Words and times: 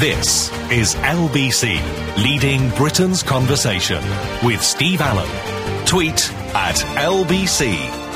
This 0.00 0.50
is 0.70 0.94
LBC, 0.94 1.76
leading 2.24 2.70
Britain's 2.70 3.22
conversation 3.22 4.02
with 4.42 4.62
Steve 4.62 5.02
Allen. 5.02 5.28
Tweet 5.84 6.32
at 6.54 6.76
LBC. 6.96 7.74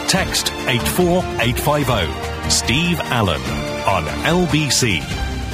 Text 0.08 0.50
84850. 0.66 2.48
Steve 2.48 2.98
Allen 3.00 3.42
on 3.86 4.04
LBC. 4.24 5.02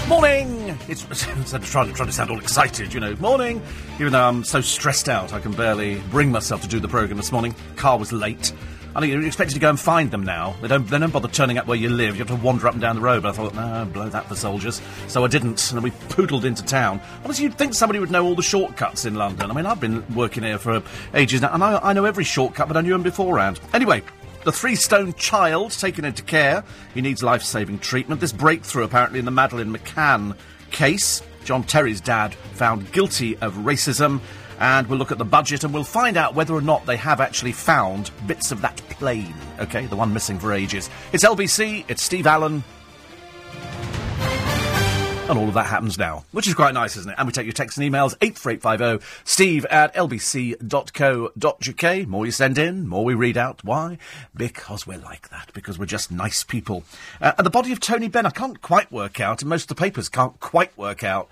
Morning! 0.09 0.79
It's, 0.87 1.05
I'm 1.53 1.63
trying, 1.63 1.93
trying 1.95 2.07
to 2.07 2.13
sound 2.13 2.31
all 2.31 2.39
excited, 2.39 2.95
you 2.95 3.01
know. 3.01 3.17
Morning! 3.17 3.61
Even 3.99 4.13
though 4.13 4.29
I'm 4.29 4.45
so 4.45 4.61
stressed 4.61 5.09
out, 5.09 5.33
I 5.33 5.41
can 5.41 5.51
barely 5.51 6.01
bring 6.13 6.31
myself 6.31 6.63
to 6.63 6.69
do 6.69 6.79
the 6.79 6.87
programme 6.87 7.17
this 7.17 7.33
morning. 7.33 7.57
Car 7.75 7.99
was 7.99 8.13
late. 8.13 8.53
I 8.95 9.01
think 9.01 9.13
you're 9.13 9.25
expected 9.25 9.55
to 9.55 9.61
go 9.61 9.71
and 9.71 9.79
find 9.79 10.11
them 10.11 10.25
now. 10.25 10.57
They 10.61 10.69
don't, 10.69 10.87
they 10.87 10.99
don't 10.99 11.13
bother 11.13 11.29
turning 11.29 11.59
up 11.59 11.67
where 11.67 11.77
you 11.77 11.89
live. 11.89 12.17
You 12.17 12.25
have 12.25 12.37
to 12.37 12.45
wander 12.45 12.67
up 12.67 12.75
and 12.75 12.83
down 12.83 12.97
the 12.97 13.03
road. 13.03 13.23
But 13.23 13.31
I 13.31 13.33
thought, 13.33 13.55
no, 13.55 13.89
blow 13.93 14.09
that 14.09 14.27
for 14.27 14.35
soldiers. 14.35 14.83
So 15.07 15.25
I 15.25 15.29
didn't, 15.29 15.71
and 15.71 15.77
then 15.77 15.83
we 15.83 15.91
poodled 16.09 16.45
into 16.45 16.65
town. 16.65 17.01
Honestly, 17.25 17.45
you'd 17.45 17.57
think 17.57 17.75
somebody 17.75 18.01
would 18.01 18.11
know 18.11 18.25
all 18.25 18.35
the 18.35 18.43
shortcuts 18.43 19.05
in 19.05 19.15
London. 19.15 19.51
I 19.51 19.55
mean, 19.55 19.67
I've 19.67 19.81
been 19.81 20.05
working 20.15 20.43
here 20.43 20.59
for 20.59 20.83
ages 21.15 21.41
now, 21.41 21.55
and 21.55 21.63
I, 21.63 21.79
I 21.79 21.93
know 21.93 22.05
every 22.05 22.25
shortcut, 22.25 22.67
but 22.67 22.77
I 22.77 22.81
knew 22.81 22.93
them 22.93 23.03
beforehand. 23.03 23.61
Anyway, 23.73 24.03
the 24.45 24.53
three 24.53 24.75
stone 24.75 25.15
child 25.15 25.71
taken 25.73 26.05
into 26.05 26.23
care. 26.23 26.65
He 26.93 27.01
needs 27.01 27.23
life 27.23 27.43
saving 27.43 27.79
treatment. 27.79 28.21
This 28.21 28.33
breakthrough, 28.33 28.85
apparently, 28.85 29.19
in 29.19 29.25
the 29.25 29.31
Madeleine 29.31 29.73
McCann 29.73 30.37
case. 30.71 31.23
John 31.45 31.63
Terry's 31.63 32.01
dad 32.01 32.35
found 32.53 32.91
guilty 32.93 33.37
of 33.39 33.55
racism. 33.55 34.21
And 34.61 34.87
we'll 34.87 34.99
look 34.99 35.11
at 35.11 35.19
the 35.19 35.25
budget 35.25 35.65
and 35.65 35.73
we'll 35.73 35.85
find 35.85 36.17
out 36.17 36.35
whether 36.35 36.55
or 36.55 36.61
not 36.61 36.87
they 36.87 36.97
have 36.97 37.21
actually 37.21 37.53
found 37.53 38.11
bits 38.27 38.53
of 38.53 38.61
that 38.61 38.77
plane. 38.91 39.35
Okay, 39.59 39.87
the 39.87 39.97
one 39.97 40.13
missing 40.13 40.39
for 40.39 40.53
ages. 40.53 40.91
It's 41.13 41.25
LBC, 41.25 41.87
it's 41.89 42.03
Steve 42.03 42.27
Allen. 42.27 42.63
And 45.31 45.39
all 45.39 45.47
of 45.47 45.55
that 45.55 45.67
happens 45.67 45.97
now, 45.97 46.25
which 46.33 46.49
is 46.49 46.55
quite 46.55 46.75
nice, 46.75 46.97
isn't 46.97 47.13
it? 47.13 47.15
And 47.17 47.29
we 47.29 47.33
take 47.33 47.47
your 47.47 47.53
texts 47.53 47.79
and 47.79 47.89
emails, 47.89 48.17
84850 48.21 49.07
steve 49.25 49.65
at 49.67 49.95
lbc.co.uk. 49.95 51.39
More 52.09 52.27
you 52.27 52.33
send 52.33 52.59
in, 52.59 52.89
more 52.89 53.05
we 53.05 53.15
read 53.15 53.37
out. 53.37 53.63
Why? 53.63 53.97
Because 54.35 54.89
we're 54.89 54.99
like 54.99 55.29
that, 55.29 55.53
because 55.55 55.79
we're 55.79 55.87
just 55.87 56.11
nice 56.11 56.43
people. 56.43 56.83
Uh, 57.21 57.31
and 57.39 57.47
the 57.47 57.51
body 57.51 57.71
of 57.71 57.79
Tony 57.79 58.09
Benn, 58.09 58.27
I 58.27 58.31
can't 58.31 58.61
quite 58.61 58.91
work 58.91 59.21
out, 59.21 59.41
and 59.41 59.49
most 59.49 59.71
of 59.71 59.77
the 59.77 59.77
papers 59.77 60.09
can't 60.09 60.41
quite 60.41 60.77
work 60.77 61.05
out 61.05 61.29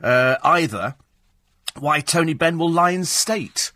uh, 0.00 0.36
either, 0.44 0.94
why 1.78 2.00
Tony 2.00 2.34
Benn 2.34 2.58
will 2.58 2.70
lie 2.70 2.90
in 2.90 3.04
state 3.04 3.72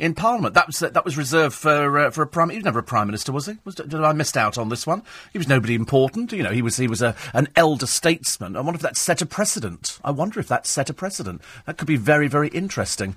in 0.00 0.14
Parliament. 0.14 0.54
That 0.54 0.66
was 0.66 0.78
that 0.78 1.04
was 1.04 1.16
reserved 1.16 1.54
for 1.54 1.98
uh, 1.98 2.10
for 2.10 2.22
a 2.22 2.26
prime. 2.26 2.48
He 2.48 2.56
was 2.56 2.64
never 2.64 2.78
a 2.78 2.82
prime 2.82 3.06
minister, 3.06 3.30
was 3.32 3.46
he? 3.46 3.58
Was, 3.64 3.74
did 3.74 3.94
I 3.94 4.12
missed 4.12 4.36
out 4.36 4.56
on 4.56 4.70
this 4.70 4.86
one? 4.86 5.02
He 5.32 5.38
was 5.38 5.46
nobody 5.46 5.74
important. 5.74 6.32
You 6.32 6.42
know, 6.42 6.50
he 6.50 6.62
was 6.62 6.78
he 6.78 6.88
was 6.88 7.02
a 7.02 7.14
an 7.34 7.48
elder 7.54 7.86
statesman. 7.86 8.56
I 8.56 8.60
wonder 8.60 8.76
if 8.76 8.82
that 8.82 8.96
set 8.96 9.20
a 9.20 9.26
precedent. 9.26 10.00
I 10.02 10.10
wonder 10.10 10.40
if 10.40 10.48
that 10.48 10.66
set 10.66 10.90
a 10.90 10.94
precedent. 10.94 11.42
That 11.66 11.76
could 11.76 11.86
be 11.86 11.96
very 11.96 12.28
very 12.28 12.48
interesting. 12.48 13.16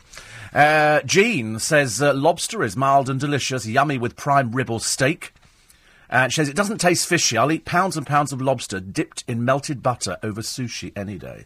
Uh, 0.54 1.02
Jean 1.02 1.58
says 1.58 2.02
uh, 2.02 2.14
lobster 2.14 2.64
is 2.64 2.76
mild 2.76 3.10
and 3.10 3.20
delicious, 3.20 3.66
yummy 3.66 3.98
with 3.98 4.16
prime 4.16 4.52
rib 4.52 4.70
or 4.70 4.82
steak. 4.82 5.34
And 6.10 6.32
she 6.32 6.36
says 6.36 6.50
it 6.50 6.56
doesn't 6.56 6.78
taste 6.78 7.08
fishy. 7.08 7.38
I'll 7.38 7.52
eat 7.52 7.66
pounds 7.66 7.98
and 7.98 8.06
pounds 8.06 8.34
of 8.34 8.42
lobster 8.42 8.80
dipped 8.80 9.24
in 9.28 9.46
melted 9.46 9.82
butter 9.82 10.18
over 10.22 10.42
sushi 10.42 10.92
any 10.96 11.18
day. 11.18 11.46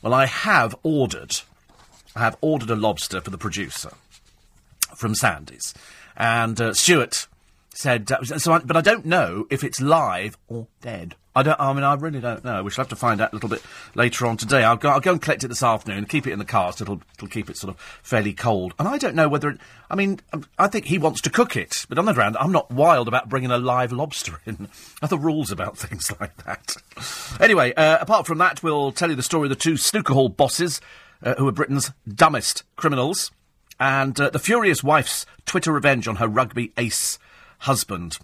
Well, 0.00 0.14
I 0.14 0.26
have 0.26 0.76
ordered. 0.82 1.40
I 2.18 2.22
have 2.22 2.36
ordered 2.40 2.70
a 2.70 2.76
lobster 2.76 3.20
for 3.20 3.30
the 3.30 3.38
producer 3.38 3.92
from 4.96 5.14
Sandy's, 5.14 5.72
and 6.16 6.60
uh, 6.60 6.74
Stuart 6.74 7.28
said, 7.72 8.10
uh, 8.10 8.24
so 8.24 8.54
I, 8.54 8.58
but 8.58 8.76
I 8.76 8.80
don't 8.80 9.06
know 9.06 9.46
if 9.50 9.62
it's 9.62 9.80
live 9.80 10.36
or 10.48 10.66
dead. 10.80 11.14
I 11.36 11.44
don't. 11.44 11.60
I 11.60 11.72
mean, 11.72 11.84
I 11.84 11.94
really 11.94 12.18
don't 12.18 12.44
know. 12.44 12.64
We 12.64 12.72
shall 12.72 12.82
have 12.82 12.88
to 12.88 12.96
find 12.96 13.20
out 13.20 13.32
a 13.32 13.36
little 13.36 13.48
bit 13.48 13.62
later 13.94 14.26
on 14.26 14.36
today. 14.36 14.64
I'll 14.64 14.76
go. 14.76 14.88
I'll 14.88 14.98
go 14.98 15.12
and 15.12 15.22
collect 15.22 15.44
it 15.44 15.48
this 15.48 15.62
afternoon. 15.62 16.06
Keep 16.06 16.26
it 16.26 16.32
in 16.32 16.40
the 16.40 16.44
car. 16.44 16.72
So 16.72 16.82
it'll, 16.82 17.00
it'll 17.14 17.28
keep 17.28 17.48
it 17.48 17.56
sort 17.56 17.72
of 17.72 17.80
fairly 18.02 18.32
cold. 18.32 18.74
And 18.80 18.88
I 18.88 18.98
don't 18.98 19.14
know 19.14 19.28
whether. 19.28 19.50
It, 19.50 19.60
I 19.88 19.94
mean, 19.94 20.18
um, 20.32 20.44
I 20.58 20.66
think 20.66 20.86
he 20.86 20.98
wants 20.98 21.20
to 21.20 21.30
cook 21.30 21.56
it, 21.56 21.86
but 21.88 21.96
on 22.00 22.06
the 22.06 22.14
hand, 22.14 22.36
I'm 22.40 22.50
not 22.50 22.72
wild 22.72 23.06
about 23.06 23.28
bringing 23.28 23.52
a 23.52 23.58
live 23.58 23.92
lobster 23.92 24.40
in. 24.44 24.66
Other 25.02 25.16
rules 25.16 25.52
about 25.52 25.78
things 25.78 26.10
like 26.18 26.36
that. 26.38 26.74
Anyway, 27.40 27.72
uh, 27.74 27.98
apart 28.00 28.26
from 28.26 28.38
that, 28.38 28.60
we'll 28.64 28.90
tell 28.90 29.10
you 29.10 29.14
the 29.14 29.22
story 29.22 29.46
of 29.46 29.50
the 29.50 29.54
two 29.54 29.76
snooker 29.76 30.14
hall 30.14 30.28
bosses 30.28 30.80
uh, 31.22 31.34
who 31.34 31.48
are 31.48 31.52
Britain's 31.52 31.92
dumbest 32.06 32.64
criminals 32.76 33.30
and 33.80 34.18
uh, 34.20 34.30
the 34.30 34.38
furious 34.38 34.82
wife's 34.82 35.26
Twitter 35.46 35.72
revenge 35.72 36.08
on 36.08 36.16
her 36.16 36.28
rugby 36.28 36.72
ace 36.76 37.18
husband. 37.60 38.18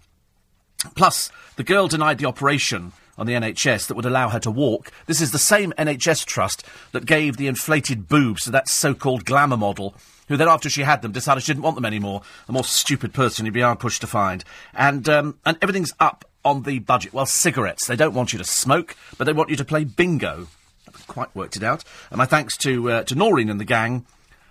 Plus, 0.95 1.31
the 1.55 1.63
girl 1.63 1.87
denied 1.87 2.17
the 2.17 2.27
operation 2.27 2.91
on 3.17 3.25
the 3.25 3.33
NHS 3.33 3.87
that 3.87 3.95
would 3.95 4.05
allow 4.05 4.29
her 4.29 4.39
to 4.39 4.51
walk. 4.51 4.91
This 5.05 5.21
is 5.21 5.31
the 5.31 5.39
same 5.39 5.71
NHS 5.77 6.25
trust 6.25 6.65
that 6.91 7.05
gave 7.05 7.37
the 7.37 7.47
inflated 7.47 8.07
boobs 8.07 8.43
to 8.43 8.51
that 8.51 8.67
so 8.67 8.93
called 8.93 9.25
glamour 9.25 9.57
model, 9.57 9.95
who 10.27 10.37
then, 10.37 10.49
after 10.49 10.69
she 10.69 10.81
had 10.81 11.01
them, 11.01 11.11
decided 11.11 11.43
she 11.43 11.53
didn't 11.53 11.63
want 11.63 11.75
them 11.75 11.85
anymore. 11.85 12.21
The 12.47 12.53
more 12.53 12.63
stupid 12.63 13.13
person 13.13 13.45
you'd 13.45 13.53
be 13.53 13.61
hard 13.61 13.79
pushed 13.79 14.01
to 14.01 14.07
find. 14.07 14.43
And, 14.73 15.07
um, 15.07 15.39
and 15.45 15.57
everything's 15.61 15.93
up 15.99 16.25
on 16.43 16.63
the 16.63 16.79
budget. 16.79 17.13
Well, 17.13 17.25
cigarettes. 17.25 17.87
They 17.87 17.95
don't 17.95 18.13
want 18.13 18.33
you 18.33 18.39
to 18.39 18.45
smoke, 18.45 18.95
but 19.17 19.25
they 19.25 19.33
want 19.33 19.49
you 19.49 19.55
to 19.55 19.65
play 19.65 19.83
bingo. 19.85 20.47
Quite 21.07 21.35
worked 21.35 21.55
it 21.55 21.63
out. 21.63 21.83
And 22.09 22.17
my 22.17 22.25
thanks 22.25 22.57
to, 22.57 22.91
uh, 22.91 23.03
to 23.03 23.15
Noreen 23.15 23.49
and 23.49 23.59
the 23.59 23.65
gang 23.65 24.05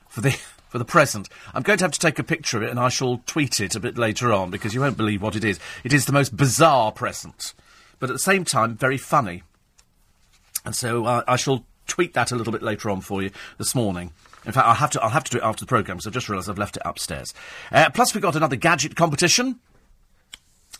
for 0.09 0.21
the 0.21 0.39
for 0.75 0.79
the 0.79 0.85
present. 0.85 1.29
I'm 1.55 1.63
going 1.63 1.79
to 1.79 1.85
have 1.85 1.93
to 1.93 2.01
take 2.01 2.19
a 2.19 2.25
picture 2.25 2.57
of 2.57 2.65
it 2.65 2.71
and 2.71 2.81
I 2.81 2.89
shall 2.89 3.23
tweet 3.27 3.61
it 3.61 3.77
a 3.77 3.81
bit 3.81 3.97
later 3.97 4.33
on 4.33 4.51
because 4.51 4.75
you 4.75 4.81
won't 4.81 4.97
believe 4.97 5.23
what 5.23 5.37
it 5.37 5.45
is. 5.45 5.61
It 5.85 5.93
is 5.93 6.07
the 6.07 6.13
most 6.13 6.37
bizarre 6.37 6.91
present, 6.91 7.55
but 8.01 8.11
at 8.11 8.13
the 8.13 8.19
same 8.19 8.45
time, 8.45 8.77
very 8.77 8.99
funny. 8.99 9.45
And 10.65 10.75
so 10.75 11.05
uh, 11.05 11.23
I 11.29 11.37
shall 11.37 11.65
tweet 11.87 12.15
that 12.15 12.33
a 12.33 12.35
little 12.35 12.53
bit 12.53 12.61
later 12.61 12.91
on 12.91 13.03
for 13.03 13.23
you 13.23 13.31
this 13.57 13.73
morning. 13.73 14.11
In 14.45 14.51
fact, 14.51 14.67
I'll 14.67 14.75
have 14.75 14.91
to, 14.91 15.01
I'll 15.01 15.11
have 15.11 15.23
to 15.23 15.31
do 15.31 15.39
it 15.39 15.45
after 15.45 15.61
the 15.65 15.69
programme 15.69 15.99
because 15.99 16.09
I've 16.09 16.13
just 16.13 16.29
realised 16.29 16.51
I've 16.51 16.59
left 16.59 16.77
it 16.77 16.83
upstairs. 16.85 17.33
Uh, 17.71 17.89
plus, 17.91 18.13
we've 18.13 18.23
got 18.23 18.35
another 18.35 18.57
gadget 18.57 18.97
competition. 18.97 19.61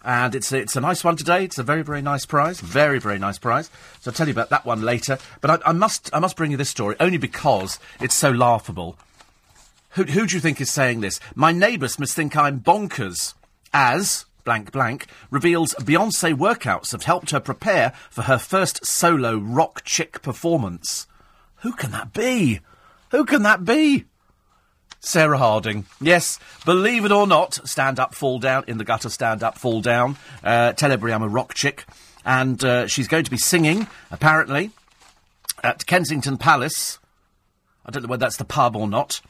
And 0.05 0.35
it's 0.35 0.53
a, 0.53 0.59
it's 0.59 0.77
a 0.77 0.81
nice 0.83 1.03
one 1.03 1.17
today. 1.17 1.45
It's 1.45 1.59
a 1.59 1.63
very, 1.63 1.83
very 1.83 2.03
nice 2.03 2.27
prize. 2.27 2.61
Very, 2.61 2.99
very 2.99 3.19
nice 3.19 3.39
prize. 3.39 3.71
So 4.01 4.11
I'll 4.11 4.15
tell 4.15 4.27
you 4.27 4.33
about 4.33 4.51
that 4.51 4.67
one 4.67 4.83
later. 4.83 5.19
But 5.41 5.51
I, 5.67 5.71
I 5.71 5.73
must, 5.73 6.11
I 6.13 6.19
must 6.19 6.37
bring 6.37 6.51
you 6.51 6.59
this 6.59 6.69
story 6.69 6.95
only 7.01 7.17
because 7.17 7.79
it's 8.01 8.15
so 8.15 8.31
laughable. 8.31 8.99
Who, 9.91 10.05
who 10.05 10.27
do 10.27 10.35
you 10.35 10.41
think 10.41 10.61
is 10.61 10.71
saying 10.71 11.01
this? 11.01 11.21
My 11.35 11.53
neighbours 11.53 11.99
must 11.99 12.15
think 12.15 12.37
I'm 12.37 12.61
bonkers. 12.61 13.33
As, 13.73 14.27
blank 14.45 14.73
blank, 14.73 15.07
reveals 15.31 15.75
Beyonce 15.75 16.35
workouts 16.35 16.93
have 16.93 17.05
helped 17.05 17.31
her 17.31 17.41
prepare 17.41 17.93
for 18.11 18.23
her 18.23 18.39
first 18.39 18.85
solo 18.85 19.37
rock 19.39 19.85
chick 19.85 20.21
performance. 20.21 21.07
Who 21.63 21.73
can 21.73 21.93
that 21.93 22.13
be? 22.13 22.61
Who 23.11 23.25
can 23.25 23.43
that 23.45 23.65
be? 23.65 24.05
Sarah 25.05 25.39
Harding. 25.39 25.87
Yes, 26.01 26.39
believe 26.65 27.05
it 27.05 27.13
or 27.13 27.27
not, 27.27 27.55
stand 27.69 28.01
up, 28.01 28.15
fall 28.15 28.39
down, 28.39 28.65
in 28.67 28.79
the 28.79 28.85
gutter, 28.85 29.09
stand 29.09 29.43
up, 29.43 29.59
fall 29.59 29.81
down. 29.81 30.17
Uh, 30.43 30.73
tell 30.73 30.91
everybody 30.91 31.13
I'm 31.13 31.23
a 31.23 31.29
rock 31.29 31.55
chick. 31.55 31.85
And 32.25 32.65
uh, 32.65 32.87
she's 32.87 33.07
going 33.07 33.25
to 33.25 33.31
be 33.31 33.37
singing, 33.37 33.87
apparently, 34.11 34.71
at 35.63 35.87
Kensington 35.87 36.39
Palace. 36.39 36.99
I 37.85 37.91
don't 37.91 38.03
know 38.03 38.09
whether 38.09 38.21
that's 38.21 38.39
the 38.39 38.47
pub 38.47 38.77
or 38.77 38.89
not 38.89 39.21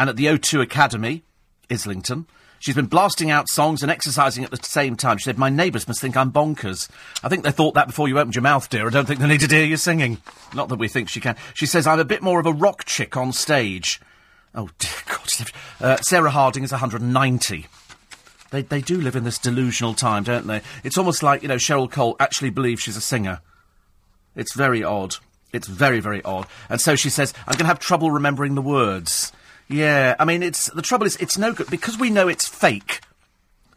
and 0.00 0.08
at 0.08 0.16
the 0.16 0.26
O2 0.26 0.62
Academy, 0.62 1.22
Islington. 1.70 2.26
She's 2.58 2.74
been 2.74 2.86
blasting 2.86 3.30
out 3.30 3.48
songs 3.48 3.82
and 3.82 3.90
exercising 3.90 4.44
at 4.44 4.50
the 4.50 4.58
same 4.62 4.96
time. 4.96 5.18
She 5.18 5.24
said, 5.24 5.38
My 5.38 5.50
neighbours 5.50 5.86
must 5.86 6.00
think 6.00 6.16
I'm 6.16 6.32
bonkers. 6.32 6.88
I 7.22 7.28
think 7.28 7.44
they 7.44 7.50
thought 7.50 7.74
that 7.74 7.86
before 7.86 8.08
you 8.08 8.18
opened 8.18 8.34
your 8.34 8.42
mouth, 8.42 8.68
dear. 8.70 8.86
I 8.86 8.90
don't 8.90 9.06
think 9.06 9.20
they 9.20 9.26
need 9.26 9.40
to 9.40 9.54
hear 9.54 9.64
you 9.64 9.76
singing. 9.76 10.18
Not 10.54 10.70
that 10.70 10.78
we 10.78 10.88
think 10.88 11.10
she 11.10 11.20
can. 11.20 11.36
She 11.52 11.66
says, 11.66 11.86
I'm 11.86 11.98
a 11.98 12.04
bit 12.04 12.22
more 12.22 12.40
of 12.40 12.46
a 12.46 12.52
rock 12.52 12.84
chick 12.86 13.14
on 13.16 13.32
stage. 13.32 14.00
Oh, 14.54 14.68
dear 14.78 14.90
God. 15.06 15.50
Uh, 15.80 15.96
Sarah 15.98 16.30
Harding 16.30 16.64
is 16.64 16.72
190. 16.72 17.66
They, 18.50 18.62
they 18.62 18.80
do 18.80 19.00
live 19.00 19.16
in 19.16 19.24
this 19.24 19.38
delusional 19.38 19.94
time, 19.94 20.24
don't 20.24 20.46
they? 20.46 20.60
It's 20.82 20.98
almost 20.98 21.22
like, 21.22 21.42
you 21.42 21.48
know, 21.48 21.56
Cheryl 21.56 21.90
Cole 21.90 22.16
actually 22.18 22.50
believes 22.50 22.82
she's 22.82 22.96
a 22.96 23.00
singer. 23.00 23.40
It's 24.34 24.54
very 24.54 24.82
odd. 24.82 25.16
It's 25.52 25.68
very, 25.68 26.00
very 26.00 26.22
odd. 26.22 26.46
And 26.68 26.80
so 26.80 26.96
she 26.96 27.10
says, 27.10 27.32
I'm 27.46 27.52
going 27.52 27.60
to 27.60 27.66
have 27.66 27.78
trouble 27.78 28.10
remembering 28.10 28.54
the 28.54 28.62
words. 28.62 29.32
Yeah, 29.68 30.16
I 30.18 30.24
mean, 30.24 30.42
it's 30.42 30.66
the 30.66 30.82
trouble 30.82 31.06
is 31.06 31.16
it's 31.16 31.38
no 31.38 31.52
good 31.52 31.70
because 31.70 31.96
we 31.96 32.10
know 32.10 32.26
it's 32.26 32.48
fake. 32.48 33.00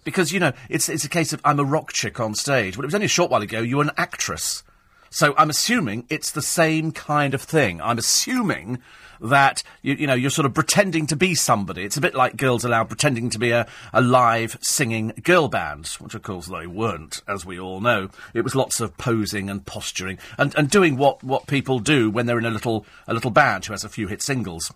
Because 0.04 0.32
you 0.32 0.40
know, 0.40 0.52
it's 0.68 0.90
it's 0.90 1.06
a 1.06 1.10
case 1.10 1.34
of 1.34 1.42
I'm 1.46 1.60
a 1.60 1.64
rock 1.64 1.94
chick 1.94 2.20
on 2.20 2.34
stage, 2.34 2.76
but 2.76 2.84
it 2.84 2.88
was 2.88 2.96
only 2.96 3.06
a 3.06 3.10
short 3.10 3.30
while 3.30 3.44
ago 3.44 3.62
you 3.62 3.78
were 3.78 3.84
an 3.84 3.92
actress. 3.96 4.64
So 5.12 5.36
I'm 5.38 5.52
assuming 5.52 6.08
it's 6.10 6.32
the 6.32 6.42
same 6.42 6.92
kind 6.92 7.36
of 7.36 7.44
thing. 7.44 7.80
I'm 7.80 8.00
assuming 8.00 8.80
that 9.24 9.64
you, 9.82 9.96
you 9.96 10.08
know 10.08 10.14
you're 10.14 10.30
sort 10.30 10.46
of 10.46 10.54
pretending 10.54 11.08
to 11.08 11.16
be 11.16 11.34
somebody. 11.34 11.84
It's 11.84 11.98
a 11.98 12.02
bit 12.02 12.14
like 12.14 12.38
Girls 12.38 12.66
Aloud 12.66 12.90
pretending 12.90 13.30
to 13.32 13.40
be 13.40 13.52
a, 13.52 13.66
a 13.94 14.02
live 14.02 14.58
singing 14.62 15.14
girl 15.24 15.48
band, 15.48 15.88
which 16.00 16.14
of 16.14 16.22
course 16.22 16.48
they 16.48 16.68
weren't, 16.68 17.22
as 17.28 17.46
we 17.46 17.60
all 17.60 17.80
know. 17.80 18.10
It 18.34 18.42
was 18.42 18.54
lots 18.54 18.80
of 18.82 18.98
posing 18.98 19.50
and 19.50 19.66
posturing 19.66 20.20
and, 20.38 20.54
and 20.58 20.70
doing 20.70 20.98
what, 20.98 21.24
what 21.24 21.48
people 21.48 21.80
do 21.80 22.10
when 22.10 22.26
they're 22.26 22.38
in 22.40 22.46
a 22.46 22.52
little 22.52 22.86
a 23.08 23.14
little 23.14 23.32
band 23.32 23.66
who 23.66 23.74
has 23.74 23.84
a 23.84 23.90
few 23.90 24.08
hit 24.08 24.22
singles. 24.22 24.72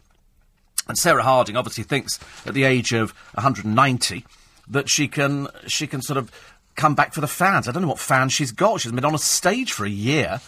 And 0.87 0.97
Sarah 0.97 1.23
Harding 1.23 1.57
obviously 1.57 1.83
thinks 1.83 2.17
at 2.45 2.53
the 2.53 2.63
age 2.63 2.93
of 2.93 3.11
190 3.33 4.25
that 4.69 4.89
she 4.89 5.07
can 5.07 5.47
she 5.67 5.87
can 5.87 6.01
sort 6.01 6.17
of 6.17 6.31
come 6.75 6.95
back 6.95 7.13
for 7.13 7.21
the 7.21 7.27
fans. 7.27 7.67
I 7.67 7.71
don't 7.71 7.81
know 7.81 7.89
what 7.89 7.99
fans 7.99 8.31
she's 8.31 8.51
got. 8.51 8.79
She's 8.79 8.91
been 8.91 9.03
on 9.03 9.15
a 9.15 9.19
stage 9.19 9.73
for 9.73 9.85
a 9.85 9.89
year. 9.89 10.39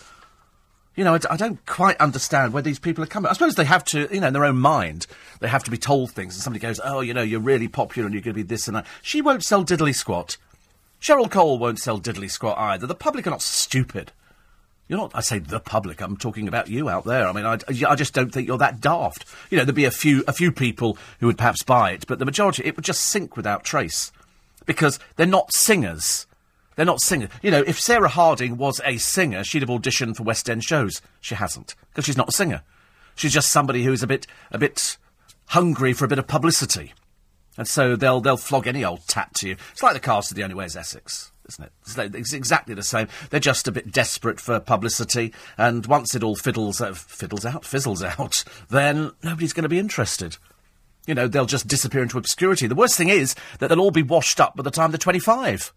You 1.00 1.06
know, 1.06 1.18
I, 1.30 1.38
don't 1.38 1.66
quite 1.66 1.96
understand 2.02 2.52
where 2.52 2.62
these 2.62 2.78
people 2.78 3.02
are 3.06 3.08
coming. 3.08 3.30
I 3.30 3.34
suppose 3.34 3.56
they 3.56 3.64
have 3.64 3.86
to, 3.86 4.14
you 4.14 4.20
know, 4.20 4.28
in 4.28 4.34
their 4.34 4.44
own 4.44 4.58
mind, 4.58 5.08
they 5.40 5.48
have 5.48 5.64
to 5.64 5.72
be 5.72 5.78
told 5.78 6.12
things. 6.12 6.36
And 6.36 6.44
somebody 6.44 6.62
goes, 6.62 6.82
oh, 6.84 7.00
you 7.00 7.14
know, 7.14 7.22
you're 7.22 7.40
really 7.40 7.70
popular 7.70 8.06
and 8.06 8.14
you're 8.14 8.22
going 8.22 8.34
to 8.34 8.44
be 8.44 8.44
this 8.44 8.68
and 8.68 8.76
that. 8.76 8.86
She 9.02 9.22
won't 9.22 9.46
sell 9.46 9.64
diddly 9.64 9.96
squat. 9.96 10.36
Cheryl 11.02 11.32
Cole 11.32 11.58
won't 11.58 11.80
sell 11.80 12.02
diddly 12.02 12.30
squat 12.30 12.58
either. 12.58 12.86
The 12.86 12.96
public 12.96 13.26
are 13.26 13.30
not 13.30 13.42
stupid. 13.42 14.12
You're 14.90 15.00
not, 15.00 15.12
I 15.14 15.22
say 15.22 15.40
the 15.40 15.62
public, 15.62 16.02
I'm 16.02 16.18
talking 16.18 16.50
about 16.50 16.68
you 16.68 16.90
out 16.90 17.06
there. 17.06 17.30
I 17.30 17.32
mean, 17.32 17.46
I, 17.46 17.60
I 17.88 17.96
just 17.96 18.14
don't 18.14 18.34
think 18.34 18.50
you're 18.50 18.58
that 18.58 18.82
daft. 18.82 19.24
You 19.50 19.58
know, 19.58 19.64
there'd 19.64 19.76
be 19.76 19.86
a 19.86 19.92
few, 19.92 20.26
a 20.28 20.34
few 20.34 20.52
people 20.52 20.98
who 21.22 21.28
would 21.28 21.38
perhaps 21.38 21.64
buy 21.64 21.92
it, 21.92 22.08
but 22.08 22.20
the 22.20 22.26
majority, 22.26 22.64
it 22.66 22.76
would 22.76 22.84
just 22.84 23.04
sink 23.04 23.38
without 23.38 23.64
trace. 23.64 24.12
Because 24.66 25.00
they're 25.16 25.26
not 25.26 25.54
singers. 25.54 26.28
They're 26.80 26.86
not 26.86 27.02
singers. 27.02 27.30
You 27.42 27.52
know, 27.52 27.62
if 27.68 27.78
Sarah 27.78 28.08
Harding 28.08 28.56
was 28.56 28.80
a 28.86 28.96
singer, 28.96 29.44
she'd 29.44 29.64
have 29.64 29.70
auditioned 29.70 30.16
for 30.16 30.24
West 30.24 30.50
End 30.50 30.64
shows. 30.64 31.02
She 31.20 31.36
hasn't, 31.36 31.76
because 31.90 32.06
she's 32.06 32.16
not 32.16 32.30
a 32.30 32.32
singer. 32.32 32.64
She's 33.16 33.34
just 33.34 33.52
somebody 33.52 33.84
who's 33.84 34.02
a 34.02 34.08
bit, 34.08 34.26
a 34.50 34.58
bit 34.58 34.96
hungry 35.48 35.92
for 35.92 36.06
a 36.06 36.08
bit 36.08 36.20
of 36.20 36.28
publicity. 36.28 36.94
And 37.58 37.68
so 37.68 37.98
they'll, 37.98 38.22
they'll 38.22 38.38
flog 38.38 38.66
any 38.66 38.86
old 38.86 39.06
tat 39.10 39.34
to 39.40 39.50
you. 39.50 39.58
It's 39.74 39.84
like 39.84 39.92
the 39.92 40.00
cast 40.00 40.32
of 40.32 40.38
The 40.38 40.44
Only 40.44 40.56
Way 40.56 40.68
is 40.68 40.78
Essex, 40.78 41.34
isn't 41.50 41.66
it? 41.66 41.72
It's, 41.82 41.98
like, 41.98 42.16
it's 42.16 42.32
exactly 42.32 42.76
the 42.76 42.82
same. 42.82 43.10
They're 43.30 43.42
just 43.42 43.68
a 43.68 43.74
bit 43.74 43.92
desperate 43.92 44.40
for 44.40 44.62
publicity, 44.62 45.34
and 45.58 45.86
once 45.86 46.16
it 46.16 46.24
all 46.24 46.38
fiddles, 46.38 46.80
uh, 46.80 46.94
fiddles 46.94 47.46
out, 47.46 47.66
fizzles 47.66 48.02
out, 48.02 48.46
then 48.70 49.12
nobody's 49.22 49.52
going 49.52 49.64
to 49.64 49.68
be 49.68 49.80
interested. 49.80 50.38
You 51.06 51.14
know, 51.14 51.28
they'll 51.28 51.46
just 51.46 51.68
disappear 51.68 52.04
into 52.04 52.18
obscurity. 52.18 52.68
The 52.68 52.76
worst 52.76 52.96
thing 52.96 53.10
is 53.10 53.36
that 53.58 53.68
they'll 53.68 53.82
all 53.82 53.92
be 53.92 54.02
washed 54.02 54.40
up 54.40 54.56
by 54.56 54.64
the 54.64 54.72
time 54.72 54.92
they're 54.92 54.98
25. 54.98 55.74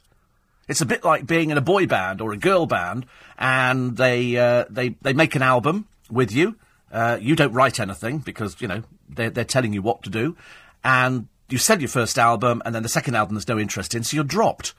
It's 0.69 0.81
a 0.81 0.87
bit 0.87 1.05
like 1.05 1.26
being 1.26 1.50
in 1.50 1.59
a 1.59 1.62
boy 1.62 1.87
band 1.87 2.20
or 2.20 2.32
a 2.32 2.37
girl 2.37 2.67
band, 2.67 3.06
and 3.38 3.97
they 3.97 4.37
uh, 4.37 4.64
they 4.70 4.91
they 5.03 5.12
make 5.12 5.35
an 5.35 5.43
album 5.43 5.88
with 6.11 6.32
you. 6.32 6.56
Uh, 6.91 7.19
you 7.20 7.35
don't 7.35 7.53
write 7.53 7.81
anything 7.81 8.19
because 8.19 8.61
you 8.61 8.69
know 8.69 8.82
they're 9.09 9.31
they're 9.31 9.44
telling 9.44 9.73
you 9.73 9.82
what 9.82 10.03
to 10.03 10.11
do, 10.11 10.37
and 10.85 11.29
you 11.49 11.59
sell 11.59 11.81
your 11.81 11.88
first 11.88 12.19
album, 12.19 12.62
and 12.64 12.75
then 12.75 12.82
the 12.82 12.88
second 12.88 13.14
album 13.14 13.35
there's 13.35 13.49
no 13.49 13.59
interest 13.59 13.94
in, 13.94 14.05
so 14.05 14.14
you're 14.14 14.25
dropped. 14.25 14.75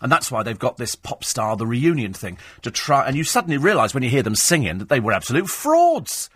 And 0.00 0.12
that's 0.12 0.30
why 0.30 0.42
they've 0.42 0.58
got 0.58 0.76
this 0.76 0.94
pop 0.94 1.24
star, 1.24 1.56
the 1.56 1.66
reunion 1.66 2.12
thing, 2.12 2.36
to 2.62 2.70
try. 2.70 3.06
And 3.06 3.16
you 3.16 3.24
suddenly 3.24 3.56
realise 3.56 3.94
when 3.94 4.02
you 4.02 4.10
hear 4.10 4.22
them 4.22 4.36
singing 4.36 4.76
that 4.78 4.90
they 4.90 5.00
were 5.00 5.12
absolute 5.12 5.48
frauds. 5.48 6.28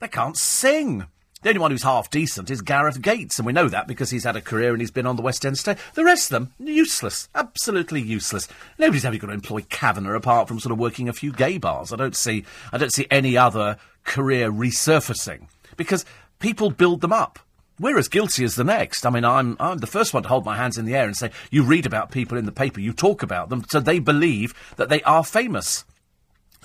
They 0.00 0.08
can't 0.08 0.36
sing. 0.36 1.06
The 1.42 1.48
only 1.48 1.60
one 1.60 1.72
who's 1.72 1.82
half 1.82 2.08
decent 2.08 2.50
is 2.50 2.62
Gareth 2.62 3.02
Gates, 3.02 3.38
and 3.38 3.46
we 3.46 3.52
know 3.52 3.68
that 3.68 3.88
because 3.88 4.10
he's 4.10 4.22
had 4.22 4.36
a 4.36 4.40
career 4.40 4.70
and 4.70 4.80
he's 4.80 4.92
been 4.92 5.06
on 5.06 5.16
the 5.16 5.22
West 5.22 5.44
End 5.44 5.58
stage. 5.58 5.78
The 5.94 6.04
rest 6.04 6.30
of 6.30 6.34
them, 6.34 6.54
useless. 6.60 7.28
Absolutely 7.34 8.00
useless. 8.00 8.46
Nobody's 8.78 9.04
ever 9.04 9.18
going 9.18 9.30
to 9.30 9.34
employ 9.34 9.62
Kavanagh 9.68 10.14
apart 10.14 10.46
from 10.46 10.60
sort 10.60 10.72
of 10.72 10.78
working 10.78 11.08
a 11.08 11.12
few 11.12 11.32
gay 11.32 11.58
bars. 11.58 11.92
I 11.92 11.96
don't 11.96 12.16
see, 12.16 12.44
I 12.72 12.78
don't 12.78 12.92
see 12.92 13.08
any 13.10 13.36
other 13.36 13.76
career 14.04 14.52
resurfacing. 14.52 15.48
Because 15.76 16.04
people 16.38 16.70
build 16.70 17.00
them 17.00 17.12
up. 17.12 17.40
We're 17.80 17.98
as 17.98 18.06
guilty 18.06 18.44
as 18.44 18.54
the 18.54 18.62
next. 18.62 19.04
I 19.04 19.10
mean, 19.10 19.24
I'm, 19.24 19.56
I'm 19.58 19.78
the 19.78 19.88
first 19.88 20.14
one 20.14 20.22
to 20.22 20.28
hold 20.28 20.44
my 20.44 20.56
hands 20.56 20.78
in 20.78 20.84
the 20.84 20.94
air 20.94 21.06
and 21.06 21.16
say, 21.16 21.32
you 21.50 21.64
read 21.64 21.86
about 21.86 22.12
people 22.12 22.38
in 22.38 22.46
the 22.46 22.52
paper, 22.52 22.78
you 22.78 22.92
talk 22.92 23.24
about 23.24 23.48
them, 23.48 23.64
so 23.68 23.80
they 23.80 23.98
believe 23.98 24.54
that 24.76 24.88
they 24.88 25.02
are 25.02 25.24
famous. 25.24 25.84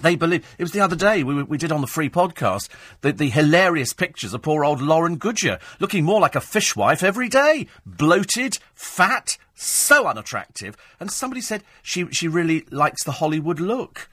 They 0.02 0.16
believe 0.16 0.46
it 0.58 0.64
was 0.64 0.72
the 0.72 0.82
other 0.82 0.96
day 0.96 1.24
we, 1.24 1.42
we 1.44 1.58
did 1.58 1.72
on 1.72 1.82
the 1.82 1.88
free 1.88 2.10
podcast 2.10 2.70
the, 3.02 3.12
the 3.12 3.30
hilarious 3.30 3.94
pictures 3.94 4.34
of 4.34 4.44
poor 4.44 4.64
old 4.64 4.82
Lauren 4.82 5.18
Goodger 5.18 5.60
looking 5.80 6.04
more 6.04 6.22
like 6.22 6.36
a 6.36 6.42
fishwife 6.42 7.02
every 7.02 7.30
day, 7.30 7.68
bloated, 7.86 8.60
fat, 8.76 9.38
so 9.56 10.06
unattractive. 10.06 10.78
And 11.00 11.12
somebody 11.12 11.42
said 11.42 11.64
she 11.82 12.08
she 12.12 12.28
really 12.28 12.66
likes 12.70 13.04
the 13.04 13.14
Hollywood 13.14 13.60
look. 13.60 14.10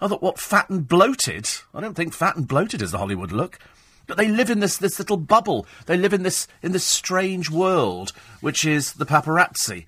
I 0.00 0.08
thought, 0.08 0.22
what 0.22 0.38
fat 0.38 0.68
and 0.68 0.86
bloated? 0.86 1.48
I 1.74 1.80
don't 1.80 1.94
think 1.94 2.12
fat 2.12 2.36
and 2.36 2.46
bloated 2.46 2.82
is 2.82 2.92
the 2.92 2.98
Hollywood 2.98 3.32
look. 3.32 3.58
But 4.06 4.18
they 4.18 4.28
live 4.28 4.50
in 4.50 4.60
this, 4.60 4.76
this 4.76 4.98
little 4.98 5.16
bubble. 5.16 5.66
They 5.86 5.96
live 5.96 6.12
in 6.12 6.22
this 6.22 6.46
in 6.62 6.72
this 6.72 6.84
strange 6.84 7.50
world, 7.50 8.12
which 8.40 8.64
is 8.64 8.94
the 8.94 9.06
paparazzi. 9.06 9.86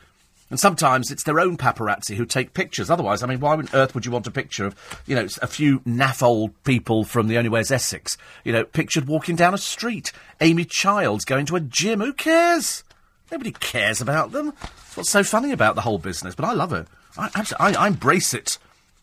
And 0.51 0.59
sometimes 0.59 1.11
it's 1.11 1.25
their 1.25 1.41
own 1.41 1.57
paparazzi 1.57 2.17
who 2.17 2.25
take 2.25 2.55
pictures. 2.55 2.89
Otherwise, 2.89 3.23
I 3.23 3.27
mean, 3.27 3.41
why 3.41 3.53
on 3.53 3.69
earth 3.75 3.95
would 3.95 4.07
you 4.07 4.13
want 4.13 4.27
a 4.27 4.31
picture 4.31 4.65
of, 4.65 5.03
you 5.07 5.15
know, 5.15 5.27
a 5.43 5.47
few 5.47 5.81
naff 5.81 6.23
old 6.23 6.53
people 6.65 7.05
from 7.05 7.29
the 7.29 7.37
Only 7.37 7.51
Way 7.51 7.61
is 7.61 7.71
Essex, 7.71 8.17
you 8.45 8.53
know, 8.53 8.65
pictured 8.65 9.07
walking 9.07 9.37
down 9.37 9.53
a 9.53 9.59
street? 9.59 10.11
Amy 10.41 10.65
Childs 10.65 11.25
going 11.27 11.45
to 11.47 11.57
a 11.57 11.61
gym? 11.61 12.01
Who 12.01 12.15
cares? 12.15 12.83
Nobody 13.31 13.53
cares 13.53 14.01
about 14.01 14.33
them. 14.33 14.55
That's 14.61 14.97
what's 14.97 15.11
so 15.11 15.23
funny 15.23 15.53
about 15.53 15.75
the 15.75 15.83
whole 15.83 15.99
business. 15.99 16.35
But 16.35 16.47
I 16.47 16.53
love 16.53 16.73
it. 16.73 16.87
I, 17.19 17.45
I, 17.61 17.75
I 17.75 17.87
embrace 17.87 18.33
it. 18.33 18.59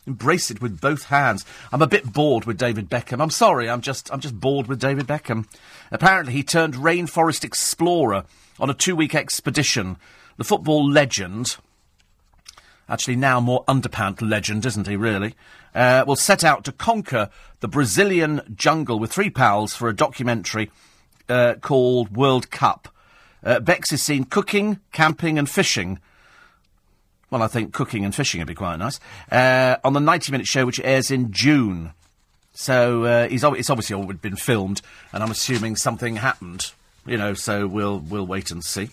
Embrace 0.08 0.52
it 0.52 0.62
with 0.62 0.82
both 0.82 1.06
hands. 1.06 1.46
I'm 1.72 1.82
a 1.82 1.88
bit 1.88 2.12
bored 2.12 2.46
with 2.46 2.58
David 2.58 2.90
Beckham. 2.90 3.22
I'm 3.22 3.32
sorry, 3.32 3.70
I'm 3.70 3.82
just 3.82 4.12
I'm 4.14 4.20
just 4.20 4.40
bored 4.40 4.68
with 4.68 4.80
David 4.80 5.08
Beckham. 5.08 5.48
Apparently 5.92 6.34
he 6.34 6.44
turned 6.44 6.76
rainforest 6.76 7.44
explorer 7.44 8.24
on 8.60 8.70
a 8.70 8.74
two-week 8.76 9.16
expedition 9.16 9.98
the 10.38 10.44
football 10.44 10.90
legend, 10.90 11.58
actually 12.90 13.16
now 13.16 13.40
more 13.40 13.64
underpant 13.66 14.22
legend, 14.22 14.66
isn't 14.66 14.88
he, 14.88 14.96
really, 14.96 15.36
uh, 15.74 16.04
will 16.08 16.16
set 16.16 16.44
out 16.44 16.64
to 16.66 16.72
conquer 16.72 17.30
the 17.60 17.68
Brazilian 17.68 18.42
jungle 18.56 19.00
with 19.00 19.12
three 19.12 19.30
pals 19.30 19.76
for 19.76 19.90
a 19.90 19.96
documentary 19.96 20.72
uh, 21.30 21.56
called 21.62 22.16
World 22.16 22.52
Cup. 22.52 22.90
Uh, 23.44 23.60
Becks 23.60 23.92
is 23.92 24.02
seen 24.02 24.26
cooking, 24.26 24.80
camping, 24.92 25.38
and 25.38 25.50
fishing. 25.50 26.00
Well, 27.30 27.44
I 27.44 27.48
think 27.48 27.74
cooking 27.74 28.06
and 28.06 28.14
fishing 28.14 28.40
would 28.40 28.48
be 28.48 28.56
quite 28.56 28.78
nice. 28.78 29.00
Uh, 29.32 29.78
on 29.84 29.94
the 29.94 30.00
90 30.00 30.32
minute 30.32 30.48
show, 30.48 30.66
which 30.66 30.80
airs 30.84 31.12
in 31.12 31.32
June. 31.32 31.92
So 32.54 33.04
uh, 33.04 33.28
he's 33.28 33.44
it's 33.44 33.70
obviously 33.70 33.96
all 33.96 34.06
been 34.06 34.38
filmed, 34.38 34.82
and 35.12 35.22
I'm 35.22 35.32
assuming 35.32 35.76
something 35.76 36.16
happened. 36.16 36.72
You 37.06 37.18
know, 37.18 37.34
so 37.34 37.68
we'll 37.68 38.00
we'll 38.00 38.26
wait 38.26 38.50
and 38.50 38.64
see 38.64 38.90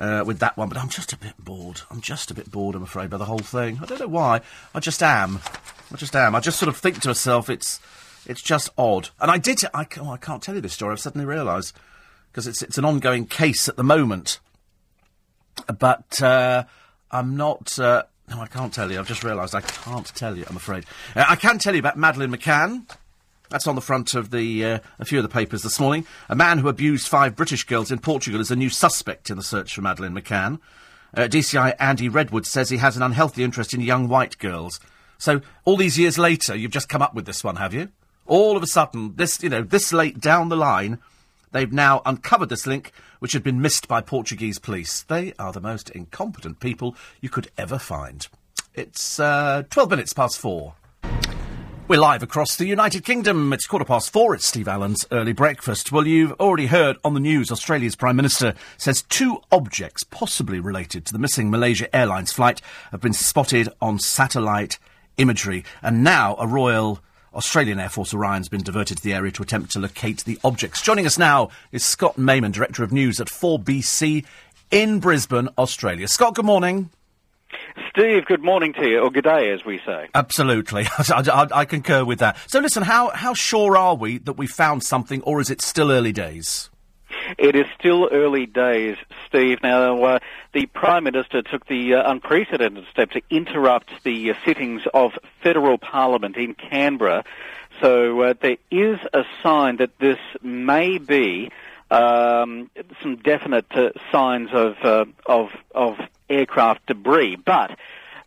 uh, 0.00 0.24
with 0.26 0.40
that 0.40 0.56
one. 0.56 0.68
But 0.68 0.78
I'm 0.78 0.88
just 0.88 1.12
a 1.12 1.16
bit 1.16 1.34
bored. 1.38 1.82
I'm 1.90 2.00
just 2.00 2.30
a 2.30 2.34
bit 2.34 2.50
bored, 2.50 2.74
I'm 2.74 2.82
afraid, 2.82 3.10
by 3.10 3.18
the 3.18 3.26
whole 3.26 3.38
thing. 3.38 3.78
I 3.80 3.86
don't 3.86 4.00
know 4.00 4.08
why. 4.08 4.40
I 4.74 4.80
just 4.80 5.02
am. 5.02 5.40
I 5.92 5.96
just 5.96 6.16
am. 6.16 6.34
I 6.34 6.40
just 6.40 6.58
sort 6.58 6.68
of 6.68 6.76
think 6.76 7.00
to 7.02 7.08
myself, 7.08 7.48
it's 7.48 7.78
it's 8.26 8.42
just 8.42 8.70
odd. 8.76 9.10
And 9.20 9.30
I 9.30 9.38
did. 9.38 9.62
I, 9.72 9.86
oh, 10.00 10.10
I 10.10 10.16
can't 10.16 10.42
tell 10.42 10.54
you 10.54 10.60
this 10.60 10.72
story. 10.72 10.92
I've 10.92 11.00
suddenly 11.00 11.26
realised 11.26 11.76
because 12.32 12.46
it's 12.46 12.62
it's 12.62 12.78
an 12.78 12.84
ongoing 12.84 13.26
case 13.26 13.68
at 13.68 13.76
the 13.76 13.84
moment. 13.84 14.40
But 15.78 16.20
uh, 16.22 16.64
I'm 17.10 17.36
not. 17.36 17.78
Uh, 17.78 18.04
no, 18.28 18.40
I 18.40 18.46
can't 18.46 18.72
tell 18.72 18.90
you. 18.90 18.98
I've 18.98 19.08
just 19.08 19.24
realised 19.24 19.54
I 19.54 19.60
can't 19.60 20.06
tell 20.14 20.36
you. 20.36 20.44
I'm 20.48 20.56
afraid. 20.56 20.84
Uh, 21.14 21.24
I 21.28 21.36
can 21.36 21.58
tell 21.58 21.74
you 21.74 21.80
about 21.80 21.98
Madeleine 21.98 22.32
McCann. 22.32 22.88
That's 23.50 23.66
on 23.66 23.74
the 23.74 23.80
front 23.80 24.14
of 24.14 24.30
the 24.30 24.64
uh, 24.64 24.78
a 25.00 25.04
few 25.04 25.18
of 25.18 25.24
the 25.24 25.28
papers 25.28 25.62
this 25.62 25.80
morning. 25.80 26.06
A 26.28 26.36
man 26.36 26.58
who 26.58 26.68
abused 26.68 27.08
five 27.08 27.34
British 27.34 27.64
girls 27.64 27.90
in 27.90 27.98
Portugal 27.98 28.40
is 28.40 28.52
a 28.52 28.56
new 28.56 28.70
suspect 28.70 29.28
in 29.28 29.36
the 29.36 29.42
search 29.42 29.74
for 29.74 29.82
Madeleine 29.82 30.14
McCann. 30.14 30.60
Uh, 31.12 31.22
DCI 31.22 31.74
Andy 31.80 32.08
Redwood 32.08 32.46
says 32.46 32.70
he 32.70 32.76
has 32.76 32.96
an 32.96 33.02
unhealthy 33.02 33.42
interest 33.42 33.74
in 33.74 33.80
young 33.80 34.08
white 34.08 34.38
girls. 34.38 34.78
So 35.18 35.40
all 35.64 35.76
these 35.76 35.98
years 35.98 36.16
later, 36.16 36.54
you've 36.54 36.70
just 36.70 36.88
come 36.88 37.02
up 37.02 37.12
with 37.12 37.26
this 37.26 37.42
one, 37.42 37.56
have 37.56 37.74
you? 37.74 37.88
All 38.24 38.56
of 38.56 38.62
a 38.62 38.68
sudden, 38.68 39.16
this 39.16 39.42
you 39.42 39.48
know, 39.48 39.62
this 39.62 39.92
late 39.92 40.20
down 40.20 40.48
the 40.48 40.56
line, 40.56 41.00
they've 41.50 41.72
now 41.72 42.02
uncovered 42.06 42.50
this 42.50 42.68
link, 42.68 42.92
which 43.18 43.32
had 43.32 43.42
been 43.42 43.60
missed 43.60 43.88
by 43.88 44.00
Portuguese 44.00 44.60
police. 44.60 45.02
They 45.02 45.32
are 45.40 45.52
the 45.52 45.60
most 45.60 45.90
incompetent 45.90 46.60
people 46.60 46.94
you 47.20 47.28
could 47.28 47.50
ever 47.58 47.80
find. 47.80 48.28
It's 48.74 49.18
uh, 49.18 49.64
twelve 49.70 49.90
minutes 49.90 50.12
past 50.12 50.38
four. 50.38 50.74
We're 51.90 51.98
live 51.98 52.22
across 52.22 52.54
the 52.54 52.66
United 52.66 53.04
Kingdom. 53.04 53.52
It's 53.52 53.66
quarter 53.66 53.84
past 53.84 54.12
four. 54.12 54.32
It's 54.32 54.46
Steve 54.46 54.68
Allen's 54.68 55.04
early 55.10 55.32
breakfast. 55.32 55.90
Well, 55.90 56.06
you've 56.06 56.30
already 56.34 56.66
heard 56.66 56.98
on 57.02 57.14
the 57.14 57.18
news 57.18 57.50
Australia's 57.50 57.96
Prime 57.96 58.14
Minister 58.14 58.54
says 58.78 59.02
two 59.02 59.40
objects 59.50 60.04
possibly 60.04 60.60
related 60.60 61.04
to 61.06 61.12
the 61.12 61.18
missing 61.18 61.50
Malaysia 61.50 61.92
Airlines 61.92 62.32
flight 62.32 62.62
have 62.92 63.00
been 63.00 63.12
spotted 63.12 63.70
on 63.80 63.98
satellite 63.98 64.78
imagery. 65.16 65.64
And 65.82 66.04
now 66.04 66.36
a 66.38 66.46
Royal 66.46 67.00
Australian 67.34 67.80
Air 67.80 67.88
Force 67.88 68.14
Orion's 68.14 68.48
been 68.48 68.62
diverted 68.62 68.98
to 68.98 69.02
the 69.02 69.14
area 69.14 69.32
to 69.32 69.42
attempt 69.42 69.72
to 69.72 69.80
locate 69.80 70.18
the 70.24 70.38
objects. 70.44 70.82
Joining 70.82 71.06
us 71.06 71.18
now 71.18 71.48
is 71.72 71.84
Scott 71.84 72.16
Mayman, 72.16 72.52
Director 72.52 72.84
of 72.84 72.92
News 72.92 73.20
at 73.20 73.26
4BC 73.26 74.24
in 74.70 75.00
Brisbane, 75.00 75.48
Australia. 75.58 76.06
Scott, 76.06 76.36
good 76.36 76.44
morning. 76.44 76.90
Steve, 77.90 78.24
good 78.24 78.42
morning 78.42 78.72
to 78.74 78.88
you, 78.88 79.00
or 79.00 79.10
good 79.10 79.24
day, 79.24 79.50
as 79.50 79.64
we 79.64 79.80
say. 79.84 80.08
Absolutely. 80.14 80.86
I, 80.98 81.24
I, 81.32 81.48
I, 81.60 81.64
concur 81.64 82.04
with 82.04 82.20
that. 82.20 82.36
So, 82.46 82.60
listen, 82.60 82.84
how, 82.84 83.10
how 83.10 83.34
sure 83.34 83.76
are 83.76 83.96
we 83.96 84.18
that 84.18 84.34
we 84.34 84.46
found 84.46 84.84
something, 84.84 85.22
or 85.22 85.40
is 85.40 85.50
it 85.50 85.60
still 85.60 85.90
early 85.90 86.12
days? 86.12 86.70
It 87.36 87.56
is 87.56 87.66
still 87.78 88.08
early 88.12 88.46
days, 88.46 88.96
Steve. 89.26 89.58
Now, 89.62 90.02
uh, 90.04 90.18
the 90.52 90.66
Prime 90.66 91.02
Minister 91.02 91.42
took 91.42 91.66
the 91.66 91.94
uh, 91.94 92.10
unprecedented 92.10 92.84
step 92.92 93.10
to 93.10 93.22
interrupt 93.28 93.90
the 94.04 94.30
uh, 94.30 94.34
sittings 94.44 94.82
of 94.94 95.18
federal 95.42 95.76
parliament 95.76 96.36
in 96.36 96.54
Canberra. 96.54 97.24
So 97.80 98.20
uh, 98.20 98.34
there 98.40 98.58
is 98.70 98.98
a 99.12 99.24
sign 99.42 99.78
that 99.78 99.98
this 99.98 100.18
may 100.42 100.98
be 100.98 101.50
um, 101.90 102.70
some 103.02 103.16
definite 103.16 103.66
uh, 103.72 103.90
signs 104.12 104.50
of, 104.52 104.76
uh, 104.82 105.06
of, 105.26 105.50
of 105.74 105.98
aircraft 106.30 106.86
debris. 106.86 107.36
But 107.36 107.76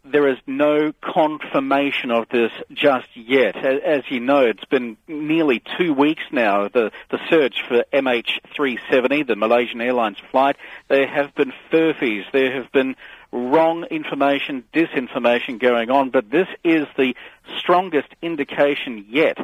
there 0.05 0.27
is 0.27 0.37
no 0.45 0.91
confirmation 1.01 2.11
of 2.11 2.27
this 2.29 2.51
just 2.73 3.07
yet. 3.15 3.55
As, 3.55 4.03
you 4.09 4.19
know, 4.19 4.45
it's 4.45 4.65
been 4.65 4.97
nearly 5.07 5.61
two 5.77 5.93
weeks 5.93 6.23
now, 6.31 6.67
the, 6.67 6.91
the 7.09 7.19
search 7.29 7.63
for 7.67 7.85
MH370, 7.93 9.25
the 9.25 9.35
Malaysian 9.35 9.79
Airlines 9.79 10.17
flight. 10.29 10.57
There 10.89 11.07
have 11.07 11.33
been 11.35 11.53
furphies, 11.71 12.23
there 12.33 12.61
have 12.61 12.71
been 12.73 12.95
wrong 13.31 13.85
information, 13.85 14.65
disinformation 14.73 15.57
going 15.57 15.89
on, 15.89 16.09
but 16.09 16.29
this 16.29 16.47
is 16.63 16.85
the 16.97 17.15
strongest 17.57 18.09
indication 18.21 19.05
yet 19.09 19.37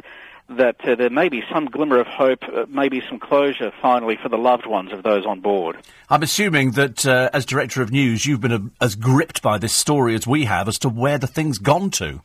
that 0.50 0.76
uh, 0.84 0.94
there 0.96 1.10
may 1.10 1.28
be 1.28 1.42
some 1.52 1.66
glimmer 1.66 1.98
of 1.98 2.06
hope, 2.06 2.42
uh, 2.44 2.66
maybe 2.68 3.02
some 3.08 3.18
closure 3.18 3.72
finally 3.80 4.18
for 4.20 4.28
the 4.28 4.36
loved 4.36 4.66
ones 4.66 4.92
of 4.92 5.02
those 5.02 5.24
on 5.24 5.40
board. 5.40 5.76
I'm 6.08 6.22
assuming 6.22 6.72
that 6.72 7.06
uh, 7.06 7.30
as 7.32 7.46
director 7.46 7.82
of 7.82 7.92
news, 7.92 8.26
you've 8.26 8.40
been 8.40 8.52
a, 8.52 8.84
as 8.84 8.94
gripped 8.94 9.42
by 9.42 9.58
this 9.58 9.72
story 9.72 10.14
as 10.14 10.26
we 10.26 10.44
have 10.44 10.68
as 10.68 10.78
to 10.80 10.88
where 10.88 11.18
the 11.18 11.26
thing's 11.26 11.58
gone 11.58 11.90
to. 11.92 12.20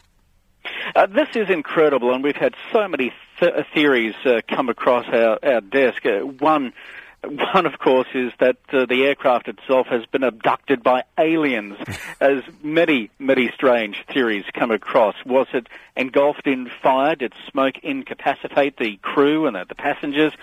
Uh, 0.95 1.05
this 1.07 1.29
is 1.35 1.49
incredible, 1.49 2.13
and 2.13 2.23
we've 2.23 2.35
had 2.35 2.55
so 2.71 2.87
many 2.87 3.13
th- 3.39 3.53
uh, 3.53 3.63
theories 3.73 4.15
uh, 4.25 4.41
come 4.47 4.69
across 4.69 5.05
our, 5.07 5.39
our 5.43 5.61
desk. 5.61 6.03
one 6.39 6.73
one, 7.25 7.65
of 7.65 7.79
course, 7.79 8.07
is 8.13 8.31
that 8.39 8.57
uh, 8.71 8.85
the 8.85 9.03
aircraft 9.03 9.47
itself 9.47 9.87
has 9.87 10.05
been 10.05 10.23
abducted 10.23 10.83
by 10.83 11.03
aliens, 11.17 11.77
as 12.21 12.43
many, 12.63 13.09
many 13.19 13.51
strange 13.53 14.03
theories 14.13 14.45
come 14.53 14.71
across. 14.71 15.15
Was 15.25 15.47
it 15.53 15.67
engulfed 15.95 16.47
in 16.47 16.69
fire? 16.81 17.15
Did 17.15 17.33
smoke 17.51 17.75
incapacitate 17.83 18.77
the 18.77 18.97
crew 18.97 19.47
and 19.47 19.55
the, 19.55 19.65
the 19.67 19.75
passengers? 19.75 20.33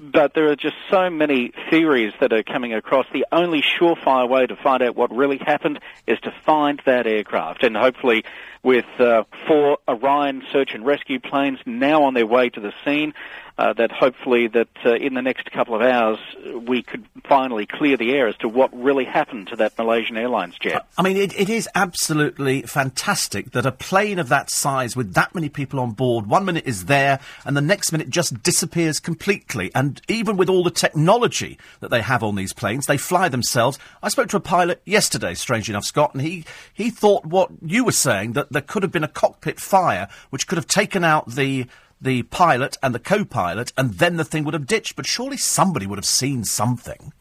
But 0.00 0.34
there 0.34 0.50
are 0.50 0.56
just 0.56 0.74
so 0.90 1.10
many 1.10 1.52
theories 1.70 2.12
that 2.20 2.32
are 2.32 2.42
coming 2.42 2.72
across. 2.72 3.06
The 3.12 3.26
only 3.30 3.62
surefire 3.62 4.28
way 4.28 4.46
to 4.46 4.56
find 4.56 4.82
out 4.82 4.96
what 4.96 5.14
really 5.14 5.38
happened 5.38 5.78
is 6.08 6.18
to 6.20 6.34
find 6.44 6.82
that 6.86 7.06
aircraft. 7.06 7.62
And 7.62 7.76
hopefully, 7.76 8.24
with 8.62 8.86
uh, 8.98 9.24
four 9.46 9.78
Orion 9.88 10.42
search 10.52 10.70
and 10.74 10.86
rescue 10.86 11.18
planes 11.18 11.58
now 11.66 12.04
on 12.04 12.14
their 12.14 12.26
way 12.26 12.48
to 12.48 12.60
the 12.60 12.72
scene, 12.84 13.12
uh, 13.58 13.72
that 13.74 13.92
hopefully 13.92 14.48
that 14.48 14.68
uh, 14.84 14.94
in 14.94 15.14
the 15.14 15.22
next 15.22 15.50
couple 15.50 15.74
of 15.74 15.82
hours 15.82 16.18
we 16.66 16.82
could 16.82 17.04
finally 17.24 17.66
clear 17.66 17.96
the 17.96 18.12
air 18.12 18.26
as 18.26 18.36
to 18.36 18.48
what 18.48 18.74
really 18.74 19.04
happened 19.04 19.48
to 19.48 19.56
that 19.56 19.76
Malaysian 19.76 20.16
Airlines 20.16 20.56
jet. 20.58 20.86
I 20.96 21.02
mean, 21.02 21.16
it, 21.16 21.38
it 21.38 21.50
is 21.50 21.68
absolutely 21.74 22.62
fantastic 22.62 23.52
that 23.52 23.66
a 23.66 23.72
plane 23.72 24.18
of 24.18 24.28
that 24.30 24.50
size 24.50 24.96
with 24.96 25.14
that 25.14 25.34
many 25.34 25.48
people 25.48 25.80
on 25.80 25.92
board, 25.92 26.26
one 26.26 26.44
minute 26.44 26.64
is 26.66 26.86
there 26.86 27.20
and 27.44 27.56
the 27.56 27.60
next 27.60 27.92
minute 27.92 28.08
just 28.08 28.42
disappears 28.42 28.98
completely. 28.98 29.70
And 29.74 30.00
even 30.08 30.36
with 30.36 30.48
all 30.48 30.64
the 30.64 30.70
technology 30.70 31.58
that 31.80 31.90
they 31.90 32.00
have 32.00 32.22
on 32.22 32.36
these 32.36 32.52
planes, 32.52 32.86
they 32.86 32.96
fly 32.96 33.28
themselves. 33.28 33.78
I 34.02 34.08
spoke 34.08 34.28
to 34.30 34.36
a 34.36 34.40
pilot 34.40 34.80
yesterday, 34.84 35.34
strangely 35.34 35.72
enough, 35.72 35.84
Scott, 35.84 36.14
and 36.14 36.22
he, 36.22 36.44
he 36.72 36.90
thought 36.90 37.26
what 37.26 37.50
you 37.60 37.84
were 37.84 37.92
saying, 37.92 38.32
that 38.32 38.51
there 38.52 38.62
could 38.62 38.82
have 38.82 38.92
been 38.92 39.04
a 39.04 39.08
cockpit 39.08 39.60
fire 39.60 40.08
which 40.30 40.46
could 40.46 40.56
have 40.58 40.66
taken 40.66 41.04
out 41.04 41.30
the 41.30 41.66
the 42.00 42.24
pilot 42.24 42.76
and 42.82 42.92
the 42.92 42.98
co-pilot, 42.98 43.72
and 43.78 43.94
then 43.94 44.16
the 44.16 44.24
thing 44.24 44.42
would 44.44 44.54
have 44.54 44.66
ditched. 44.66 44.96
But 44.96 45.06
surely 45.06 45.36
somebody 45.36 45.86
would 45.86 45.98
have 45.98 46.04
seen 46.04 46.44
something. 46.44 47.12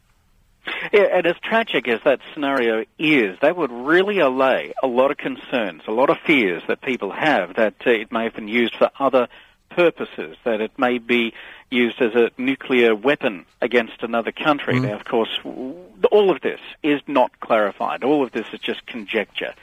Yeah, 0.91 1.07
and 1.11 1.25
as 1.25 1.35
tragic 1.43 1.87
as 1.87 2.01
that 2.03 2.19
scenario 2.33 2.85
is, 2.99 3.37
that 3.41 3.55
would 3.55 3.71
really 3.71 4.19
allay 4.19 4.73
a 4.83 4.87
lot 4.87 5.11
of 5.11 5.17
concerns, 5.17 5.83
a 5.87 5.91
lot 5.91 6.09
of 6.09 6.17
fears 6.19 6.63
that 6.67 6.81
people 6.81 7.11
have 7.11 7.55
that 7.55 7.75
uh, 7.85 7.91
it 7.91 8.11
may 8.11 8.25
have 8.25 8.35
been 8.35 8.47
used 8.47 8.75
for 8.75 8.89
other 8.99 9.27
purposes, 9.69 10.37
that 10.43 10.61
it 10.61 10.71
may 10.77 10.97
be 10.97 11.33
used 11.69 12.01
as 12.01 12.13
a 12.13 12.29
nuclear 12.37 12.93
weapon 12.93 13.45
against 13.61 14.03
another 14.03 14.31
country. 14.31 14.75
Mm. 14.75 14.83
Now, 14.83 14.95
of 14.95 15.05
course, 15.05 15.39
all 16.11 16.29
of 16.29 16.41
this 16.41 16.59
is 16.83 17.01
not 17.07 17.39
clarified. 17.39 18.03
All 18.03 18.23
of 18.23 18.31
this 18.31 18.45
is 18.53 18.59
just 18.59 18.85
conjecture 18.85 19.53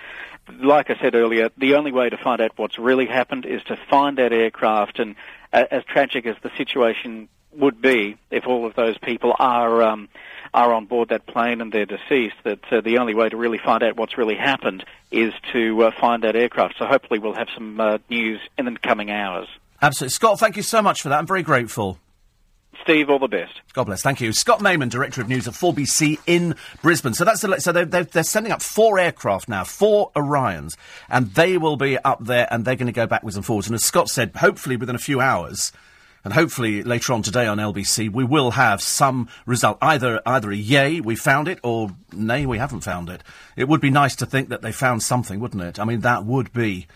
like 0.60 0.90
I 0.90 0.96
said 1.00 1.14
earlier, 1.14 1.50
the 1.56 1.74
only 1.74 1.92
way 1.92 2.08
to 2.08 2.16
find 2.16 2.40
out 2.40 2.52
what's 2.56 2.78
really 2.78 3.06
happened 3.06 3.46
is 3.46 3.62
to 3.64 3.76
find 3.90 4.18
that 4.18 4.32
aircraft. 4.32 4.98
And 4.98 5.16
uh, 5.52 5.64
as 5.70 5.84
tragic 5.84 6.26
as 6.26 6.36
the 6.42 6.50
situation 6.56 7.28
would 7.52 7.80
be 7.80 8.16
if 8.30 8.46
all 8.46 8.66
of 8.66 8.74
those 8.74 8.96
people 8.98 9.34
are 9.38 9.82
um, 9.82 10.08
are 10.54 10.72
on 10.72 10.86
board 10.86 11.10
that 11.10 11.26
plane 11.26 11.60
and 11.60 11.72
they're 11.72 11.86
deceased, 11.86 12.36
that 12.44 12.60
uh, 12.72 12.80
the 12.80 12.98
only 12.98 13.14
way 13.14 13.28
to 13.28 13.36
really 13.36 13.58
find 13.58 13.82
out 13.82 13.96
what's 13.96 14.16
really 14.16 14.36
happened 14.36 14.84
is 15.10 15.32
to 15.52 15.82
uh, 15.84 15.90
find 16.00 16.22
that 16.22 16.36
aircraft. 16.36 16.76
So 16.78 16.86
hopefully 16.86 17.18
we'll 17.18 17.34
have 17.34 17.48
some 17.54 17.78
uh, 17.80 17.98
news 18.08 18.40
in 18.56 18.64
the 18.64 18.76
coming 18.82 19.10
hours. 19.10 19.48
Absolutely, 19.80 20.12
Scott. 20.12 20.40
Thank 20.40 20.56
you 20.56 20.62
so 20.62 20.82
much 20.82 21.02
for 21.02 21.10
that. 21.10 21.18
I'm 21.18 21.26
very 21.26 21.42
grateful. 21.42 21.98
Steve, 22.82 23.10
all 23.10 23.18
the 23.18 23.28
best. 23.28 23.52
God 23.72 23.84
bless. 23.84 24.02
Thank 24.02 24.20
you. 24.20 24.32
Scott 24.32 24.60
Mayman, 24.60 24.90
Director 24.90 25.20
of 25.20 25.28
News 25.28 25.46
at 25.46 25.54
4BC 25.54 26.18
in 26.26 26.54
Brisbane. 26.82 27.14
So 27.14 27.24
that's 27.24 27.42
the, 27.42 27.60
so 27.60 27.72
they're, 27.72 27.84
they're, 27.84 28.22
sending 28.22 28.52
up 28.52 28.62
four 28.62 28.98
aircraft 28.98 29.48
now, 29.48 29.64
four 29.64 30.10
Orions, 30.16 30.76
and 31.08 31.34
they 31.34 31.58
will 31.58 31.76
be 31.76 31.98
up 31.98 32.24
there 32.24 32.46
and 32.50 32.64
they're 32.64 32.76
going 32.76 32.86
to 32.86 32.92
go 32.92 33.06
backwards 33.06 33.36
and 33.36 33.44
forwards. 33.44 33.66
And 33.68 33.74
as 33.74 33.84
Scott 33.84 34.08
said, 34.08 34.32
hopefully 34.36 34.76
within 34.76 34.94
a 34.94 34.98
few 34.98 35.20
hours, 35.20 35.72
and 36.24 36.34
hopefully 36.34 36.82
later 36.82 37.12
on 37.12 37.22
today 37.22 37.46
on 37.46 37.58
LBC, 37.58 38.10
we 38.10 38.24
will 38.24 38.52
have 38.52 38.82
some 38.82 39.28
result. 39.46 39.78
Either 39.80 40.20
either 40.26 40.50
a 40.50 40.56
yay, 40.56 41.00
we 41.00 41.16
found 41.16 41.48
it, 41.48 41.58
or 41.62 41.90
nay, 42.12 42.44
we 42.44 42.58
haven't 42.58 42.80
found 42.80 43.08
it. 43.08 43.22
It 43.56 43.68
would 43.68 43.80
be 43.80 43.90
nice 43.90 44.16
to 44.16 44.26
think 44.26 44.48
that 44.48 44.60
they 44.60 44.72
found 44.72 45.02
something, 45.02 45.40
wouldn't 45.40 45.62
it? 45.62 45.78
I 45.78 45.84
mean, 45.84 46.00
that 46.00 46.24
would 46.24 46.52
be. 46.52 46.86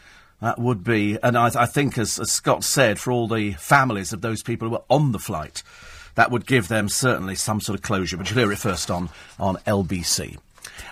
That 0.42 0.58
would 0.58 0.82
be, 0.82 1.16
and 1.22 1.38
I, 1.38 1.52
I 1.54 1.66
think, 1.66 1.96
as, 1.96 2.18
as 2.18 2.32
Scott 2.32 2.64
said, 2.64 2.98
for 2.98 3.12
all 3.12 3.28
the 3.28 3.52
families 3.52 4.12
of 4.12 4.22
those 4.22 4.42
people 4.42 4.66
who 4.66 4.72
were 4.72 4.82
on 4.90 5.12
the 5.12 5.20
flight, 5.20 5.62
that 6.16 6.32
would 6.32 6.46
give 6.46 6.66
them 6.66 6.88
certainly 6.88 7.36
some 7.36 7.60
sort 7.60 7.78
of 7.78 7.82
closure. 7.82 8.16
But 8.16 8.28
you'll 8.28 8.40
hear 8.40 8.50
it 8.50 8.58
first 8.58 8.90
on, 8.90 9.08
on 9.38 9.54
LBC. 9.68 10.38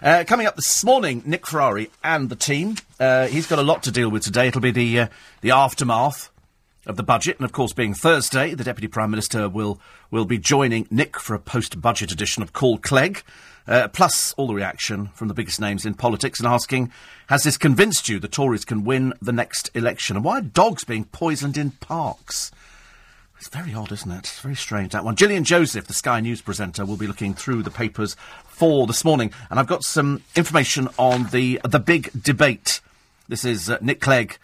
Uh, 0.00 0.22
coming 0.24 0.46
up 0.46 0.54
this 0.54 0.84
morning, 0.84 1.24
Nick 1.26 1.48
Ferrari 1.48 1.90
and 2.04 2.28
the 2.28 2.36
team. 2.36 2.76
Uh, 3.00 3.26
he's 3.26 3.48
got 3.48 3.58
a 3.58 3.62
lot 3.62 3.82
to 3.82 3.90
deal 3.90 4.08
with 4.08 4.22
today. 4.22 4.46
It'll 4.46 4.60
be 4.60 4.70
the 4.70 5.00
uh, 5.00 5.08
the 5.40 5.50
aftermath 5.50 6.30
of 6.86 6.96
the 6.96 7.02
budget, 7.02 7.36
and 7.38 7.44
of 7.44 7.50
course, 7.50 7.72
being 7.72 7.92
Thursday, 7.92 8.54
the 8.54 8.62
Deputy 8.62 8.86
Prime 8.86 9.10
Minister 9.10 9.48
will 9.48 9.80
will 10.12 10.26
be 10.26 10.38
joining 10.38 10.86
Nick 10.92 11.18
for 11.18 11.34
a 11.34 11.40
post-budget 11.40 12.12
edition 12.12 12.44
of 12.44 12.52
Call 12.52 12.78
Clegg. 12.78 13.24
Uh, 13.70 13.86
plus, 13.86 14.32
all 14.32 14.48
the 14.48 14.54
reaction 14.54 15.06
from 15.14 15.28
the 15.28 15.34
biggest 15.34 15.60
names 15.60 15.86
in 15.86 15.94
politics 15.94 16.40
and 16.40 16.48
asking, 16.48 16.90
has 17.28 17.44
this 17.44 17.56
convinced 17.56 18.08
you 18.08 18.18
the 18.18 18.26
Tories 18.26 18.64
can 18.64 18.82
win 18.82 19.14
the 19.22 19.32
next 19.32 19.70
election? 19.74 20.16
And 20.16 20.24
why 20.24 20.38
are 20.38 20.42
dogs 20.42 20.82
being 20.82 21.04
poisoned 21.04 21.56
in 21.56 21.70
parks? 21.70 22.50
It's 23.38 23.48
very 23.48 23.72
odd, 23.72 23.92
isn't 23.92 24.10
it? 24.10 24.18
It's 24.18 24.40
very 24.40 24.56
strange, 24.56 24.90
that 24.90 25.04
one. 25.04 25.14
Gillian 25.14 25.44
Joseph, 25.44 25.86
the 25.86 25.94
Sky 25.94 26.18
News 26.18 26.42
presenter, 26.42 26.84
will 26.84 26.96
be 26.96 27.06
looking 27.06 27.32
through 27.32 27.62
the 27.62 27.70
papers 27.70 28.16
for 28.44 28.88
this 28.88 29.04
morning. 29.04 29.32
And 29.48 29.60
I've 29.60 29.68
got 29.68 29.84
some 29.84 30.24
information 30.34 30.88
on 30.98 31.28
the, 31.28 31.60
the 31.62 31.78
big 31.78 32.10
debate. 32.20 32.80
This 33.28 33.44
is 33.44 33.70
uh, 33.70 33.78
Nick 33.80 34.00
Clegg 34.00 34.36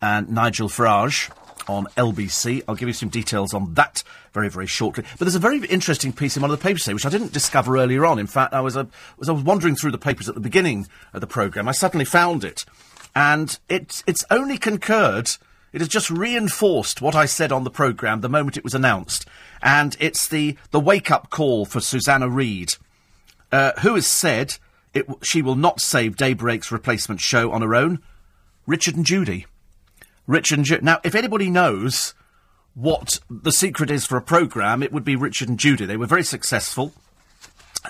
and 0.00 0.30
Nigel 0.30 0.68
Farage 0.68 1.30
on 1.68 1.86
LBC. 1.96 2.62
I'll 2.66 2.74
give 2.74 2.88
you 2.88 2.94
some 2.94 3.08
details 3.08 3.54
on 3.54 3.74
that 3.74 4.02
very, 4.32 4.48
very 4.48 4.66
shortly. 4.66 5.04
But 5.12 5.20
there's 5.20 5.34
a 5.34 5.40
very 5.40 5.64
interesting 5.66 6.12
piece 6.12 6.36
in 6.36 6.42
one 6.42 6.50
of 6.50 6.58
the 6.58 6.62
papers 6.62 6.82
today, 6.82 6.94
which 6.94 7.06
I 7.06 7.10
didn't 7.10 7.32
discover 7.32 7.76
earlier 7.76 8.06
on. 8.06 8.18
In 8.18 8.26
fact, 8.26 8.54
I 8.54 8.60
was, 8.60 8.76
uh, 8.76 8.84
was, 9.18 9.28
I 9.28 9.32
was 9.32 9.42
wandering 9.42 9.76
through 9.76 9.92
the 9.92 9.98
papers 9.98 10.28
at 10.28 10.34
the 10.34 10.40
beginning 10.40 10.86
of 11.12 11.20
the 11.20 11.26
programme. 11.26 11.68
I 11.68 11.72
suddenly 11.72 12.04
found 12.04 12.44
it. 12.44 12.64
And 13.14 13.58
it, 13.68 14.02
it's 14.06 14.24
only 14.30 14.58
concurred 14.58 15.30
it 15.72 15.80
has 15.80 15.88
just 15.88 16.10
reinforced 16.10 17.02
what 17.02 17.14
I 17.14 17.26
said 17.26 17.52
on 17.52 17.64
the 17.64 17.70
programme 17.70 18.20
the 18.20 18.28
moment 18.28 18.56
it 18.56 18.64
was 18.64 18.74
announced. 18.74 19.26
And 19.62 19.96
it's 20.00 20.26
the, 20.26 20.56
the 20.70 20.80
wake 20.80 21.10
up 21.10 21.30
call 21.30 21.66
for 21.66 21.80
Susanna 21.80 22.28
Reid, 22.28 22.70
uh, 23.52 23.72
who 23.80 23.94
has 23.94 24.06
said 24.06 24.56
it, 24.94 25.06
she 25.22 25.42
will 25.42 25.56
not 25.56 25.80
save 25.80 26.16
Daybreak's 26.16 26.72
replacement 26.72 27.20
show 27.20 27.52
on 27.52 27.62
her 27.62 27.74
own. 27.74 28.00
Richard 28.66 28.96
and 28.96 29.04
Judy. 29.04 29.46
Richard 30.28 30.58
and 30.58 30.64
Judy. 30.64 30.84
Now, 30.84 31.00
if 31.02 31.16
anybody 31.16 31.50
knows 31.50 32.14
what 32.74 33.18
the 33.28 33.50
secret 33.50 33.90
is 33.90 34.06
for 34.06 34.16
a 34.16 34.22
programme, 34.22 34.84
it 34.84 34.92
would 34.92 35.04
be 35.04 35.16
Richard 35.16 35.48
and 35.48 35.58
Judy. 35.58 35.84
They 35.84 35.96
were 35.96 36.06
very 36.06 36.22
successful. 36.22 36.92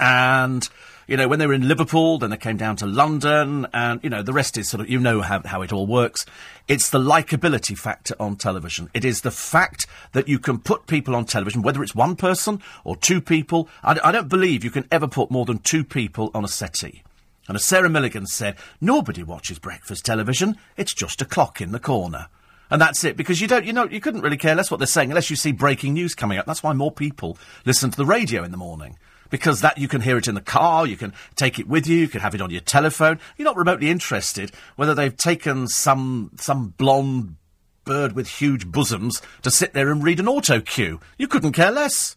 And 0.01 0.67
you 1.09 1.17
know, 1.17 1.27
when 1.27 1.39
they 1.39 1.47
were 1.47 1.55
in 1.55 1.67
Liverpool, 1.67 2.19
then 2.19 2.29
they 2.29 2.37
came 2.37 2.59
down 2.59 2.77
to 2.77 2.87
London, 2.87 3.67
and, 3.73 3.99
you 4.05 4.11
know, 4.11 4.23
the 4.23 4.35
rest 4.35 4.59
is 4.59 4.69
sort 4.69 4.83
of, 4.83 4.91
you 4.91 5.01
know 5.01 5.23
how, 5.23 5.41
how 5.43 5.63
it 5.63 5.73
all 5.73 5.87
works. 5.87 6.27
It's 6.69 6.91
the 6.91 6.99
likability 6.99 7.77
factor 7.79 8.15
on 8.21 8.37
television. 8.37 8.91
It 8.93 9.07
is 9.07 9.23
the 9.23 9.31
fact 9.31 9.87
that 10.13 10.29
you 10.29 10.39
can 10.39 10.59
put 10.59 10.87
people 10.87 11.17
on 11.17 11.25
television, 11.25 11.63
whether 11.63 11.83
it's 11.83 11.95
one 11.95 12.15
person 12.15 12.63
or 12.85 12.95
two 12.95 13.23
people. 13.23 13.71
I, 13.83 13.99
I 14.05 14.13
don't 14.13 14.29
believe 14.29 14.63
you 14.63 14.71
can 14.71 14.87
ever 14.93 15.09
put 15.09 15.31
more 15.31 15.47
than 15.47 15.61
two 15.61 15.83
people 15.83 16.31
on 16.35 16.45
a 16.45 16.49
settee. 16.49 17.03
And 17.49 17.57
as 17.57 17.65
Sarah 17.65 17.89
Millican 17.89 18.27
said, 18.27 18.57
nobody 18.81 19.23
watches 19.23 19.59
breakfast 19.59 20.05
television. 20.05 20.57
It's 20.77 20.95
just 20.95 21.23
a 21.23 21.25
clock 21.25 21.61
in 21.61 21.73
the 21.73 21.81
corner. 21.81 22.29
And 22.71 22.81
that's 22.81 23.03
it, 23.03 23.17
because 23.17 23.41
you 23.41 23.49
don't, 23.49 23.65
you 23.65 23.73
know, 23.73 23.89
you 23.89 24.01
couldn't 24.01 24.21
really 24.21 24.37
care 24.37 24.55
less 24.55 24.71
what 24.71 24.77
they're 24.77 24.87
saying 24.87 25.11
unless 25.11 25.31
you 25.31 25.37
see 25.37 25.53
breaking 25.53 25.95
news 25.95 26.15
coming 26.15 26.39
up. 26.39 26.45
That's 26.45 26.63
why 26.63 26.75
more 26.75 26.93
people 26.93 27.39
listen 27.65 27.91
to 27.91 27.97
the 27.97 28.05
radio 28.05 28.45
in 28.45 28.51
the 28.51 28.59
morning 28.59 28.99
because 29.31 29.61
that 29.61 29.79
you 29.79 29.89
can 29.89 30.01
hear 30.01 30.19
it 30.19 30.29
in 30.29 30.35
the 30.35 30.41
car, 30.41 30.87
you 30.87 30.97
can 30.97 31.13
take 31.37 31.59
it 31.59 31.69
with 31.69 31.87
you, 31.87 31.97
you 31.97 32.09
can 32.09 32.21
have 32.21 32.35
it 32.35 32.41
on 32.41 32.51
your 32.51 32.61
telephone. 32.61 33.19
You're 33.37 33.45
not 33.45 33.57
remotely 33.57 33.91
interested 33.91 34.53
whether 34.77 34.95
they've 34.95 35.17
taken 35.17 35.69
some 35.69 36.31
some 36.37 36.75
blonde 36.77 37.37
bird 37.85 38.13
with 38.13 38.29
huge 38.29 38.71
bosoms 38.71 39.23
to 39.43 39.51
sit 39.51 39.73
there 39.73 39.91
and 39.91 40.05
read 40.05 40.21
an 40.21 40.29
auto 40.29 40.61
cue. 40.61 41.01
You 41.17 41.29
couldn't 41.29 41.53
care 41.53 41.71
less. 41.71 42.17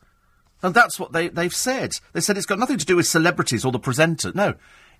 And 0.64 0.76
that's 0.76 1.00
what 1.00 1.12
they, 1.12 1.28
they've 1.28 1.54
said. 1.54 1.94
They 2.14 2.22
said 2.22 2.38
it's 2.38 2.46
got 2.46 2.60
nothing 2.60 2.78
to 2.78 2.86
do 2.86 2.98
with 2.98 3.08
celebrities 3.08 3.66
or 3.66 3.72
the 3.72 3.80
presenter. 3.80 4.32
No. 4.36 4.54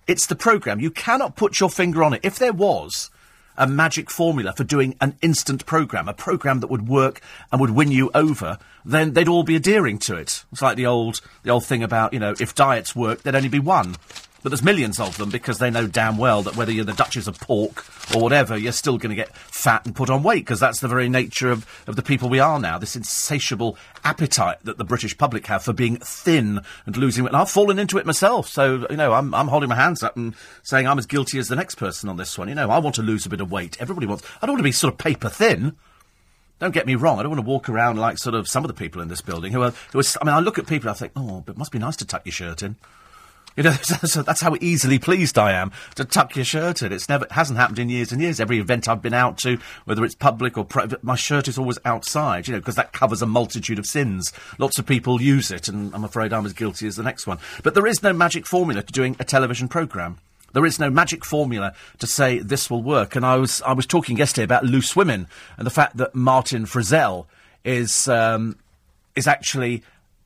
It's 0.06 0.26
the 0.26 0.36
programme. 0.36 0.80
You 0.80 0.90
cannot 0.90 1.36
put 1.36 1.60
your 1.60 1.70
finger 1.70 2.02
on 2.02 2.14
it. 2.14 2.20
If 2.24 2.38
there 2.38 2.52
was 2.52 3.10
a 3.56 3.66
magic 3.66 4.10
formula 4.10 4.52
for 4.52 4.64
doing 4.64 4.96
an 5.00 5.16
instant 5.22 5.66
programme, 5.66 6.08
a 6.08 6.14
programme 6.14 6.60
that 6.60 6.70
would 6.70 6.88
work 6.88 7.20
and 7.50 7.60
would 7.60 7.70
win 7.70 7.92
you 7.92 8.10
over, 8.14 8.58
then 8.84 9.12
they'd 9.12 9.28
all 9.28 9.44
be 9.44 9.56
adhering 9.56 9.98
to 9.98 10.16
it. 10.16 10.44
It's 10.50 10.62
like 10.62 10.76
the 10.76 10.86
old, 10.86 11.20
the 11.42 11.50
old 11.50 11.64
thing 11.64 11.82
about, 11.82 12.12
you 12.12 12.18
know, 12.18 12.34
if 12.40 12.54
diets 12.54 12.96
work, 12.96 13.22
there'd 13.22 13.36
only 13.36 13.48
be 13.48 13.58
one. 13.58 13.96
But 14.42 14.50
there's 14.50 14.62
millions 14.62 14.98
of 14.98 15.16
them 15.18 15.30
because 15.30 15.58
they 15.58 15.70
know 15.70 15.86
damn 15.86 16.18
well 16.18 16.42
that 16.42 16.56
whether 16.56 16.72
you're 16.72 16.84
the 16.84 16.92
Duchess 16.92 17.28
of 17.28 17.38
Pork 17.38 17.84
or 18.12 18.20
whatever, 18.20 18.56
you're 18.56 18.72
still 18.72 18.98
going 18.98 19.10
to 19.10 19.16
get 19.16 19.34
fat 19.36 19.86
and 19.86 19.94
put 19.94 20.10
on 20.10 20.24
weight 20.24 20.44
because 20.44 20.58
that's 20.58 20.80
the 20.80 20.88
very 20.88 21.08
nature 21.08 21.50
of, 21.50 21.64
of 21.86 21.94
the 21.94 22.02
people 22.02 22.28
we 22.28 22.40
are 22.40 22.58
now. 22.58 22.76
This 22.76 22.96
insatiable 22.96 23.78
appetite 24.04 24.58
that 24.64 24.78
the 24.78 24.84
British 24.84 25.16
public 25.16 25.46
have 25.46 25.62
for 25.62 25.72
being 25.72 25.96
thin 25.96 26.60
and 26.86 26.96
losing 26.96 27.22
weight. 27.22 27.32
And 27.32 27.36
I've 27.36 27.50
fallen 27.50 27.78
into 27.78 27.98
it 27.98 28.06
myself. 28.06 28.48
So, 28.48 28.84
you 28.90 28.96
know, 28.96 29.12
I'm, 29.12 29.32
I'm 29.32 29.46
holding 29.46 29.68
my 29.68 29.76
hands 29.76 30.02
up 30.02 30.16
and 30.16 30.34
saying 30.64 30.88
I'm 30.88 30.98
as 30.98 31.06
guilty 31.06 31.38
as 31.38 31.46
the 31.46 31.56
next 31.56 31.76
person 31.76 32.08
on 32.08 32.16
this 32.16 32.36
one. 32.36 32.48
You 32.48 32.56
know, 32.56 32.68
I 32.68 32.78
want 32.78 32.96
to 32.96 33.02
lose 33.02 33.24
a 33.24 33.30
bit 33.30 33.40
of 33.40 33.52
weight. 33.52 33.80
Everybody 33.80 34.06
wants. 34.06 34.24
I 34.42 34.46
don't 34.46 34.54
want 34.54 34.60
to 34.60 34.64
be 34.64 34.72
sort 34.72 34.92
of 34.92 34.98
paper 34.98 35.28
thin. 35.28 35.76
Don't 36.58 36.74
get 36.74 36.86
me 36.86 36.96
wrong. 36.96 37.18
I 37.18 37.22
don't 37.22 37.30
want 37.30 37.44
to 37.44 37.48
walk 37.48 37.68
around 37.68 37.98
like 37.98 38.18
sort 38.18 38.34
of 38.34 38.48
some 38.48 38.64
of 38.64 38.68
the 38.68 38.74
people 38.74 39.02
in 39.02 39.08
this 39.08 39.20
building 39.20 39.52
who 39.52 39.62
are. 39.62 39.72
Who 39.92 40.00
are 40.00 40.04
I 40.20 40.24
mean, 40.24 40.34
I 40.34 40.40
look 40.40 40.58
at 40.58 40.66
people. 40.66 40.90
I 40.90 40.94
think, 40.94 41.12
oh, 41.14 41.42
but 41.46 41.52
it 41.52 41.58
must 41.58 41.72
be 41.72 41.78
nice 41.78 41.96
to 41.96 42.04
tuck 42.04 42.24
your 42.24 42.32
shirt 42.32 42.62
in. 42.62 42.74
You 43.56 43.64
know, 43.64 43.70
that's, 43.88 44.14
that's 44.14 44.40
how 44.40 44.56
easily 44.60 44.98
pleased 44.98 45.38
I 45.38 45.52
am 45.52 45.72
to 45.96 46.04
tuck 46.04 46.36
your 46.36 46.44
shirt 46.44 46.82
in. 46.82 46.92
It's 46.92 47.08
never 47.08 47.24
it 47.24 47.32
hasn't 47.32 47.58
happened 47.58 47.78
in 47.78 47.88
years 47.88 48.12
and 48.12 48.20
years. 48.20 48.40
Every 48.40 48.58
event 48.58 48.88
I've 48.88 49.02
been 49.02 49.14
out 49.14 49.38
to, 49.38 49.58
whether 49.84 50.04
it's 50.04 50.14
public 50.14 50.56
or 50.56 50.64
private, 50.64 51.02
my 51.04 51.16
shirt 51.16 51.48
is 51.48 51.58
always 51.58 51.78
outside. 51.84 52.48
You 52.48 52.54
know, 52.54 52.60
because 52.60 52.76
that 52.76 52.92
covers 52.92 53.22
a 53.22 53.26
multitude 53.26 53.78
of 53.78 53.86
sins. 53.86 54.32
Lots 54.58 54.78
of 54.78 54.86
people 54.86 55.20
use 55.20 55.50
it, 55.50 55.68
and 55.68 55.94
I'm 55.94 56.04
afraid 56.04 56.32
I'm 56.32 56.46
as 56.46 56.52
guilty 56.52 56.86
as 56.86 56.96
the 56.96 57.02
next 57.02 57.26
one. 57.26 57.38
But 57.62 57.74
there 57.74 57.86
is 57.86 58.02
no 58.02 58.12
magic 58.12 58.46
formula 58.46 58.82
to 58.82 58.92
doing 58.92 59.16
a 59.18 59.24
television 59.24 59.68
programme. 59.68 60.18
There 60.52 60.66
is 60.66 60.78
no 60.78 60.90
magic 60.90 61.24
formula 61.24 61.74
to 61.98 62.06
say 62.06 62.38
this 62.38 62.70
will 62.70 62.82
work. 62.82 63.16
And 63.16 63.24
I 63.24 63.36
was 63.36 63.62
I 63.62 63.72
was 63.72 63.86
talking 63.86 64.18
yesterday 64.18 64.44
about 64.44 64.64
loose 64.64 64.94
women 64.94 65.26
and 65.56 65.66
the 65.66 65.70
fact 65.70 65.96
that 65.96 66.14
Martin 66.14 66.64
Frizell 66.64 67.26
is 67.64 68.08
um, 68.08 68.58
is 69.16 69.26
actually 69.26 69.82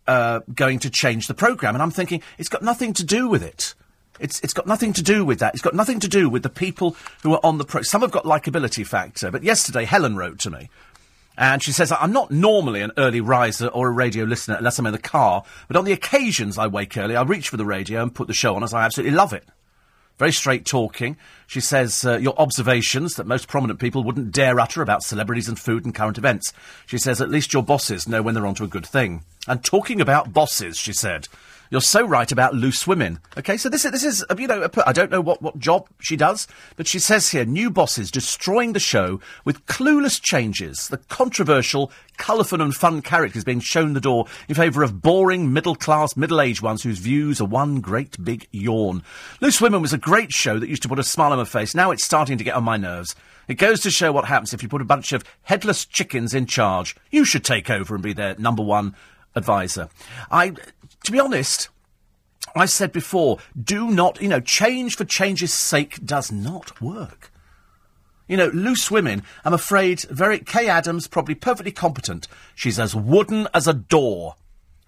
uh, 0.06 0.40
going 0.54 0.78
to 0.80 0.90
change 0.90 1.26
the 1.26 1.34
programme. 1.34 1.74
And 1.74 1.82
I'm 1.82 1.90
thinking, 1.90 2.22
it's 2.38 2.48
got 2.48 2.62
nothing 2.62 2.92
to 2.94 3.04
do 3.04 3.28
with 3.28 3.42
it. 3.42 3.74
It's, 4.18 4.40
it's 4.40 4.54
got 4.54 4.66
nothing 4.66 4.92
to 4.94 5.02
do 5.02 5.24
with 5.24 5.40
that. 5.40 5.54
It's 5.54 5.62
got 5.62 5.74
nothing 5.74 6.00
to 6.00 6.08
do 6.08 6.28
with 6.28 6.42
the 6.42 6.48
people 6.48 6.96
who 7.22 7.34
are 7.34 7.40
on 7.44 7.58
the 7.58 7.64
pro. 7.64 7.82
Some 7.82 8.00
have 8.00 8.10
got 8.10 8.24
likability 8.24 8.86
factor, 8.86 9.30
but 9.30 9.42
yesterday 9.42 9.84
Helen 9.84 10.16
wrote 10.16 10.38
to 10.40 10.50
me. 10.50 10.70
And 11.38 11.62
she 11.62 11.72
says, 11.72 11.92
I'm 11.92 12.12
not 12.12 12.30
normally 12.30 12.80
an 12.80 12.92
early 12.96 13.20
riser 13.20 13.66
or 13.68 13.88
a 13.88 13.90
radio 13.90 14.24
listener 14.24 14.56
unless 14.56 14.78
I'm 14.78 14.86
in 14.86 14.92
the 14.92 14.98
car, 14.98 15.44
but 15.68 15.76
on 15.76 15.84
the 15.84 15.92
occasions 15.92 16.56
I 16.56 16.66
wake 16.66 16.96
early, 16.96 17.14
I 17.14 17.22
reach 17.22 17.50
for 17.50 17.58
the 17.58 17.66
radio 17.66 18.02
and 18.02 18.14
put 18.14 18.26
the 18.26 18.32
show 18.32 18.56
on 18.56 18.62
as 18.62 18.72
I 18.72 18.84
absolutely 18.84 19.14
love 19.14 19.34
it. 19.34 19.44
Very 20.18 20.32
straight 20.32 20.64
talking. 20.64 21.16
She 21.46 21.60
says 21.60 22.04
uh, 22.04 22.16
your 22.16 22.34
observations 22.40 23.16
that 23.16 23.26
most 23.26 23.48
prominent 23.48 23.78
people 23.78 24.02
wouldn't 24.02 24.32
dare 24.32 24.58
utter 24.58 24.80
about 24.80 25.02
celebrities 25.02 25.48
and 25.48 25.58
food 25.58 25.84
and 25.84 25.94
current 25.94 26.16
events. 26.16 26.52
She 26.86 26.98
says 26.98 27.20
at 27.20 27.30
least 27.30 27.52
your 27.52 27.62
bosses 27.62 28.08
know 28.08 28.22
when 28.22 28.34
they're 28.34 28.46
onto 28.46 28.64
a 28.64 28.68
good 28.68 28.86
thing. 28.86 29.24
And 29.46 29.62
talking 29.62 30.00
about 30.00 30.32
bosses, 30.32 30.78
she 30.78 30.92
said, 30.92 31.28
you're 31.70 31.80
so 31.80 32.06
right 32.06 32.30
about 32.30 32.54
loose 32.54 32.86
women. 32.86 33.18
Okay, 33.36 33.56
so 33.56 33.68
this 33.68 33.84
is, 33.84 33.92
this 33.92 34.04
is 34.04 34.24
uh, 34.30 34.36
you 34.38 34.46
know, 34.46 34.68
I 34.86 34.92
don't 34.92 35.10
know 35.10 35.20
what, 35.20 35.42
what 35.42 35.58
job 35.58 35.88
she 35.98 36.16
does, 36.16 36.46
but 36.76 36.86
she 36.86 36.98
says 36.98 37.30
here, 37.30 37.44
new 37.44 37.70
bosses 37.70 38.10
destroying 38.10 38.72
the 38.72 38.80
show 38.80 39.20
with 39.44 39.66
clueless 39.66 40.20
changes. 40.20 40.88
The 40.88 40.98
controversial, 40.98 41.90
colourful 42.16 42.62
and 42.62 42.74
fun 42.74 43.02
characters 43.02 43.44
being 43.44 43.60
shown 43.60 43.92
the 43.92 44.00
door 44.00 44.26
in 44.48 44.54
favour 44.54 44.82
of 44.82 45.02
boring, 45.02 45.52
middle-class, 45.52 46.16
middle-aged 46.16 46.62
ones 46.62 46.82
whose 46.82 46.98
views 46.98 47.40
are 47.40 47.46
one 47.46 47.80
great 47.80 48.22
big 48.22 48.46
yawn. 48.52 49.02
Loose 49.40 49.60
Women 49.60 49.82
was 49.82 49.92
a 49.92 49.98
great 49.98 50.32
show 50.32 50.58
that 50.58 50.68
used 50.68 50.82
to 50.82 50.88
put 50.88 50.98
a 50.98 51.04
smile 51.04 51.32
on 51.32 51.38
my 51.38 51.44
face. 51.44 51.74
Now 51.74 51.90
it's 51.90 52.04
starting 52.04 52.38
to 52.38 52.44
get 52.44 52.54
on 52.54 52.64
my 52.64 52.76
nerves. 52.76 53.14
It 53.48 53.54
goes 53.54 53.80
to 53.80 53.90
show 53.90 54.10
what 54.10 54.24
happens 54.24 54.52
if 54.52 54.62
you 54.62 54.68
put 54.68 54.82
a 54.82 54.86
bunch 54.86 55.12
of 55.12 55.22
headless 55.42 55.84
chickens 55.84 56.34
in 56.34 56.46
charge. 56.46 56.96
You 57.10 57.24
should 57.24 57.44
take 57.44 57.70
over 57.70 57.94
and 57.94 58.02
be 58.02 58.12
their 58.12 58.34
number 58.38 58.62
one 58.62 58.96
advisor. 59.36 59.88
I, 60.30 60.50
to 61.04 61.12
be 61.12 61.20
honest, 61.20 61.68
I 62.56 62.66
said 62.66 62.90
before, 62.90 63.38
do 63.60 63.90
not, 63.90 64.20
you 64.20 64.28
know, 64.28 64.40
change 64.40 64.96
for 64.96 65.04
change's 65.04 65.52
sake 65.52 66.04
does 66.04 66.32
not 66.32 66.80
work. 66.80 67.30
You 68.26 68.36
know, 68.36 68.48
loose 68.48 68.90
women, 68.90 69.22
I'm 69.44 69.52
afraid, 69.54 70.00
very, 70.02 70.40
Kaye 70.40 70.68
Adams, 70.68 71.06
probably 71.06 71.36
perfectly 71.36 71.70
competent. 71.70 72.26
She's 72.54 72.80
as 72.80 72.94
wooden 72.94 73.46
as 73.54 73.68
a 73.68 73.74
door. 73.74 74.34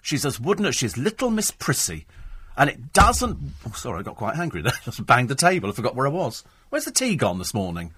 She's 0.02 0.26
as 0.26 0.40
wooden 0.40 0.66
as 0.66 0.74
she's 0.74 0.96
little 0.96 1.30
Miss 1.30 1.50
Prissy. 1.52 2.06
And 2.56 2.68
it 2.68 2.92
doesn't. 2.92 3.38
Oh, 3.66 3.72
sorry, 3.72 4.00
I 4.00 4.02
got 4.02 4.16
quite 4.16 4.36
angry 4.36 4.62
there. 4.62 4.72
Just 4.84 5.06
banged 5.06 5.28
the 5.28 5.36
table. 5.36 5.68
I 5.68 5.72
forgot 5.72 5.94
where 5.94 6.08
I 6.08 6.10
was. 6.10 6.42
Where's 6.70 6.86
the 6.86 6.90
tea 6.90 7.14
gone 7.14 7.38
this 7.38 7.54
morning? 7.54 7.94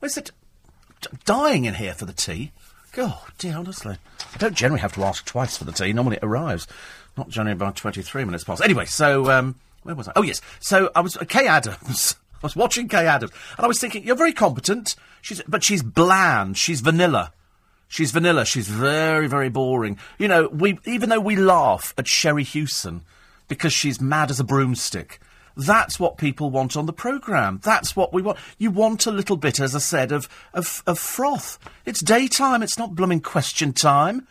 Where's 0.00 0.16
it? 0.16 0.32
Dying 1.24 1.64
in 1.64 1.74
here 1.74 1.94
for 1.94 2.04
the 2.04 2.12
tea. 2.12 2.50
God, 2.92 3.18
dear, 3.38 3.56
honestly. 3.56 3.96
I 4.34 4.36
don't 4.38 4.54
generally 4.54 4.80
have 4.80 4.92
to 4.94 5.04
ask 5.04 5.24
twice 5.24 5.56
for 5.56 5.64
the 5.64 5.72
tea. 5.72 5.92
Normally 5.92 6.16
it 6.16 6.24
arrives. 6.24 6.66
Not 7.16 7.28
generally 7.30 7.52
about 7.52 7.76
23 7.76 8.24
minutes 8.24 8.44
past. 8.44 8.62
Anyway, 8.62 8.84
so, 8.84 9.30
um, 9.30 9.56
where 9.82 9.94
was 9.94 10.08
I? 10.08 10.12
Oh, 10.16 10.22
yes. 10.22 10.40
So 10.60 10.90
I 10.94 11.00
was, 11.00 11.16
uh, 11.16 11.24
Kaye 11.24 11.46
Adams. 11.46 12.16
I 12.42 12.46
was 12.46 12.54
watching 12.56 12.88
Kaye 12.88 13.06
Adams. 13.06 13.32
And 13.56 13.64
I 13.64 13.68
was 13.68 13.80
thinking, 13.80 14.04
you're 14.04 14.16
very 14.16 14.32
competent. 14.32 14.94
She's, 15.22 15.40
but 15.48 15.64
she's 15.64 15.82
bland. 15.82 16.58
She's 16.58 16.80
vanilla. 16.80 17.32
She's 17.88 18.10
vanilla. 18.10 18.44
She's 18.44 18.68
very, 18.68 19.26
very 19.26 19.48
boring. 19.48 19.98
You 20.18 20.28
know, 20.28 20.48
we, 20.48 20.78
even 20.84 21.08
though 21.08 21.20
we 21.20 21.36
laugh 21.36 21.94
at 21.96 22.08
Sherrie 22.08 22.44
Hewson 22.44 23.02
because 23.48 23.72
she's 23.72 24.00
mad 24.00 24.30
as 24.30 24.40
a 24.40 24.44
broomstick, 24.44 25.18
that's 25.56 26.00
what 26.00 26.16
people 26.16 26.50
want 26.50 26.76
on 26.76 26.86
the 26.86 26.92
programme. 26.92 27.60
That's 27.62 27.94
what 27.94 28.12
we 28.12 28.22
want. 28.22 28.38
You 28.58 28.70
want 28.70 29.06
a 29.06 29.10
little 29.10 29.36
bit, 29.36 29.60
as 29.60 29.74
I 29.74 29.80
said, 29.80 30.12
of, 30.12 30.28
of, 30.54 30.82
of 30.86 30.98
froth. 30.98 31.58
It's 31.84 32.00
daytime. 32.00 32.62
It's 32.62 32.78
not 32.78 32.94
blooming 32.94 33.20
question 33.20 33.72
time. 33.72 34.26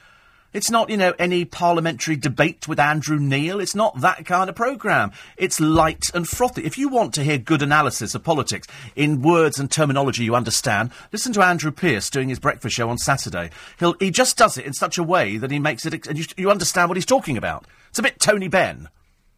It's 0.54 0.70
not, 0.70 0.90
you 0.90 0.98
know, 0.98 1.14
any 1.18 1.46
parliamentary 1.46 2.18
debate 2.18 2.68
with 2.68 2.78
Andrew 2.78 3.18
Neil. 3.18 3.62
It's 3.62 3.76
not 3.76 4.02
that 4.02 4.26
kind 4.26 4.50
of 4.50 4.56
programme. 4.56 5.14
It's 5.38 5.62
light 5.62 6.12
and 6.14 6.28
frothy. 6.28 6.66
If 6.66 6.78
you 6.78 6.90
want 6.90 7.14
to 7.14 7.24
hear 7.24 7.38
good 7.38 7.62
analysis 7.62 8.16
of 8.16 8.24
politics 8.26 8.68
in 8.94 9.22
words 9.22 9.60
and 9.60 9.72
terminology 9.72 10.26
you 10.26 10.36
understand, 10.36 10.92
listen 11.14 11.32
to 11.34 11.42
Andrew 11.42 11.72
Pierce 11.72 12.10
doing 12.10 12.28
his 12.28 12.40
breakfast 12.40 12.76
show 12.76 12.90
on 12.90 12.98
Saturday. 12.98 13.50
He'll, 13.80 13.94
he 13.94 14.12
just 14.12 14.36
does 14.36 14.58
it 14.58 14.66
in 14.66 14.74
such 14.74 14.98
a 14.98 15.04
way 15.04 15.38
that 15.38 15.52
he 15.52 15.60
makes 15.60 15.86
it, 15.86 16.06
and 16.06 16.20
you, 16.20 16.26
you 16.36 16.52
understand 16.52 16.90
what 16.90 16.98
he's 16.98 17.06
talking 17.06 17.38
about. 17.38 17.66
It's 17.90 18.00
a 18.00 18.04
bit 18.04 18.20
Tony 18.20 18.50
Benn. 18.50 18.90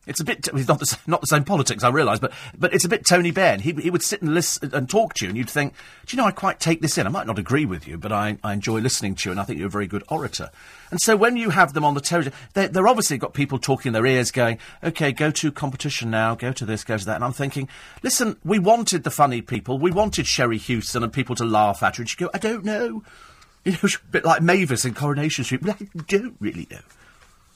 It's 0.06 0.20
a 0.20 0.26
bit. 0.26 0.50
He's 0.54 0.68
not 0.68 0.80
the, 0.80 0.98
not 1.08 1.22
the 1.22 1.28
same 1.28 1.46
politics, 1.46 1.82
I 1.82 1.90
realise, 1.90 2.20
but 2.20 2.34
but 2.58 2.74
it's 2.74 2.84
a 2.84 2.90
bit 2.90 3.06
Tony 3.06 3.32
Benn. 3.32 3.62
He 3.62 3.72
he 3.72 3.90
would 3.90 4.04
sit 4.04 4.22
and 4.22 4.34
listen 4.34 4.76
and 4.76 4.90
talk 4.90 5.14
to 5.16 5.26
you, 5.26 5.30
and 5.30 5.38
you'd 5.38 5.50
think, 5.50 5.74
do 6.06 6.16
you 6.16 6.22
know, 6.22 6.28
I 6.28 6.32
quite 6.32 6.60
take 6.60 6.82
this 6.82 6.98
in. 6.98 7.08
I 7.08 7.10
might 7.10 7.26
not 7.26 7.40
agree 7.40 7.66
with 7.66 7.88
you, 7.88 7.98
but 7.98 8.12
I, 8.12 8.38
I 8.44 8.52
enjoy 8.52 8.80
listening 8.80 9.16
to 9.16 9.30
you, 9.30 9.32
and 9.32 9.40
I 9.40 9.44
think 9.44 9.60
you're 9.60 9.68
a 9.68 9.72
very 9.72 9.88
good 9.88 10.04
orator. 10.10 10.50
And 10.92 11.00
so 11.02 11.16
when 11.16 11.38
you 11.38 11.52
have 11.52 11.74
them 11.74 11.86
on 11.86 11.94
the 11.94 12.02
television, 12.02 12.34
they, 12.54 12.68
they're 12.68 12.88
obviously 12.88 13.18
got 13.18 13.34
people 13.34 13.58
talking 13.60 13.90
in 13.90 13.94
their 13.94 14.06
ears, 14.06 14.30
going, 14.30 14.60
okay, 14.84 15.14
go 15.14 15.32
to 15.32 15.52
competition 15.54 16.12
now, 16.12 16.36
go 16.36 16.52
to 16.52 16.66
this, 16.66 16.84
go 16.84 16.98
to 16.98 17.06
that, 17.06 17.16
and 17.16 17.24
I'm 17.24 17.34
thinking, 17.34 17.70
listen, 18.04 18.36
we 18.44 18.60
wanted 18.60 19.06
the 19.06 19.12
funny 19.12 19.42
people, 19.42 19.80
we 19.80 19.92
wanted 19.92 20.28
Sherrie 20.28 20.58
Hewson 20.58 21.02
and 21.02 21.14
people 21.14 21.36
to 21.36 21.46
laugh 21.46 21.82
at 21.82 21.96
her, 21.96 22.02
and 22.02 22.10
she'd 22.10 22.20
go, 22.20 22.30
I 22.34 22.40
don't 22.40 22.66
know, 22.66 23.04
you 23.64 23.72
know, 23.72 23.80
a 23.84 24.08
bit 24.12 24.26
like 24.26 24.42
Mavis 24.42 24.84
in 24.84 24.94
Coronation 24.94 25.46
Street, 25.46 25.62
I 25.66 25.78
don't 26.08 26.36
really 26.42 26.68
know. 26.70 26.82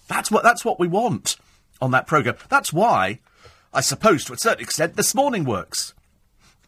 That's 0.07 0.31
what 0.31 0.41
that's 0.41 0.63
what 0.63 0.79
we 0.79 0.87
want 0.87 1.35
on 1.81 1.91
that 1.91 2.07
programme. 2.07 2.35
That's 2.49 2.73
why, 2.73 3.19
I 3.73 3.81
suppose, 3.81 4.23
to 4.25 4.33
a 4.33 4.37
certain 4.37 4.63
extent, 4.63 4.95
this 4.95 5.15
morning 5.15 5.43
works. 5.43 5.93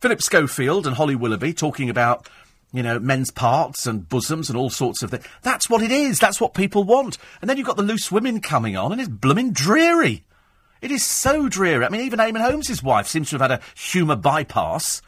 Philip 0.02 0.22
Schofield 0.22 0.88
and 0.88 0.96
Holly 0.96 1.16
Willoughby 1.16 1.54
talking 1.54 1.90
about, 1.90 2.30
you 2.72 2.84
know, 2.84 3.00
men's 3.00 3.32
parts 3.32 3.86
and 3.86 4.08
bosoms 4.08 4.50
and 4.50 4.58
all 4.58 4.70
sorts 4.70 5.04
of 5.04 5.12
things. 5.12 5.26
That's 5.42 5.70
what 5.70 5.82
it 5.82 5.92
is. 5.92 6.20
That's 6.20 6.40
what 6.40 6.54
people 6.54 6.84
want. 6.84 7.18
And 7.42 7.50
then 7.50 7.58
you've 7.58 7.68
got 7.68 7.78
the 7.78 7.84
loose 7.84 8.12
women 8.12 8.40
coming 8.40 8.78
on, 8.78 8.92
and 8.92 9.02
it's 9.02 9.10
blooming 9.10 9.52
dreary. 9.52 10.24
It 10.82 10.92
is 10.92 11.06
so 11.06 11.50
dreary. 11.50 11.84
I 11.86 11.90
mean, 11.90 12.02
even 12.02 12.20
Eamonn 12.20 12.42
Holmes' 12.42 12.82
wife 12.82 13.08
seems 13.08 13.30
to 13.30 13.38
have 13.38 13.50
had 13.50 13.60
a 13.60 13.64
humour 13.76 14.16
bypass. 14.16 15.02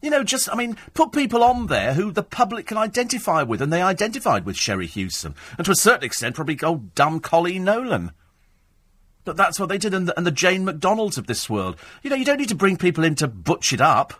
You 0.00 0.10
know, 0.10 0.24
just, 0.24 0.48
I 0.50 0.54
mean, 0.54 0.76
put 0.94 1.12
people 1.12 1.42
on 1.42 1.66
there 1.66 1.92
who 1.92 2.12
the 2.12 2.22
public 2.22 2.66
can 2.66 2.78
identify 2.78 3.42
with, 3.42 3.60
and 3.60 3.72
they 3.72 3.82
identified 3.82 4.46
with 4.46 4.56
Sherrie 4.56 4.86
Hewson. 4.86 5.34
And 5.58 5.64
to 5.66 5.72
a 5.72 5.76
certain 5.76 6.04
extent, 6.04 6.36
probably 6.36 6.58
old 6.62 6.94
dumb 6.94 7.20
Coleen 7.20 7.62
Nolan. 7.62 8.12
But 9.26 9.36
that's 9.36 9.58
what 9.58 9.68
they 9.68 9.76
did, 9.76 9.92
and 9.92 10.08
the, 10.08 10.16
and 10.16 10.24
the 10.24 10.30
Jane 10.30 10.64
McDonalds 10.64 11.18
of 11.18 11.26
this 11.26 11.50
world. 11.50 11.76
You 12.04 12.10
know, 12.10 12.16
you 12.16 12.24
don't 12.24 12.38
need 12.38 12.48
to 12.48 12.54
bring 12.54 12.76
people 12.76 13.02
in 13.02 13.16
to 13.16 13.26
butch 13.26 13.72
it 13.72 13.80
up. 13.80 14.14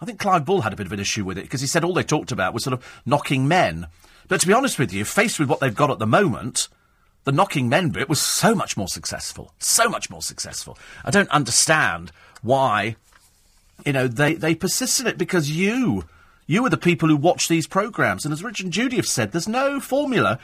I 0.00 0.06
think 0.06 0.18
Clive 0.18 0.46
Bull 0.46 0.62
had 0.62 0.72
a 0.72 0.76
bit 0.76 0.86
of 0.86 0.92
an 0.92 0.98
issue 0.98 1.24
with 1.24 1.36
it 1.36 1.42
because 1.42 1.60
he 1.60 1.66
said 1.66 1.84
all 1.84 1.92
they 1.92 2.02
talked 2.02 2.32
about 2.32 2.54
was 2.54 2.64
sort 2.64 2.72
of 2.72 3.02
knocking 3.04 3.46
men. 3.46 3.86
But 4.26 4.40
to 4.40 4.46
be 4.46 4.54
honest 4.54 4.78
with 4.78 4.94
you, 4.94 5.04
faced 5.04 5.38
with 5.38 5.50
what 5.50 5.60
they've 5.60 5.74
got 5.74 5.90
at 5.90 5.98
the 5.98 6.06
moment, 6.06 6.68
the 7.24 7.32
knocking 7.32 7.68
men 7.68 7.90
bit 7.90 8.08
was 8.08 8.20
so 8.20 8.54
much 8.54 8.78
more 8.78 8.88
successful. 8.88 9.52
So 9.58 9.90
much 9.90 10.08
more 10.08 10.22
successful. 10.22 10.78
I 11.04 11.10
don't 11.10 11.28
understand 11.28 12.10
why, 12.40 12.96
you 13.84 13.92
know, 13.92 14.08
they, 14.08 14.34
they 14.34 14.54
persist 14.54 15.00
in 15.00 15.06
it 15.06 15.18
because 15.18 15.50
you, 15.50 16.04
you 16.46 16.64
are 16.64 16.70
the 16.70 16.78
people 16.78 17.10
who 17.10 17.16
watch 17.16 17.46
these 17.48 17.66
programmes. 17.66 18.24
And 18.24 18.32
as 18.32 18.42
Rich 18.42 18.60
and 18.60 18.72
Judy 18.72 18.96
have 18.96 19.06
said, 19.06 19.32
there's 19.32 19.48
no 19.48 19.80
formula 19.80 20.38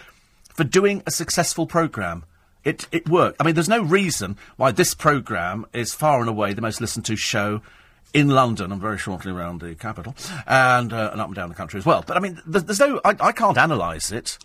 for 0.52 0.64
doing 0.64 1.02
a 1.06 1.10
successful 1.10 1.66
programme. 1.66 2.24
It, 2.64 2.86
it 2.90 3.08
worked. 3.08 3.36
I 3.40 3.44
mean, 3.44 3.54
there's 3.54 3.68
no 3.68 3.82
reason 3.82 4.36
why 4.56 4.72
this 4.72 4.94
programme 4.94 5.66
is 5.72 5.94
far 5.94 6.20
and 6.20 6.28
away 6.28 6.54
the 6.54 6.62
most 6.62 6.80
listened 6.80 7.04
to 7.06 7.16
show 7.16 7.60
in 8.14 8.28
London 8.28 8.72
and 8.72 8.80
very 8.80 8.96
shortly 8.96 9.32
around 9.32 9.60
the 9.60 9.74
capital 9.74 10.14
and, 10.46 10.92
uh, 10.92 11.10
and 11.12 11.20
up 11.20 11.26
and 11.26 11.34
down 11.34 11.48
the 11.48 11.54
country 11.54 11.78
as 11.78 11.84
well. 11.84 12.04
But 12.06 12.16
I 12.16 12.20
mean, 12.20 12.40
there's, 12.46 12.64
there's 12.64 12.80
no, 12.80 13.00
I, 13.04 13.16
I 13.20 13.32
can't 13.32 13.58
analyse 13.58 14.12
it. 14.12 14.38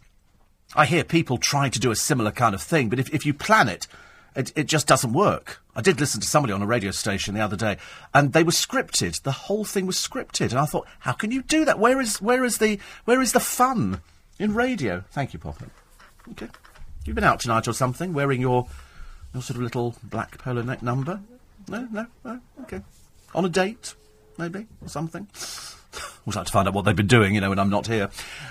I 0.75 0.85
hear 0.85 1.03
people 1.03 1.37
try 1.37 1.69
to 1.69 1.79
do 1.79 1.91
a 1.91 1.95
similar 1.95 2.31
kind 2.31 2.53
of 2.53 2.61
thing, 2.61 2.89
but 2.89 2.99
if, 2.99 3.13
if 3.13 3.25
you 3.25 3.33
plan 3.33 3.69
it, 3.69 3.87
it, 4.35 4.53
it 4.55 4.67
just 4.67 4.87
doesn't 4.87 5.13
work. 5.13 5.61
I 5.75 5.81
did 5.81 5.99
listen 5.99 6.21
to 6.21 6.27
somebody 6.27 6.53
on 6.53 6.61
a 6.61 6.67
radio 6.67 6.91
station 6.91 7.33
the 7.35 7.41
other 7.41 7.55
day, 7.55 7.77
and 8.13 8.33
they 8.33 8.43
were 8.43 8.51
scripted. 8.51 9.21
The 9.21 9.31
whole 9.31 9.65
thing 9.65 9.85
was 9.85 9.97
scripted, 9.97 10.49
and 10.49 10.59
I 10.59 10.65
thought, 10.65 10.87
how 10.99 11.13
can 11.13 11.31
you 11.31 11.41
do 11.41 11.65
that? 11.65 11.79
Where 11.79 11.99
is 11.99 12.21
where 12.21 12.43
is 12.43 12.57
the 12.57 12.79
where 13.05 13.21
is 13.21 13.31
the 13.31 13.39
fun 13.39 14.01
in 14.37 14.53
radio? 14.53 15.03
Thank 15.11 15.33
you, 15.33 15.39
Poppy. 15.39 15.65
Okay, 16.31 16.47
you've 17.05 17.15
been 17.15 17.23
out 17.23 17.39
tonight 17.39 17.67
or 17.67 17.73
something, 17.73 18.13
wearing 18.13 18.41
your 18.41 18.67
your 19.33 19.43
sort 19.43 19.57
of 19.57 19.63
little 19.63 19.95
black 20.03 20.37
polo 20.37 20.61
neck 20.61 20.81
number? 20.81 21.19
No, 21.67 21.87
no, 21.91 22.07
no. 22.23 22.39
Okay, 22.61 22.81
on 23.35 23.45
a 23.45 23.49
date, 23.49 23.93
maybe 24.37 24.67
or 24.81 24.89
something. 24.89 25.27
Always 26.25 26.35
like 26.35 26.45
to 26.45 26.51
find 26.51 26.67
out 26.67 26.73
what 26.73 26.85
they've 26.85 26.95
been 26.95 27.07
doing, 27.07 27.33
you 27.33 27.41
know, 27.41 27.49
when 27.49 27.59
I'm 27.59 27.69
not 27.69 27.87
here. 27.87 28.09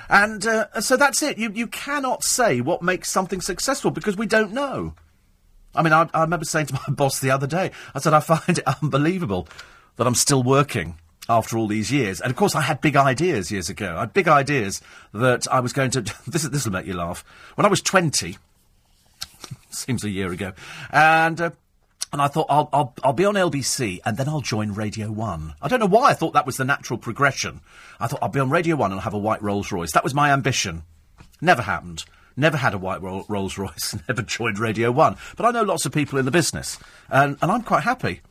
And 0.08 0.44
uh, 0.46 0.80
so 0.80 0.96
that's 0.96 1.22
it. 1.22 1.38
You 1.38 1.50
you 1.52 1.66
cannot 1.66 2.24
say 2.24 2.60
what 2.60 2.82
makes 2.82 3.10
something 3.10 3.40
successful 3.40 3.90
because 3.90 4.16
we 4.16 4.26
don't 4.26 4.52
know. 4.52 4.94
I 5.74 5.82
mean, 5.82 5.92
I, 5.92 6.08
I 6.14 6.22
remember 6.22 6.44
saying 6.44 6.66
to 6.66 6.74
my 6.74 6.84
boss 6.94 7.20
the 7.20 7.30
other 7.30 7.46
day, 7.46 7.70
I 7.94 8.00
said, 8.00 8.14
I 8.14 8.20
find 8.20 8.58
it 8.58 8.66
unbelievable 8.82 9.48
that 9.96 10.06
I'm 10.06 10.14
still 10.14 10.42
working 10.42 10.96
after 11.28 11.58
all 11.58 11.66
these 11.66 11.92
years. 11.92 12.20
And 12.20 12.30
of 12.30 12.36
course, 12.36 12.54
I 12.54 12.62
had 12.62 12.80
big 12.80 12.96
ideas 12.96 13.50
years 13.50 13.68
ago. 13.68 13.94
I 13.96 14.00
had 14.00 14.12
big 14.12 14.28
ideas 14.28 14.80
that 15.12 15.46
I 15.50 15.60
was 15.60 15.72
going 15.72 15.90
to. 15.92 16.04
This 16.26 16.42
this 16.42 16.64
will 16.64 16.72
make 16.72 16.86
you 16.86 16.94
laugh. 16.94 17.24
When 17.54 17.64
I 17.66 17.68
was 17.68 17.80
twenty, 17.80 18.38
seems 19.70 20.04
a 20.04 20.10
year 20.10 20.32
ago, 20.32 20.52
and. 20.90 21.40
Uh, 21.40 21.50
and 22.10 22.22
I 22.22 22.28
thought 22.28 22.46
I'll, 22.48 22.70
I'll 22.72 22.94
I'll 23.04 23.12
be 23.12 23.26
on 23.26 23.34
LBC 23.34 24.00
and 24.02 24.16
then 24.16 24.30
I'll 24.30 24.40
join 24.40 24.72
Radio 24.72 25.12
One. 25.12 25.52
I 25.60 25.68
don't 25.68 25.78
know 25.78 25.84
why 25.84 26.10
I 26.10 26.14
thought 26.14 26.32
that 26.32 26.46
was 26.46 26.56
the 26.56 26.64
natural 26.64 26.98
progression. 26.98 27.60
I 28.00 28.06
thought 28.06 28.20
I'll 28.22 28.30
be 28.30 28.40
on 28.40 28.48
Radio 28.48 28.76
One 28.76 28.92
and 28.92 28.98
I'll 28.98 29.04
have 29.04 29.12
a 29.12 29.18
white 29.18 29.42
Rolls 29.42 29.70
Royce. 29.70 29.92
That 29.92 30.04
was 30.04 30.14
my 30.14 30.32
ambition. 30.32 30.84
Never 31.42 31.60
happened. 31.60 32.06
Never 32.34 32.56
had 32.56 32.72
a 32.72 32.78
white 32.78 33.02
Rolls 33.02 33.58
Royce. 33.58 33.94
Never 34.08 34.22
joined 34.22 34.58
Radio 34.58 34.90
One. 34.90 35.16
But 35.36 35.44
I 35.44 35.50
know 35.50 35.62
lots 35.62 35.84
of 35.84 35.92
people 35.92 36.18
in 36.18 36.24
the 36.24 36.30
business, 36.30 36.78
and 37.10 37.36
and 37.42 37.52
I'm 37.52 37.62
quite 37.62 37.82
happy. 37.82 38.22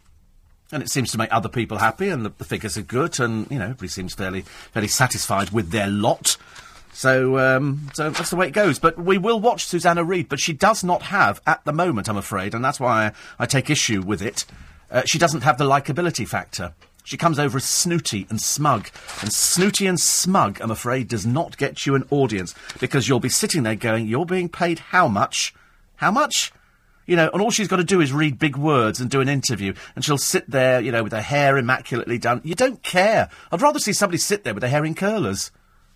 And 0.72 0.84
it 0.84 0.90
seems 0.90 1.12
to 1.12 1.18
make 1.18 1.32
other 1.32 1.50
people 1.50 1.78
happy, 1.78 2.10
and 2.10 2.26
the, 2.26 2.34
the 2.38 2.44
figures 2.44 2.78
are 2.78 2.82
good, 2.82 3.20
and 3.20 3.50
you 3.50 3.58
know 3.58 3.66
everybody 3.66 3.88
seems 3.88 4.14
fairly 4.14 4.42
fairly 4.42 4.90
satisfied 4.90 5.52
with 5.52 5.72
their 5.72 5.88
lot. 5.88 6.38
So, 6.94 7.38
um, 7.38 7.90
so 7.94 8.10
that's 8.10 8.32
the 8.32 8.36
way 8.36 8.48
it 8.48 8.54
goes. 8.54 8.80
But 8.80 8.98
we 8.98 9.20
will 9.20 9.40
watch 9.40 9.66
Susanna 9.66 10.04
Reid, 10.04 10.30
but 10.30 10.40
she 10.40 10.52
does 10.52 10.84
not 10.84 11.04
have, 11.04 11.40
at 11.46 11.64
the 11.64 11.72
moment, 11.72 12.10
I'm 12.10 12.18
afraid, 12.18 12.56
and 12.56 12.66
that's 12.66 12.80
why 12.80 13.06
I, 13.06 13.12
I 13.44 13.46
take 13.46 13.70
issue 13.70 14.02
with 14.02 14.22
it. 14.22 14.46
Uh, 14.90 15.04
she 15.06 15.20
doesn't 15.20 15.42
have 15.42 15.60
the 15.60 15.64
likability 15.64 16.28
factor. 16.28 16.74
She 17.04 17.16
comes 17.16 17.40
over 17.40 17.56
as 17.58 17.64
snooty 17.64 18.28
and 18.30 18.42
smug. 18.42 18.90
And 19.22 19.32
snooty 19.32 19.88
and 19.88 19.98
smug, 19.98 20.60
I'm 20.60 20.72
afraid, 20.72 21.08
does 21.08 21.26
not 21.26 21.58
get 21.58 21.86
you 21.86 21.96
an 21.96 22.06
audience 22.10 22.54
because 22.82 23.08
you'll 23.08 23.22
be 23.22 23.30
sitting 23.30 23.64
there 23.64 23.76
going, 23.76 24.08
You're 24.08 24.26
being 24.26 24.50
paid 24.50 24.80
how 24.80 25.08
much? 25.08 25.54
How 25.96 26.12
much? 26.12 26.52
You 27.08 27.16
know, 27.16 27.30
and 27.32 27.42
all 27.42 27.52
she's 27.52 27.70
got 27.70 27.78
to 27.78 27.84
do 27.84 28.02
is 28.02 28.14
read 28.14 28.38
big 28.38 28.58
words 28.58 29.00
and 29.00 29.10
do 29.10 29.22
an 29.22 29.30
interview, 29.30 29.74
and 29.96 30.06
she'll 30.06 30.18
sit 30.18 30.50
there, 30.50 30.82
you 30.82 30.92
know, 30.92 31.04
with 31.04 31.14
her 31.14 31.22
hair 31.22 31.58
immaculately 31.58 32.18
done. 32.18 32.42
You 32.44 32.54
don't 32.54 32.84
care. 32.84 33.30
I'd 33.52 33.62
rather 33.62 33.80
see 33.80 33.94
somebody 33.94 34.18
sit 34.18 34.44
there 34.44 34.54
with 34.54 34.62
their 34.62 34.70
hair 34.70 34.86
in 34.86 34.94
curlers. 34.94 35.52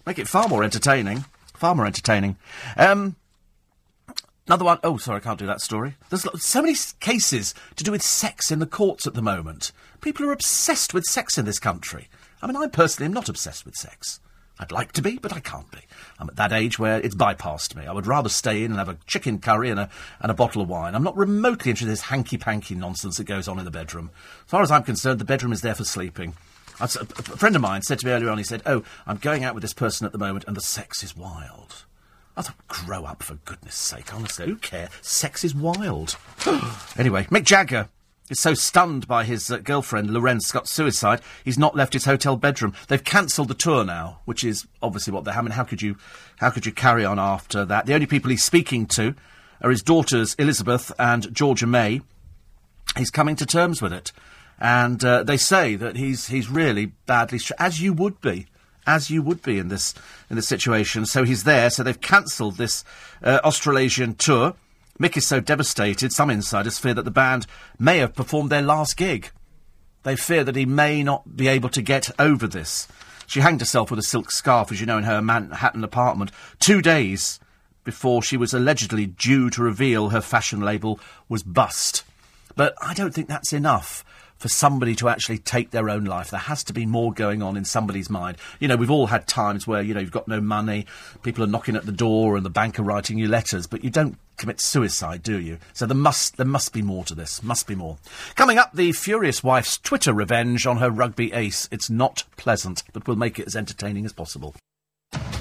Make 0.05 0.17
it 0.17 0.27
far 0.27 0.47
more 0.47 0.63
entertaining. 0.63 1.25
Far 1.53 1.75
more 1.75 1.85
entertaining. 1.85 2.37
Um, 2.77 3.17
another 4.47 4.65
one. 4.65 4.79
Oh, 4.83 4.97
sorry, 4.97 5.17
I 5.17 5.19
can't 5.19 5.37
do 5.37 5.45
that 5.45 5.61
story. 5.61 5.97
There's 6.09 6.25
so 6.41 6.61
many 6.61 6.75
cases 7.01 7.53
to 7.75 7.83
do 7.83 7.91
with 7.91 8.01
sex 8.01 8.49
in 8.49 8.59
the 8.59 8.65
courts 8.65 9.05
at 9.05 9.13
the 9.13 9.21
moment. 9.21 9.73
People 9.99 10.25
are 10.25 10.31
obsessed 10.31 10.93
with 10.93 11.03
sex 11.03 11.37
in 11.37 11.45
this 11.45 11.59
country. 11.59 12.07
I 12.41 12.47
mean, 12.47 12.55
I 12.55 12.67
personally 12.67 13.05
am 13.05 13.13
not 13.13 13.29
obsessed 13.29 13.65
with 13.65 13.75
sex. 13.75 14.19
I'd 14.61 14.71
like 14.71 14.91
to 14.93 15.01
be, 15.01 15.17
but 15.17 15.33
I 15.33 15.39
can't 15.39 15.69
be. 15.71 15.79
I'm 16.19 16.29
at 16.29 16.35
that 16.35 16.53
age 16.53 16.77
where 16.77 16.99
it's 17.01 17.15
bypassed 17.15 17.75
me. 17.75 17.87
I 17.87 17.91
would 17.91 18.05
rather 18.05 18.29
stay 18.29 18.63
in 18.63 18.71
and 18.71 18.79
have 18.79 18.89
a 18.89 18.97
chicken 19.07 19.39
curry 19.39 19.71
and 19.71 19.79
a, 19.79 19.89
and 20.19 20.29
a 20.29 20.35
bottle 20.35 20.61
of 20.61 20.69
wine. 20.69 20.93
I'm 20.93 21.03
not 21.03 21.17
remotely 21.17 21.71
interested 21.71 21.87
in 21.87 21.89
this 21.89 22.01
hanky 22.01 22.37
panky 22.37 22.75
nonsense 22.75 23.17
that 23.17 23.23
goes 23.23 23.47
on 23.47 23.57
in 23.57 23.65
the 23.65 23.71
bedroom. 23.71 24.11
As 24.45 24.51
far 24.51 24.61
as 24.61 24.69
I'm 24.69 24.83
concerned, 24.83 25.19
the 25.19 25.25
bedroom 25.25 25.51
is 25.51 25.61
there 25.61 25.73
for 25.73 25.83
sleeping. 25.83 26.35
A 26.79 26.87
friend 26.87 27.55
of 27.55 27.61
mine 27.61 27.81
said 27.81 27.99
to 27.99 28.05
me 28.05 28.11
earlier 28.11 28.29
on, 28.29 28.37
he 28.37 28.43
said, 28.43 28.61
Oh, 28.65 28.83
I'm 29.07 29.17
going 29.17 29.43
out 29.43 29.55
with 29.55 29.63
this 29.63 29.73
person 29.73 30.05
at 30.05 30.11
the 30.11 30.17
moment 30.19 30.45
and 30.47 30.55
the 30.55 30.61
sex 30.61 31.03
is 31.03 31.17
wild. 31.17 31.85
I 32.37 32.43
thought, 32.43 32.67
grow 32.67 33.05
up 33.05 33.23
for 33.23 33.35
goodness 33.35 33.75
sake, 33.75 34.13
honestly. 34.13 34.45
Who 34.45 34.55
cares? 34.55 34.89
Sex 35.01 35.43
is 35.43 35.53
wild. 35.55 36.17
anyway, 36.97 37.25
Mick 37.25 37.43
Jagger 37.43 37.89
is 38.31 38.39
so 38.39 38.53
stunned 38.53 39.07
by 39.07 39.23
his 39.23 39.51
uh, 39.51 39.57
girlfriend, 39.57 40.09
L'Wren 40.09 40.39
Scott's 40.39 40.71
suicide, 40.71 41.21
he's 41.43 41.59
not 41.59 41.75
left 41.75 41.93
his 41.93 42.05
hotel 42.05 42.35
bedroom. 42.37 42.73
They've 42.87 43.03
cancelled 43.03 43.49
the 43.49 43.53
tour 43.53 43.83
now, 43.83 44.21
which 44.25 44.43
is 44.43 44.65
obviously 44.81 45.13
what 45.13 45.23
they're 45.23 45.33
having. 45.33 45.51
How 45.51 45.63
could 45.63 45.81
you, 45.81 45.97
how 46.37 46.49
could 46.49 46.65
you 46.65 46.71
carry 46.71 47.05
on 47.05 47.19
after 47.19 47.65
that? 47.65 47.85
The 47.85 47.93
only 47.93 48.07
people 48.07 48.31
he's 48.31 48.43
speaking 48.43 48.85
to 48.87 49.15
are 49.61 49.69
his 49.69 49.83
daughters, 49.83 50.33
Elizabeth 50.35 50.91
and 50.97 51.33
Georgia 51.33 51.67
May. 51.67 52.01
He's 52.97 53.11
coming 53.11 53.35
to 53.37 53.45
terms 53.45 53.81
with 53.81 53.93
it 53.93 54.11
and 54.61 55.03
uh, 55.03 55.23
they 55.23 55.37
say 55.37 55.75
that 55.75 55.97
he's 55.97 56.27
he's 56.27 56.47
really 56.49 56.85
badly 57.07 57.39
str- 57.39 57.53
as 57.57 57.81
you 57.81 57.91
would 57.91 58.21
be 58.21 58.45
as 58.85 59.09
you 59.09 59.21
would 59.23 59.41
be 59.41 59.57
in 59.57 59.67
this 59.67 59.93
in 60.29 60.35
this 60.35 60.47
situation 60.47 61.05
so 61.05 61.23
he's 61.23 61.43
there 61.43 61.69
so 61.69 61.81
they've 61.81 61.99
cancelled 61.99 62.57
this 62.57 62.85
uh, 63.23 63.39
australasian 63.43 64.13
tour 64.13 64.53
mick 65.01 65.17
is 65.17 65.25
so 65.25 65.39
devastated 65.39 66.13
some 66.13 66.29
insiders 66.29 66.77
fear 66.77 66.93
that 66.93 67.05
the 67.05 67.11
band 67.11 67.47
may 67.79 67.97
have 67.97 68.13
performed 68.13 68.51
their 68.51 68.61
last 68.61 68.95
gig. 68.95 69.31
They 70.03 70.15
fear 70.15 70.43
that 70.43 70.55
he 70.55 70.65
may 70.65 71.01
not 71.01 71.35
be 71.35 71.47
able 71.47 71.69
to 71.69 71.81
get 71.81 72.11
over 72.19 72.47
this. 72.47 72.87
She 73.25 73.39
hanged 73.39 73.61
herself 73.61 73.89
with 73.89 73.99
a 73.99 74.03
silk 74.03 74.31
scarf 74.31 74.71
as 74.71 74.79
you 74.79 74.85
know 74.85 74.97
in 74.97 75.03
her 75.05 75.21
manhattan 75.21 75.83
apartment 75.83 76.31
two 76.59 76.81
days 76.81 77.39
before 77.83 78.21
she 78.21 78.37
was 78.37 78.53
allegedly 78.53 79.07
due 79.07 79.49
to 79.49 79.63
reveal 79.63 80.09
her 80.09 80.21
fashion 80.21 80.61
label 80.61 80.99
was 81.27 81.41
bust. 81.41 82.03
But 82.55 82.75
i 82.81 82.93
don't 82.93 83.13
think 83.13 83.27
that's 83.27 83.53
enough 83.53 84.03
for 84.41 84.49
somebody 84.49 84.95
to 84.95 85.07
actually 85.07 85.37
take 85.37 85.69
their 85.69 85.87
own 85.87 86.03
life. 86.03 86.31
There 86.31 86.39
has 86.39 86.63
to 86.63 86.73
be 86.73 86.87
more 86.87 87.13
going 87.13 87.43
on 87.43 87.55
in 87.55 87.63
somebody's 87.63 88.09
mind. 88.09 88.37
You 88.59 88.67
know, 88.67 88.75
we've 88.75 88.89
all 88.89 89.05
had 89.05 89.27
times 89.27 89.67
where, 89.67 89.83
you 89.83 89.93
know, 89.93 89.99
you've 89.99 90.09
got 90.09 90.27
no 90.27 90.41
money, 90.41 90.87
people 91.21 91.43
are 91.43 91.47
knocking 91.47 91.75
at 91.75 91.85
the 91.85 91.91
door 91.91 92.35
and 92.35 92.43
the 92.43 92.49
bank 92.49 92.79
are 92.79 92.83
writing 92.83 93.19
you 93.19 93.27
letters, 93.27 93.67
but 93.67 93.83
you 93.83 93.91
don't 93.91 94.17
commit 94.37 94.59
suicide, 94.59 95.21
do 95.21 95.39
you? 95.39 95.59
So 95.73 95.85
there 95.85 95.95
must 95.95 96.37
there 96.37 96.45
must 96.47 96.73
be 96.73 96.81
more 96.81 97.05
to 97.05 97.13
this. 97.13 97.43
Must 97.43 97.67
be 97.67 97.75
more. 97.75 97.97
Coming 98.33 98.57
up, 98.57 98.73
the 98.73 98.91
furious 98.93 99.43
wife's 99.43 99.77
Twitter 99.77 100.11
revenge 100.11 100.65
on 100.65 100.77
her 100.77 100.89
rugby 100.89 101.31
ace. 101.33 101.69
It's 101.71 101.91
not 101.91 102.23
pleasant, 102.35 102.81
but 102.93 103.07
we'll 103.07 103.17
make 103.17 103.37
it 103.37 103.45
as 103.45 103.55
entertaining 103.55 104.05
as 104.05 104.13
possible. 104.13 104.55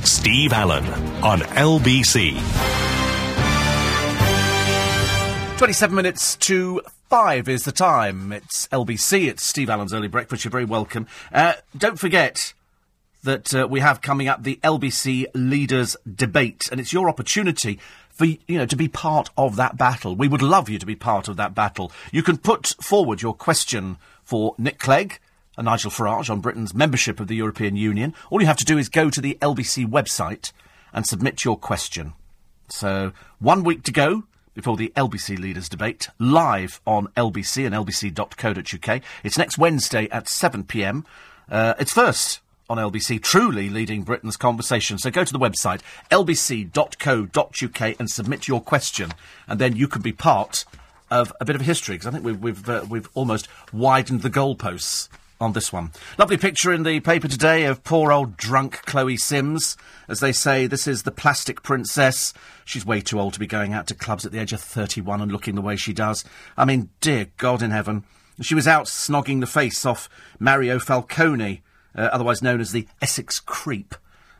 Steve 0.02 0.52
Allen 0.52 0.84
on 1.24 1.40
LBC. 1.40 2.36
27 5.56 5.94
minutes 5.94 6.36
to 6.36 6.82
five 7.10 7.48
is 7.48 7.64
the 7.64 7.72
time. 7.72 8.30
It's 8.30 8.68
LBC, 8.68 9.26
it's 9.26 9.42
Steve 9.42 9.68
Allen's 9.68 9.92
Early 9.92 10.06
Breakfast. 10.06 10.44
You're 10.44 10.52
very 10.52 10.64
welcome. 10.64 11.08
Uh, 11.32 11.54
don't 11.76 11.98
forget 11.98 12.54
that 13.24 13.52
uh, 13.52 13.66
we 13.68 13.80
have 13.80 14.00
coming 14.00 14.28
up 14.28 14.44
the 14.44 14.60
LBC 14.62 15.26
Leaders 15.34 15.96
Debate, 16.08 16.68
and 16.70 16.80
it's 16.80 16.92
your 16.92 17.08
opportunity 17.08 17.80
for 18.10 18.26
you 18.26 18.38
know 18.58 18.64
to 18.64 18.76
be 18.76 18.86
part 18.86 19.28
of 19.36 19.56
that 19.56 19.76
battle. 19.76 20.14
We 20.14 20.28
would 20.28 20.40
love 20.40 20.68
you 20.68 20.78
to 20.78 20.86
be 20.86 20.94
part 20.94 21.26
of 21.26 21.36
that 21.36 21.52
battle. 21.52 21.90
You 22.12 22.22
can 22.22 22.38
put 22.38 22.76
forward 22.80 23.22
your 23.22 23.34
question 23.34 23.96
for 24.22 24.54
Nick 24.56 24.78
Clegg 24.78 25.18
and 25.58 25.64
Nigel 25.64 25.90
Farage 25.90 26.30
on 26.30 26.40
Britain's 26.40 26.74
membership 26.74 27.18
of 27.18 27.26
the 27.26 27.34
European 27.34 27.74
Union. 27.74 28.14
All 28.30 28.40
you 28.40 28.46
have 28.46 28.56
to 28.58 28.64
do 28.64 28.78
is 28.78 28.88
go 28.88 29.10
to 29.10 29.20
the 29.20 29.36
LBC 29.42 29.84
website 29.84 30.52
and 30.92 31.04
submit 31.04 31.44
your 31.44 31.58
question. 31.58 32.12
So 32.68 33.10
one 33.40 33.64
week 33.64 33.82
to 33.82 33.92
go 33.92 34.22
before 34.54 34.76
the 34.76 34.92
LBC 34.96 35.38
Leaders 35.38 35.68
Debate, 35.68 36.08
live 36.18 36.80
on 36.86 37.08
LBC 37.16 37.66
and 37.66 37.74
lbc.co.uk. 37.74 39.02
It's 39.22 39.38
next 39.38 39.58
Wednesday 39.58 40.08
at 40.10 40.26
7pm. 40.26 41.04
Uh, 41.50 41.74
it's 41.78 41.92
first 41.92 42.40
on 42.68 42.78
LBC, 42.78 43.22
truly 43.22 43.68
leading 43.68 44.04
Britain's 44.04 44.36
conversation. 44.36 44.96
So 44.96 45.10
go 45.10 45.24
to 45.24 45.32
the 45.32 45.38
website, 45.38 45.80
lbc.co.uk, 46.10 47.98
and 47.98 48.10
submit 48.10 48.46
your 48.46 48.60
question, 48.60 49.12
and 49.48 49.58
then 49.60 49.74
you 49.74 49.88
can 49.88 50.02
be 50.02 50.12
part 50.12 50.64
of 51.10 51.32
a 51.40 51.44
bit 51.44 51.56
of 51.56 51.62
history, 51.62 51.96
because 51.96 52.06
I 52.06 52.10
think 52.12 52.24
we've, 52.24 52.40
we've, 52.40 52.68
uh, 52.68 52.84
we've 52.88 53.08
almost 53.14 53.48
widened 53.72 54.22
the 54.22 54.30
goalposts 54.30 55.08
on 55.40 55.52
this 55.52 55.72
one. 55.72 55.90
Lovely 56.18 56.36
picture 56.36 56.72
in 56.72 56.82
the 56.82 57.00
paper 57.00 57.26
today 57.26 57.64
of 57.64 57.82
poor 57.82 58.12
old 58.12 58.36
drunk 58.36 58.82
Chloe 58.84 59.16
Sims. 59.16 59.76
As 60.08 60.20
they 60.20 60.32
say, 60.32 60.66
this 60.66 60.86
is 60.86 61.02
the 61.02 61.10
plastic 61.10 61.62
princess. 61.62 62.34
She's 62.64 62.84
way 62.84 63.00
too 63.00 63.18
old 63.18 63.32
to 63.34 63.40
be 63.40 63.46
going 63.46 63.72
out 63.72 63.86
to 63.86 63.94
clubs 63.94 64.26
at 64.26 64.32
the 64.32 64.38
age 64.38 64.52
of 64.52 64.60
31 64.60 65.20
and 65.20 65.32
looking 65.32 65.54
the 65.54 65.62
way 65.62 65.76
she 65.76 65.92
does. 65.92 66.24
I 66.56 66.64
mean, 66.64 66.90
dear 67.00 67.28
God 67.38 67.62
in 67.62 67.70
heaven. 67.70 68.04
She 68.40 68.54
was 68.54 68.68
out 68.68 68.86
snogging 68.86 69.40
the 69.40 69.46
face 69.46 69.84
off 69.84 70.08
Mario 70.38 70.78
Falcone, 70.78 71.62
uh, 71.94 72.08
otherwise 72.12 72.42
known 72.42 72.60
as 72.60 72.72
the 72.72 72.86
Essex 73.02 73.38
Creep, 73.38 73.94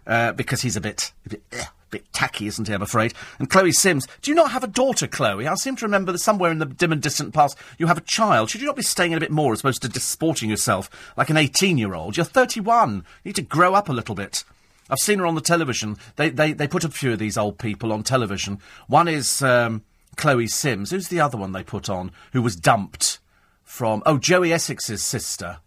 uh, 0.07 0.33
because 0.33 0.63
he's 0.63 0.77
a 0.77 0.81
bit, 0.81 1.13
a 1.27 1.29
bit 1.31 1.43
Bit 1.91 2.13
tacky, 2.13 2.47
isn't 2.47 2.69
he, 2.69 2.75
I'm 2.75 2.83
afraid? 2.83 3.15
And 3.39 3.51
Chloe 3.51 3.73
Sims. 3.73 4.07
Do 4.23 4.31
you 4.31 4.35
not 4.35 4.53
have 4.53 4.63
a 4.63 4.69
daughter, 4.69 5.07
Chloe? 5.07 5.47
I 5.47 5.55
seem 5.57 5.77
to 5.77 5.85
remember 5.85 6.13
that 6.13 6.19
somewhere 6.19 6.53
in 6.53 6.59
the 6.59 6.67
dim 6.67 6.93
and 6.93 7.03
distant 7.03 7.35
past 7.35 7.59
you 7.79 7.87
have 7.89 7.99
a 7.99 8.03
child. 8.03 8.51
Should 8.51 8.61
you 8.61 8.67
not 8.67 8.77
be 8.77 8.83
staying 8.83 9.13
in 9.13 9.19
a 9.19 9.21
bit 9.21 9.33
more 9.33 9.53
as 9.53 9.61
opposed 9.61 9.83
to 9.83 9.89
disporting 9.89 10.51
yourself 10.51 10.89
like 11.17 11.31
an 11.31 11.37
18 11.37 11.79
year 11.79 11.95
old? 11.95 12.17
You're 12.17 12.25
31. 12.27 12.97
You 12.97 13.03
need 13.25 13.37
to 13.37 13.43
grow 13.43 13.75
up 13.75 13.89
a 13.89 13.93
little 13.93 14.15
bit. 14.15 14.45
I've 14.89 14.99
seen 14.99 15.19
her 15.19 15.27
on 15.27 15.35
the 15.35 15.41
television. 15.41 15.97
They, 16.17 16.31
they, 16.31 16.53
they 16.53 16.69
put 16.69 16.85
a 16.85 16.89
few 16.91 17.13
of 17.13 17.19
these 17.19 17.39
old 17.39 17.59
people 17.59 17.93
on 17.93 18.03
television. 18.03 18.59
One 18.87 19.09
is 19.09 19.43
um, 19.43 19.83
Chloe 20.17 20.47
Sims. 20.47 20.91
Who's 20.91 21.09
the 21.09 21.21
other 21.21 21.39
one 21.39 21.53
they 21.53 21.63
put 21.63 21.89
on 21.89 22.13
who 22.33 22.43
was 22.43 22.57
dumped 22.57 23.19
from. 23.65 24.03
Oh, 24.05 24.19
Joey 24.19 24.53
Essex's 24.53 25.03
sister 25.03 25.59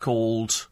called. 0.00 0.67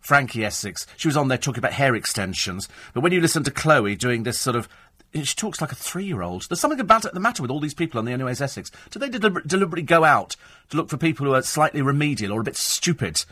Frankie 0.00 0.44
Essex. 0.44 0.86
She 0.96 1.08
was 1.08 1.16
on 1.16 1.28
there 1.28 1.38
talking 1.38 1.58
about 1.60 1.72
hair 1.74 1.94
extensions. 1.94 2.68
But 2.94 3.02
when 3.02 3.12
you 3.12 3.20
listen 3.20 3.44
to 3.44 3.50
Chloe 3.50 3.96
doing 3.96 4.22
this 4.22 4.38
sort 4.38 4.56
of. 4.56 4.68
She 5.12 5.34
talks 5.34 5.60
like 5.60 5.72
a 5.72 5.76
three 5.76 6.04
year 6.04 6.22
old. 6.22 6.48
There's 6.48 6.60
something 6.60 6.78
about 6.78 7.04
it, 7.04 7.14
the 7.14 7.18
matter 7.20 7.42
with 7.42 7.50
all 7.50 7.58
these 7.58 7.74
people 7.74 7.98
on 7.98 8.04
the 8.04 8.12
Anyways 8.12 8.40
Essex. 8.40 8.70
Do 8.90 9.00
they 9.00 9.10
deliber- 9.10 9.44
deliberately 9.44 9.82
go 9.82 10.04
out 10.04 10.36
to 10.68 10.76
look 10.76 10.88
for 10.88 10.96
people 10.96 11.26
who 11.26 11.34
are 11.34 11.42
slightly 11.42 11.82
remedial 11.82 12.32
or 12.32 12.40
a 12.40 12.44
bit 12.44 12.56
stupid? 12.56 13.24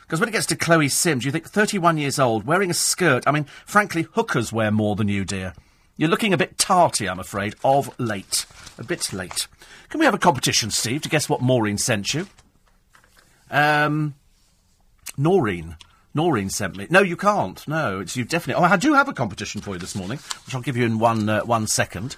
Because 0.00 0.18
when 0.18 0.30
it 0.30 0.32
gets 0.32 0.46
to 0.46 0.56
Chloe 0.56 0.88
Sims, 0.88 1.26
you 1.26 1.30
think 1.32 1.46
31 1.46 1.98
years 1.98 2.18
old, 2.18 2.46
wearing 2.46 2.70
a 2.70 2.74
skirt. 2.74 3.24
I 3.26 3.32
mean, 3.32 3.44
frankly, 3.66 4.06
hookers 4.14 4.50
wear 4.50 4.70
more 4.70 4.96
than 4.96 5.08
you, 5.08 5.26
dear. 5.26 5.52
You're 5.98 6.08
looking 6.08 6.32
a 6.32 6.38
bit 6.38 6.56
tarty, 6.56 7.06
I'm 7.06 7.18
afraid, 7.18 7.54
of 7.64 7.90
late. 7.98 8.46
A 8.78 8.84
bit 8.84 9.12
late. 9.12 9.46
Can 9.90 9.98
we 9.98 10.06
have 10.06 10.14
a 10.14 10.18
competition, 10.18 10.70
Steve, 10.70 11.02
to 11.02 11.08
guess 11.08 11.28
what 11.28 11.42
Maureen 11.42 11.76
sent 11.76 12.14
you? 12.14 12.28
Um, 13.50 14.14
Noreen. 15.18 15.76
Noreen 16.16 16.50
sent 16.50 16.76
me. 16.76 16.86
No, 16.90 17.00
you 17.00 17.16
can't. 17.16 17.66
No, 17.68 18.00
it's 18.00 18.16
you 18.16 18.24
definitely. 18.24 18.64
Oh, 18.64 18.66
I 18.66 18.76
do 18.76 18.94
have 18.94 19.08
a 19.08 19.12
competition 19.12 19.60
for 19.60 19.74
you 19.74 19.78
this 19.78 19.94
morning, 19.94 20.18
which 20.46 20.54
I'll 20.54 20.62
give 20.62 20.76
you 20.76 20.84
in 20.84 20.98
one 20.98 21.28
uh, 21.28 21.42
one 21.42 21.66
second. 21.66 22.16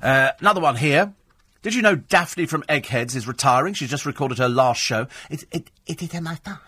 Uh, 0.00 0.30
another 0.40 0.60
one 0.60 0.76
here. 0.76 1.12
Did 1.62 1.74
you 1.74 1.82
know 1.82 1.96
Daphne 1.96 2.46
from 2.46 2.62
Eggheads 2.68 3.16
is 3.16 3.26
retiring? 3.26 3.74
She's 3.74 3.90
just 3.90 4.06
recorded 4.06 4.38
her 4.38 4.48
last 4.48 4.80
show. 4.80 5.08
It 5.28 5.44
it 5.50 5.70
it 5.86 6.02
is 6.02 6.10
MI5. 6.10 6.58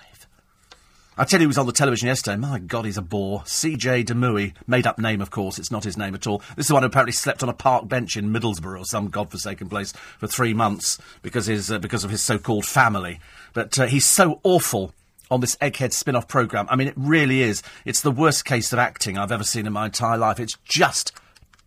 I 1.19 1.25
tell 1.25 1.41
you, 1.41 1.45
he 1.45 1.47
was 1.47 1.57
on 1.57 1.65
the 1.65 1.73
television 1.73 2.09
yesterday. 2.09 2.37
My 2.37 2.59
God, 2.59 2.85
he's 2.85 2.99
a 2.99 3.03
bore. 3.03 3.43
C.J. 3.47 4.03
de 4.03 4.13
Mooi, 4.13 4.53
made 4.67 4.87
up 4.87 4.99
name, 4.99 5.23
of 5.23 5.31
course. 5.31 5.59
It's 5.59 5.71
not 5.71 5.85
his 5.85 5.97
name 5.97 6.15
at 6.15 6.27
all. 6.27 6.43
This 6.57 6.67
is 6.67 6.73
one 6.73 6.83
who 6.83 6.89
apparently 6.89 7.13
slept 7.13 7.43
on 7.43 7.49
a 7.49 7.55
park 7.55 7.89
bench 7.89 8.19
in 8.19 8.35
Middlesbrough 8.35 8.81
or 8.81 8.85
some 8.85 9.09
godforsaken 9.09 9.71
place 9.71 9.93
for 10.19 10.27
three 10.27 10.53
months 10.53 10.99
because 11.23 11.47
his 11.47 11.71
uh, 11.71 11.79
because 11.79 12.05
of 12.05 12.11
his 12.11 12.23
so-called 12.23 12.67
family. 12.67 13.19
But 13.55 13.79
uh, 13.79 13.87
he's 13.87 14.05
so 14.05 14.41
awful 14.43 14.93
on 15.31 15.41
this 15.41 15.57
Egghead 15.57 15.93
spin-off 15.93 16.29
program. 16.29 16.67
I 16.71 16.77
mean, 16.77 16.89
it 16.89 16.95
really 16.97 17.43
is. 17.43 17.63
It's 17.85 18.01
the 18.01 18.11
worst 18.11 18.45
case 18.45 18.73
of 18.73 18.79
acting 18.79 19.19
I've 19.19 19.33
ever 19.33 19.45
seen 19.45 19.67
in 19.67 19.73
my 19.73 19.87
entire 19.87 20.17
life. 20.17 20.39
It's 20.39 20.57
just 20.65 21.13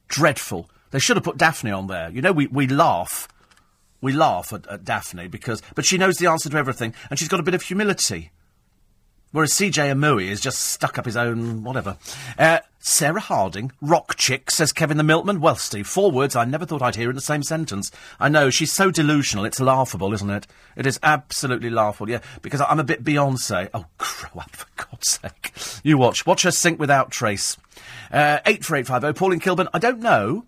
dreadful. 0.08 0.70
They 0.92 1.00
should 1.00 1.18
have 1.18 1.24
put 1.24 1.38
Daphne 1.38 1.72
on 1.72 1.88
there. 1.88 2.10
You 2.10 2.22
know, 2.22 2.32
we, 2.32 2.48
we 2.48 2.68
laugh. 2.68 3.28
We 4.02 4.14
laugh 4.14 4.54
at, 4.54 4.66
at 4.68 4.86
Daphne 4.86 5.28
because, 5.28 5.62
but 5.76 5.86
she 5.86 5.98
knows 5.98 6.18
the 6.18 6.28
answer 6.28 6.50
to 6.50 6.58
everything, 6.58 6.94
and 7.10 7.20
she's 7.20 7.28
got 7.28 7.40
a 7.40 7.44
bit 7.44 7.54
of 7.54 7.62
humility. 7.62 8.32
Whereas 9.32 9.54
CJ 9.54 9.90
de 9.90 9.96
Mooi 9.96 10.28
is 10.30 10.42
just 10.42 10.60
stuck 10.60 10.98
up 10.98 11.06
his 11.06 11.16
own 11.16 11.64
whatever. 11.64 11.98
Uh, 12.38 12.60
Sarah 12.80 13.20
Harding, 13.20 13.72
rock 13.82 14.16
chick, 14.16 14.50
says 14.50 14.74
Kevin 14.74 14.98
the 14.98 15.04
Milkman. 15.04 15.40
Well, 15.42 15.56
Steve, 15.56 15.86
four 15.86 16.12
words 16.12 16.36
I 16.36 16.46
never 16.46 16.66
thought 16.66 16.82
I'd 16.82 16.96
hear 16.96 17.10
in 17.10 17.16
the 17.16 17.22
same 17.22 17.44
sentence. 17.44 17.92
I 18.20 18.30
know, 18.30 18.50
she's 18.50 18.72
so 18.72 18.90
delusional, 18.90 19.46
it's 19.46 19.60
laughable, 19.60 20.14
isn't 20.14 20.30
it? 20.30 20.48
It 20.76 20.88
is 20.88 21.00
absolutely 21.04 21.70
laughable, 21.70 22.10
yeah, 22.10 22.22
because 22.42 22.62
I'm 22.62 22.80
a 22.80 22.84
bit 22.84 23.04
Beyonce. 23.04 23.70
Oh, 23.74 23.86
grow 23.98 24.42
up, 24.42 24.56
for 24.56 24.68
God's 24.78 25.10
sake. 25.10 25.54
You 25.84 25.98
watch. 25.98 26.26
Watch 26.26 26.44
her 26.44 26.52
sink 26.52 26.80
without 26.80 27.12
trace. 27.12 27.58
Uh, 28.12 28.40
84850, 28.46 29.20
Pauline 29.20 29.40
Kilburn, 29.40 29.70
I 29.74 29.80
don't 29.80 30.00
know. 30.00 30.46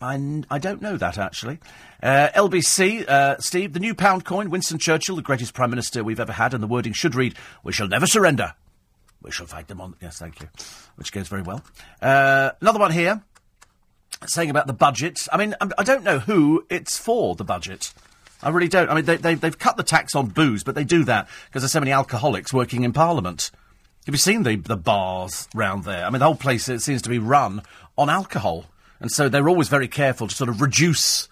I, 0.00 0.42
I 0.50 0.58
don't 0.58 0.80
know 0.80 0.96
that, 0.96 1.18
actually. 1.18 1.58
Uh, 2.02 2.28
LBC, 2.34 3.08
uh, 3.08 3.38
Steve, 3.38 3.72
the 3.72 3.80
new 3.80 3.94
pound 3.94 4.24
coin, 4.24 4.50
Winston 4.50 4.78
Churchill, 4.78 5.16
the 5.16 5.22
greatest 5.22 5.54
Prime 5.54 5.70
Minister 5.70 6.04
we've 6.04 6.20
ever 6.20 6.32
had, 6.32 6.54
and 6.54 6.62
the 6.62 6.68
wording 6.68 6.92
should 6.92 7.14
read, 7.14 7.34
We 7.64 7.72
shall 7.72 7.88
never 7.88 8.06
surrender. 8.06 8.54
We 9.22 9.32
shall 9.32 9.46
fight 9.46 9.66
them 9.66 9.80
on. 9.80 9.96
Yes, 10.00 10.18
thank 10.18 10.40
you. 10.40 10.48
Which 10.96 11.12
goes 11.12 11.26
very 11.28 11.42
well. 11.42 11.64
Uh, 12.00 12.50
another 12.60 12.78
one 12.78 12.92
here, 12.92 13.22
saying 14.26 14.50
about 14.50 14.68
the 14.68 14.72
budget. 14.72 15.26
I 15.32 15.36
mean, 15.36 15.54
I, 15.60 15.82
don't 15.82 16.04
know 16.04 16.20
who 16.20 16.64
it's 16.70 16.96
for, 16.96 17.34
the 17.34 17.44
budget. 17.44 17.92
I 18.40 18.50
really 18.50 18.68
don't. 18.68 18.88
I 18.88 18.94
mean, 18.94 19.04
they, 19.04 19.16
they, 19.16 19.34
they've 19.34 19.58
cut 19.58 19.76
the 19.76 19.82
tax 19.82 20.14
on 20.14 20.28
booze, 20.28 20.62
but 20.62 20.76
they 20.76 20.84
do 20.84 21.02
that 21.04 21.28
because 21.46 21.62
there's 21.62 21.72
so 21.72 21.80
many 21.80 21.90
alcoholics 21.90 22.52
working 22.52 22.84
in 22.84 22.92
Parliament. 22.92 23.50
Have 24.06 24.14
you 24.14 24.18
seen 24.18 24.44
the, 24.44 24.56
the 24.56 24.76
bars 24.76 25.48
round 25.54 25.84
there? 25.84 26.06
I 26.06 26.10
mean, 26.10 26.20
the 26.20 26.24
whole 26.24 26.36
place 26.36 26.64
seems 26.64 27.02
to 27.02 27.10
be 27.10 27.18
run 27.18 27.62
on 27.96 28.08
alcohol. 28.08 28.66
And 29.00 29.10
so 29.10 29.28
they're 29.28 29.48
always 29.48 29.68
very 29.68 29.88
careful 29.88 30.28
to 30.28 30.34
sort 30.34 30.50
of 30.50 30.60
reduce 30.60 31.28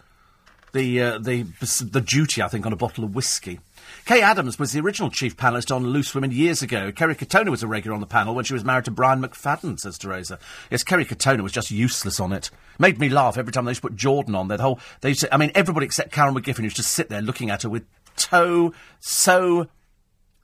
the, 0.73 1.03
uh, 1.03 1.19
the, 1.19 1.43
the 1.91 2.01
duty, 2.01 2.43
I 2.43 2.49
think, 2.49 2.67
on 2.67 2.73
a 2.73 2.77
bottle 2.77 3.05
of 3.05 3.15
whiskey. 3.15 3.61
Kaye 4.05 4.21
Adams 4.21 4.59
was 4.59 4.73
the 4.73 4.81
original 4.81 5.11
chief 5.11 5.37
panellist 5.37 5.75
on 5.75 5.87
Loose 5.87 6.15
Women 6.15 6.33
years 6.33 6.63
ago. 6.63 6.93
Kerry 6.93 7.15
Katona 7.15 7.51
was 7.51 7.63
a 7.63 7.67
regular 7.67 7.95
on 7.95 8.01
the 8.01 8.07
panel 8.07 8.35
when 8.35 8.45
she 8.45 8.55
was 8.55 8.65
married 8.65 8.85
to 8.85 8.91
Brian 8.91 9.23
McFadden, 9.23 9.79
says 9.79 9.99
Teresa. 9.99 10.39
Yes, 10.71 10.85
Kerry 10.85 11.05
Katona 11.05 11.41
was 11.41 11.53
just 11.53 11.71
useless 11.71 12.21
on 12.21 12.33
it. 12.33 12.51
Made 12.79 12.99
me 12.99 13.09
laugh 13.09 13.39
every 13.39 13.53
time 13.53 13.65
they 13.65 13.71
used 13.71 13.83
to 13.83 13.89
put 13.89 13.97
Jordan 13.97 14.35
on 14.35 14.49
there. 14.49 14.59
The 14.59 14.65
whole, 14.65 14.81
they 15.01 15.15
to, 15.15 15.33
I 15.33 15.37
mean, 15.37 15.51
everybody 15.55 15.87
except 15.87 16.13
Karen 16.13 16.35
McGiffin 16.35 16.63
used 16.65 16.77
to 16.77 16.83
sit 16.83 17.09
there 17.09 17.23
looking 17.23 17.51
at 17.51 17.63
her 17.63 17.69
with 17.69 17.85
so, 18.17 18.75
so, 19.01 19.67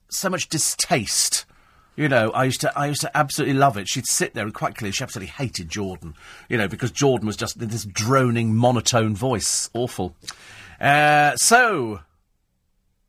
so 0.08 0.28
much 0.28 0.48
distaste. 0.48 1.44
You 1.94 2.08
know, 2.08 2.30
I 2.30 2.44
used 2.44 2.62
to, 2.62 2.78
I 2.78 2.86
used 2.86 3.02
to 3.02 3.16
absolutely 3.16 3.54
love 3.54 3.76
it. 3.76 3.88
She'd 3.88 4.06
sit 4.06 4.32
there 4.32 4.44
and 4.44 4.54
quite 4.54 4.76
clearly 4.76 4.92
she 4.92 5.02
absolutely 5.02 5.32
hated 5.32 5.68
Jordan. 5.68 6.14
You 6.48 6.56
know, 6.56 6.68
because 6.68 6.90
Jordan 6.90 7.26
was 7.26 7.36
just 7.36 7.58
this 7.58 7.84
droning, 7.84 8.54
monotone 8.54 9.14
voice. 9.14 9.68
Awful. 9.74 10.14
Uh, 10.80 11.36
so, 11.36 12.00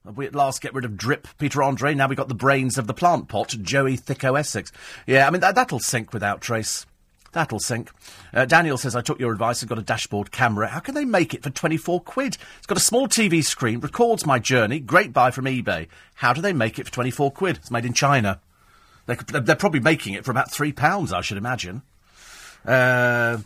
we 0.04 0.26
at 0.26 0.34
last 0.34 0.60
get 0.60 0.74
rid 0.74 0.84
of 0.84 0.96
Drip 0.96 1.26
Peter 1.38 1.62
Andre. 1.62 1.94
Now 1.94 2.08
we've 2.08 2.18
got 2.18 2.28
the 2.28 2.34
brains 2.34 2.76
of 2.76 2.86
the 2.86 2.94
plant 2.94 3.28
pot, 3.28 3.48
Joey 3.48 3.96
Thicko 3.96 4.38
Essex. 4.38 4.70
Yeah, 5.06 5.26
I 5.26 5.30
mean, 5.30 5.40
that, 5.40 5.54
that'll 5.54 5.80
sink 5.80 6.12
without 6.12 6.42
trace. 6.42 6.84
That'll 7.32 7.58
sink. 7.58 7.90
Uh, 8.32 8.44
Daniel 8.44 8.76
says, 8.76 8.94
I 8.94 9.00
took 9.00 9.18
your 9.18 9.32
advice 9.32 9.60
and 9.60 9.68
got 9.68 9.78
a 9.78 9.82
dashboard 9.82 10.30
camera. 10.30 10.68
How 10.68 10.78
can 10.78 10.94
they 10.94 11.04
make 11.04 11.34
it 11.34 11.42
for 11.42 11.50
24 11.50 12.02
quid? 12.02 12.36
It's 12.58 12.66
got 12.66 12.78
a 12.78 12.82
small 12.82 13.08
TV 13.08 13.42
screen, 13.42 13.80
records 13.80 14.24
my 14.24 14.38
journey. 14.38 14.78
Great 14.78 15.12
buy 15.12 15.32
from 15.32 15.46
eBay. 15.46 15.88
How 16.14 16.32
do 16.32 16.40
they 16.40 16.52
make 16.52 16.78
it 16.78 16.86
for 16.86 16.92
24 16.92 17.32
quid? 17.32 17.56
It's 17.56 17.72
made 17.72 17.86
in 17.86 17.92
China. 17.92 18.40
They're, 19.06 19.40
they're 19.40 19.56
probably 19.56 19.80
making 19.80 20.14
it 20.14 20.24
for 20.24 20.30
about 20.30 20.50
three 20.50 20.72
pounds, 20.72 21.12
I 21.12 21.20
should 21.20 21.38
imagine. 21.38 21.82
Uh, 22.64 23.38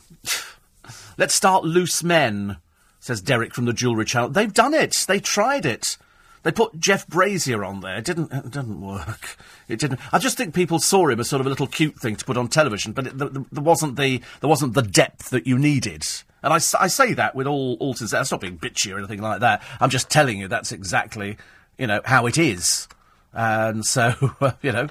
let's 1.17 1.35
start 1.35 1.65
Loose 1.65 2.03
Men, 2.03 2.59
says 3.01 3.21
Derek 3.21 3.55
from 3.55 3.65
the 3.65 3.73
Jewellery 3.73 4.05
Channel. 4.05 4.31
They've 4.31 4.53
done 4.53 4.75
it. 4.75 5.05
They 5.09 5.19
tried 5.19 5.67
it. 5.67 5.97
They 6.45 6.53
put 6.53 6.79
Jeff 6.79 7.07
Brazier 7.09 7.65
on 7.65 7.81
there. 7.81 7.97
It 7.97 8.05
didn't. 8.05 8.33
It 8.33 8.51
didn't 8.51 8.81
work. 8.81 9.37
It 9.69 9.79
didn't. 9.79 10.01
I 10.13 10.19
just 10.19 10.37
think 10.39 10.55
people 10.55 10.79
saw 10.79 11.09
him 11.09 11.21
as 11.21 11.29
sort 11.29 11.41
of 11.41 11.47
a 11.47 11.51
little 11.51 11.67
cute 11.67 11.99
thing 11.99 12.17
to 12.17 12.25
put 12.25 12.37
on 12.37 12.49
television, 12.49 12.93
but 12.93 13.09
it, 13.09 13.19
the, 13.19 13.29
the, 13.29 13.45
there 13.53 13.63
wasn't 13.63 13.97
the 13.97 14.23
there 14.41 14.49
wasn't 14.49 14.75
the 14.75 14.83
depth 14.83 15.31
that 15.31 15.47
you 15.47 15.59
needed. 15.59 16.05
And 16.43 16.53
I, 16.53 16.57
I 16.57 16.87
say 16.87 17.13
that 17.15 17.35
with 17.35 17.47
all 17.47 17.75
all 17.81 17.95
sincerity. 17.95 18.23
It's 18.23 18.31
not 18.31 18.41
being 18.41 18.59
bitchy 18.59 18.95
or 18.95 18.99
anything 18.99 19.21
like 19.21 19.41
that. 19.41 19.63
I'm 19.81 19.91
just 19.91 20.09
telling 20.09 20.39
you 20.39 20.49
that's 20.49 20.73
exactly 20.73 21.37
you 21.77 21.89
know 21.89 22.01
how 22.05 22.27
it 22.27 22.39
is. 22.39 22.89
And 23.33 23.85
so 23.85 24.15
you 24.63 24.73
know, 24.73 24.89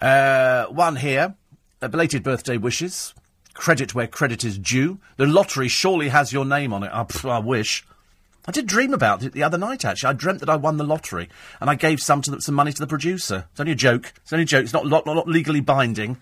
uh, 0.00 0.66
one 0.66 0.96
here. 0.96 1.34
Belated 1.80 2.22
birthday 2.22 2.56
wishes. 2.56 3.14
Credit 3.54 3.94
where 3.94 4.06
credit 4.06 4.44
is 4.44 4.58
due. 4.58 4.98
The 5.16 5.26
lottery 5.26 5.68
surely 5.68 6.08
has 6.08 6.32
your 6.32 6.44
name 6.44 6.72
on 6.72 6.82
it. 6.82 6.90
I, 6.92 7.06
I 7.28 7.38
wish. 7.38 7.84
I 8.48 8.52
did 8.52 8.66
dream 8.66 8.94
about 8.94 9.24
it 9.24 9.32
the 9.32 9.42
other 9.42 9.58
night, 9.58 9.84
actually. 9.84 10.10
I 10.10 10.12
dreamt 10.12 10.40
that 10.40 10.48
I 10.48 10.56
won 10.56 10.76
the 10.76 10.84
lottery, 10.84 11.28
and 11.60 11.68
I 11.68 11.74
gave 11.74 12.00
some 12.00 12.22
to 12.22 12.30
the, 12.30 12.40
some 12.40 12.54
money 12.54 12.72
to 12.72 12.80
the 12.80 12.86
producer. 12.86 13.46
It's 13.50 13.60
only 13.60 13.72
a 13.72 13.76
joke. 13.76 14.12
It's 14.22 14.32
only 14.32 14.44
a 14.44 14.46
joke. 14.46 14.64
It's 14.64 14.72
not, 14.72 14.86
not, 14.86 15.04
not 15.04 15.26
legally 15.26 15.60
binding. 15.60 16.18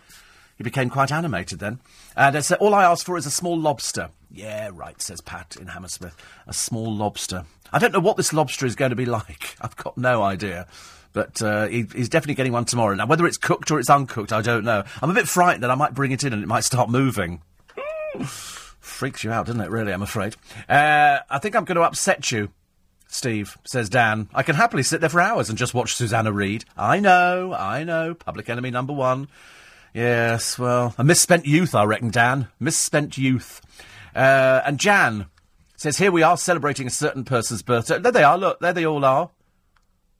He 0.56 0.64
became 0.64 0.88
quite 0.88 1.12
animated 1.12 1.58
then. 1.58 1.80
And 2.16 2.36
uh, 2.36 2.40
so 2.40 2.56
all 2.56 2.74
I 2.74 2.84
asked 2.84 3.04
for 3.04 3.16
is 3.16 3.26
a 3.26 3.30
small 3.30 3.58
lobster. 3.58 4.10
Yeah, 4.30 4.70
right, 4.72 5.00
says 5.02 5.20
Pat 5.20 5.56
in 5.60 5.68
Hammersmith. 5.68 6.16
A 6.46 6.52
small 6.52 6.94
lobster. 6.94 7.44
I 7.72 7.78
don't 7.78 7.92
know 7.92 8.00
what 8.00 8.16
this 8.16 8.32
lobster 8.32 8.64
is 8.64 8.74
going 8.74 8.90
to 8.90 8.96
be 8.96 9.06
like. 9.06 9.56
I've 9.60 9.76
got 9.76 9.98
no 9.98 10.22
idea. 10.22 10.66
But 11.14 11.40
uh, 11.40 11.68
he, 11.68 11.86
he's 11.94 12.08
definitely 12.10 12.34
getting 12.34 12.52
one 12.52 12.66
tomorrow. 12.66 12.94
Now, 12.94 13.06
whether 13.06 13.24
it's 13.24 13.38
cooked 13.38 13.70
or 13.70 13.78
it's 13.78 13.88
uncooked, 13.88 14.32
I 14.32 14.42
don't 14.42 14.64
know. 14.64 14.82
I'm 15.00 15.10
a 15.10 15.14
bit 15.14 15.28
frightened 15.28 15.62
that 15.62 15.70
I 15.70 15.76
might 15.76 15.94
bring 15.94 16.12
it 16.12 16.24
in 16.24 16.34
and 16.34 16.42
it 16.42 16.46
might 16.46 16.64
start 16.64 16.90
moving. 16.90 17.40
Freaks 18.24 19.22
you 19.24 19.30
out, 19.30 19.46
doesn't 19.46 19.60
it, 19.60 19.70
really, 19.70 19.92
I'm 19.92 20.02
afraid. 20.02 20.34
Uh, 20.68 21.20
I 21.30 21.38
think 21.38 21.54
I'm 21.54 21.64
going 21.64 21.76
to 21.76 21.82
upset 21.82 22.32
you, 22.32 22.50
Steve, 23.06 23.56
says 23.64 23.88
Dan. 23.88 24.28
I 24.34 24.42
can 24.42 24.56
happily 24.56 24.82
sit 24.82 25.00
there 25.00 25.08
for 25.08 25.20
hours 25.20 25.48
and 25.48 25.56
just 25.56 25.72
watch 25.72 25.94
Susanna 25.94 26.32
Reid. 26.32 26.64
I 26.76 26.98
know, 26.98 27.54
I 27.56 27.84
know, 27.84 28.14
public 28.14 28.50
enemy 28.50 28.72
number 28.72 28.92
one. 28.92 29.28
Yes, 29.94 30.58
well, 30.58 30.96
a 30.98 31.04
misspent 31.04 31.46
youth, 31.46 31.76
I 31.76 31.84
reckon, 31.84 32.10
Dan. 32.10 32.48
Misspent 32.58 33.16
youth. 33.16 33.60
Uh, 34.16 34.62
and 34.66 34.80
Jan 34.80 35.26
says, 35.76 35.98
here 35.98 36.10
we 36.10 36.24
are 36.24 36.36
celebrating 36.36 36.88
a 36.88 36.90
certain 36.90 37.24
person's 37.24 37.62
birthday. 37.62 38.00
There 38.00 38.10
they 38.10 38.24
are, 38.24 38.36
look, 38.36 38.58
there 38.58 38.72
they 38.72 38.84
all 38.84 39.04
are. 39.04 39.30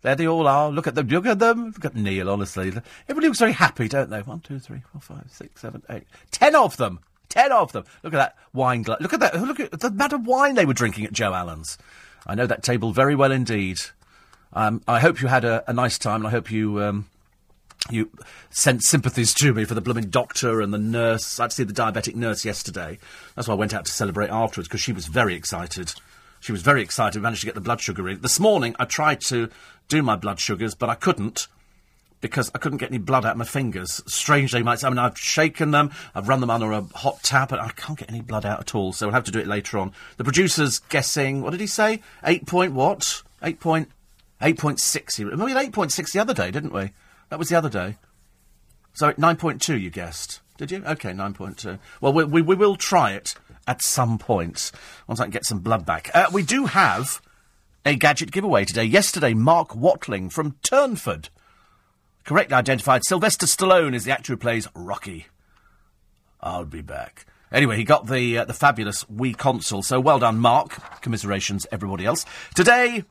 There 0.04 0.14
they 0.14 0.26
all 0.26 0.46
are. 0.46 0.70
Look 0.70 0.86
at 0.86 0.94
them. 0.94 1.08
Look 1.08 1.24
at 1.24 1.38
them. 1.38 1.72
Look 1.74 1.82
at 1.86 1.96
Neil, 1.96 2.28
honestly. 2.28 2.68
Everybody 3.08 3.28
looks 3.28 3.38
very 3.38 3.52
happy, 3.52 3.88
don't 3.88 4.10
they? 4.10 4.20
One, 4.20 4.40
two, 4.40 4.58
three, 4.58 4.82
four, 4.92 5.00
five, 5.00 5.24
six, 5.30 5.62
seven, 5.62 5.82
eight. 5.88 6.02
Ten 6.30 6.54
of 6.54 6.76
them. 6.76 7.00
ten 7.30 7.50
of 7.50 7.72
them. 7.72 7.86
Look 8.02 8.12
at 8.12 8.18
that 8.18 8.36
wine 8.52 8.82
glass. 8.82 9.00
Look 9.00 9.14
at 9.14 9.20
that. 9.20 9.40
Look 9.40 9.60
at 9.60 9.70
the 9.70 9.86
amount 9.86 10.12
of 10.12 10.26
wine 10.26 10.56
they 10.56 10.66
were 10.66 10.74
drinking 10.74 11.06
at 11.06 11.14
Joe 11.14 11.32
Allen's. 11.32 11.78
I 12.26 12.34
know 12.34 12.46
that 12.46 12.62
table 12.62 12.92
very 12.92 13.14
well 13.14 13.32
indeed. 13.32 13.80
Um, 14.52 14.82
I 14.86 15.00
hope 15.00 15.22
you 15.22 15.28
had 15.28 15.46
a, 15.46 15.64
a 15.66 15.72
nice 15.72 15.98
time, 15.98 16.16
and 16.16 16.26
I 16.26 16.30
hope 16.32 16.50
you 16.50 16.82
um, 16.82 17.06
you 17.90 18.10
sent 18.50 18.82
sympathies 18.82 19.32
to 19.34 19.54
me 19.54 19.64
for 19.64 19.72
the 19.72 19.80
blooming 19.80 20.10
doctor 20.10 20.60
and 20.60 20.74
the 20.74 20.78
nurse. 20.78 21.40
I 21.40 21.44
had 21.44 21.50
to 21.52 21.56
see 21.56 21.64
the 21.64 21.72
diabetic 21.72 22.14
nurse 22.14 22.44
yesterday. 22.44 22.98
That's 23.36 23.48
why 23.48 23.54
I 23.54 23.56
went 23.56 23.72
out 23.72 23.86
to 23.86 23.90
celebrate 23.90 24.28
afterwards 24.28 24.68
because 24.68 24.82
she 24.82 24.92
was 24.92 25.06
very 25.06 25.34
excited. 25.34 25.94
She 26.40 26.52
was 26.52 26.60
very 26.60 26.82
excited. 26.82 27.22
Managed 27.22 27.40
to 27.40 27.46
get 27.46 27.54
the 27.54 27.62
blood 27.62 27.80
sugar 27.80 28.06
in. 28.06 28.20
This 28.20 28.38
morning 28.38 28.76
I 28.78 28.84
tried 28.84 29.22
to 29.22 29.48
do 29.88 30.02
my 30.02 30.16
blood 30.16 30.40
sugars, 30.40 30.74
but 30.74 30.88
I 30.88 30.94
couldn't 30.94 31.48
because 32.20 32.50
I 32.54 32.58
couldn't 32.58 32.78
get 32.78 32.88
any 32.88 32.98
blood 32.98 33.26
out 33.26 33.32
of 33.32 33.36
my 33.36 33.44
fingers. 33.44 34.02
Strangely, 34.06 34.60
you 34.60 34.64
might 34.64 34.80
say. 34.80 34.86
I 34.86 34.90
mean, 34.90 34.98
I've 34.98 35.18
shaken 35.18 35.72
them, 35.72 35.90
I've 36.14 36.28
run 36.28 36.40
them 36.40 36.50
under 36.50 36.72
a 36.72 36.80
hot 36.80 37.22
tap, 37.22 37.52
and 37.52 37.60
I 37.60 37.68
can't 37.68 37.98
get 37.98 38.08
any 38.08 38.22
blood 38.22 38.46
out 38.46 38.60
at 38.60 38.74
all. 38.74 38.92
So 38.94 39.06
we'll 39.06 39.14
have 39.14 39.24
to 39.24 39.30
do 39.30 39.40
it 39.40 39.46
later 39.46 39.78
on. 39.78 39.92
The 40.16 40.24
producer's 40.24 40.78
guessing. 40.78 41.42
What 41.42 41.50
did 41.50 41.60
he 41.60 41.66
say? 41.66 42.00
Eight 42.24 42.46
point 42.46 42.72
what? 42.72 43.22
Eight 43.42 43.60
point. 43.60 43.90
Eight 44.40 44.58
point 44.58 44.80
six. 44.80 45.18
We 45.18 45.30
had 45.30 45.62
eight 45.62 45.72
point 45.72 45.92
six 45.92 46.12
the 46.12 46.18
other 46.20 46.34
day, 46.34 46.50
didn't 46.50 46.72
we? 46.72 46.92
That 47.28 47.38
was 47.38 47.48
the 47.48 47.56
other 47.56 47.68
day. 47.68 47.96
So 48.94 49.12
9.2 49.12 49.80
you 49.80 49.90
guessed. 49.90 50.40
Did 50.56 50.70
you? 50.70 50.84
Okay, 50.84 51.10
9.2. 51.10 51.80
Well, 52.00 52.12
we, 52.12 52.24
we, 52.24 52.42
we 52.42 52.54
will 52.54 52.76
try 52.76 53.12
it 53.12 53.34
at 53.66 53.82
some 53.82 54.18
point 54.18 54.70
once 55.08 55.18
I 55.18 55.24
can 55.24 55.32
get 55.32 55.44
some 55.44 55.58
blood 55.58 55.84
back. 55.84 56.10
Uh, 56.14 56.26
we 56.32 56.44
do 56.44 56.66
have 56.66 57.20
a 57.84 57.96
gadget 57.96 58.30
giveaway 58.30 58.64
today. 58.64 58.84
Yesterday, 58.84 59.34
Mark 59.34 59.74
Watling 59.74 60.30
from 60.30 60.56
Turnford 60.62 61.28
correctly 62.24 62.56
identified 62.56 63.04
Sylvester 63.04 63.46
Stallone 63.46 63.94
as 63.94 64.04
the 64.04 64.12
actor 64.12 64.32
who 64.32 64.36
plays 64.36 64.68
Rocky. 64.74 65.26
I'll 66.40 66.64
be 66.64 66.82
back. 66.82 67.26
Anyway, 67.52 67.76
he 67.76 67.84
got 67.84 68.06
the 68.06 68.38
uh, 68.38 68.44
the 68.44 68.52
fabulous 68.52 69.04
Wii 69.04 69.36
console, 69.36 69.82
so 69.82 70.00
well 70.00 70.18
done, 70.18 70.38
Mark. 70.38 71.00
Commiserations, 71.02 71.66
everybody 71.70 72.04
else. 72.04 72.26
Today, 72.54 73.04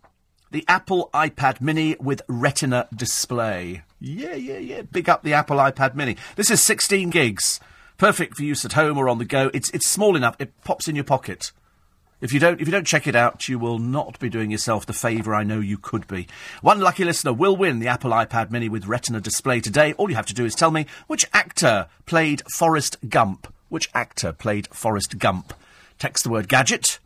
the 0.52 0.66
Apple 0.68 1.10
iPad 1.14 1.62
Mini 1.62 1.96
with 2.00 2.22
Retina 2.28 2.88
display. 2.96 3.84
Yeah, 4.00 4.36
yeah, 4.36 4.58
yeah. 4.58 4.82
Big 4.82 5.08
up 5.08 5.24
the 5.24 5.34
Apple 5.34 5.58
iPad 5.58 5.96
Mini. 5.96 6.18
This 6.36 6.52
is 6.52 6.62
16 6.62 7.10
gigs. 7.10 7.60
Perfect 7.98 8.36
for 8.36 8.44
use 8.44 8.66
at 8.66 8.74
home 8.74 8.98
or 8.98 9.08
on 9.08 9.18
the 9.18 9.26
go. 9.26 9.50
It's 9.54 9.70
it's 9.70 9.88
small 9.88 10.16
enough. 10.16 10.36
It 10.40 10.52
pops 10.64 10.88
in 10.88 10.96
your 10.96 11.06
pocket. 11.06 11.52
If 12.24 12.32
you 12.32 12.40
don't 12.40 12.62
if 12.62 12.70
you 12.70 12.72
don't 12.72 12.88
check 12.88 13.06
it 13.06 13.18
out, 13.18 13.50
you 13.50 13.60
will 13.60 13.80
not 13.80 14.18
be 14.18 14.30
doing 14.30 14.50
yourself 14.50 14.86
the 14.86 14.94
favour 14.94 15.36
I 15.36 15.44
know 15.44 15.60
you 15.60 15.78
could 15.78 16.08
be. 16.08 16.30
One 16.62 16.80
lucky 16.80 17.04
listener 17.04 17.34
will 17.34 17.58
win 17.58 17.80
the 17.80 17.90
Apple 17.90 18.12
iPad 18.12 18.50
Mini 18.50 18.70
with 18.70 18.86
Retina 18.86 19.20
display 19.20 19.60
today. 19.60 19.92
All 19.96 20.10
you 20.10 20.16
have 20.16 20.28
to 20.28 20.34
do 20.34 20.46
is 20.46 20.56
tell 20.56 20.72
me 20.72 20.86
which 21.08 21.26
actor 21.34 21.90
played 22.06 22.42
Forrest 22.50 22.96
Gump. 23.10 23.54
Which 23.68 23.90
actor 23.94 24.32
played 24.32 24.68
Forrest 24.68 25.20
Gump? 25.20 25.54
Text 26.00 26.24
the 26.24 26.30
word 26.30 26.48
gadget 26.48 27.00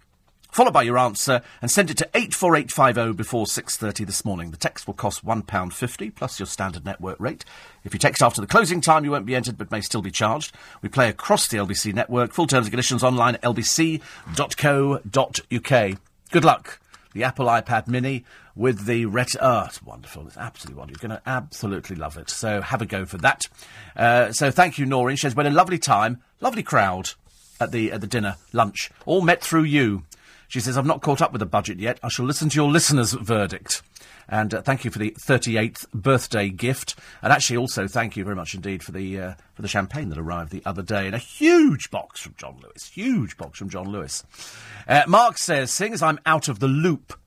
followed 0.52 0.74
by 0.74 0.84
your 0.84 0.98
answer, 0.98 1.42
and 1.62 1.70
send 1.70 1.90
it 1.90 1.98
to 1.98 2.10
84850 2.14 3.14
before 3.16 3.46
6.30 3.46 4.06
this 4.06 4.26
morning. 4.26 4.52
The 4.52 4.58
text 4.58 4.88
will 4.88 4.94
cost 4.94 5.26
£1.50 5.26 6.16
plus 6.16 6.40
your 6.40 6.48
standard 6.48 6.86
network 6.86 7.20
rate. 7.20 7.46
If 7.84 7.94
you 7.94 8.00
text 8.00 8.22
after 8.22 8.42
the 8.42 8.48
closing 8.48 8.82
time, 8.82 9.06
you 9.06 9.12
won't 9.12 9.26
be 9.26 9.36
entered 9.36 9.58
but 9.58 9.72
may 9.72 9.82
still 9.82 10.02
be 10.02 10.12
charged. 10.12 10.56
We 10.82 10.90
play 10.90 11.10
across 11.10 11.48
the 11.48 11.58
LBC 11.58 11.94
network. 11.94 12.34
Full 12.34 12.48
terms 12.48 12.66
and 12.68 12.72
conditions 12.72 13.04
online 13.04 13.36
at 13.36 13.44
lbc.co.uk. 13.44 14.00
Good 16.32 16.46
luck. 16.46 16.80
The 17.14 17.24
Apple 17.24 17.46
iPad 17.48 17.88
Mini 17.88 18.26
with 18.56 18.86
the 18.86 19.06
ret. 19.06 19.30
Oh, 19.40 19.64
it's 19.66 19.82
wonderful. 19.82 20.28
It's 20.28 20.38
absolutely 20.38 20.80
wonderful. 20.80 21.02
You're 21.02 21.10
going 21.10 21.22
to 21.22 21.30
absolutely 21.30 21.96
love 21.96 22.18
it. 22.18 22.30
So 22.30 22.62
have 22.62 22.82
a 22.82 22.86
go 22.86 23.06
for 23.06 23.18
that. 23.20 23.44
Uh, 23.96 24.32
so 24.32 24.52
thank 24.52 24.78
you, 24.78 24.86
Noreen. 24.86 25.16
She 25.16 25.28
has 25.28 25.34
been 25.34 25.48
a 25.48 25.52
lovely 25.52 25.80
time, 25.80 26.22
lovely 26.42 26.64
crowd 26.64 27.12
at 27.60 27.72
the 27.72 27.92
at 27.92 28.02
the 28.02 28.08
dinner 28.08 28.36
lunch, 28.54 28.92
all 29.06 29.22
met 29.22 29.42
through 29.44 29.64
you. 29.64 30.04
She 30.48 30.60
says, 30.60 30.78
I've 30.78 30.86
not 30.86 31.02
caught 31.02 31.22
up 31.22 31.32
with 31.32 31.40
the 31.40 31.46
budget 31.46 31.80
yet. 31.80 32.00
I 32.02 32.10
shall 32.10 32.26
listen 32.26 32.50
to 32.50 32.56
your 32.56 32.70
listeners' 32.70 33.14
verdict. 33.14 33.82
And 34.30 34.54
uh, 34.54 34.62
thank 34.62 34.84
you 34.84 34.92
for 34.92 35.00
the 35.00 35.12
38th 35.12 35.90
birthday 35.92 36.50
gift. 36.50 36.96
And 37.22 37.32
actually, 37.32 37.58
also, 37.58 37.88
thank 37.88 38.18
you 38.18 38.24
very 38.24 38.36
much 38.36 38.54
indeed 38.54 38.84
for 38.84 38.92
the, 38.92 39.20
uh, 39.20 39.34
for 39.54 39.62
the 39.62 39.68
champagne 39.68 40.10
that 40.10 40.18
arrived 40.18 40.52
the 40.52 40.64
other 40.66 40.82
day 40.82 41.08
in 41.08 41.14
a 41.14 41.20
huge 41.20 41.90
box 41.92 42.20
from 42.20 42.36
John 42.38 42.60
Lewis. 42.62 42.90
Huge 42.90 43.38
box 43.38 43.60
from 43.60 43.70
John 43.70 43.90
Lewis. 43.90 44.24
Uh, 44.88 45.04
Mark 45.08 45.38
says, 45.38 45.72
seeing 45.72 45.94
as 45.94 46.02
I'm 46.02 46.20
out 46.26 46.48
of 46.48 46.60
the 46.60 46.68
loop 46.68 47.18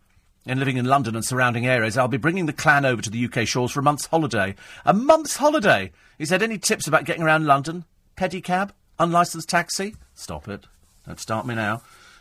and 0.47 0.59
living 0.59 0.77
in 0.77 0.85
London 0.87 1.15
and 1.15 1.25
surrounding 1.25 1.67
areas, 1.67 1.97
I'll 1.97 2.09
be 2.09 2.17
bringing 2.17 2.47
the 2.47 2.53
clan 2.53 2.85
over 2.85 3.01
to 3.03 3.11
the 3.11 3.25
UK 3.25 3.47
shores 3.47 3.73
for 3.73 3.81
a 3.81 3.85
month's 3.85 4.07
holiday. 4.07 4.55
A 4.85 4.93
month's 4.93 5.37
holiday! 5.37 5.93
He 6.19 6.27
said, 6.27 6.43
any 6.43 6.59
tips 6.59 6.87
about 6.87 7.05
getting 7.05 7.23
around 7.23 7.47
London? 7.47 7.85
Pedicab? 8.17 8.71
Unlicensed 8.99 9.49
taxi? 9.49 9.97
Stop 10.15 10.49
it. 10.49 10.67
Don't 11.07 11.19
start 11.19 11.47
me 11.47 11.55
now. 11.55 11.81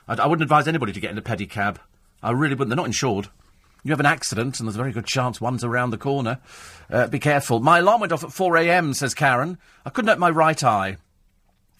I, 0.10 0.16
I 0.16 0.28
wouldn't 0.28 0.44
advise 0.44 0.68
anybody 0.68 0.92
to 0.92 1.00
get 1.00 1.12
in 1.12 1.18
a 1.18 1.22
pedicab. 1.22 1.78
I 2.22 2.32
really 2.32 2.56
wouldn't. 2.56 2.70
They're 2.70 2.76
not 2.76 2.88
insured. 2.88 3.30
You 3.84 3.92
have 3.92 4.02
an 4.02 4.06
accident, 4.06 4.60
and 4.60 4.68
there's 4.68 4.76
a 4.76 4.80
very 4.80 4.92
good 4.92 5.06
chance 5.06 5.40
one's 5.40 5.64
around 5.64 5.92
the 5.92 5.98
corner. 5.98 6.40
Uh, 6.90 7.08
be 7.08 7.20
careful. 7.20 7.62
My 7.62 7.80
alarm 7.80 8.02
went 8.02 8.12
off 8.12 8.26
at 8.26 8.34
4 8.34 8.58
a.m., 8.58 8.94
says 8.94 9.14
Karen. 9.14 9.58
I 9.86 9.90
couldn't 9.90 10.10
open 10.10 10.20
my 10.20 10.30
right 10.30 10.62
eye. 10.62 10.98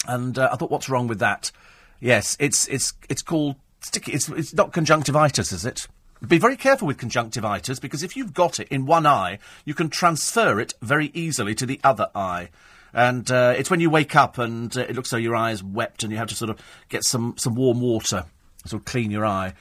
And 0.08 0.40
uh, 0.40 0.50
I 0.52 0.56
thought, 0.56 0.72
what's 0.72 0.88
wrong 0.88 1.08
with 1.08 1.20
that? 1.20 1.52
Yes, 2.00 2.38
it's, 2.40 2.70
it's, 2.70 2.94
it's 3.10 3.22
called 3.22 3.58
sticky. 3.82 4.14
It's, 4.14 4.30
it's 4.30 4.54
not 4.54 4.72
conjunctivitis, 4.72 5.52
is 5.52 5.66
it? 5.66 5.88
Be 6.26 6.38
very 6.38 6.56
careful 6.56 6.88
with 6.88 6.98
conjunctivitis 6.98 7.80
because 7.80 8.04
if 8.04 8.16
you've 8.16 8.34
got 8.34 8.60
it 8.60 8.68
in 8.70 8.86
one 8.86 9.06
eye, 9.06 9.40
you 9.66 9.74
can 9.74 9.90
transfer 9.90 10.60
it 10.60 10.74
very 10.82 11.12
easily 11.14 11.56
to 11.56 11.66
the 11.66 11.80
other 11.84 12.10
eye 12.16 12.50
and 12.94 13.30
uh, 13.32 13.54
it's 13.58 13.70
when 13.70 13.80
you 13.80 13.90
wake 13.90 14.16
up 14.16 14.38
and 14.38 14.76
uh, 14.78 14.82
it 14.82 14.96
looks 14.96 15.12
like 15.12 15.24
your 15.24 15.36
eyes 15.36 15.64
wept 15.64 16.04
and 16.04 16.12
you 16.12 16.18
have 16.18 16.30
to 16.30 16.36
sort 16.36 16.50
of 16.50 16.60
get 16.90 17.04
some, 17.04 17.36
some 17.38 17.56
warm 17.56 17.82
water, 17.82 18.26
sort 18.66 18.82
of 18.82 18.86
clean 18.86 19.12
your 19.12 19.26
eye. 19.26 19.54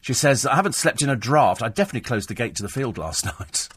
She 0.00 0.14
says, 0.14 0.46
I 0.46 0.54
haven't 0.54 0.74
slept 0.74 1.02
in 1.02 1.10
a 1.10 1.16
draft. 1.16 1.62
I 1.62 1.68
definitely 1.68 2.02
closed 2.02 2.28
the 2.28 2.34
gate 2.34 2.54
to 2.56 2.62
the 2.62 2.68
field 2.68 2.96
last 2.98 3.24
night. 3.40 3.68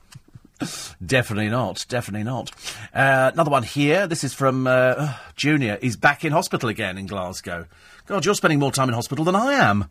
definitely 1.04 1.50
not. 1.50 1.86
Definitely 1.90 2.26
not. 2.26 2.52
Uh, 2.94 3.32
another 3.34 3.50
one 3.50 3.64
here. 3.64 4.06
This 4.06 4.24
is 4.24 4.34
from 4.34 4.68
uh, 4.68 5.14
Junior. 5.36 5.80
He's 5.82 5.96
back 5.96 6.24
in 6.24 6.32
hospital 6.32 6.70
again 6.70 6.98
in 6.98 7.08
Glasgow. 7.08 7.66
God, 8.06 8.26
you're 8.26 8.36
spending 8.36 8.60
more 8.60 8.72
time 8.72 8.90
in 8.90 8.96
hospital 8.96 9.26
than 9.26 9.36
I 9.36 9.54
am. 9.54 9.90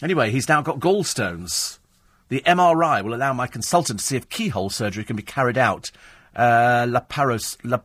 Anyway, 0.00 0.30
he's 0.30 0.48
now 0.48 0.62
got 0.62 0.78
gallstones. 0.78 1.78
The 2.28 2.42
MRI 2.46 3.02
will 3.02 3.14
allow 3.14 3.32
my 3.32 3.46
consultant 3.46 4.00
to 4.00 4.04
see 4.04 4.16
if 4.16 4.28
keyhole 4.28 4.70
surgery 4.70 5.04
can 5.04 5.16
be 5.16 5.22
carried 5.22 5.58
out 5.58 5.90
uh, 6.38 6.86
laparos, 6.86 7.58
la, 7.64 7.80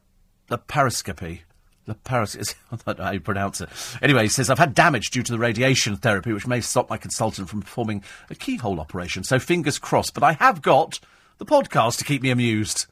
laparoscopy. 0.50 1.42
Laparos, 1.88 2.56
I 2.72 2.78
don't 2.86 3.00
know 3.00 3.04
how 3.04 3.12
you 3.12 3.20
pronounce 3.20 3.60
it. 3.60 3.70
Anyway, 4.02 4.24
he 4.24 4.30
says, 4.30 4.50
I've 4.50 4.60
had 4.60 4.74
damage 4.74 5.10
due 5.10 5.24
to 5.24 5.32
the 5.32 5.39
radiation 5.39 5.98
therapy, 5.98 6.32
which 6.32 6.48
may 6.48 6.62
stop 6.62 6.89
my 6.89 6.98
consultant 6.98 7.50
from 7.50 7.62
performing 7.62 8.04
a 8.30 8.36
keyhole 8.36 8.80
operation. 8.80 9.24
So 9.24 9.39
fingers 9.39 9.80
crossed. 9.80 10.13
But 10.13 10.24
I 10.24 10.34
have 10.34 10.62
got 10.62 11.00
the 11.39 11.46
podcast 11.46 11.98
to 11.98 12.06
keep 12.06 12.22
me 12.22 12.30
amused. 12.30 12.86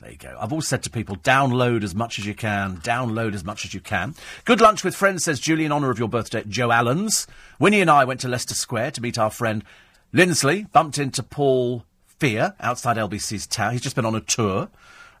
There 0.00 0.10
you 0.10 0.18
go. 0.18 0.36
I've 0.38 0.52
always 0.52 0.68
said 0.68 0.82
to 0.82 0.90
people, 0.90 1.16
download 1.16 1.84
as 1.84 1.94
much 1.94 2.18
as 2.18 2.26
you 2.26 2.34
can. 2.34 2.78
Download 2.78 3.34
as 3.34 3.44
much 3.44 3.64
as 3.64 3.72
you 3.72 3.80
can. 3.80 4.14
Good 4.44 4.60
lunch 4.60 4.84
with 4.84 4.94
friends, 4.94 5.24
says 5.24 5.40
Julie, 5.40 5.64
in 5.64 5.72
honour 5.72 5.90
of 5.90 5.98
your 5.98 6.08
birthday 6.08 6.40
at 6.40 6.48
Joe 6.48 6.72
Allen's. 6.72 7.26
Winnie 7.58 7.80
and 7.80 7.90
I 7.90 8.04
went 8.04 8.20
to 8.20 8.28
Leicester 8.28 8.54
Square 8.54 8.90
to 8.92 9.00
meet 9.00 9.16
our 9.16 9.30
friend 9.30 9.64
Lindsley. 10.12 10.64
Bumped 10.72 10.98
into 10.98 11.22
Paul 11.22 11.84
Fear 12.18 12.54
outside 12.60 12.96
LBC's 12.96 13.46
tower. 13.46 13.72
He's 13.72 13.80
just 13.80 13.96
been 13.96 14.04
on 14.04 14.14
a 14.14 14.20
tour 14.20 14.68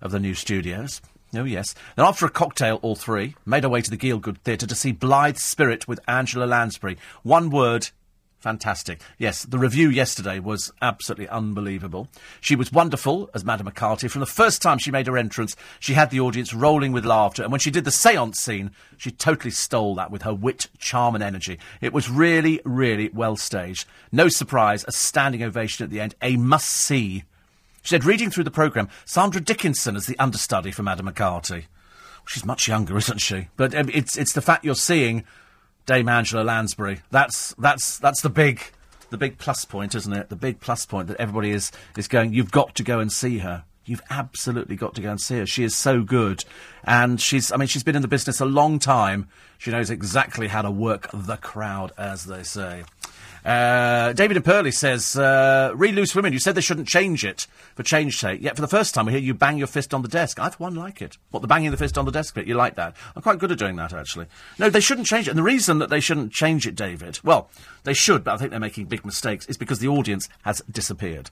of 0.00 0.10
the 0.10 0.20
new 0.20 0.34
studios. 0.34 1.00
Oh, 1.34 1.44
yes. 1.44 1.74
Then, 1.96 2.06
after 2.06 2.26
a 2.26 2.30
cocktail, 2.30 2.78
all 2.82 2.94
three 2.94 3.34
made 3.44 3.64
our 3.64 3.70
way 3.70 3.80
to 3.80 3.90
the 3.90 3.96
Gielgud 3.96 4.38
Theatre 4.38 4.66
to 4.66 4.74
see 4.74 4.92
Blithe 4.92 5.36
Spirit 5.36 5.88
with 5.88 5.98
Angela 6.06 6.44
Lansbury. 6.44 6.96
One 7.22 7.50
word 7.50 7.90
Fantastic. 8.44 9.00
Yes, 9.16 9.44
the 9.44 9.56
review 9.56 9.88
yesterday 9.88 10.38
was 10.38 10.70
absolutely 10.82 11.30
unbelievable. 11.30 12.08
She 12.42 12.54
was 12.54 12.70
wonderful 12.70 13.30
as 13.32 13.42
Madame 13.42 13.68
Arcati. 13.68 14.10
From 14.10 14.20
the 14.20 14.26
first 14.26 14.60
time 14.60 14.76
she 14.76 14.90
made 14.90 15.06
her 15.06 15.16
entrance, 15.16 15.56
she 15.80 15.94
had 15.94 16.10
the 16.10 16.20
audience 16.20 16.52
rolling 16.52 16.92
with 16.92 17.06
laughter. 17.06 17.42
And 17.42 17.50
when 17.50 17.60
she 17.60 17.70
did 17.70 17.86
the 17.86 17.90
seance 17.90 18.38
scene, 18.38 18.72
she 18.98 19.10
totally 19.10 19.50
stole 19.50 19.94
that 19.94 20.10
with 20.10 20.24
her 20.24 20.34
wit, 20.34 20.66
charm, 20.76 21.14
and 21.14 21.24
energy. 21.24 21.58
It 21.80 21.94
was 21.94 22.10
really, 22.10 22.60
really 22.66 23.08
well 23.14 23.36
staged. 23.36 23.88
No 24.12 24.28
surprise, 24.28 24.84
a 24.86 24.92
standing 24.92 25.42
ovation 25.42 25.82
at 25.82 25.88
the 25.88 26.02
end. 26.02 26.14
A 26.20 26.36
must 26.36 26.68
see 26.68 27.24
she 27.84 27.90
said, 27.90 28.04
reading 28.04 28.30
through 28.30 28.44
the 28.44 28.50
programme, 28.50 28.88
Sandra 29.04 29.42
Dickinson 29.42 29.94
as 29.94 30.06
the 30.06 30.18
understudy 30.18 30.70
for 30.70 30.82
Madame 30.82 31.06
Arcati. 31.06 31.66
She's 32.26 32.44
much 32.44 32.66
younger, 32.66 32.96
isn't 32.98 33.20
she? 33.20 33.48
But 33.56 33.74
um, 33.74 33.90
it's 33.92 34.16
it's 34.16 34.32
the 34.32 34.40
fact 34.40 34.64
you're 34.64 34.74
seeing 34.74 35.24
Dame 35.84 36.08
Angela 36.08 36.42
Lansbury. 36.42 37.00
That's 37.10 37.54
that's 37.58 37.98
that's 37.98 38.22
the 38.22 38.30
big 38.30 38.62
the 39.10 39.18
big 39.18 39.36
plus 39.36 39.66
point, 39.66 39.94
isn't 39.94 40.12
it? 40.12 40.30
The 40.30 40.36
big 40.36 40.60
plus 40.60 40.86
point 40.86 41.08
that 41.08 41.18
everybody 41.18 41.50
is 41.50 41.70
is 41.96 42.08
going. 42.08 42.32
You've 42.32 42.50
got 42.50 42.74
to 42.76 42.82
go 42.82 43.00
and 43.00 43.12
see 43.12 43.38
her. 43.38 43.64
You've 43.84 44.02
absolutely 44.08 44.76
got 44.76 44.94
to 44.94 45.02
go 45.02 45.10
and 45.10 45.20
see 45.20 45.36
her. 45.36 45.46
She 45.46 45.62
is 45.62 45.76
so 45.76 46.02
good. 46.02 46.46
And 46.84 47.20
she's, 47.20 47.52
I 47.52 47.58
mean, 47.58 47.68
she's 47.68 47.82
been 47.82 47.96
in 47.96 48.00
the 48.00 48.08
business 48.08 48.40
a 48.40 48.46
long 48.46 48.78
time. 48.78 49.28
She 49.58 49.70
knows 49.70 49.90
exactly 49.90 50.48
how 50.48 50.62
to 50.62 50.70
work 50.70 51.10
the 51.12 51.36
crowd, 51.36 51.92
as 51.98 52.24
they 52.24 52.44
say. 52.44 52.84
Uh, 53.44 54.12
David 54.14 54.36
and 54.36 54.44
Pearlie 54.44 54.70
says, 54.70 55.16
uh, 55.16 55.72
re 55.74 55.92
loose 55.92 56.14
women, 56.14 56.32
you 56.32 56.38
said 56.38 56.54
they 56.54 56.62
shouldn't 56.62 56.88
change 56.88 57.24
it 57.24 57.46
for 57.74 57.82
change 57.82 58.18
sake, 58.18 58.40
yet 58.40 58.56
for 58.56 58.62
the 58.62 58.68
first 58.68 58.94
time 58.94 59.06
we 59.06 59.12
hear 59.12 59.20
you 59.20 59.34
bang 59.34 59.58
your 59.58 59.66
fist 59.66 59.92
on 59.92 60.02
the 60.02 60.08
desk. 60.08 60.40
I've 60.40 60.54
one, 60.54 60.74
like 60.74 61.02
it. 61.02 61.18
What, 61.30 61.40
the 61.40 61.48
banging 61.48 61.70
the 61.70 61.76
fist 61.76 61.98
on 61.98 62.06
the 62.06 62.10
desk 62.10 62.34
bit? 62.34 62.46
You 62.46 62.54
like 62.54 62.76
that? 62.76 62.96
I'm 63.14 63.22
quite 63.22 63.38
good 63.38 63.52
at 63.52 63.58
doing 63.58 63.76
that, 63.76 63.92
actually. 63.92 64.26
No, 64.58 64.70
they 64.70 64.80
shouldn't 64.80 65.06
change 65.06 65.28
it. 65.28 65.32
And 65.32 65.38
the 65.38 65.42
reason 65.42 65.78
that 65.78 65.90
they 65.90 66.00
shouldn't 66.00 66.32
change 66.32 66.66
it, 66.66 66.74
David, 66.74 67.20
well, 67.22 67.50
they 67.82 67.94
should, 67.94 68.24
but 68.24 68.34
I 68.34 68.36
think 68.38 68.50
they're 68.50 68.60
making 68.60 68.86
big 68.86 69.04
mistakes, 69.04 69.46
is 69.46 69.58
because 69.58 69.78
the 69.78 69.88
audience 69.88 70.28
has 70.42 70.62
disappeared 70.70 71.30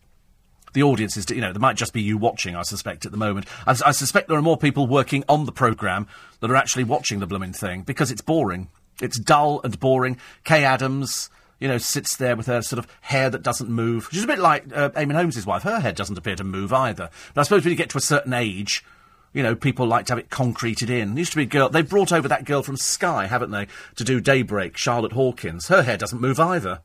the 0.73 0.83
audience 0.83 1.17
is, 1.17 1.29
you 1.31 1.41
know, 1.41 1.53
there 1.53 1.61
might 1.61 1.77
just 1.77 1.93
be 1.93 2.03
you 2.03 2.17
watching, 2.17 2.57
I 2.57 2.63
suspect, 2.63 3.05
at 3.05 3.13
the 3.13 3.19
moment. 3.19 3.47
I, 3.67 3.77
I 3.85 3.93
suspect 3.93 4.29
there 4.29 4.39
are 4.39 4.43
more 4.43 4.57
people 4.57 4.87
working 4.87 5.25
on 5.29 5.45
the 5.45 5.53
programme 5.53 6.07
that 6.41 6.51
are 6.51 6.57
actually 6.57 6.85
watching 6.85 7.21
the 7.21 7.27
blooming 7.27 7.53
thing 7.53 7.83
because 7.83 8.11
it's 8.11 8.23
boring. 8.23 8.69
It's 9.01 9.19
dull 9.19 9.61
and 9.65 9.79
boring. 9.79 10.19
Kaye 10.45 10.65
Adams, 10.65 11.31
you 11.63 11.69
know, 11.69 11.79
sits 11.79 12.17
there 12.17 12.35
with 12.35 12.47
her 12.47 12.61
sort 12.61 12.81
of 12.81 12.89
hair 13.03 13.31
that 13.31 13.45
doesn't 13.45 13.71
move. 13.71 14.09
She's 14.11 14.25
a 14.25 14.27
bit 14.27 14.41
like 14.41 14.65
uh, 14.75 14.91
Eamonn 14.91 15.15
Holmes' 15.15 15.47
wife. 15.47 15.63
Her 15.63 15.79
hair 15.79 15.93
doesn't 15.93 16.19
appear 16.19 16.35
to 16.35 16.43
move 16.43 16.73
either. 16.73 17.09
But 17.35 17.41
I 17.41 17.45
suppose 17.45 17.63
when 17.63 17.71
you 17.71 17.77
get 17.77 17.89
to 17.91 17.99
a 17.99 18.01
certain 18.01 18.33
age, 18.33 18.85
you 19.33 19.45
know, 19.45 19.55
people 19.55 19.87
like 19.87 20.07
to 20.07 20.13
have 20.15 20.19
it 20.19 20.29
concreted 20.29 20.91
in. 20.91 21.17
Used 21.17 21.31
to 21.31 21.37
be 21.37 21.45
a 21.45 21.47
girl, 21.47 21.69
they 21.69 21.83
brought 21.83 22.11
over 22.11 22.27
that 22.27 22.47
girl 22.47 22.65
from 22.65 22.77
Sky, 22.77 23.27
haven't 23.27 23.53
they, 23.53 23.69
to 23.95 24.03
do 24.03 24.21
Daybreak, 24.21 24.77
Charlotte 24.77 25.13
Hawkins. 25.13 25.69
Her 25.69 25.85
hair 25.85 25.97
doesn't 25.97 26.21
move 26.21 26.41
either. 26.41 26.81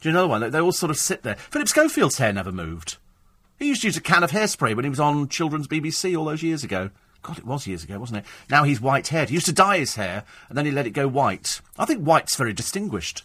Do 0.00 0.08
you 0.08 0.14
know 0.14 0.22
the 0.22 0.28
one? 0.28 0.40
They, 0.40 0.48
they 0.48 0.60
all 0.60 0.72
sort 0.72 0.88
of 0.88 0.96
sit 0.96 1.22
there. 1.22 1.34
Philip 1.34 1.68
Schofield's 1.68 2.16
hair 2.16 2.32
never 2.32 2.50
moved. 2.50 2.96
He 3.58 3.68
used 3.68 3.82
to 3.82 3.88
use 3.88 3.98
a 3.98 4.00
can 4.00 4.24
of 4.24 4.30
hairspray 4.30 4.74
when 4.74 4.86
he 4.86 4.90
was 4.90 5.00
on 5.00 5.28
children's 5.28 5.68
BBC 5.68 6.16
all 6.16 6.24
those 6.24 6.42
years 6.42 6.64
ago. 6.64 6.88
God, 7.22 7.36
it 7.36 7.44
was 7.44 7.66
years 7.66 7.84
ago, 7.84 7.98
wasn't 7.98 8.20
it? 8.20 8.24
Now 8.48 8.64
he's 8.64 8.80
white 8.80 9.08
haired. 9.08 9.28
He 9.28 9.34
used 9.34 9.46
to 9.46 9.52
dye 9.52 9.78
his 9.78 9.96
hair 9.96 10.24
and 10.48 10.56
then 10.56 10.64
he 10.64 10.72
let 10.72 10.86
it 10.86 10.92
go 10.92 11.06
white. 11.06 11.60
I 11.78 11.84
think 11.84 12.02
white's 12.02 12.36
very 12.36 12.54
distinguished. 12.54 13.22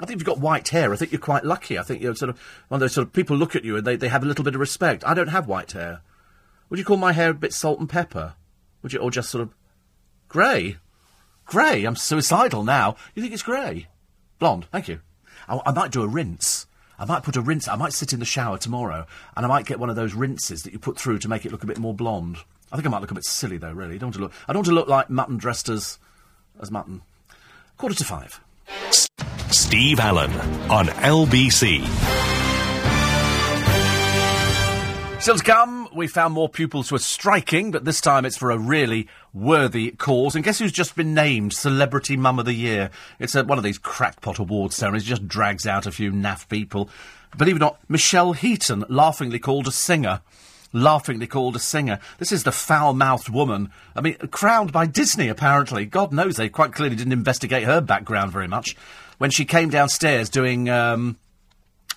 I 0.00 0.06
think 0.06 0.16
if 0.16 0.26
you've 0.26 0.34
got 0.34 0.40
white 0.40 0.68
hair, 0.68 0.92
I 0.92 0.96
think 0.96 1.12
you're 1.12 1.20
quite 1.20 1.44
lucky. 1.44 1.78
I 1.78 1.82
think 1.82 2.02
you're 2.02 2.16
sort 2.16 2.30
of 2.30 2.40
one 2.68 2.78
of 2.78 2.80
those 2.80 2.92
sort 2.92 3.06
of 3.06 3.12
people 3.12 3.36
look 3.36 3.54
at 3.54 3.64
you 3.64 3.76
and 3.76 3.86
they, 3.86 3.96
they 3.96 4.08
have 4.08 4.24
a 4.24 4.26
little 4.26 4.44
bit 4.44 4.54
of 4.54 4.60
respect. 4.60 5.04
I 5.06 5.14
don't 5.14 5.28
have 5.28 5.46
white 5.46 5.72
hair. 5.72 6.02
Would 6.68 6.78
you 6.78 6.84
call 6.84 6.96
my 6.96 7.12
hair 7.12 7.30
a 7.30 7.34
bit 7.34 7.52
salt 7.52 7.78
and 7.78 7.88
pepper? 7.88 8.34
Would 8.82 8.92
you, 8.92 8.98
or 8.98 9.10
just 9.10 9.30
sort 9.30 9.42
of 9.42 9.54
grey? 10.28 10.78
Grey? 11.46 11.84
I'm 11.84 11.94
suicidal 11.94 12.64
now. 12.64 12.96
You 13.14 13.22
think 13.22 13.34
it's 13.34 13.42
grey? 13.42 13.86
Blonde? 14.38 14.66
Thank 14.72 14.88
you. 14.88 15.00
I, 15.48 15.60
I 15.66 15.72
might 15.72 15.92
do 15.92 16.02
a 16.02 16.08
rinse. 16.08 16.66
I 16.98 17.04
might 17.04 17.22
put 17.22 17.36
a 17.36 17.40
rinse. 17.40 17.68
I 17.68 17.76
might 17.76 17.92
sit 17.92 18.12
in 18.12 18.20
the 18.20 18.24
shower 18.24 18.58
tomorrow, 18.58 19.06
and 19.36 19.44
I 19.44 19.48
might 19.48 19.66
get 19.66 19.80
one 19.80 19.90
of 19.90 19.96
those 19.96 20.14
rinses 20.14 20.62
that 20.62 20.72
you 20.72 20.78
put 20.78 20.98
through 20.98 21.18
to 21.20 21.28
make 21.28 21.44
it 21.44 21.52
look 21.52 21.62
a 21.62 21.66
bit 21.66 21.78
more 21.78 21.94
blonde. 21.94 22.38
I 22.72 22.76
think 22.76 22.86
I 22.86 22.90
might 22.90 23.00
look 23.00 23.10
a 23.10 23.14
bit 23.14 23.24
silly 23.24 23.56
though. 23.58 23.72
Really, 23.72 23.94
I 23.94 23.98
don't 23.98 24.08
want 24.08 24.14
to 24.14 24.20
look. 24.20 24.32
I 24.48 24.52
don't 24.52 24.60
want 24.60 24.66
to 24.68 24.74
look 24.74 24.88
like 24.88 25.10
mutton 25.10 25.36
dressed 25.36 25.68
as 25.68 25.98
as 26.60 26.70
mutton. 26.70 27.02
Quarter 27.76 27.96
to 27.96 28.04
five. 28.04 28.40
Steve 29.54 30.00
Allen 30.00 30.32
on 30.68 30.86
LBC. 30.86 31.86
Still 35.20 35.36
to 35.36 35.44
come, 35.44 35.88
we 35.94 36.08
found 36.08 36.34
more 36.34 36.48
pupils 36.48 36.88
who 36.88 36.96
are 36.96 36.98
striking, 36.98 37.70
but 37.70 37.84
this 37.84 38.00
time 38.00 38.24
it's 38.24 38.36
for 38.36 38.50
a 38.50 38.58
really 38.58 39.06
worthy 39.32 39.92
cause. 39.92 40.34
And 40.34 40.44
guess 40.44 40.58
who's 40.58 40.72
just 40.72 40.96
been 40.96 41.14
named 41.14 41.52
Celebrity 41.52 42.16
Mum 42.16 42.40
of 42.40 42.46
the 42.46 42.52
Year? 42.52 42.90
It's 43.20 43.36
a, 43.36 43.44
one 43.44 43.56
of 43.56 43.62
these 43.62 43.78
crackpot 43.78 44.40
award 44.40 44.72
ceremonies, 44.72 45.04
just 45.04 45.28
drags 45.28 45.68
out 45.68 45.86
a 45.86 45.92
few 45.92 46.10
naff 46.10 46.48
people. 46.48 46.90
Believe 47.38 47.54
it 47.54 47.58
or 47.58 47.60
not, 47.60 47.78
Michelle 47.88 48.32
Heaton, 48.32 48.84
laughingly 48.88 49.38
called 49.38 49.68
a 49.68 49.72
singer. 49.72 50.20
Laughingly 50.72 51.28
called 51.28 51.54
a 51.54 51.60
singer. 51.60 52.00
This 52.18 52.32
is 52.32 52.42
the 52.42 52.50
foul 52.50 52.92
mouthed 52.92 53.28
woman. 53.28 53.70
I 53.94 54.00
mean, 54.00 54.16
crowned 54.32 54.72
by 54.72 54.86
Disney, 54.86 55.28
apparently. 55.28 55.86
God 55.86 56.12
knows 56.12 56.34
they 56.34 56.48
quite 56.48 56.72
clearly 56.72 56.96
didn't 56.96 57.12
investigate 57.12 57.62
her 57.62 57.80
background 57.80 58.32
very 58.32 58.48
much. 58.48 58.74
When 59.18 59.30
she 59.30 59.44
came 59.44 59.70
downstairs 59.70 60.28
doing. 60.28 60.68
Um, 60.68 61.18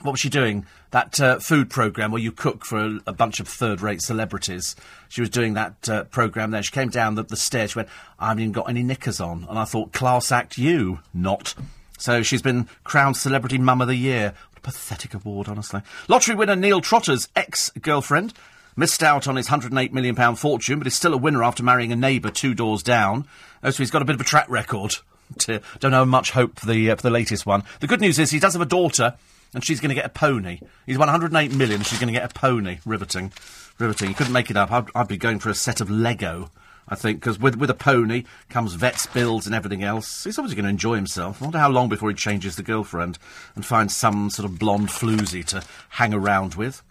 what 0.01 0.11
was 0.11 0.19
she 0.19 0.29
doing? 0.29 0.65
That 0.91 1.19
uh, 1.19 1.39
food 1.39 1.71
program 1.71 2.11
where 2.11 2.21
you 2.21 2.31
cook 2.31 2.63
for 2.63 2.77
a, 2.77 2.99
a 3.07 3.13
bunch 3.13 3.39
of 3.39 3.47
third-rate 3.47 4.01
celebrities. 4.01 4.75
She 5.09 5.21
was 5.21 5.29
doing 5.31 5.55
that 5.55 5.89
uh, 5.89 6.03
program 6.03 6.51
there. 6.51 6.61
She 6.61 6.71
came 6.71 6.89
down 6.89 7.15
the, 7.15 7.23
the 7.23 7.35
stairs. 7.35 7.71
She 7.71 7.79
went, 7.79 7.89
"I 8.19 8.27
haven't 8.27 8.43
even 8.43 8.51
got 8.51 8.69
any 8.69 8.83
knickers 8.83 9.19
on," 9.19 9.47
and 9.49 9.57
I 9.57 9.65
thought, 9.65 9.93
"Class 9.93 10.31
act, 10.31 10.57
you 10.57 10.99
not." 11.13 11.55
So 11.97 12.21
she's 12.21 12.43
been 12.43 12.69
crowned 12.83 13.17
Celebrity 13.17 13.57
Mum 13.57 13.81
of 13.81 13.87
the 13.87 13.95
Year. 13.95 14.33
What 14.51 14.59
a 14.59 14.61
pathetic 14.61 15.15
award, 15.15 15.47
honestly. 15.47 15.81
Lottery 16.07 16.35
winner 16.35 16.55
Neil 16.55 16.79
Trotter's 16.79 17.27
ex-girlfriend 17.35 18.33
missed 18.75 19.01
out 19.01 19.27
on 19.27 19.35
his 19.35 19.47
£108 19.47 19.91
million 19.91 20.35
fortune, 20.35 20.77
but 20.77 20.87
is 20.87 20.93
still 20.93 21.15
a 21.15 21.17
winner 21.17 21.43
after 21.43 21.63
marrying 21.63 21.91
a 21.91 21.95
neighbour 21.95 22.29
two 22.29 22.53
doors 22.53 22.83
down. 22.83 23.27
Oh, 23.63 23.71
so 23.71 23.79
he's 23.79 23.89
got 23.89 24.03
a 24.03 24.05
bit 24.05 24.13
of 24.13 24.21
a 24.21 24.25
track 24.25 24.47
record. 24.47 24.97
To, 25.39 25.61
don't 25.79 25.93
have 25.93 26.07
much 26.07 26.31
hope 26.31 26.59
for 26.59 26.65
the, 26.65 26.91
uh, 26.91 26.95
for 26.95 27.03
the 27.03 27.09
latest 27.09 27.45
one. 27.45 27.63
The 27.79 27.87
good 27.87 28.01
news 28.01 28.17
is 28.17 28.31
he 28.31 28.39
does 28.39 28.53
have 28.53 28.61
a 28.61 28.65
daughter 28.65 29.15
and 29.53 29.63
she's 29.63 29.79
going 29.79 29.89
to 29.89 29.95
get 29.95 30.05
a 30.05 30.09
pony. 30.09 30.59
He's 30.85 30.97
won 30.97 31.07
108 31.07 31.53
million, 31.53 31.81
she's 31.83 31.99
going 31.99 32.13
to 32.13 32.19
get 32.19 32.29
a 32.29 32.33
pony. 32.33 32.79
Riveting. 32.85 33.31
Riveting. 33.79 34.09
You 34.09 34.15
couldn't 34.15 34.33
make 34.33 34.49
it 34.49 34.57
up. 34.57 34.71
I'd, 34.71 34.87
I'd 34.95 35.07
be 35.07 35.17
going 35.17 35.39
for 35.39 35.49
a 35.49 35.53
set 35.53 35.81
of 35.81 35.89
Lego, 35.89 36.49
I 36.87 36.95
think, 36.95 37.19
because 37.19 37.39
with, 37.39 37.55
with 37.55 37.69
a 37.69 37.75
pony 37.75 38.23
comes 38.49 38.73
vets 38.73 39.05
bills 39.07 39.45
and 39.45 39.55
everything 39.55 39.83
else. 39.83 40.23
He's 40.23 40.37
obviously 40.37 40.55
going 40.55 40.65
to 40.65 40.71
enjoy 40.71 40.95
himself. 40.95 41.41
I 41.41 41.45
wonder 41.45 41.59
how 41.59 41.69
long 41.69 41.89
before 41.89 42.09
he 42.09 42.15
changes 42.15 42.55
the 42.55 42.63
girlfriend 42.63 43.19
and 43.55 43.65
finds 43.65 43.95
some 43.95 44.29
sort 44.29 44.49
of 44.49 44.57
blonde 44.57 44.89
floozy 44.89 45.45
to 45.45 45.63
hang 45.89 46.13
around 46.13 46.55
with. 46.55 46.81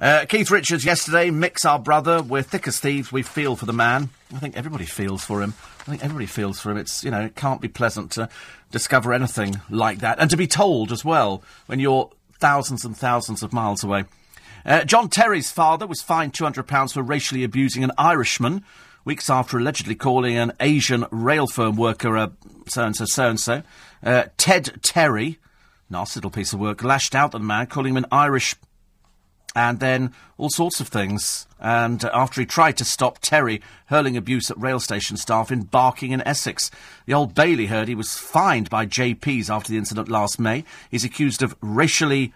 Uh, 0.00 0.24
Keith 0.28 0.50
Richards 0.50 0.84
yesterday, 0.84 1.30
Mick's 1.30 1.64
our 1.64 1.78
brother. 1.78 2.20
We're 2.22 2.42
thick 2.42 2.66
as 2.66 2.80
thieves. 2.80 3.12
We 3.12 3.22
feel 3.22 3.54
for 3.54 3.66
the 3.66 3.72
man. 3.72 4.10
I 4.34 4.38
think 4.38 4.56
everybody 4.56 4.86
feels 4.86 5.24
for 5.24 5.40
him. 5.40 5.54
I 5.80 5.90
think 5.90 6.04
everybody 6.04 6.26
feels 6.26 6.58
for 6.58 6.72
him. 6.72 6.78
It's, 6.78 7.04
you 7.04 7.10
know, 7.10 7.20
it 7.20 7.36
can't 7.36 7.60
be 7.60 7.68
pleasant 7.68 8.10
to 8.12 8.28
discover 8.72 9.12
anything 9.12 9.60
like 9.70 9.98
that. 10.00 10.18
And 10.18 10.30
to 10.30 10.36
be 10.36 10.48
told 10.48 10.90
as 10.90 11.04
well 11.04 11.42
when 11.66 11.78
you're 11.78 12.10
thousands 12.40 12.84
and 12.84 12.96
thousands 12.96 13.42
of 13.42 13.52
miles 13.52 13.84
away. 13.84 14.04
Uh, 14.66 14.84
John 14.84 15.08
Terry's 15.08 15.52
father 15.52 15.86
was 15.86 16.02
fined 16.02 16.32
£200 16.32 16.92
for 16.92 17.02
racially 17.02 17.44
abusing 17.44 17.84
an 17.84 17.92
Irishman 17.96 18.64
weeks 19.04 19.30
after 19.30 19.58
allegedly 19.58 19.94
calling 19.94 20.36
an 20.36 20.52
Asian 20.58 21.04
rail 21.10 21.46
firm 21.46 21.76
worker 21.76 22.16
a 22.16 22.32
so 22.66 22.82
and 22.82 22.96
so, 22.96 23.04
so 23.04 23.28
and 23.28 23.38
so. 23.38 23.62
Ted 24.38 24.80
Terry, 24.82 25.38
nasty 25.90 26.18
little 26.18 26.30
piece 26.30 26.52
of 26.52 26.60
work, 26.60 26.82
lashed 26.82 27.14
out 27.14 27.34
at 27.34 27.40
the 27.40 27.46
man, 27.46 27.66
calling 27.66 27.90
him 27.92 27.98
an 27.98 28.06
Irish 28.10 28.56
and 29.54 29.80
then 29.80 30.12
all 30.36 30.50
sorts 30.50 30.80
of 30.80 30.88
things. 30.88 31.46
And 31.60 32.04
after 32.04 32.40
he 32.40 32.46
tried 32.46 32.76
to 32.78 32.84
stop 32.84 33.18
Terry 33.20 33.62
hurling 33.86 34.16
abuse 34.16 34.50
at 34.50 34.60
rail 34.60 34.80
station 34.80 35.16
staff 35.16 35.50
in 35.50 35.62
Barking 35.62 36.12
in 36.12 36.26
Essex, 36.26 36.70
the 37.06 37.14
Old 37.14 37.34
Bailey 37.34 37.66
heard 37.66 37.88
he 37.88 37.94
was 37.94 38.14
fined 38.14 38.68
by 38.68 38.86
JPs 38.86 39.48
after 39.48 39.70
the 39.70 39.78
incident 39.78 40.08
last 40.08 40.38
May. 40.38 40.64
He's 40.90 41.04
accused 41.04 41.42
of 41.42 41.56
racially 41.60 42.32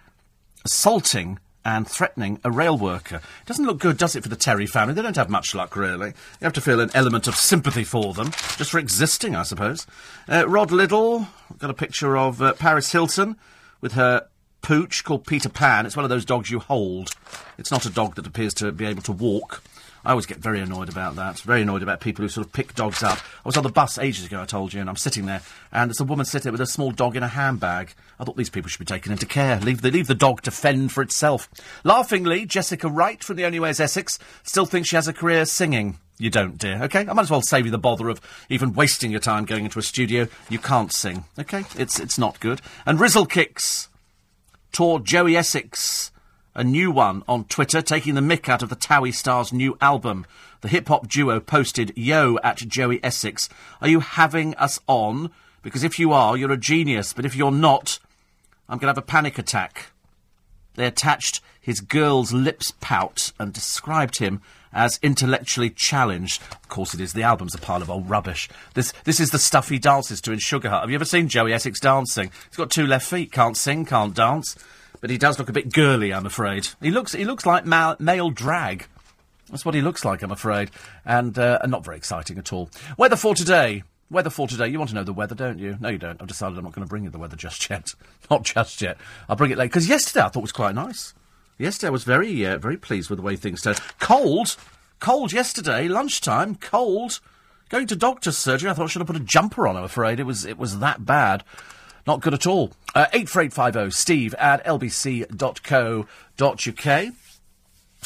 assaulting 0.65 1.39
and 1.65 1.87
threatening 1.87 2.41
a 2.45 2.51
rail 2.51 2.79
worker. 2.79 3.21
Doesn't 3.45 3.67
look 3.67 3.79
good, 3.79 3.99
does 3.99 4.17
it, 4.17 4.23
for 4.23 4.31
the 4.31 4.37
Terry 4.37 4.67
family? 4.67 4.95
They 4.95 5.03
don't 5.03 5.17
have 5.17 5.29
much 5.29 5.55
luck, 5.55 5.77
really. 5.77 6.09
You 6.09 6.45
have 6.45 6.55
to 6.55 6.63
feel 6.63 6.81
an 6.81 6.91
element 6.95 7.27
of 7.27 7.37
sympathy 7.37 7.85
for 7.85 8.15
them, 8.15 8.31
just 8.57 8.71
for 8.71 8.79
existing, 8.79 9.37
I 9.37 9.43
suppose. 9.43 9.87
Uh, 10.29 10.49
Rod 10.49 10.71
Liddle, 10.71 11.29
got 11.59 11.69
a 11.69 11.75
picture 11.75 12.17
of 12.17 12.41
uh, 12.41 12.55
Paris 12.55 12.93
Hilton 12.93 13.37
with 13.83 13.93
her 13.93 14.29
pooch 14.69 15.03
called 15.03 15.27
Peter 15.27 15.49
Pan. 15.49 15.87
It's 15.87 15.97
one 15.97 16.05
of 16.05 16.11
those 16.11 16.27
dogs 16.27 16.51
you 16.51 16.59
hold. 16.59 17.13
It's 17.57 17.71
not 17.71 17.87
a 17.87 17.91
dog 17.91 18.17
that 18.17 18.27
appears 18.27 18.53
to 18.55 18.71
be 18.71 18.85
able 18.85 19.01
to 19.05 19.13
walk. 19.13 19.63
I 20.05 20.11
always 20.11 20.27
get 20.27 20.41
very 20.41 20.61
annoyed 20.61 20.91
about 20.91 21.17
that. 21.17 21.41
Very 21.41 21.63
annoyed 21.63 21.83
about 21.83 22.01
people 22.03 22.23
who 22.23 22.29
sort 22.29 22.47
of 22.47 22.53
pick 22.53 22.75
dogs 22.75 23.03
up. 23.03 23.17
I 23.17 23.49
was 23.49 23.57
on 23.57 23.63
the 23.63 23.71
bus 23.71 23.97
ages 23.97 24.27
ago, 24.27 24.43
I 24.43 24.45
told 24.45 24.75
you, 24.75 24.83
and 24.83 24.91
I'm 24.91 24.97
sitting 24.97 25.25
there, 25.25 25.41
and 25.73 25.89
there's 25.89 26.01
a 26.01 26.05
woman 26.05 26.27
sitting 26.27 26.43
there 26.43 26.53
with 26.53 26.61
a 26.61 26.67
small 26.67 26.91
dog 26.91 27.17
in 27.17 27.23
a 27.23 27.29
handbag. 27.29 27.95
I 28.21 28.25
thought 28.25 28.37
these 28.37 28.51
people 28.51 28.69
should 28.69 28.79
be 28.79 28.85
taken 28.85 29.11
into 29.11 29.25
care. 29.25 29.59
Leave 29.59 29.81
the, 29.81 29.91
leave 29.91 30.07
the 30.07 30.15
dog 30.15 30.43
to 30.43 30.51
fend 30.51 30.93
for 30.93 31.03
itself. 31.03 31.49
Laughingly, 31.83 32.45
Jessica 32.45 32.91
Wright 32.91 33.25
from 33.25 33.37
The 33.37 33.47
Only 33.47 33.61
Way 33.61 33.71
is 33.71 33.81
Essex 33.81 34.19
still 34.43 34.67
thinks 34.67 34.91
she 34.91 34.97
has 34.97 35.09
a 35.09 35.15
career 35.15 35.47
singing. 35.47 35.97
You 36.19 36.29
don't, 36.29 36.59
dear, 36.59 36.83
okay? 36.83 37.07
I 37.09 37.13
might 37.15 37.23
as 37.23 37.31
well 37.31 37.41
save 37.41 37.65
you 37.65 37.73
the 37.73 37.79
bother 37.79 38.11
of 38.11 38.21
even 38.51 38.75
wasting 38.75 39.11
your 39.11 39.21
time 39.21 39.47
going 39.47 39.65
into 39.65 39.79
a 39.79 39.83
studio. 39.83 40.29
You 40.51 40.59
can't 40.59 40.93
sing, 40.93 41.25
okay? 41.39 41.65
It's, 41.79 41.99
it's 41.99 42.19
not 42.19 42.39
good. 42.41 42.61
And 42.85 43.01
Rizzle 43.01 43.31
Kicks 43.31 43.89
tore 44.73 45.01
Joey 45.01 45.37
Essex 45.37 46.11
a 46.59 46.65
new 46.65 46.91
one 46.91 47.23
on 47.29 47.45
Twitter, 47.45 47.81
taking 47.81 48.17
the 48.17 48.21
mick 48.21 48.49
out 48.49 48.65
of 48.65 48.69
the 48.69 48.75
Towie 48.75 49.15
Stars' 49.15 49.53
new 49.53 49.79
album. 49.81 50.27
The 50.61 50.67
hip 50.67 50.89
hop 50.89 51.07
duo 51.07 51.39
posted, 51.39 51.93
Yo 51.97 52.37
at 52.43 52.57
Joey 52.57 52.99
Essex. 53.05 53.49
Are 53.81 53.87
you 53.87 54.01
having 54.01 54.57
us 54.57 54.81
on? 54.89 55.31
Because 55.63 55.85
if 55.85 56.01
you 56.01 56.13
are, 56.13 56.37
you're 56.37 56.51
a 56.51 56.57
genius. 56.57 57.13
But 57.13 57.25
if 57.25 57.37
you're 57.37 57.53
not, 57.53 58.01
I'm 58.69 58.79
going 58.79 58.93
to 58.93 58.99
have 58.99 58.99
a 58.99 59.03
panic 59.03 59.39
attack. 59.39 59.93
They 60.75 60.85
attached 60.85 61.41
his 61.61 61.81
girl's 61.81 62.33
lips 62.33 62.73
pout 62.81 63.31
and 63.39 63.53
described 63.53 64.19
him 64.19 64.43
as 64.73 64.99
intellectually 65.03 65.71
challenged. 65.71 66.43
Of 66.53 66.69
course 66.69 66.95
it 66.95 67.01
is. 67.01 67.13
The 67.13 67.23
album's 67.23 67.55
a 67.55 67.59
pile 67.59 67.83
of 67.83 67.91
old 67.91 68.09
rubbish. 68.09 68.49
This 68.75 68.93
this 69.05 69.21
is 69.21 69.31
the 69.31 69.39
stuff 69.39 69.69
he 69.69 69.79
dances 69.79 70.21
to 70.23 70.33
in 70.33 70.39
Sugar 70.39 70.71
Hut. 70.71 70.83
Have 70.83 70.91
you 70.91 70.97
ever 70.97 71.05
seen 71.05 71.29
Joey 71.29 71.53
Essex 71.53 71.81
dancing? 71.81 72.31
He's 72.49 72.57
got 72.57 72.71
two 72.71 72.87
left 72.87 73.09
feet, 73.09 73.33
can't 73.33 73.57
sing, 73.57 73.85
can't 73.85 74.15
dance. 74.15 74.57
But 75.01 75.11
he 75.11 75.19
does 75.19 75.39
look 75.39 75.49
a 75.49 75.53
bit 75.53 75.73
girly, 75.73 76.13
I'm 76.13 76.27
afraid. 76.27 76.69
He 76.83 76.91
looks 76.91 77.13
he 77.13 77.25
looks 77.25 77.47
like 77.47 77.65
ma- 77.65 77.97
male 77.99 78.31
drag. 78.31 78.87
That's 79.51 79.65
what 79.65 79.75
he 79.75 79.81
looks 79.81 80.05
like, 80.05 80.23
I'm 80.23 80.31
afraid. 80.31 80.71
And, 81.07 81.39
uh, 81.39 81.59
and 81.63 81.71
not 81.71 81.85
very 81.85 81.97
exciting 81.97 82.37
at 82.39 82.53
all. 82.53 82.69
Weather 82.99 83.17
for 83.17 83.35
today. 83.35 83.83
Weather 84.11 84.31
for 84.31 84.47
today. 84.47 84.69
You 84.69 84.79
want 84.79 84.91
to 84.91 84.95
know 84.95 85.05
the 85.05 85.13
weather, 85.13 85.35
don't 85.35 85.59
you? 85.59 85.77
No, 85.81 85.89
you 85.89 85.99
don't. 85.99 86.21
I've 86.21 86.29
decided 86.29 86.59
I'm 86.59 86.65
not 86.65 86.75
going 86.75 86.87
to 86.87 86.89
bring 86.91 87.05
you 87.05 87.11
the 87.11 87.19
weather 87.19 87.37
just 87.37 87.69
yet. 87.71 87.89
not 88.31 88.43
just 88.43 88.83
yet. 88.83 88.99
I'll 89.29 89.37
bring 89.37 89.51
it 89.51 89.57
later. 89.57 89.69
Because 89.69 89.89
yesterday 89.89 90.25
I 90.25 90.29
thought 90.29 90.43
was 90.43 90.53
quite 90.53 90.75
nice. 90.75 91.15
Yesterday 91.59 91.89
I 91.89 91.91
was 91.91 92.05
very, 92.05 92.47
uh, 92.47 92.59
very 92.59 92.77
pleased 92.77 93.11
with 93.11 93.19
the 93.19 93.23
way 93.23 93.37
things 93.37 93.63
turned. 93.63 93.81
Cold. 93.99 94.57
Cold 95.01 95.33
yesterday, 95.33 95.89
lunchtime. 95.89 96.55
Cold. 96.55 97.21
Going 97.69 97.87
to 97.89 97.97
doctor's 97.97 98.39
surgery. 98.39 98.71
I 98.71 98.75
thought 98.75 98.85
I 98.85 98.87
should 98.87 99.01
have 99.01 99.09
put 99.09 99.17
a 99.17 99.21
jumper 99.21 99.67
on, 99.67 99.77
I'm 99.77 99.85
afraid. 99.85 100.21
It 100.21 100.25
was, 100.25 100.45
it 100.45 100.57
was 100.57 100.79
that 100.79 101.05
bad. 101.05 101.43
Not 102.07 102.21
good 102.21 102.33
at 102.33 102.47
all. 102.47 102.73
Uh, 102.95 103.07
84850 103.13 103.91
steve 103.91 104.35
at 104.35 104.65
lbc.co.uk. 104.65 106.07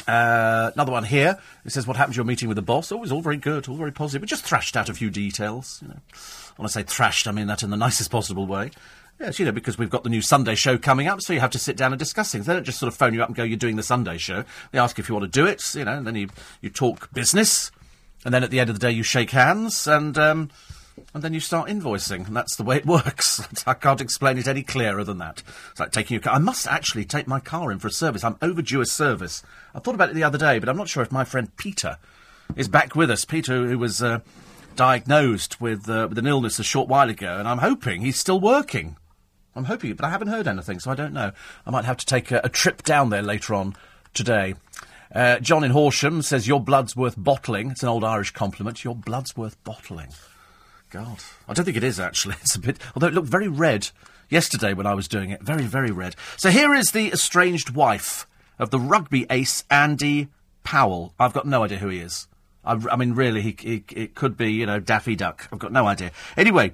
Uh, 0.08 0.70
another 0.74 0.90
one 0.90 1.04
here. 1.04 1.38
It 1.64 1.70
says, 1.70 1.86
"What 1.86 1.96
happened 1.96 2.14
to 2.14 2.18
your 2.18 2.24
meeting 2.24 2.48
with 2.48 2.56
the 2.56 2.62
boss?" 2.62 2.90
Oh, 2.90 2.96
it 2.96 3.00
was 3.00 3.12
all 3.12 3.20
very 3.20 3.36
good, 3.36 3.68
all 3.68 3.76
very 3.76 3.92
positive. 3.92 4.22
We 4.22 4.26
just 4.26 4.44
thrashed 4.44 4.76
out 4.76 4.88
a 4.88 4.94
few 4.94 5.10
details. 5.10 5.78
You 5.82 5.88
know, 5.88 5.98
when 6.56 6.66
I 6.66 6.68
say 6.68 6.82
thrashed, 6.82 7.28
I 7.28 7.32
mean 7.32 7.46
that 7.46 7.62
in 7.62 7.70
the 7.70 7.76
nicest 7.76 8.10
possible 8.10 8.46
way. 8.46 8.70
Yes, 9.20 9.38
you 9.38 9.44
know, 9.44 9.52
because 9.52 9.78
we've 9.78 9.90
got 9.90 10.02
the 10.02 10.10
new 10.10 10.22
Sunday 10.22 10.56
show 10.56 10.76
coming 10.78 11.06
up, 11.06 11.22
so 11.22 11.32
you 11.32 11.40
have 11.40 11.50
to 11.50 11.58
sit 11.58 11.76
down 11.76 11.92
and 11.92 11.98
discuss 11.98 12.32
things. 12.32 12.46
They 12.46 12.54
don't 12.54 12.64
just 12.64 12.80
sort 12.80 12.88
of 12.88 12.96
phone 12.96 13.14
you 13.14 13.22
up 13.22 13.28
and 13.28 13.36
go, 13.36 13.44
"You're 13.44 13.56
doing 13.56 13.76
the 13.76 13.82
Sunday 13.82 14.18
show." 14.18 14.44
They 14.72 14.78
ask 14.78 14.98
if 14.98 15.08
you 15.08 15.14
want 15.14 15.32
to 15.32 15.40
do 15.40 15.46
it, 15.46 15.74
you 15.74 15.84
know, 15.84 15.92
and 15.92 16.06
then 16.06 16.16
you 16.16 16.28
you 16.60 16.70
talk 16.70 17.12
business, 17.12 17.70
and 18.24 18.34
then 18.34 18.42
at 18.42 18.50
the 18.50 18.58
end 18.58 18.68
of 18.68 18.74
the 18.78 18.84
day 18.84 18.90
you 18.90 19.04
shake 19.04 19.30
hands, 19.30 19.86
and 19.86 20.18
um, 20.18 20.50
and 21.14 21.22
then 21.22 21.34
you 21.34 21.40
start 21.40 21.68
invoicing, 21.68 22.26
and 22.26 22.36
that's 22.36 22.56
the 22.56 22.64
way 22.64 22.76
it 22.78 22.86
works. 22.86 23.42
I 23.66 23.74
can't 23.74 24.00
explain 24.00 24.38
it 24.38 24.48
any 24.48 24.62
clearer 24.62 25.04
than 25.04 25.18
that. 25.18 25.42
It's 25.70 25.80
like 25.80 25.92
taking 25.92 26.16
your 26.16 26.22
car. 26.22 26.34
I 26.34 26.38
must 26.38 26.66
actually 26.66 27.04
take 27.04 27.26
my 27.26 27.40
car 27.40 27.70
in 27.70 27.78
for 27.78 27.88
a 27.88 27.92
service. 27.92 28.24
I'm 28.24 28.38
overdue 28.42 28.80
a 28.80 28.86
service. 28.86 29.42
I 29.74 29.78
thought 29.78 29.94
about 29.94 30.10
it 30.10 30.14
the 30.14 30.24
other 30.24 30.38
day, 30.38 30.58
but 30.58 30.68
I'm 30.68 30.76
not 30.76 30.88
sure 30.88 31.02
if 31.02 31.12
my 31.12 31.24
friend 31.24 31.54
Peter 31.56 31.98
is 32.56 32.68
back 32.68 32.96
with 32.96 33.10
us. 33.10 33.24
Peter, 33.24 33.66
who 33.66 33.78
was 33.78 34.02
uh, 34.02 34.20
diagnosed 34.74 35.60
with 35.60 35.88
uh, 35.88 36.06
with 36.08 36.18
an 36.18 36.26
illness 36.26 36.58
a 36.58 36.64
short 36.64 36.88
while 36.88 37.08
ago, 37.08 37.38
and 37.38 37.46
I'm 37.48 37.58
hoping 37.58 38.00
he's 38.00 38.18
still 38.18 38.40
working. 38.40 38.96
I'm 39.54 39.64
hoping, 39.64 39.94
but 39.94 40.04
I 40.04 40.10
haven't 40.10 40.28
heard 40.28 40.48
anything, 40.48 40.80
so 40.80 40.90
I 40.90 40.94
don't 40.94 41.12
know. 41.12 41.32
I 41.66 41.70
might 41.70 41.84
have 41.84 41.98
to 41.98 42.06
take 42.06 42.30
a, 42.30 42.40
a 42.44 42.48
trip 42.48 42.82
down 42.82 43.10
there 43.10 43.22
later 43.22 43.54
on 43.54 43.76
today. 44.14 44.54
Uh, 45.14 45.38
John 45.40 45.62
in 45.62 45.72
Horsham 45.72 46.22
says, 46.22 46.48
Your 46.48 46.60
blood's 46.60 46.96
worth 46.96 47.16
bottling. 47.16 47.70
It's 47.70 47.82
an 47.82 47.88
old 47.90 48.04
Irish 48.04 48.30
compliment. 48.30 48.82
Your 48.82 48.94
blood's 48.94 49.36
worth 49.36 49.62
bottling. 49.62 50.08
God. 50.90 51.18
I 51.48 51.54
don't 51.54 51.64
think 51.64 51.76
it 51.76 51.84
is, 51.84 52.00
actually. 52.00 52.36
It's 52.40 52.54
a 52.54 52.60
bit. 52.60 52.78
Although 52.94 53.08
it 53.08 53.14
looked 53.14 53.28
very 53.28 53.48
red 53.48 53.90
yesterday 54.28 54.72
when 54.72 54.86
I 54.86 54.94
was 54.94 55.08
doing 55.08 55.30
it. 55.30 55.42
Very, 55.42 55.64
very 55.64 55.90
red. 55.90 56.16
So 56.36 56.50
here 56.50 56.74
is 56.74 56.92
the 56.92 57.12
estranged 57.12 57.70
wife 57.70 58.26
of 58.58 58.70
the 58.70 58.80
rugby 58.80 59.26
ace, 59.28 59.64
Andy 59.70 60.28
Powell. 60.64 61.12
I've 61.18 61.32
got 61.34 61.46
no 61.46 61.64
idea 61.64 61.78
who 61.78 61.88
he 61.88 61.98
is. 61.98 62.26
I, 62.64 62.78
I 62.90 62.96
mean, 62.96 63.12
really, 63.14 63.42
he, 63.42 63.56
he, 63.58 63.84
it 63.94 64.14
could 64.14 64.36
be, 64.36 64.52
you 64.52 64.66
know, 64.66 64.80
Daffy 64.80 65.16
Duck. 65.16 65.48
I've 65.52 65.58
got 65.58 65.72
no 65.72 65.86
idea. 65.86 66.12
Anyway, 66.36 66.72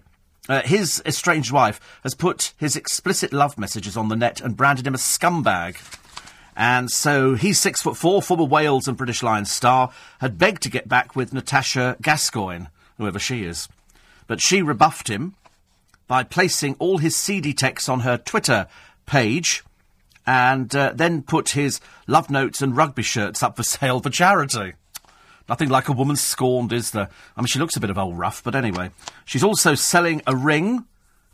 uh, 0.49 0.63
his 0.63 1.03
estranged 1.05 1.53
wife 1.53 1.81
has 2.03 2.15
put 2.15 2.55
his 2.57 2.77
explicit 2.77 3.33
love 3.33 3.59
messages 3.59 3.97
on 3.97 4.09
the 4.09 4.17
net 4.17 4.41
and 4.41 4.57
branded 4.57 4.87
him 4.87 4.95
a 4.95 4.99
scumbag. 4.99 5.77
And 6.57 6.91
so 6.91 7.35
he's 7.35 7.61
six 7.61 7.83
foot 7.83 7.97
four, 7.97 8.21
former 8.21 8.45
Wales 8.45 8.89
and 8.89 8.97
British 8.97 9.23
Lions 9.23 9.51
star, 9.51 9.93
had 10.21 10.39
begged 10.39 10.63
to 10.63 10.71
get 10.71 10.89
back 10.89 11.15
with 11.15 11.33
Natasha 11.33 11.97
Gascoigne, 12.03 12.67
whoever 12.97 13.19
she 13.19 13.45
is. 13.45 13.69
But 14.27 14.41
she 14.41 14.63
rebuffed 14.63 15.09
him 15.09 15.35
by 16.09 16.25
placing 16.25 16.75
all 16.79 16.99
his 16.99 17.15
seedy 17.15 17.53
texts 17.53 17.89
on 17.89 18.01
her 18.01 18.17
Twitter 18.17 18.67
page 19.07 19.63
and 20.27 20.75
uh, 20.75 20.93
then 20.95 21.23
put 21.23 21.51
his 21.51 21.81
love 22.07 22.29
notes 22.29 22.61
and 22.61 22.77
rugby 22.77 23.03
shirts 23.03 23.43
up 23.43 23.57
for 23.57 23.63
sale 23.63 24.01
for 24.01 24.11
charity. 24.11 24.75
Nothing 25.49 25.71
like 25.71 25.89
a 25.89 25.93
woman 25.93 26.17
scorned, 26.17 26.73
is 26.73 26.91
there? 26.91 27.09
I 27.37 27.41
mean, 27.41 27.47
she 27.47 27.59
looks 27.59 27.77
a 27.77 27.81
bit 27.81 27.91
of 27.91 27.99
old 27.99 28.19
rough, 28.19 28.43
but 28.43 28.55
anyway. 28.55 28.91
She's 29.25 29.45
also 29.45 29.75
selling 29.75 30.21
a 30.27 30.37
ring 30.37 30.85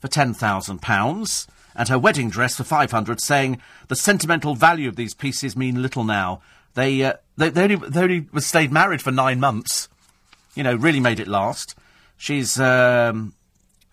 for 0.01 0.09
£10,000 0.09 1.47
and 1.77 1.89
her 1.89 1.99
wedding 1.99 2.31
dress 2.31 2.57
for 2.57 2.65
500 2.65 3.21
saying 3.21 3.61
the 3.89 3.97
sentimental 3.97 4.55
value 4.55 4.89
of 4.89 4.97
these 4.97 5.15
pieces 5.15 5.57
mean 5.57 5.83
little 5.83 6.05
now. 6.05 6.41
They, 6.75 7.03
uh, 7.03 7.15
they, 7.37 7.51
they, 7.51 7.63
only, 7.63 7.77
they 7.77 8.01
only 8.03 8.27
stayed 8.41 8.73
married 8.73 9.03
for 9.03 9.11
nine 9.11 9.41
months. 9.41 9.89
You 10.55 10.63
know, 10.63 10.77
really 10.77 11.01
made 11.01 11.19
it 11.19 11.27
last. 11.27 11.75
She's, 12.17 12.61
um, 12.61 13.35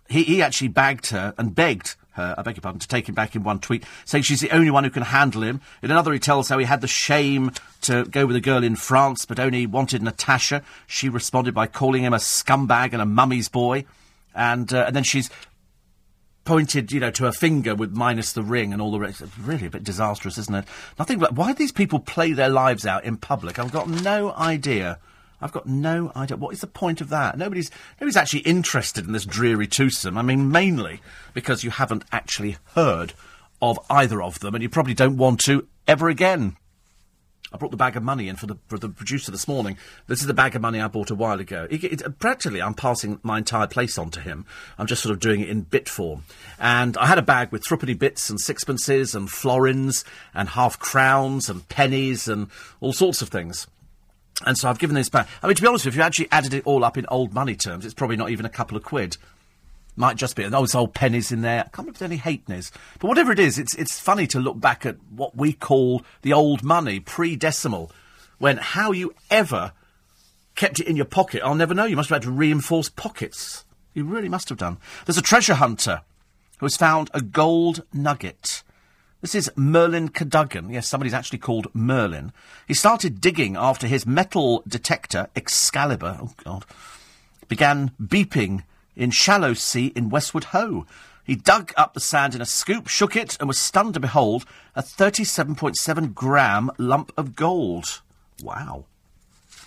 he, 0.08 0.24
he 0.24 0.42
actually 0.44 0.68
bagged 0.68 1.08
her 1.08 1.34
and 1.38 1.56
begged 1.56 1.96
her, 2.12 2.36
I 2.38 2.42
beg 2.42 2.56
your 2.58 2.62
pardon, 2.62 2.80
to 2.80 2.88
take 2.88 3.08
him 3.08 3.16
back 3.16 3.36
in 3.36 3.44
one 3.44 3.60
tweet, 3.60 3.84
saying 4.06 4.24
she's 4.24 4.42
the 4.42 4.52
only 4.52 4.72
one 4.72 4.84
who 4.84 4.90
can 4.90 5.04
handle 5.04 5.44
him. 5.44 5.62
In 5.82 5.92
another, 5.92 6.14
he 6.14 6.20
tells 6.20 6.50
how 6.50 6.58
he 6.58 6.66
had 6.66 6.82
the 6.82 6.88
shame 6.88 7.52
to 7.82 8.06
go 8.06 8.26
with 8.26 8.36
a 8.36 8.42
girl 8.42 8.64
in 8.64 8.76
France, 8.76 9.26
but 9.26 9.40
only 9.40 9.66
wanted 9.66 10.02
Natasha. 10.02 10.64
She 10.88 11.10
responded 11.10 11.54
by 11.54 11.68
calling 11.68 12.04
him 12.04 12.14
a 12.14 12.18
scumbag 12.18 12.94
and 12.94 13.02
a 13.02 13.06
mummy's 13.06 13.50
boy. 13.50 13.86
And, 14.34 14.72
uh, 14.74 14.86
and 14.88 14.96
then 14.96 15.04
she's 15.04 15.30
pointed, 16.44 16.92
you 16.92 17.00
know, 17.00 17.12
to 17.12 17.26
her 17.26 17.32
finger 17.32 17.76
with 17.76 17.92
minus 17.92 18.34
the 18.34 18.44
ring 18.44 18.74
and 18.74 18.82
all 18.82 18.92
the 18.92 19.00
rest. 19.00 19.22
Really 19.40 19.68
a 19.68 19.70
bit 19.70 19.84
disastrous, 19.84 20.38
isn't 20.38 20.56
it? 20.56 20.66
Nothing 20.98 21.20
but 21.20 21.34
why 21.34 21.54
these 21.54 21.72
people 21.72 22.00
play 22.00 22.34
their 22.34 22.50
lives 22.50 22.86
out 22.86 23.04
in 23.04 23.18
public? 23.18 23.60
I've 23.60 23.72
got 23.72 23.88
no 23.88 24.34
idea. 24.34 25.00
I've 25.42 25.52
got 25.52 25.66
no 25.66 26.12
idea. 26.16 26.38
What 26.38 26.54
is 26.54 26.62
the 26.62 26.68
point 26.68 27.02
of 27.02 27.10
that? 27.10 27.38
Nobody's 27.38 27.72
nobody's 28.00 28.18
actually 28.18 28.42
interested 28.42 29.06
in 29.06 29.14
this 29.14 29.26
dreary 29.26 29.68
twosome. 29.68 30.18
I 30.18 30.22
mean, 30.22 30.52
mainly 30.52 31.02
because 31.34 31.64
you 31.64 31.72
haven't 31.72 32.06
actually 32.12 32.58
heard 32.76 33.14
of 33.62 33.80
either 33.90 34.22
of 34.22 34.40
them, 34.40 34.56
and 34.56 34.62
you 34.62 34.70
probably 34.70 34.94
don't 34.94 35.18
want 35.18 35.40
to 35.42 35.68
ever 35.88 36.10
again. 36.10 36.58
I 37.54 37.58
brought 37.58 37.72
the 37.72 37.78
bag 37.78 37.98
of 37.98 38.04
money 38.04 38.30
in 38.30 38.38
for 38.38 38.48
the, 38.48 38.56
for 38.68 38.80
the 38.80 38.88
producer 38.88 39.30
this 39.30 39.46
morning. 39.46 39.78
This 40.08 40.22
is 40.22 40.28
the 40.28 40.34
bag 40.34 40.56
of 40.56 40.62
money 40.62 40.80
I 40.80 40.88
bought 40.88 41.12
a 41.12 41.16
while 41.16 41.40
ago. 41.40 41.68
It, 41.70 41.84
it, 41.84 42.20
practically, 42.20 42.62
I'm 42.62 42.74
passing 42.74 43.20
my 43.24 43.38
entire 43.38 43.68
place 43.68 43.98
on 43.98 44.10
to 44.12 44.22
him. 44.22 44.46
I'm 44.78 44.88
just 44.88 45.04
sort 45.04 45.12
of 45.12 45.20
doing 45.20 45.42
it 45.42 45.50
in 45.50 45.62
bit 45.62 45.90
form. 45.90 46.24
And 46.60 46.96
I 46.96 47.08
had 47.08 47.18
a 47.18 47.24
bag 47.24 47.52
with 47.52 47.66
threepenny 47.66 47.94
bits 47.94 48.30
and 48.30 48.40
sixpences 48.40 49.16
and 49.16 49.30
florins 49.30 50.06
and 50.34 50.48
half 50.48 50.80
crowns 50.80 51.50
and 51.50 51.68
pennies 51.68 52.30
and 52.30 52.48
all 52.80 52.94
sorts 52.94 53.22
of 53.22 53.28
things. 53.28 53.68
And 54.46 54.58
so 54.58 54.70
I've 54.70 54.80
given 54.80 54.96
this 54.96 55.10
back. 55.10 55.28
I 55.44 55.48
mean, 55.48 55.56
to 55.56 55.62
be 55.62 55.68
honest, 55.68 55.86
if 55.86 55.96
you 55.96 56.02
actually 56.02 56.30
added 56.32 56.54
it 56.54 56.66
all 56.66 56.84
up 56.84 56.98
in 56.98 57.06
old 57.08 57.34
money 57.34 57.56
terms, 57.56 57.86
it's 57.86 57.94
probably 57.94 58.18
not 58.18 58.32
even 58.32 58.46
a 58.46 58.50
couple 58.50 58.76
of 58.76 58.84
quid. 58.84 59.18
Might 59.96 60.16
just 60.16 60.36
be. 60.36 60.46
Oh, 60.46 60.64
it's 60.64 60.74
old 60.74 60.94
pennies 60.94 61.32
in 61.32 61.42
there. 61.42 61.60
I 61.60 61.64
can't 61.64 61.80
remember 61.80 61.92
if 61.92 62.00
there's 62.00 62.12
any 62.12 62.20
halfpennies. 62.20 62.72
But 63.00 63.08
whatever 63.08 63.32
it 63.32 63.40
is, 63.40 63.60
it's, 63.60 63.76
it's 63.76 64.00
funny 64.00 64.26
to 64.28 64.40
look 64.40 64.60
back 64.60 64.86
at 64.86 64.98
what 65.10 65.36
we 65.36 65.54
call 65.54 66.04
the 66.22 66.34
old 66.34 66.64
money, 66.64 67.00
pre-decimal, 67.00 67.92
when 68.40 68.58
how 68.58 68.92
you 68.92 69.14
ever 69.30 69.74
kept 70.56 70.80
it 70.80 70.88
in 70.88 70.96
your 70.96 71.06
pocket, 71.06 71.42
I'll 71.44 71.56
never 71.56 71.74
know. 71.74 71.86
You 71.86 71.96
must 71.96 72.10
have 72.10 72.18
had 72.18 72.24
to 72.24 72.32
reinforce 72.32 72.90
pockets. 72.90 73.66
You 73.94 74.06
really 74.06 74.30
must 74.30 74.50
have 74.50 74.58
done. 74.58 74.78
There's 75.06 75.18
a 75.18 75.22
treasure 75.22 75.56
hunter 75.56 76.02
who 76.58 76.66
has 76.66 76.78
found 76.78 77.10
a 77.14 77.22
gold 77.22 77.84
nugget. 77.94 78.64
This 79.22 79.36
is 79.36 79.52
Merlin 79.56 80.10
Cadogan. 80.10 80.72
Yes, 80.72 80.88
somebody's 80.88 81.14
actually 81.14 81.38
called 81.38 81.68
Merlin. 81.76 82.34
He 82.68 82.74
started 82.74 83.22
digging 83.22 83.56
after 83.56 83.86
his 83.86 84.04
metal 84.04 84.64
detector, 84.68 85.28
Excalibur, 85.36 86.18
oh 86.20 86.34
God, 86.44 86.66
began 87.48 87.92
beeping 88.02 88.64
in 88.96 89.12
shallow 89.12 89.54
sea 89.54 89.94
in 89.96 90.10
Westward 90.10 90.46
Ho. 90.46 90.88
He 91.24 91.36
dug 91.36 91.72
up 91.78 91.94
the 91.94 92.00
sand 92.00 92.34
in 92.34 92.42
a 92.42 92.48
scoop, 92.48 92.88
shook 92.88 93.16
it, 93.16 93.38
and 93.40 93.48
was 93.48 93.60
stunned 93.60 93.94
to 93.94 94.00
behold 94.00 94.44
a 94.76 94.82
37.7 94.82 96.16
gram 96.16 96.72
lump 96.80 97.12
of 97.16 97.36
gold. 97.36 98.02
Wow. 98.42 98.86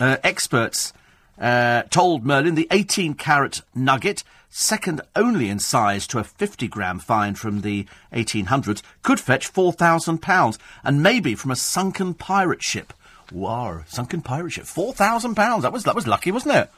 Uh, 0.00 0.16
experts 0.24 0.92
uh, 1.38 1.82
told 1.90 2.26
Merlin 2.26 2.56
the 2.56 2.66
18 2.72 3.14
carat 3.14 3.62
nugget, 3.72 4.24
second 4.56 5.00
only 5.16 5.48
in 5.48 5.58
size 5.58 6.06
to 6.06 6.20
a 6.20 6.24
50 6.24 6.68
gram 6.68 7.00
find 7.00 7.36
from 7.36 7.62
the 7.62 7.86
1800s, 8.12 8.82
could 9.02 9.18
fetch 9.18 9.52
£4,000 9.52 10.58
and 10.84 11.02
maybe 11.02 11.34
from 11.34 11.50
a 11.50 11.56
sunken 11.56 12.14
pirate 12.14 12.62
ship. 12.62 12.92
Wow, 13.32 13.82
sunken 13.88 14.22
pirate 14.22 14.52
ship. 14.52 14.64
£4,000. 14.64 15.62
That 15.62 15.72
was, 15.72 15.82
that 15.82 15.96
was 15.96 16.06
lucky, 16.06 16.30
wasn't 16.30 16.54
it? 16.54 16.70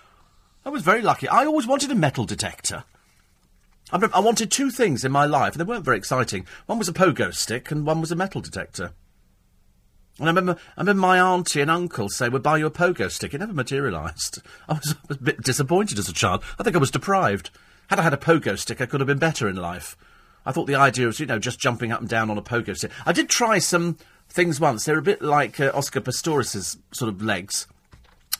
That 0.64 0.72
was 0.72 0.82
very 0.82 1.02
lucky. 1.02 1.28
I 1.28 1.44
always 1.44 1.66
wanted 1.66 1.90
a 1.90 1.94
metal 1.94 2.24
detector. 2.24 2.84
I, 3.92 4.08
I 4.14 4.20
wanted 4.20 4.50
two 4.50 4.70
things 4.70 5.04
in 5.04 5.12
my 5.12 5.26
life, 5.26 5.52
and 5.52 5.60
they 5.60 5.70
weren't 5.70 5.84
very 5.84 5.98
exciting. 5.98 6.46
One 6.64 6.78
was 6.78 6.88
a 6.88 6.94
pogo 6.94 7.32
stick, 7.34 7.70
and 7.70 7.84
one 7.84 8.00
was 8.00 8.10
a 8.10 8.16
metal 8.16 8.40
detector. 8.40 8.92
And 10.18 10.28
I 10.28 10.30
remember, 10.30 10.56
I 10.78 10.80
remember 10.80 11.00
my 11.00 11.20
auntie 11.20 11.60
and 11.60 11.70
uncle 11.70 12.08
say, 12.08 12.30
we'll 12.30 12.40
buy 12.40 12.56
you 12.56 12.66
a 12.66 12.70
pogo 12.70 13.10
stick. 13.10 13.34
It 13.34 13.38
never 13.38 13.52
materialised. 13.52 14.40
I 14.66 14.74
was, 14.74 14.94
I 15.04 15.06
was 15.08 15.18
a 15.18 15.22
bit 15.22 15.42
disappointed 15.42 15.98
as 15.98 16.08
a 16.08 16.14
child. 16.14 16.42
I 16.58 16.62
think 16.62 16.74
I 16.74 16.80
was 16.80 16.90
deprived. 16.90 17.50
Had 17.88 18.00
I 18.00 18.02
had 18.02 18.14
a 18.14 18.18
pogo 18.18 18.58
stick, 18.58 18.80
I 18.80 18.86
could 18.86 19.00
have 19.00 19.06
been 19.06 19.18
better 19.18 19.48
in 19.48 19.56
life. 19.56 19.96
I 20.44 20.52
thought 20.52 20.66
the 20.66 20.74
idea 20.76 21.06
was, 21.06 21.18
you 21.20 21.26
know, 21.26 21.38
just 21.38 21.58
jumping 21.58 21.92
up 21.92 22.00
and 22.00 22.08
down 22.08 22.30
on 22.30 22.38
a 22.38 22.42
pogo 22.42 22.76
stick. 22.76 22.92
I 23.04 23.12
did 23.12 23.28
try 23.28 23.58
some 23.58 23.96
things 24.28 24.60
once. 24.60 24.84
They're 24.84 24.98
a 24.98 25.02
bit 25.02 25.22
like 25.22 25.58
uh, 25.60 25.72
Oscar 25.74 26.00
Pistorius's 26.00 26.78
sort 26.92 27.08
of 27.08 27.22
legs 27.22 27.66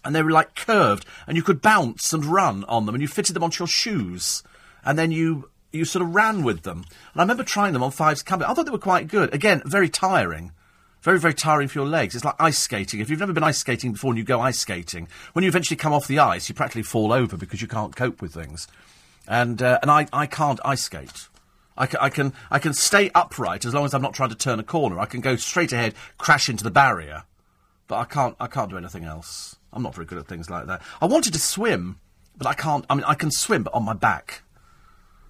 and 0.07 0.15
they 0.15 0.23
were 0.23 0.31
like 0.31 0.55
curved, 0.55 1.05
and 1.27 1.37
you 1.37 1.43
could 1.43 1.61
bounce 1.61 2.13
and 2.13 2.25
run 2.25 2.65
on 2.69 2.87
them, 2.87 2.95
and 2.95 3.03
you 3.03 3.09
fitted 3.09 3.35
them 3.35 3.43
onto 3.43 3.63
your 3.63 3.69
shoes, 3.69 4.45
and 4.85 4.97
then 4.97 5.11
you 5.11 5.51
you 5.73 5.85
sort 5.85 6.05
of 6.05 6.15
ran 6.15 6.45
with 6.45 6.63
them. 6.63 6.85
And 7.13 7.21
I 7.21 7.23
remember 7.25 7.43
trying 7.43 7.73
them 7.73 7.83
on 7.83 7.91
Fives 7.91 8.23
Cabinet. 8.23 8.49
I 8.49 8.55
thought 8.55 8.65
they 8.65 8.71
were 8.71 8.79
quite 8.79 9.09
good. 9.09 9.35
Again, 9.35 9.63
very 9.67 9.89
tiring, 9.89 10.53
Very, 11.03 11.19
very 11.19 11.35
tiring 11.35 11.69
for 11.69 11.81
your 11.81 11.89
legs. 11.89 12.15
It's 12.15 12.25
like 12.25 12.37
ice 12.39 12.59
skating. 12.59 13.01
If 13.01 13.11
you've 13.11 13.21
never 13.21 13.33
been 13.33 13.43
ice 13.43 13.59
skating 13.59 13.93
before 13.93 14.13
and 14.13 14.19
you 14.19 14.25
go 14.25 14.41
ice 14.41 14.59
skating, 14.59 15.09
when 15.35 15.43
you 15.43 15.49
eventually 15.49 15.77
come 15.77 15.93
off 15.93 16.07
the 16.07 16.21
ice, 16.21 16.49
you 16.49 16.55
practically 16.55 16.83
fall 16.83 17.13
over 17.13 17.37
because 17.37 17.61
you 17.61 17.69
can't 17.69 17.95
cope 17.95 18.23
with 18.23 18.33
things. 18.33 18.69
And, 19.29 19.61
uh, 19.61 19.79
and 19.83 19.91
I, 19.91 20.07
I 20.13 20.27
can't 20.27 20.61
ice 20.65 20.83
skate. 20.83 21.29
I 21.77 21.87
can, 21.87 22.01
I, 22.01 22.09
can, 22.09 22.33
I 22.51 22.59
can 22.59 22.73
stay 22.73 23.11
upright 23.15 23.65
as 23.65 23.75
long 23.75 23.85
as 23.85 23.93
I'm 23.93 24.03
not 24.03 24.15
trying 24.15 24.31
to 24.31 24.35
turn 24.35 24.59
a 24.59 24.63
corner. 24.63 24.99
I 24.99 25.07
can 25.07 25.21
go 25.21 25.37
straight 25.37 25.73
ahead, 25.73 25.95
crash 26.17 26.49
into 26.49 26.65
the 26.65 26.71
barrier. 26.71 27.25
But 27.89 27.97
I 27.97 28.05
can't, 28.05 28.37
I 28.41 28.47
can't 28.47 28.71
do 28.71 28.79
anything 28.79 29.05
else. 29.05 29.57
I'm 29.73 29.83
not 29.83 29.95
very 29.95 30.07
good 30.07 30.19
at 30.19 30.27
things 30.27 30.49
like 30.49 30.67
that. 30.67 30.81
I 31.01 31.07
wanted 31.07 31.35
to 31.35 31.39
swim, 31.39 32.01
but 32.37 32.47
I 32.47 32.55
can't. 32.55 32.87
I 32.89 32.95
mean, 32.95 33.05
I 33.05 33.15
can 33.15 33.31
swim, 33.31 33.63
but 33.63 33.75
on 33.75 33.85
my 33.85 33.93
back. 33.93 34.43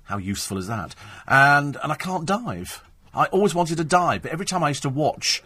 How 0.05 0.19
useful 0.19 0.57
is 0.57 0.69
that? 0.69 0.95
And, 1.27 1.77
and 1.83 1.91
I 1.91 1.97
can't 1.97 2.25
dive. 2.25 2.85
I 3.13 3.25
always 3.27 3.55
wanted 3.55 3.79
to 3.79 3.85
dive, 3.85 4.23
but 4.23 4.31
every 4.31 4.47
time 4.47 4.63
I 4.63 4.69
used 4.69 4.83
to 4.83 4.89
watch 4.89 5.43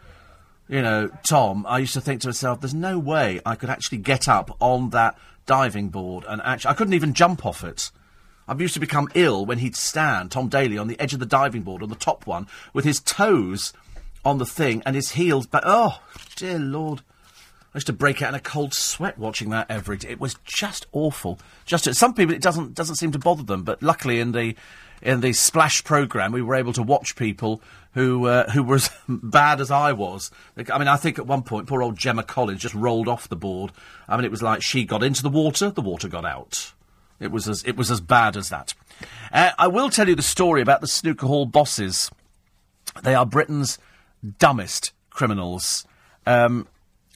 you 0.71 0.83
know, 0.83 1.11
Tom, 1.29 1.67
I 1.69 1.79
used 1.79 1.95
to 1.95 2.01
think 2.01 2.21
to 2.21 2.29
myself, 2.29 2.61
there's 2.61 2.73
no 2.73 2.97
way 2.97 3.41
I 3.45 3.57
could 3.57 3.69
actually 3.69 3.99
get 3.99 4.29
up 4.29 4.57
on 4.61 4.91
that 4.91 5.19
diving 5.45 5.89
board 5.89 6.25
and 6.29 6.41
actually, 6.43 6.71
I 6.71 6.75
couldn't 6.75 6.95
even 6.95 7.13
jump 7.13 7.45
off 7.45 7.65
it. 7.65 7.91
I 8.51 8.57
used 8.57 8.75
to 8.75 8.81
become 8.81 9.09
ill 9.15 9.47
when 9.47 9.59
he'd 9.59 9.77
stand, 9.77 10.33
Tom 10.33 10.49
Daley, 10.49 10.77
on 10.77 10.89
the 10.89 10.99
edge 10.99 11.15
of 11.15 11.21
the 11.21 11.27
diving 11.27 11.63
board, 11.63 11.85
on 11.85 11.89
the 11.89 11.95
top 11.95 12.27
one, 12.27 12.49
with 12.73 12.85
his 12.85 12.99
toes 12.99 13.73
on 14.25 14.39
the 14.39 14.45
thing 14.45 14.83
and 14.85 14.97
his 14.97 15.13
heels 15.13 15.47
back. 15.47 15.63
Oh, 15.65 16.03
dear 16.35 16.59
Lord. 16.59 17.03
I 17.73 17.77
used 17.77 17.87
to 17.87 17.93
break 17.93 18.21
out 18.21 18.31
in 18.31 18.35
a 18.35 18.41
cold 18.41 18.75
sweat 18.75 19.17
watching 19.17 19.51
that 19.51 19.71
every 19.71 19.99
day. 19.99 20.09
It 20.09 20.21
was 20.21 20.35
just 20.45 20.89
awful. 20.91 21.39
Just 21.65 21.95
some 21.95 22.13
people, 22.13 22.35
it 22.35 22.43
doesn't 22.43 22.75
doesn't 22.75 22.97
seem 22.97 23.13
to 23.13 23.21
bother 23.21 23.45
them, 23.45 23.63
but 23.63 23.81
luckily 23.85 24.19
in 24.19 24.33
the 24.33 24.57
in 25.01 25.21
the 25.21 25.33
splash 25.33 25.85
program, 25.85 26.33
we 26.33 26.43
were 26.43 26.57
able 26.57 26.73
to 26.73 26.83
watch 26.83 27.15
people 27.15 27.63
who 27.95 28.27
uh, 28.27 28.51
who 28.51 28.65
were 28.65 28.75
as 28.75 28.91
bad 29.09 29.61
as 29.61 29.71
I 29.71 29.93
was. 29.93 30.33
I 30.57 30.77
mean, 30.77 30.89
I 30.89 30.97
think 30.97 31.21
at 31.21 31.27
one 31.29 31.45
point, 31.45 31.69
poor 31.69 31.85
old 31.85 31.97
Gemma 31.97 32.25
Collins 32.25 32.63
just 32.63 32.75
rolled 32.75 33.07
off 33.07 33.29
the 33.29 33.37
board. 33.37 33.71
I 34.09 34.17
mean, 34.17 34.25
it 34.25 34.33
was 34.33 34.43
like 34.43 34.61
she 34.61 34.85
got 34.85 35.05
into 35.05 35.23
the 35.23 35.31
water, 35.31 35.71
the 35.71 35.81
water 35.81 36.09
got 36.09 36.25
out. 36.25 36.73
It 37.21 37.31
was 37.31 37.49
as 37.49 37.63
it 37.65 37.77
was 37.77 37.91
as 37.91 38.01
bad 38.01 38.37
as 38.37 38.49
that. 38.49 38.75
Uh, 39.33 39.51
I 39.59 39.69
will 39.69 39.91
tell 39.91 40.09
you 40.09 40.15
the 40.15 40.23
story 40.23 40.63
about 40.63 40.81
the 40.81 40.87
snooker 40.89 41.27
hall 41.27 41.47
bosses. 41.47 42.11
They 43.03 43.15
are 43.15 43.27
Britain's 43.27 43.79
dumbest 44.39 44.93
criminals. 45.11 45.87
Um, 46.27 46.67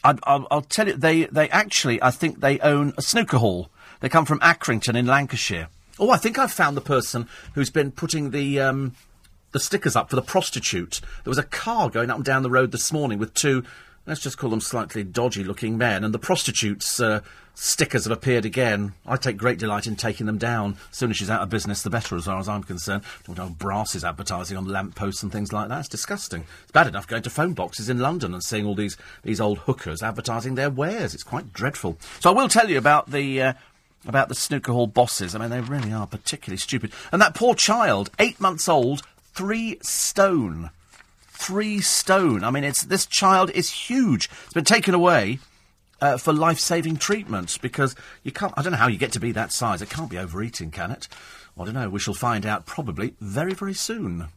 I, 0.05 0.37
will 0.51 0.61
tell 0.63 0.87
you, 0.87 0.97
they 0.97 1.25
they 1.25 1.49
actually, 1.49 2.03
I 2.03 2.11
think 2.11 2.41
they 2.41 2.59
own 2.61 2.93
a 2.99 3.03
snooker 3.03 3.39
hall. 3.39 3.71
They 4.01 4.09
come 4.11 4.27
from 4.27 4.41
Accrington 4.41 4.97
in 4.97 5.07
Lancashire. 5.07 5.69
Oh, 5.99 6.11
I 6.11 6.19
think 6.19 6.39
I've 6.39 6.53
found 6.53 6.77
the 6.77 6.83
person 6.83 7.29
who's 7.55 7.71
been 7.71 7.91
putting 7.91 8.31
the 8.31 8.61
um, 8.61 8.95
the 9.53 9.61
stickers 9.61 9.97
up 9.97 10.11
for 10.11 10.17
the 10.17 10.23
prostitute. 10.23 11.01
There 11.23 11.31
was 11.31 11.39
a 11.39 11.45
car 11.45 11.89
going 11.89 12.11
up 12.11 12.17
and 12.17 12.25
down 12.25 12.43
the 12.43 12.51
road 12.51 12.73
this 12.73 12.93
morning 12.93 13.19
with 13.19 13.33
two, 13.33 13.65
let's 14.07 14.21
just 14.21 14.39
call 14.39 14.51
them 14.51 14.61
slightly 14.61 15.03
dodgy 15.03 15.45
looking 15.45 15.79
men, 15.79 16.05
and 16.05 16.13
the 16.13 16.19
prostitute's 16.19 17.01
uh, 17.01 17.21
stickers 17.55 18.05
have 18.05 18.13
appeared 18.13 18.45
again. 18.45 18.95
I 19.07 19.17
take 19.17 19.37
great 19.37 19.59
delight 19.59 19.87
in 19.87 19.97
taking 19.97 20.27
them 20.27 20.39
down. 20.39 20.77
As 20.91 20.99
soon 20.99 21.11
as 21.11 21.17
she's 21.17 21.31
out 21.31 21.43
of 21.43 21.51
business, 21.51 21.83
the 21.83 21.91
better, 21.91 22.17
as 22.17 22.27
far 22.27 22.39
as 22.39 22.49
I'm 22.49 22.63
concerned. 22.63 23.05
Don't 23.27 23.39
know, 23.39 23.51
brass 23.51 23.95
is 23.95 24.05
advertising 24.05 24.57
on 24.57 24.67
lamp 24.67 24.95
posts 24.95 25.23
and 25.23 25.33
things 25.33 25.53
like 25.53 25.69
that. 25.69 25.81
It's 25.81 25.89
disgusting. 25.89 26.45
It's 26.63 26.73
bad 26.73 26.87
enough 26.87 27.07
going 27.07 27.23
to 27.23 27.31
phone 27.31 27.55
boxes 27.55 27.89
in 27.89 27.99
London 27.99 28.35
and 28.35 28.43
seeing 28.43 28.67
all 28.67 28.75
these, 28.75 28.97
these 29.23 29.41
old 29.41 29.59
hookers 29.59 30.03
advertising 30.03 30.55
their 30.55 30.71
wares. 30.71 31.15
It's 31.15 31.23
quite 31.23 31.53
dreadful. 31.53 31.99
So 32.21 32.31
I 32.31 32.35
will 32.35 32.49
tell 32.49 32.69
you 32.69 32.79
about 32.79 33.11
the. 33.11 33.43
Uh, 33.43 33.53
about 34.07 34.29
the 34.29 34.35
snooker 34.35 34.71
hall 34.71 34.87
bosses. 34.87 35.35
I 35.35 35.39
mean, 35.39 35.49
they 35.49 35.63
really 35.63 35.91
are 35.91 36.07
particularly 36.07 36.59
stupid. 36.59 36.93
And 37.11 37.23
that 37.23 37.35
poor 37.35 37.55
child, 37.55 38.11
eight 38.19 38.39
months 38.39 38.69
old, 38.69 39.01
three 39.33 39.79
stone. 39.81 40.69
Three 41.37 41.81
stone. 41.81 42.45
I 42.45 42.51
mean, 42.51 42.65
it's 42.65 42.85
this 42.85 43.07
child 43.07 43.51
is 43.51 43.71
huge. 43.71 44.31
It's 44.45 44.55
been 44.55 44.65
taken 44.65 44.95
away 44.95 45.41
uh, 46.01 46.17
for 46.17 46.33
life-saving 46.33 46.97
treatment 46.97 47.59
because 47.61 47.95
you 48.23 48.33
can't. 48.33 48.55
I 48.57 48.63
don't 48.63 48.73
know 48.73 48.79
how 48.79 48.89
you 48.89 48.99
get 48.99 49.13
to 49.13 49.21
be 49.21 49.33
that 49.33 49.53
size. 49.53 49.83
It 49.83 49.91
can't 49.91 50.09
be 50.09 50.17
overeating, 50.17 50.71
can 50.71 50.91
it? 50.91 51.09
I 51.59 51.65
don't 51.65 51.75
know. 51.75 51.91
We 51.91 51.99
shall 51.99 52.15
find 52.15 52.47
out 52.47 52.67
probably 52.67 53.15
very, 53.21 53.53
very 53.53 53.75
soon. 53.75 54.29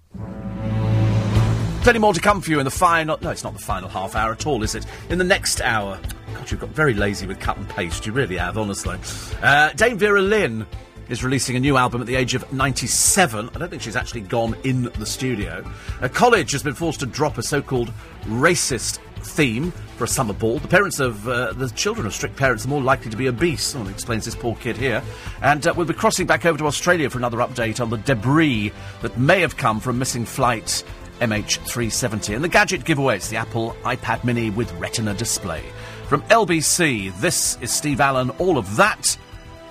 Plenty 1.82 2.00
more 2.00 2.14
to 2.14 2.20
come 2.20 2.42
for 2.42 2.52
you 2.52 2.60
in 2.60 2.66
the 2.66 2.72
final. 2.72 3.18
No, 3.22 3.30
it's 3.30 3.44
not 3.44 3.54
the 3.54 3.60
final 3.60 3.88
half 3.88 4.16
hour 4.16 4.32
at 4.34 4.46
all, 4.46 4.62
is 4.64 4.76
it? 4.76 4.86
In 5.10 5.18
the 5.18 5.24
next 5.24 5.62
hour. 5.62 6.00
God, 6.34 6.52
you've 6.52 6.60
got 6.60 6.70
very 6.72 6.94
lazy 6.94 7.26
with 7.26 7.40
cut 7.40 7.58
and 7.58 7.70
paste. 7.70 8.06
You 8.06 8.12
really 8.12 8.38
have, 8.38 8.58
honestly. 8.58 8.98
Uh, 9.42 9.72
Dame 9.74 9.98
Vera 9.98 10.22
Lynn 10.22 10.66
is 11.10 11.24
releasing 11.24 11.56
a 11.56 11.60
new 11.60 11.78
album 11.78 12.02
at 12.02 12.08
the 12.08 12.16
age 12.16 12.36
of 12.36 12.52
97. 12.52 13.50
I 13.50 13.58
don't 13.58 13.70
think 13.70 13.82
she's 13.82 13.96
actually 13.96 14.22
gone 14.22 14.56
in 14.64 14.84
the 14.84 15.06
studio. 15.06 15.64
A 16.02 16.10
college 16.10 16.52
has 16.52 16.64
been 16.64 16.74
forced 16.74 17.00
to 17.02 17.06
drop 17.06 17.38
a 17.38 17.44
so 17.44 17.62
called 17.62 17.92
racist 18.26 19.00
theme 19.22 19.72
for 19.98 20.04
a 20.04 20.08
summer 20.08 20.34
ball. 20.34 20.60
The 20.60 20.68
parents 20.68 21.00
of 21.00 21.28
uh, 21.28 21.54
the 21.54 21.70
children 21.70 22.06
of 22.06 22.14
strict 22.14 22.36
parents 22.36 22.66
are 22.66 22.70
more 22.70 22.82
likely 22.82 23.10
to 23.12 23.18
be 23.18 23.28
obese. 23.28 23.64
Someone 23.64 23.92
explains 23.92 24.26
this 24.26 24.36
poor 24.36 24.56
kid 24.56 24.78
here. 24.78 25.02
And 25.42 25.66
uh, 25.66 25.74
we'll 25.76 25.86
be 25.86 25.94
crossing 25.94 26.28
back 26.28 26.46
over 26.46 26.58
to 26.60 26.66
Australia 26.66 27.10
for 27.10 27.18
another 27.18 27.38
update 27.38 27.82
on 27.82 27.90
the 27.90 27.98
debris 27.98 28.72
that 29.02 29.18
may 29.18 29.42
have 29.42 29.58
come 29.58 29.80
from 29.80 30.00
missing 30.00 30.26
flight 30.26 30.84
MH370. 31.20 32.36
And 32.36 32.44
the 32.44 32.50
gadget 32.50 32.86
giveaway, 32.86 33.18
it's 33.18 33.30
the 33.30 33.38
Apple 33.38 33.76
iPad 33.84 34.24
mini 34.24 34.50
with 34.50 34.72
Retina 34.74 35.14
display. 35.14 35.64
From 36.08 36.22
LBC, 36.24 37.20
this 37.20 37.58
is 37.60 37.72
Steve 37.72 38.00
Allen. 38.00 38.30
All 38.32 38.58
of 38.58 38.76
that 38.78 39.18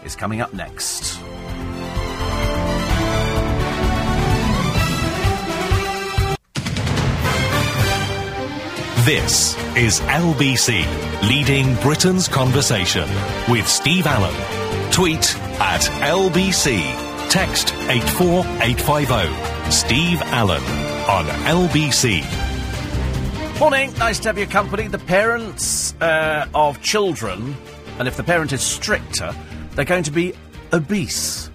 is 0.07 0.17
coming 0.17 0.41
up 0.41 0.55
next. 0.55 1.21
This 9.05 9.57
is 9.77 10.01
LBC, 10.01 11.29
leading 11.29 11.75
Britain's 11.77 12.27
conversation 12.27 13.09
with 13.49 13.69
Steve 13.69 14.07
Allen. 14.07 14.35
Tweet 14.91 15.37
at 15.61 15.83
LBC. 16.03 16.81
Text 17.31 17.73
84850. 17.75 19.71
Steve 19.71 20.23
Allen 20.23 20.63
on 21.09 21.27
LBC. 21.47 22.25
Morning, 23.61 23.93
nice 23.99 24.19
to 24.19 24.29
have 24.29 24.39
your 24.39 24.49
company. 24.49 24.89
The 24.89 24.99
parents 24.99 25.95
uh, 26.01 26.47
of 26.55 26.83
children, 26.83 27.57
and 27.99 28.09
if 28.09 28.17
the 28.17 28.25
parent 28.25 28.53
is 28.53 28.61
stricter, 28.61 29.35
they're 29.77 29.85
going 29.85 30.03
to 30.05 30.11
be 30.11 30.33
obese. 30.73 31.51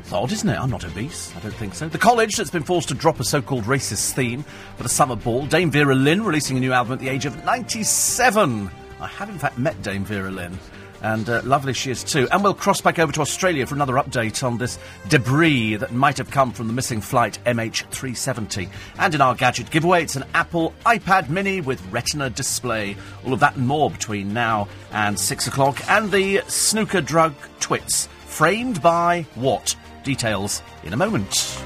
It's 0.00 0.12
odd, 0.12 0.32
isn't 0.32 0.48
it? 0.48 0.58
I'm 0.58 0.70
not 0.70 0.84
obese. 0.84 1.32
I 1.36 1.40
don't 1.40 1.54
think 1.54 1.74
so. 1.74 1.88
The 1.88 1.98
college 1.98 2.36
that's 2.36 2.50
been 2.50 2.62
forced 2.62 2.88
to 2.88 2.94
drop 2.94 3.20
a 3.20 3.24
so-called 3.24 3.64
racist 3.64 4.12
theme 4.12 4.44
for 4.76 4.82
the 4.82 4.88
summer 4.88 5.14
ball. 5.14 5.46
Dame 5.46 5.70
Vera 5.70 5.94
Lynn 5.94 6.24
releasing 6.24 6.56
a 6.56 6.60
new 6.60 6.72
album 6.72 6.94
at 6.94 6.98
the 6.98 7.08
age 7.08 7.26
of 7.26 7.44
97. 7.44 8.70
I 9.00 9.06
have 9.06 9.28
in 9.28 9.38
fact 9.38 9.58
met 9.58 9.80
Dame 9.82 10.04
Vera 10.04 10.30
Lynn. 10.30 10.58
And 11.04 11.28
uh, 11.28 11.42
lovely 11.44 11.74
she 11.74 11.90
is 11.90 12.02
too. 12.02 12.26
And 12.32 12.42
we'll 12.42 12.54
cross 12.54 12.80
back 12.80 12.98
over 12.98 13.12
to 13.12 13.20
Australia 13.20 13.66
for 13.66 13.74
another 13.74 13.92
update 13.94 14.42
on 14.42 14.56
this 14.56 14.78
debris 15.10 15.76
that 15.76 15.92
might 15.92 16.16
have 16.16 16.30
come 16.30 16.50
from 16.50 16.66
the 16.66 16.72
missing 16.72 17.02
flight 17.02 17.38
MH370. 17.44 18.70
And 18.98 19.14
in 19.14 19.20
our 19.20 19.34
gadget 19.34 19.70
giveaway, 19.70 20.02
it's 20.02 20.16
an 20.16 20.24
Apple 20.32 20.72
iPad 20.86 21.28
mini 21.28 21.60
with 21.60 21.86
Retina 21.92 22.30
display. 22.30 22.96
All 23.22 23.34
of 23.34 23.40
that 23.40 23.56
and 23.56 23.68
more 23.68 23.90
between 23.90 24.32
now 24.32 24.66
and 24.92 25.20
six 25.20 25.46
o'clock. 25.46 25.78
And 25.90 26.10
the 26.10 26.40
snooker 26.48 27.02
drug 27.02 27.34
twits. 27.60 28.08
Framed 28.24 28.80
by 28.80 29.26
what? 29.34 29.76
Details 30.04 30.62
in 30.84 30.94
a 30.94 30.96
moment. 30.96 31.60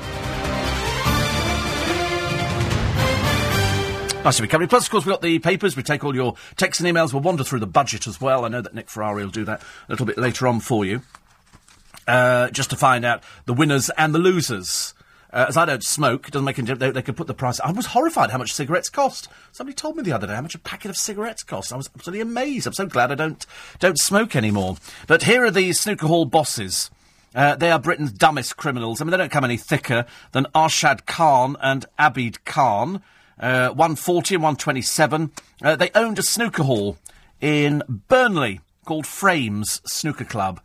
Nice 4.24 4.36
to 4.36 4.42
be 4.42 4.48
company. 4.48 4.68
Plus, 4.68 4.84
of 4.84 4.90
course, 4.90 5.06
we've 5.06 5.12
got 5.12 5.22
the 5.22 5.38
papers. 5.38 5.76
We 5.76 5.82
take 5.82 6.04
all 6.04 6.14
your 6.14 6.34
texts 6.56 6.84
and 6.84 6.94
emails. 6.94 7.12
We'll 7.12 7.22
wander 7.22 7.44
through 7.44 7.60
the 7.60 7.66
budget 7.66 8.06
as 8.06 8.20
well. 8.20 8.44
I 8.44 8.48
know 8.48 8.60
that 8.60 8.74
Nick 8.74 8.90
Ferrari 8.90 9.24
will 9.24 9.30
do 9.30 9.44
that 9.44 9.62
a 9.62 9.92
little 9.92 10.04
bit 10.04 10.18
later 10.18 10.46
on 10.46 10.60
for 10.60 10.84
you. 10.84 11.02
Uh, 12.06 12.50
just 12.50 12.70
to 12.70 12.76
find 12.76 13.04
out 13.04 13.22
the 13.46 13.54
winners 13.54 13.90
and 13.96 14.14
the 14.14 14.18
losers. 14.18 14.92
Uh, 15.32 15.46
as 15.48 15.56
I 15.56 15.64
don't 15.64 15.84
smoke, 15.84 16.26
it 16.26 16.32
doesn't 16.32 16.44
make 16.44 16.58
any 16.58 16.66
difference. 16.66 16.80
They, 16.80 16.90
they 16.90 17.02
could 17.02 17.16
put 17.16 17.26
the 17.26 17.34
price. 17.34 17.60
I 17.60 17.70
was 17.70 17.86
horrified 17.86 18.30
how 18.30 18.38
much 18.38 18.52
cigarettes 18.52 18.90
cost. 18.90 19.28
Somebody 19.52 19.74
told 19.74 19.96
me 19.96 20.02
the 20.02 20.12
other 20.12 20.26
day 20.26 20.34
how 20.34 20.42
much 20.42 20.54
a 20.54 20.58
packet 20.58 20.90
of 20.90 20.96
cigarettes 20.96 21.42
cost. 21.42 21.72
I 21.72 21.76
was 21.76 21.88
absolutely 21.94 22.22
amazed. 22.22 22.66
I'm 22.66 22.72
so 22.72 22.86
glad 22.86 23.12
I 23.12 23.14
don't 23.14 23.46
don't 23.78 23.98
smoke 23.98 24.34
anymore. 24.34 24.76
But 25.06 25.22
here 25.22 25.44
are 25.44 25.50
the 25.50 25.72
snooker 25.72 26.06
hall 26.06 26.24
bosses. 26.24 26.90
Uh, 27.34 27.54
they 27.56 27.70
are 27.70 27.78
Britain's 27.78 28.12
dumbest 28.12 28.56
criminals. 28.56 29.00
I 29.00 29.04
mean, 29.04 29.12
they 29.12 29.16
don't 29.18 29.30
come 29.30 29.44
any 29.44 29.58
thicker 29.58 30.06
than 30.32 30.46
Arshad 30.54 31.06
Khan 31.06 31.56
and 31.60 31.86
Abid 31.98 32.38
Khan 32.44 33.02
uh, 33.40 33.68
140 33.68 34.34
and 34.34 34.42
127. 34.42 35.30
Uh, 35.62 35.76
they 35.76 35.90
owned 35.94 36.18
a 36.18 36.22
snooker 36.22 36.64
hall 36.64 36.98
in 37.40 37.82
Burnley 38.08 38.60
called 38.84 39.06
Frames 39.06 39.80
Snooker 39.86 40.24
Club. 40.24 40.60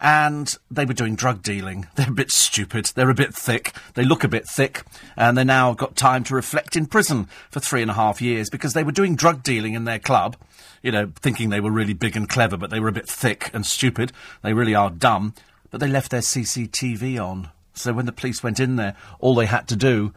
And 0.00 0.56
they 0.70 0.84
were 0.84 0.94
doing 0.94 1.16
drug 1.16 1.42
dealing. 1.42 1.88
They're 1.96 2.08
a 2.08 2.12
bit 2.12 2.30
stupid. 2.30 2.86
They're 2.94 3.10
a 3.10 3.14
bit 3.14 3.34
thick. 3.34 3.74
They 3.94 4.04
look 4.04 4.22
a 4.22 4.28
bit 4.28 4.46
thick. 4.46 4.84
And 5.16 5.36
they 5.36 5.44
now 5.44 5.74
got 5.74 5.96
time 5.96 6.22
to 6.24 6.34
reflect 6.34 6.76
in 6.76 6.86
prison 6.86 7.28
for 7.50 7.60
three 7.60 7.82
and 7.82 7.90
a 7.90 7.94
half 7.94 8.22
years 8.22 8.48
because 8.48 8.74
they 8.74 8.84
were 8.84 8.92
doing 8.92 9.16
drug 9.16 9.42
dealing 9.42 9.74
in 9.74 9.84
their 9.84 9.98
club. 9.98 10.36
You 10.82 10.92
know, 10.92 11.12
thinking 11.16 11.50
they 11.50 11.60
were 11.60 11.72
really 11.72 11.94
big 11.94 12.16
and 12.16 12.28
clever, 12.28 12.56
but 12.56 12.70
they 12.70 12.78
were 12.78 12.88
a 12.88 12.92
bit 12.92 13.08
thick 13.08 13.50
and 13.52 13.66
stupid. 13.66 14.12
They 14.42 14.52
really 14.52 14.74
are 14.74 14.90
dumb. 14.90 15.34
But 15.70 15.80
they 15.80 15.88
left 15.88 16.12
their 16.12 16.20
CCTV 16.20 17.18
on. 17.22 17.50
So 17.74 17.92
when 17.92 18.06
the 18.06 18.12
police 18.12 18.42
went 18.42 18.60
in 18.60 18.76
there, 18.76 18.94
all 19.18 19.34
they 19.34 19.46
had 19.46 19.66
to 19.68 19.76
do 19.76 20.12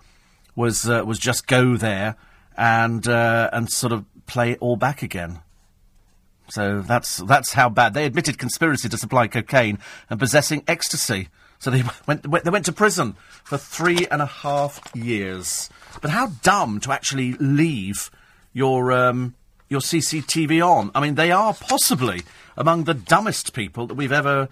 was 0.56 0.90
uh, 0.90 1.04
was 1.06 1.20
just 1.20 1.48
go 1.48 1.78
there 1.78 2.16
and 2.58 3.08
uh, 3.08 3.50
and 3.54 3.72
sort 3.72 3.94
of 3.94 4.06
play 4.26 4.52
it 4.52 4.58
all 4.62 4.76
back 4.76 5.02
again. 5.02 5.40
So 6.50 6.82
that's 6.82 7.18
that's 7.18 7.54
how 7.54 7.70
bad 7.70 7.94
they 7.94 8.06
admitted 8.06 8.38
conspiracy 8.38 8.90
to 8.90 8.98
supply 8.98 9.28
cocaine 9.28 9.80
and 10.10 10.20
possessing 10.20 10.64
ecstasy. 10.68 11.30
So 11.60 11.72
they 11.72 11.84
went 12.08 12.24
they 12.24 12.50
went 12.50 12.66
to 12.66 12.74
prison 12.74 13.16
for 13.44 13.58
three 13.58 14.08
and 14.12 14.22
a 14.22 14.26
half 14.26 14.82
years. 14.94 15.70
But 16.02 16.12
how 16.12 16.28
dumb 16.44 16.80
to 16.82 16.92
actually 16.92 17.34
leave 17.34 18.12
your 18.54 18.92
um, 18.92 19.36
your 19.70 19.80
CCTV 19.80 20.66
on. 20.66 20.92
I 20.94 21.00
mean, 21.00 21.16
they 21.16 21.32
are 21.32 21.54
possibly 21.54 22.24
among 22.58 22.84
the 22.84 22.94
dumbest 22.94 23.54
people 23.54 23.88
that 23.88 23.96
we've 23.96 24.12
ever 24.12 24.50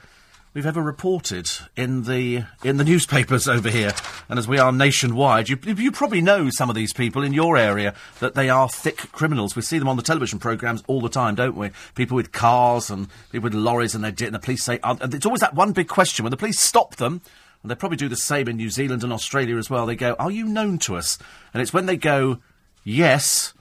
we've 0.54 0.66
ever 0.66 0.82
reported 0.82 1.50
in 1.76 2.04
the 2.04 2.44
in 2.64 2.78
the 2.78 2.84
newspapers 2.84 3.48
over 3.48 3.70
here. 3.70 3.94
And 4.28 4.40
as 4.40 4.48
we 4.48 4.58
are 4.58 4.72
nationwide, 4.72 5.50
you, 5.50 5.58
you 5.64 5.92
probably 5.92 6.22
know 6.22 6.50
some 6.50 6.70
of 6.70 6.76
these 6.76 6.94
people 6.94 7.24
in 7.24 7.34
your 7.34 7.58
area 7.58 7.94
that 8.20 8.36
they 8.36 8.50
are 8.50 8.70
thick 8.70 8.98
criminals. 9.12 9.56
We 9.56 9.62
see 9.62 9.80
them 9.80 9.88
on 9.88 9.98
the 9.98 10.04
television 10.04 10.40
programmes 10.40 10.84
all 10.88 11.02
the 11.02 11.10
time, 11.10 11.36
don't 11.36 11.56
we? 11.56 11.72
People 11.96 12.16
with 12.16 12.32
cars 12.32 12.90
and 12.90 13.08
people 13.32 13.46
with 13.46 13.54
lorries, 13.54 13.96
and 13.96 14.04
they 14.04 14.26
and 14.26 14.36
the 14.36 14.40
police 14.40 14.64
say, 14.64 14.80
uh, 14.84 14.96
and 15.02 15.14
it's 15.14 15.26
always 15.26 15.42
that 15.42 15.56
one 15.56 15.72
big 15.72 15.88
question 15.88 16.24
when 16.24 16.32
the 16.32 16.38
police 16.38 16.60
stop 16.60 16.96
them. 16.96 17.22
And 17.62 17.70
they 17.70 17.76
probably 17.76 17.98
do 17.98 18.08
the 18.08 18.16
same 18.16 18.48
in 18.48 18.56
New 18.56 18.70
Zealand 18.70 19.04
and 19.04 19.12
Australia 19.12 19.58
as 19.58 19.70
well. 19.70 19.86
They 19.86 19.98
go, 19.98 20.16
"Are 20.18 20.32
you 20.32 20.46
known 20.46 20.78
to 20.80 20.96
us?" 20.96 21.18
And 21.54 21.62
it's 21.62 21.74
when 21.74 21.88
they 21.88 21.98
go, 21.98 22.40
"Yes," 22.86 23.54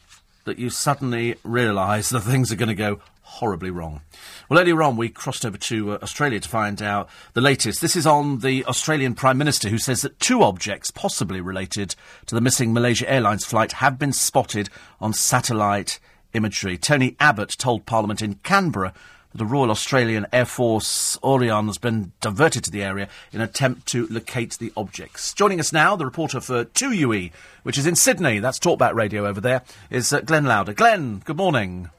that 0.44 0.58
you 0.58 0.70
suddenly 0.70 1.34
realise 1.42 2.08
that 2.10 2.20
things 2.20 2.52
are 2.52 2.56
going 2.56 2.68
to 2.68 2.74
go 2.76 3.00
horribly 3.28 3.70
wrong. 3.70 4.00
Well, 4.48 4.58
earlier 4.58 4.82
on, 4.82 4.96
we 4.96 5.10
crossed 5.10 5.44
over 5.44 5.58
to 5.58 5.92
uh, 5.92 5.98
Australia 6.02 6.40
to 6.40 6.48
find 6.48 6.80
out 6.80 7.08
the 7.34 7.42
latest. 7.42 7.80
This 7.80 7.94
is 7.94 8.06
on 8.06 8.38
the 8.38 8.64
Australian 8.64 9.14
Prime 9.14 9.36
Minister, 9.36 9.68
who 9.68 9.78
says 9.78 10.00
that 10.02 10.18
two 10.18 10.42
objects, 10.42 10.90
possibly 10.90 11.40
related 11.40 11.94
to 12.26 12.34
the 12.34 12.40
missing 12.40 12.72
Malaysia 12.72 13.08
Airlines 13.08 13.44
flight, 13.44 13.72
have 13.72 13.98
been 13.98 14.12
spotted 14.12 14.70
on 15.00 15.12
satellite 15.12 16.00
imagery. 16.32 16.78
Tony 16.78 17.16
Abbott 17.20 17.50
told 17.58 17.86
Parliament 17.86 18.22
in 18.22 18.36
Canberra 18.36 18.94
that 19.30 19.38
the 19.38 19.44
Royal 19.44 19.70
Australian 19.70 20.26
Air 20.32 20.46
Force 20.46 21.18
Orion 21.22 21.66
has 21.66 21.78
been 21.78 22.12
diverted 22.22 22.64
to 22.64 22.70
the 22.70 22.82
area 22.82 23.08
in 23.30 23.40
an 23.40 23.48
attempt 23.48 23.86
to 23.88 24.06
locate 24.08 24.56
the 24.58 24.72
objects. 24.74 25.34
Joining 25.34 25.60
us 25.60 25.72
now, 25.72 25.96
the 25.96 26.06
reporter 26.06 26.40
for 26.40 26.64
2UE, 26.64 27.30
which 27.62 27.76
is 27.76 27.86
in 27.86 27.94
Sydney, 27.94 28.38
that's 28.38 28.58
Talkback 28.58 28.94
Radio 28.94 29.26
over 29.26 29.40
there, 29.40 29.62
is 29.90 30.12
uh, 30.12 30.22
Glenn 30.22 30.46
Lauder. 30.46 30.72
Glenn, 30.72 31.20
good 31.24 31.36
morning. 31.36 31.90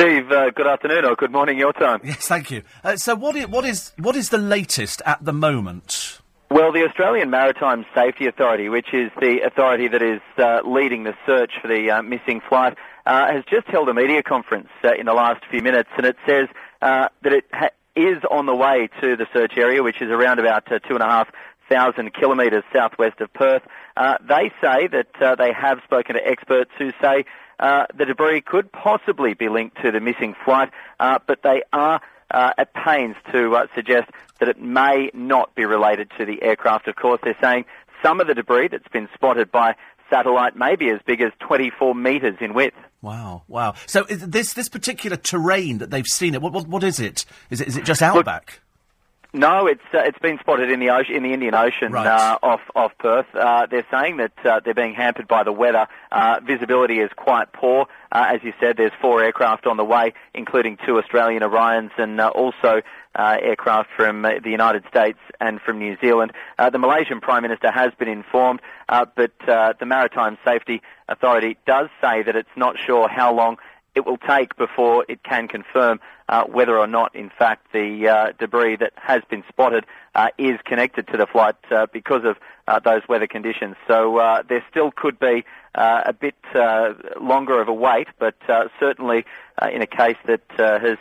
Steve, 0.00 0.32
uh, 0.32 0.48
good 0.48 0.66
afternoon 0.66 1.04
or 1.04 1.14
good 1.14 1.30
morning 1.30 1.58
your 1.58 1.74
time. 1.74 2.00
Yes, 2.02 2.26
thank 2.26 2.50
you. 2.50 2.62
Uh, 2.82 2.96
so 2.96 3.14
what 3.14 3.36
is, 3.36 3.46
what, 3.48 3.66
is, 3.66 3.92
what 3.98 4.16
is 4.16 4.30
the 4.30 4.38
latest 4.38 5.02
at 5.04 5.22
the 5.22 5.34
moment? 5.34 6.20
Well, 6.50 6.72
the 6.72 6.86
Australian 6.88 7.28
Maritime 7.28 7.84
Safety 7.94 8.26
Authority, 8.26 8.70
which 8.70 8.94
is 8.94 9.10
the 9.20 9.40
authority 9.42 9.88
that 9.88 10.00
is 10.00 10.22
uh, 10.38 10.62
leading 10.64 11.04
the 11.04 11.12
search 11.26 11.52
for 11.60 11.68
the 11.68 11.90
uh, 11.90 12.02
missing 12.02 12.40
flight, 12.48 12.78
uh, 13.04 13.30
has 13.30 13.44
just 13.44 13.66
held 13.66 13.90
a 13.90 13.94
media 13.94 14.22
conference 14.22 14.68
uh, 14.84 14.94
in 14.94 15.04
the 15.04 15.12
last 15.12 15.44
few 15.50 15.60
minutes, 15.60 15.90
and 15.98 16.06
it 16.06 16.16
says 16.26 16.48
uh, 16.80 17.08
that 17.20 17.34
it 17.34 17.44
ha- 17.52 17.68
is 17.94 18.22
on 18.30 18.46
the 18.46 18.56
way 18.56 18.88
to 19.02 19.16
the 19.16 19.26
search 19.34 19.58
area, 19.58 19.82
which 19.82 20.00
is 20.00 20.08
around 20.08 20.38
about 20.38 20.72
uh, 20.72 20.78
two 20.78 20.94
and 20.94 21.02
a 21.02 21.06
half 21.06 21.28
thousand 21.70 22.14
kilometres 22.14 22.64
southwest 22.74 23.20
of 23.20 23.30
Perth. 23.34 23.62
Uh, 24.00 24.16
they 24.26 24.50
say 24.62 24.86
that 24.86 25.08
uh, 25.20 25.34
they 25.34 25.52
have 25.52 25.78
spoken 25.84 26.14
to 26.14 26.26
experts 26.26 26.70
who 26.78 26.90
say 27.02 27.22
the 27.58 28.06
debris 28.06 28.40
could 28.40 28.72
possibly 28.72 29.34
be 29.34 29.50
linked 29.50 29.76
to 29.82 29.92
the 29.92 30.00
missing 30.00 30.34
flight, 30.42 30.70
but 30.98 31.42
they 31.42 31.62
are 31.74 32.00
at 32.30 32.72
pains 32.72 33.14
to 33.30 33.68
suggest 33.74 34.10
that 34.38 34.48
it 34.48 34.58
may 34.58 35.10
not 35.12 35.54
be 35.54 35.66
related 35.66 36.10
to 36.16 36.24
the 36.24 36.42
aircraft. 36.42 36.88
Of 36.88 36.96
course, 36.96 37.20
they're 37.22 37.36
saying 37.42 37.66
some 38.02 38.22
of 38.22 38.26
the 38.26 38.32
debris 38.32 38.68
that's 38.68 38.88
been 38.88 39.06
spotted 39.14 39.52
by 39.52 39.76
satellite 40.08 40.56
may 40.56 40.76
be 40.76 40.88
as 40.88 41.00
big 41.06 41.20
as 41.20 41.32
24 41.40 41.94
metres 41.94 42.36
in 42.40 42.54
width. 42.54 42.76
Wow, 43.02 43.42
wow. 43.48 43.74
So 43.86 44.04
this 44.04 44.54
this 44.54 44.70
particular 44.70 45.18
terrain 45.18 45.76
that 45.78 45.90
they've 45.90 46.06
seen 46.06 46.34
it, 46.34 46.40
what, 46.40 46.54
what, 46.54 46.66
what 46.66 46.84
is 46.84 47.00
it? 47.00 47.26
Is 47.50 47.60
it 47.60 47.68
is 47.68 47.76
it 47.76 47.84
just 47.84 48.00
outback? 48.00 48.46
Look, 48.46 48.60
no, 49.32 49.66
it's 49.66 49.80
uh, 49.94 49.98
it's 49.98 50.18
been 50.18 50.38
spotted 50.38 50.70
in 50.70 50.80
the 50.80 50.90
ocean, 50.90 51.14
in 51.14 51.22
the 51.22 51.32
Indian 51.32 51.54
Ocean 51.54 51.92
right. 51.92 52.06
uh, 52.06 52.38
off 52.42 52.60
off 52.74 52.92
Perth. 52.98 53.26
Uh, 53.34 53.66
they're 53.70 53.86
saying 53.90 54.16
that 54.18 54.32
uh, 54.44 54.60
they're 54.64 54.74
being 54.74 54.94
hampered 54.94 55.28
by 55.28 55.44
the 55.44 55.52
weather. 55.52 55.86
Uh, 56.10 56.40
visibility 56.44 56.98
is 56.98 57.10
quite 57.16 57.52
poor. 57.52 57.86
Uh, 58.12 58.32
as 58.34 58.42
you 58.42 58.52
said, 58.58 58.76
there's 58.76 58.92
four 59.00 59.22
aircraft 59.22 59.66
on 59.66 59.76
the 59.76 59.84
way, 59.84 60.12
including 60.34 60.78
two 60.84 60.98
Australian 60.98 61.42
Orions 61.42 61.90
and 61.96 62.20
also 62.20 62.82
uh, 63.14 63.36
aircraft 63.40 63.90
from 63.96 64.22
the 64.22 64.50
United 64.50 64.84
States 64.88 65.18
and 65.40 65.60
from 65.60 65.78
New 65.78 65.96
Zealand. 66.00 66.32
Uh, 66.58 66.70
the 66.70 66.78
Malaysian 66.78 67.20
Prime 67.20 67.42
Minister 67.42 67.70
has 67.70 67.92
been 67.98 68.08
informed, 68.08 68.60
uh, 68.88 69.06
but 69.14 69.32
uh, 69.48 69.74
the 69.78 69.86
Maritime 69.86 70.38
Safety 70.44 70.82
Authority 71.08 71.56
does 71.66 71.88
say 72.00 72.22
that 72.22 72.36
it's 72.36 72.56
not 72.56 72.76
sure 72.78 73.08
how 73.08 73.34
long 73.34 73.58
it 73.94 74.06
will 74.06 74.18
take 74.18 74.56
before 74.56 75.04
it 75.08 75.22
can 75.22 75.48
confirm 75.48 76.00
uh, 76.28 76.44
whether 76.44 76.78
or 76.78 76.86
not, 76.86 77.14
in 77.14 77.30
fact, 77.30 77.72
the 77.72 78.08
uh, 78.08 78.32
debris 78.38 78.76
that 78.76 78.92
has 78.96 79.22
been 79.28 79.42
spotted 79.48 79.84
uh, 80.14 80.28
is 80.38 80.58
connected 80.64 81.06
to 81.08 81.16
the 81.16 81.26
flight 81.26 81.56
uh, 81.70 81.86
because 81.92 82.22
of 82.24 82.36
those 82.84 83.02
weather 83.08 83.26
conditions. 83.26 83.74
So 83.88 84.42
there 84.48 84.64
still 84.70 84.92
could 84.92 85.18
be 85.18 85.44
a 85.74 86.12
bit 86.12 86.36
longer 87.20 87.60
of 87.60 87.66
a 87.66 87.72
wait, 87.72 88.06
but 88.20 88.36
certainly 88.78 89.24
in 89.72 89.82
a 89.82 89.88
case 89.88 90.16
that 90.26 90.42
has 90.56 90.98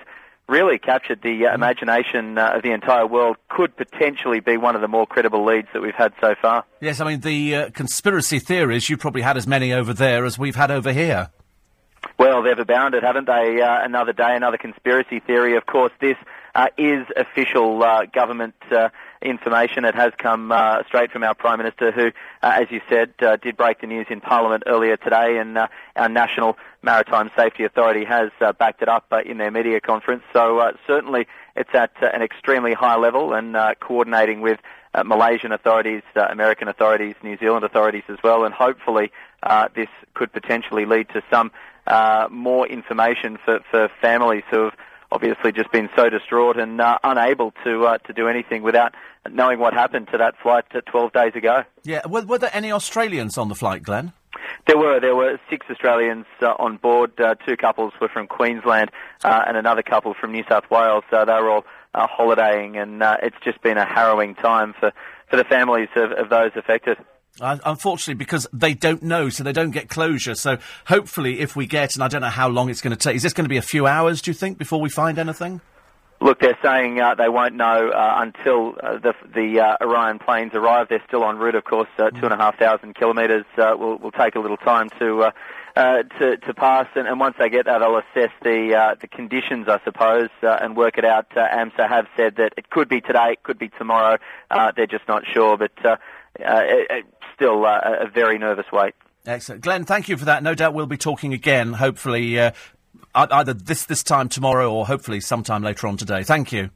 really 0.49 0.79
captured 0.79 1.21
the 1.21 1.45
uh, 1.45 1.49
mm-hmm. 1.49 1.55
imagination 1.55 2.37
uh, 2.37 2.53
of 2.55 2.63
the 2.63 2.71
entire 2.71 3.05
world 3.05 3.37
could 3.49 3.75
potentially 3.77 4.39
be 4.39 4.57
one 4.57 4.75
of 4.75 4.81
the 4.81 4.87
more 4.87 5.05
credible 5.05 5.45
leads 5.45 5.67
that 5.73 5.81
we've 5.81 5.95
had 5.95 6.13
so 6.19 6.33
far. 6.41 6.65
Yes, 6.81 6.99
I 6.99 7.05
mean, 7.05 7.21
the 7.21 7.55
uh, 7.55 7.69
conspiracy 7.69 8.39
theories, 8.39 8.89
you 8.89 8.97
probably 8.97 9.21
had 9.21 9.37
as 9.37 9.47
many 9.47 9.71
over 9.71 9.93
there 9.93 10.25
as 10.25 10.37
we've 10.37 10.55
had 10.55 10.71
over 10.71 10.91
here. 10.91 11.29
Well, 12.17 12.43
they've 12.43 12.57
abounded, 12.59 13.03
haven't 13.03 13.27
they? 13.27 13.61
Uh, 13.61 13.83
another 13.83 14.13
day, 14.13 14.35
another 14.35 14.57
conspiracy 14.57 15.19
theory. 15.19 15.55
Of 15.55 15.65
course, 15.65 15.91
this 15.99 16.17
uh, 16.55 16.67
is 16.77 17.05
official 17.15 17.81
uh, 17.83 18.05
government 18.05 18.55
information. 19.21 19.85
It 19.85 19.95
has 19.95 20.13
come 20.17 20.51
uh, 20.51 20.83
straight 20.87 21.11
from 21.11 21.23
our 21.23 21.33
Prime 21.33 21.57
Minister, 21.57 21.91
who, 21.91 22.07
uh, 22.41 22.61
as 22.61 22.71
you 22.71 22.81
said, 22.89 23.13
uh, 23.21 23.35
did 23.37 23.57
break 23.57 23.81
the 23.81 23.87
news 23.87 24.07
in 24.09 24.21
Parliament 24.21 24.63
earlier 24.65 24.97
today, 24.97 25.37
and 25.37 25.57
uh, 25.57 25.67
our 25.95 26.09
National 26.09 26.57
Maritime 26.81 27.29
Safety 27.35 27.65
Authority 27.65 28.05
has 28.05 28.31
uh, 28.39 28.53
backed 28.53 28.81
it 28.81 28.87
up 28.87 29.07
uh, 29.11 29.21
in 29.25 29.37
their 29.37 29.51
media 29.51 29.81
conference. 29.81 30.23
So 30.31 30.71
certainly 30.87 31.27
it's 31.55 31.73
at 31.73 31.91
an 32.01 32.21
extremely 32.21 32.73
high 32.73 32.95
level 32.95 33.33
and 33.33 33.55
coordinating 33.79 34.41
with 34.41 34.59
Malaysian 35.05 35.51
authorities, 35.51 36.01
American 36.15 36.67
authorities, 36.67 37.15
New 37.21 37.37
Zealand 37.37 37.65
authorities 37.65 38.03
as 38.07 38.17
well, 38.23 38.45
and 38.45 38.53
hopefully 38.53 39.11
this 39.75 39.89
could 40.13 40.31
potentially 40.31 40.85
lead 40.85 41.09
to 41.09 41.21
some 41.29 41.51
more 42.31 42.67
information 42.67 43.37
for, 43.43 43.59
for 43.71 43.89
families 44.01 44.43
who 44.51 44.65
have 44.65 44.73
obviously 45.11 45.51
just 45.51 45.71
been 45.71 45.89
so 45.95 46.09
distraught 46.09 46.57
and 46.57 46.79
uh, 46.79 46.97
unable 47.03 47.51
to 47.63 47.85
uh, 47.85 47.97
to 47.99 48.13
do 48.13 48.27
anything 48.27 48.63
without 48.63 48.93
knowing 49.29 49.59
what 49.59 49.73
happened 49.73 50.07
to 50.11 50.17
that 50.17 50.35
flight 50.41 50.65
uh, 50.73 50.81
12 50.81 51.13
days 51.13 51.35
ago. 51.35 51.63
Yeah, 51.83 52.01
were, 52.07 52.23
were, 52.23 52.37
there 52.37 52.51
any 52.53 52.71
Australians 52.71 53.37
on 53.37 53.49
the 53.49 53.55
flight, 53.55 53.83
Glenn? 53.83 54.13
There 54.67 54.77
were. 54.77 54.99
There 54.99 55.15
were 55.15 55.39
six 55.49 55.65
Australians 55.69 56.25
uh, 56.41 56.53
on 56.59 56.77
board. 56.77 57.19
Uh, 57.19 57.35
two 57.45 57.57
couples 57.57 57.93
were 57.99 58.09
from 58.09 58.27
Queensland 58.27 58.91
uh, 59.23 59.43
and 59.47 59.57
another 59.57 59.81
couple 59.81 60.13
from 60.13 60.31
New 60.31 60.43
South 60.47 60.69
Wales. 60.69 61.03
So 61.09 61.25
they 61.25 61.33
were 61.33 61.49
all 61.49 61.65
holidaying, 61.93 62.77
and 62.77 63.01
it's 63.23 63.37
just 63.43 63.61
been 63.61 63.77
a 63.77 63.85
harrowing 63.85 64.35
time 64.35 64.73
for, 64.79 64.91
for 65.29 65.37
the 65.37 65.43
families 65.43 65.89
of, 65.95 66.11
of 66.11 66.29
those 66.29 66.51
affected. 66.55 66.97
Uh, 67.41 67.57
unfortunately, 67.65 68.15
because 68.15 68.47
they 68.51 68.73
don't 68.73 69.01
know, 69.01 69.30
so 69.30 69.43
they 69.43 69.53
don't 69.53 69.71
get 69.71 69.88
closure. 69.88 70.36
So 70.36 70.57
hopefully, 70.88 71.39
if 71.39 71.55
we 71.55 71.67
get, 71.67 71.95
and 71.95 72.03
I 72.03 72.09
don't 72.09 72.21
know 72.21 72.27
how 72.27 72.49
long 72.49 72.69
it's 72.69 72.82
going 72.82 72.95
to 72.95 72.97
take, 72.97 73.15
is 73.15 73.23
this 73.23 73.32
going 73.32 73.45
to 73.45 73.49
be 73.49 73.57
a 73.57 73.61
few 73.61 73.88
hours, 73.88 74.21
do 74.21 74.32
you 74.32 74.36
think, 74.36 74.57
before 74.57 74.82
we 74.82 74.89
find 74.89 75.17
anything? 75.17 75.61
Look, 76.21 76.41
they're 76.41 76.57
saying 76.61 76.99
uh, 76.99 77.15
they 77.15 77.30
won't 77.30 77.55
know 77.55 77.91
uh, 77.91 78.15
until 78.17 78.75
uh, 78.84 78.97
the, 78.97 79.13
the 79.34 79.61
uh, 79.61 79.77
Orion 79.86 80.19
planes 80.19 80.51
arrive. 80.53 80.88
They're 80.89 81.03
still 81.07 81.23
en 81.23 81.38
route, 81.38 81.55
of 81.55 81.63
course, 81.63 81.88
uh, 81.97 82.09
two 82.09 82.25
and 82.25 82.34
a 82.34 82.38
half 82.38 82.59
thousand 82.59 82.95
kilometres. 82.95 83.45
Uh, 83.57 83.75
will 83.77 83.97
will 83.97 84.11
take 84.11 84.36
a 84.36 84.39
little 84.39 84.57
time 84.57 84.89
to 84.99 85.32
to, 85.77 86.36
to 86.36 86.53
pass, 86.53 86.88
and, 86.95 87.07
and, 87.07 87.21
once 87.21 87.38
they 87.39 87.47
get 87.47 87.65
that, 87.65 87.77
they'll 87.77 87.95
assess 87.97 88.34
the 88.43 88.97
the 88.99 89.07
conditions, 89.07 89.69
I 89.69 89.80
suppose, 89.86 90.27
and 90.41 90.75
work 90.75 90.97
it 90.97 91.05
out. 91.05 91.30
AMSA 91.30 91.88
have 91.88 92.07
said 92.17 92.36
that 92.36 92.53
it 92.57 92.69
could 92.69 92.89
be 92.89 92.99
today, 92.99 93.32
it 93.32 93.43
could 93.43 93.57
be 93.57 93.69
tomorrow. 93.69 94.17
they're 94.75 94.88
just 94.88 95.07
not 95.07 95.23
sure, 95.25 95.57
but 95.57 95.71
still 97.39 97.65
a 97.65 98.09
very 98.13 98.37
nervous 98.37 98.65
wait. 98.71 98.93
Excellent, 99.25 99.61
Glenn. 99.61 99.85
Thank 99.85 100.09
you 100.09 100.17
for 100.17 100.25
that. 100.25 100.43
No 100.43 100.53
doubt 100.55 100.73
we'll 100.73 100.85
be 100.85 100.97
talking 100.97 101.33
again, 101.33 101.73
hopefully 101.73 102.39
either 103.15 103.53
this 103.53 103.85
this 103.85 104.03
time 104.03 104.29
tomorrow 104.29 104.71
or 104.71 104.85
hopefully 104.85 105.19
sometime 105.19 105.63
later 105.63 105.87
on 105.87 105.97
today. 105.97 106.23
Thank 106.23 106.51
you. 106.51 106.69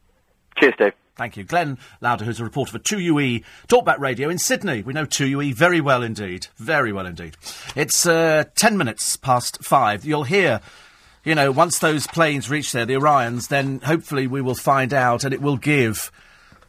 Cheers, 0.57 0.73
Dave. 0.77 0.93
Thank 1.15 1.37
you. 1.37 1.43
Glenn 1.43 1.77
Lauder, 2.01 2.25
who's 2.25 2.39
a 2.39 2.43
reporter 2.43 2.71
for 2.71 2.79
2UE 2.79 3.43
Talkback 3.67 3.99
Radio 3.99 4.29
in 4.29 4.39
Sydney. 4.39 4.81
We 4.81 4.93
know 4.93 5.05
2UE 5.05 5.53
very 5.53 5.79
well 5.79 6.01
indeed. 6.01 6.47
Very 6.57 6.91
well 6.91 7.05
indeed. 7.05 7.37
It's 7.75 8.07
uh, 8.07 8.45
10 8.55 8.77
minutes 8.77 9.15
past 9.17 9.63
five. 9.63 10.05
You'll 10.05 10.23
hear, 10.23 10.59
you 11.23 11.35
know, 11.35 11.51
once 11.51 11.77
those 11.77 12.07
planes 12.07 12.49
reach 12.49 12.71
there, 12.71 12.87
the 12.87 12.95
Orions, 12.95 13.49
then 13.49 13.79
hopefully 13.81 14.25
we 14.25 14.41
will 14.41 14.55
find 14.55 14.91
out 14.91 15.23
and 15.23 15.35
it 15.35 15.41
will 15.41 15.57
give 15.57 16.11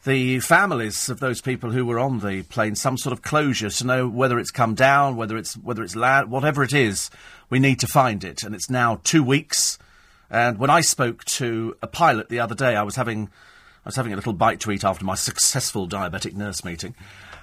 the 0.05 0.39
families 0.39 1.09
of 1.09 1.19
those 1.19 1.41
people 1.41 1.71
who 1.71 1.85
were 1.85 1.99
on 1.99 2.19
the 2.19 2.43
plane 2.43 2.75
some 2.75 2.95
sort 2.95 3.11
of 3.11 3.23
closure 3.23 3.69
to 3.71 3.85
know 3.85 4.07
whether 4.07 4.39
it's 4.39 4.51
come 4.51 4.75
down, 4.75 5.15
whether 5.15 5.35
it's 5.35 5.57
whether 5.57 5.83
it's 5.83 5.95
land, 5.95 6.29
whatever 6.29 6.63
it 6.63 6.73
is. 6.73 7.09
We 7.49 7.59
need 7.59 7.79
to 7.79 7.87
find 7.87 8.23
it, 8.23 8.43
and 8.43 8.55
it's 8.55 8.69
now 8.69 9.01
two 9.03 9.23
weeks. 9.23 9.77
And 10.29 10.57
when 10.59 10.69
I 10.69 10.81
spoke 10.81 11.25
to 11.25 11.75
a 11.81 11.87
pilot 11.87 12.29
the 12.29 12.39
other 12.39 12.55
day, 12.55 12.75
I 12.75 12.83
was 12.83 12.95
having 12.95 13.29
I 13.83 13.89
was 13.89 13.95
having 13.95 14.13
a 14.13 14.15
little 14.15 14.33
bite 14.33 14.59
to 14.61 14.71
eat 14.71 14.83
after 14.83 15.03
my 15.03 15.15
successful 15.15 15.87
diabetic 15.87 16.35
nurse 16.35 16.63
meeting, 16.63 16.95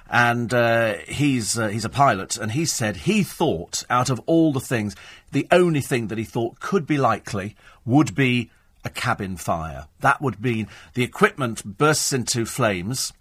and 0.09 0.53
uh, 0.53 0.95
he's 1.07 1.59
uh, 1.59 1.67
he's 1.67 1.85
a 1.85 1.89
pilot, 1.89 2.37
and 2.37 2.53
he 2.53 2.65
said 2.65 2.95
he 2.95 3.23
thought 3.23 3.83
out 3.89 4.09
of 4.09 4.21
all 4.25 4.53
the 4.53 4.61
things, 4.61 4.95
the 5.33 5.47
only 5.51 5.81
thing 5.81 6.07
that 6.07 6.17
he 6.17 6.23
thought 6.23 6.61
could 6.61 6.87
be 6.87 6.97
likely 6.97 7.57
would 7.85 8.15
be 8.15 8.51
a 8.83 8.89
cabin 8.89 9.37
fire. 9.37 9.87
That 9.99 10.21
would 10.21 10.41
mean 10.41 10.67
the 10.93 11.03
equipment 11.03 11.77
bursts 11.77 12.13
into 12.13 12.45
flames. 12.45 13.13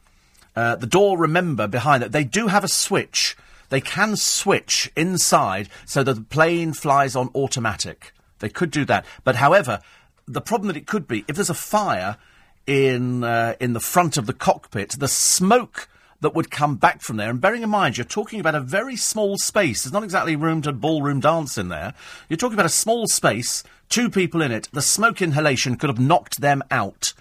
Uh, 0.54 0.76
the 0.76 0.86
door, 0.86 1.16
remember, 1.16 1.66
behind 1.66 2.02
it, 2.02 2.12
they 2.12 2.24
do 2.24 2.48
have 2.48 2.64
a 2.64 2.68
switch. 2.68 3.36
They 3.70 3.80
can 3.80 4.16
switch 4.16 4.90
inside 4.96 5.68
so 5.86 6.02
that 6.02 6.14
the 6.14 6.22
plane 6.22 6.74
flies 6.74 7.16
on 7.16 7.30
automatic. 7.34 8.12
They 8.40 8.50
could 8.50 8.70
do 8.70 8.84
that. 8.84 9.06
But 9.24 9.36
however, 9.36 9.80
the 10.26 10.40
problem 10.40 10.68
that 10.68 10.76
it 10.76 10.86
could 10.86 11.08
be, 11.08 11.24
if 11.26 11.36
there's 11.36 11.48
a 11.48 11.54
fire 11.54 12.18
in, 12.66 13.24
uh, 13.24 13.54
in 13.60 13.72
the 13.72 13.80
front 13.80 14.16
of 14.16 14.26
the 14.26 14.34
cockpit, 14.34 14.96
the 14.98 15.08
smoke 15.08 15.88
that 16.22 16.34
would 16.34 16.50
come 16.50 16.76
back 16.76 17.02
from 17.02 17.16
there. 17.16 17.28
And 17.28 17.40
bearing 17.40 17.62
in 17.62 17.68
mind, 17.68 17.98
you're 17.98 18.04
talking 18.04 18.40
about 18.40 18.54
a 18.54 18.60
very 18.60 18.96
small 18.96 19.36
space. 19.36 19.82
There's 19.82 19.92
not 19.92 20.04
exactly 20.04 20.36
room 20.36 20.62
to 20.62 20.72
ballroom 20.72 21.20
dance 21.20 21.58
in 21.58 21.68
there. 21.68 21.94
You're 22.28 22.36
talking 22.38 22.54
about 22.54 22.66
a 22.66 22.70
small 22.70 23.06
space, 23.08 23.62
two 23.88 24.08
people 24.08 24.40
in 24.40 24.52
it. 24.52 24.68
The 24.72 24.82
smoke 24.82 25.20
inhalation 25.20 25.76
could 25.76 25.90
have 25.90 26.00
knocked 26.00 26.40
them 26.40 26.62
out. 26.70 27.12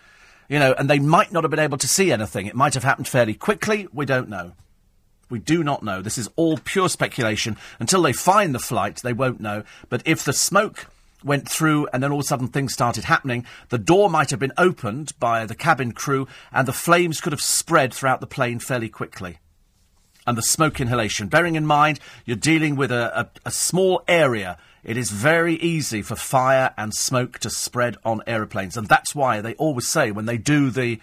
You 0.48 0.60
know, 0.60 0.74
and 0.78 0.90
they 0.90 1.00
might 1.00 1.32
not 1.32 1.44
have 1.44 1.52
been 1.52 1.60
able 1.60 1.78
to 1.80 1.88
see 1.88 2.12
anything. 2.12 2.46
It 2.46 2.56
might 2.56 2.76
have 2.76 2.84
happened 2.84 3.08
fairly 3.08 3.34
quickly. 3.34 3.88
We 3.92 4.06
don't 4.06 4.30
know. 4.30 4.54
We 5.30 5.40
do 5.40 5.64
not 5.64 5.82
know. 5.82 6.02
This 6.02 6.18
is 6.18 6.30
all 6.36 6.58
pure 6.58 6.90
speculation. 6.90 7.58
Until 7.80 8.02
they 8.02 8.14
find 8.14 8.54
the 8.54 8.60
flight, 8.60 8.98
they 8.98 9.14
won't 9.14 9.40
know. 9.40 9.64
But 9.90 10.04
if 10.06 10.24
the 10.24 10.34
smoke 10.34 10.88
went 11.24 11.48
through, 11.48 11.88
and 11.94 12.02
then 12.02 12.12
all 12.12 12.20
of 12.20 12.26
a 12.26 12.28
sudden 12.28 12.48
things 12.48 12.74
started 12.74 13.06
happening. 13.06 13.46
The 13.70 13.78
door 13.78 14.10
might 14.10 14.30
have 14.30 14.40
been 14.40 14.54
opened 14.58 15.14
by 15.20 15.46
the 15.46 15.56
cabin 15.56 15.92
crew, 15.92 16.28
and 16.52 16.68
the 16.68 16.74
flames 16.74 17.22
could 17.22 17.34
have 17.34 17.42
spread 17.42 17.94
throughout 17.94 18.22
the 18.22 18.28
plane 18.28 18.60
fairly 18.60 18.90
quickly. 18.90 19.40
And 20.28 20.38
the 20.38 20.44
smoke 20.44 20.80
inhalation. 20.80 21.28
Bearing 21.28 21.56
in 21.56 21.66
mind, 21.66 22.00
you're 22.26 22.38
dealing 22.38 22.76
with 22.76 22.92
a, 22.92 23.22
a, 23.22 23.30
a 23.46 23.52
small 23.52 24.04
area. 24.08 24.58
It 24.84 24.98
is 24.98 25.12
very 25.12 25.56
easy 25.56 26.02
for 26.02 26.16
fire 26.16 26.74
and 26.78 26.94
smoke 26.94 27.40
to 27.40 27.50
spread 27.50 27.98
on 28.04 28.22
aeroplanes, 28.28 28.78
and 28.78 28.88
that's 28.88 29.16
why 29.16 29.42
they 29.42 29.56
always 29.56 29.88
say 29.88 30.12
when 30.12 30.26
they 30.26 30.38
do 30.38 30.70
the 30.70 31.00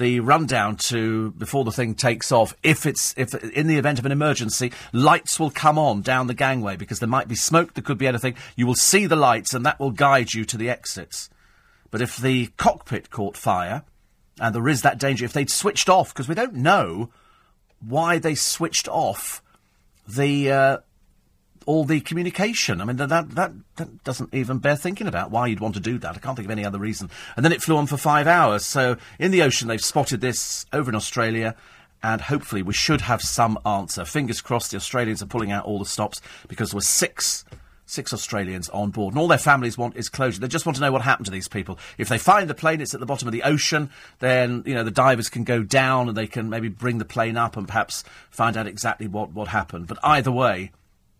the 0.00 0.18
rundown 0.20 0.76
to 0.76 1.30
before 1.32 1.62
the 1.62 1.70
thing 1.70 1.94
takes 1.94 2.32
off. 2.32 2.56
If 2.62 2.86
it's 2.86 3.14
if 3.16 3.34
in 3.34 3.66
the 3.66 3.76
event 3.76 3.98
of 3.98 4.06
an 4.06 4.12
emergency, 4.12 4.72
lights 4.92 5.38
will 5.38 5.50
come 5.50 5.78
on 5.78 6.00
down 6.00 6.26
the 6.26 6.34
gangway 6.34 6.76
because 6.76 6.98
there 6.98 7.08
might 7.08 7.28
be 7.28 7.36
smoke. 7.36 7.74
There 7.74 7.84
could 7.84 7.98
be 7.98 8.08
anything. 8.08 8.34
You 8.56 8.66
will 8.66 8.74
see 8.74 9.06
the 9.06 9.14
lights, 9.14 9.54
and 9.54 9.64
that 9.66 9.78
will 9.78 9.90
guide 9.92 10.34
you 10.34 10.44
to 10.46 10.56
the 10.56 10.70
exits. 10.70 11.28
But 11.90 12.00
if 12.00 12.16
the 12.16 12.46
cockpit 12.56 13.10
caught 13.10 13.36
fire, 13.36 13.82
and 14.40 14.54
there 14.54 14.68
is 14.68 14.82
that 14.82 14.98
danger, 14.98 15.26
if 15.26 15.34
they'd 15.34 15.50
switched 15.50 15.88
off, 15.88 16.14
because 16.14 16.28
we 16.28 16.34
don't 16.34 16.54
know 16.54 17.10
why 17.80 18.18
they 18.18 18.34
switched 18.34 18.88
off 18.88 19.42
the 20.08 20.50
uh, 20.50 20.78
all 21.70 21.84
the 21.84 22.00
communication. 22.00 22.80
I 22.80 22.84
mean, 22.84 22.96
that, 22.96 23.10
that, 23.10 23.52
that 23.76 24.02
doesn't 24.02 24.34
even 24.34 24.58
bear 24.58 24.74
thinking 24.74 25.06
about 25.06 25.30
why 25.30 25.46
you'd 25.46 25.60
want 25.60 25.74
to 25.74 25.80
do 25.80 25.98
that. 25.98 26.16
I 26.16 26.18
can't 26.18 26.36
think 26.36 26.46
of 26.46 26.50
any 26.50 26.64
other 26.64 26.80
reason. 26.80 27.08
And 27.36 27.44
then 27.44 27.52
it 27.52 27.62
flew 27.62 27.76
on 27.76 27.86
for 27.86 27.96
five 27.96 28.26
hours. 28.26 28.66
So 28.66 28.96
in 29.20 29.30
the 29.30 29.42
ocean, 29.42 29.68
they've 29.68 29.80
spotted 29.80 30.20
this 30.20 30.66
over 30.72 30.90
in 30.90 30.96
Australia. 30.96 31.54
And 32.02 32.22
hopefully, 32.22 32.62
we 32.62 32.72
should 32.72 33.02
have 33.02 33.22
some 33.22 33.56
answer. 33.64 34.04
Fingers 34.04 34.40
crossed, 34.40 34.72
the 34.72 34.78
Australians 34.78 35.22
are 35.22 35.26
pulling 35.26 35.52
out 35.52 35.64
all 35.64 35.78
the 35.78 35.84
stops 35.84 36.20
because 36.48 36.70
there 36.70 36.78
were 36.78 36.82
six 36.82 37.44
six 37.86 38.12
Australians 38.12 38.68
on 38.70 38.90
board, 38.90 39.12
and 39.12 39.20
all 39.20 39.28
their 39.28 39.36
families 39.36 39.76
want 39.76 39.96
is 39.96 40.08
closure. 40.08 40.40
They 40.40 40.48
just 40.48 40.64
want 40.64 40.76
to 40.76 40.82
know 40.82 40.92
what 40.92 41.02
happened 41.02 41.26
to 41.26 41.32
these 41.32 41.48
people. 41.48 41.78
If 41.98 42.08
they 42.08 42.18
find 42.18 42.48
the 42.48 42.54
plane, 42.54 42.80
it's 42.80 42.94
at 42.94 43.00
the 43.00 43.06
bottom 43.06 43.26
of 43.28 43.32
the 43.32 43.42
ocean, 43.42 43.90
then 44.20 44.62
you 44.64 44.74
know 44.74 44.84
the 44.84 44.90
divers 44.90 45.28
can 45.28 45.44
go 45.44 45.62
down 45.62 46.08
and 46.08 46.16
they 46.16 46.26
can 46.26 46.48
maybe 46.48 46.68
bring 46.68 46.98
the 46.98 47.04
plane 47.04 47.36
up 47.36 47.56
and 47.56 47.66
perhaps 47.66 48.02
find 48.30 48.56
out 48.56 48.66
exactly 48.66 49.06
what 49.06 49.32
what 49.32 49.48
happened. 49.48 49.88
But 49.88 49.98
either 50.02 50.32
way, 50.32 50.70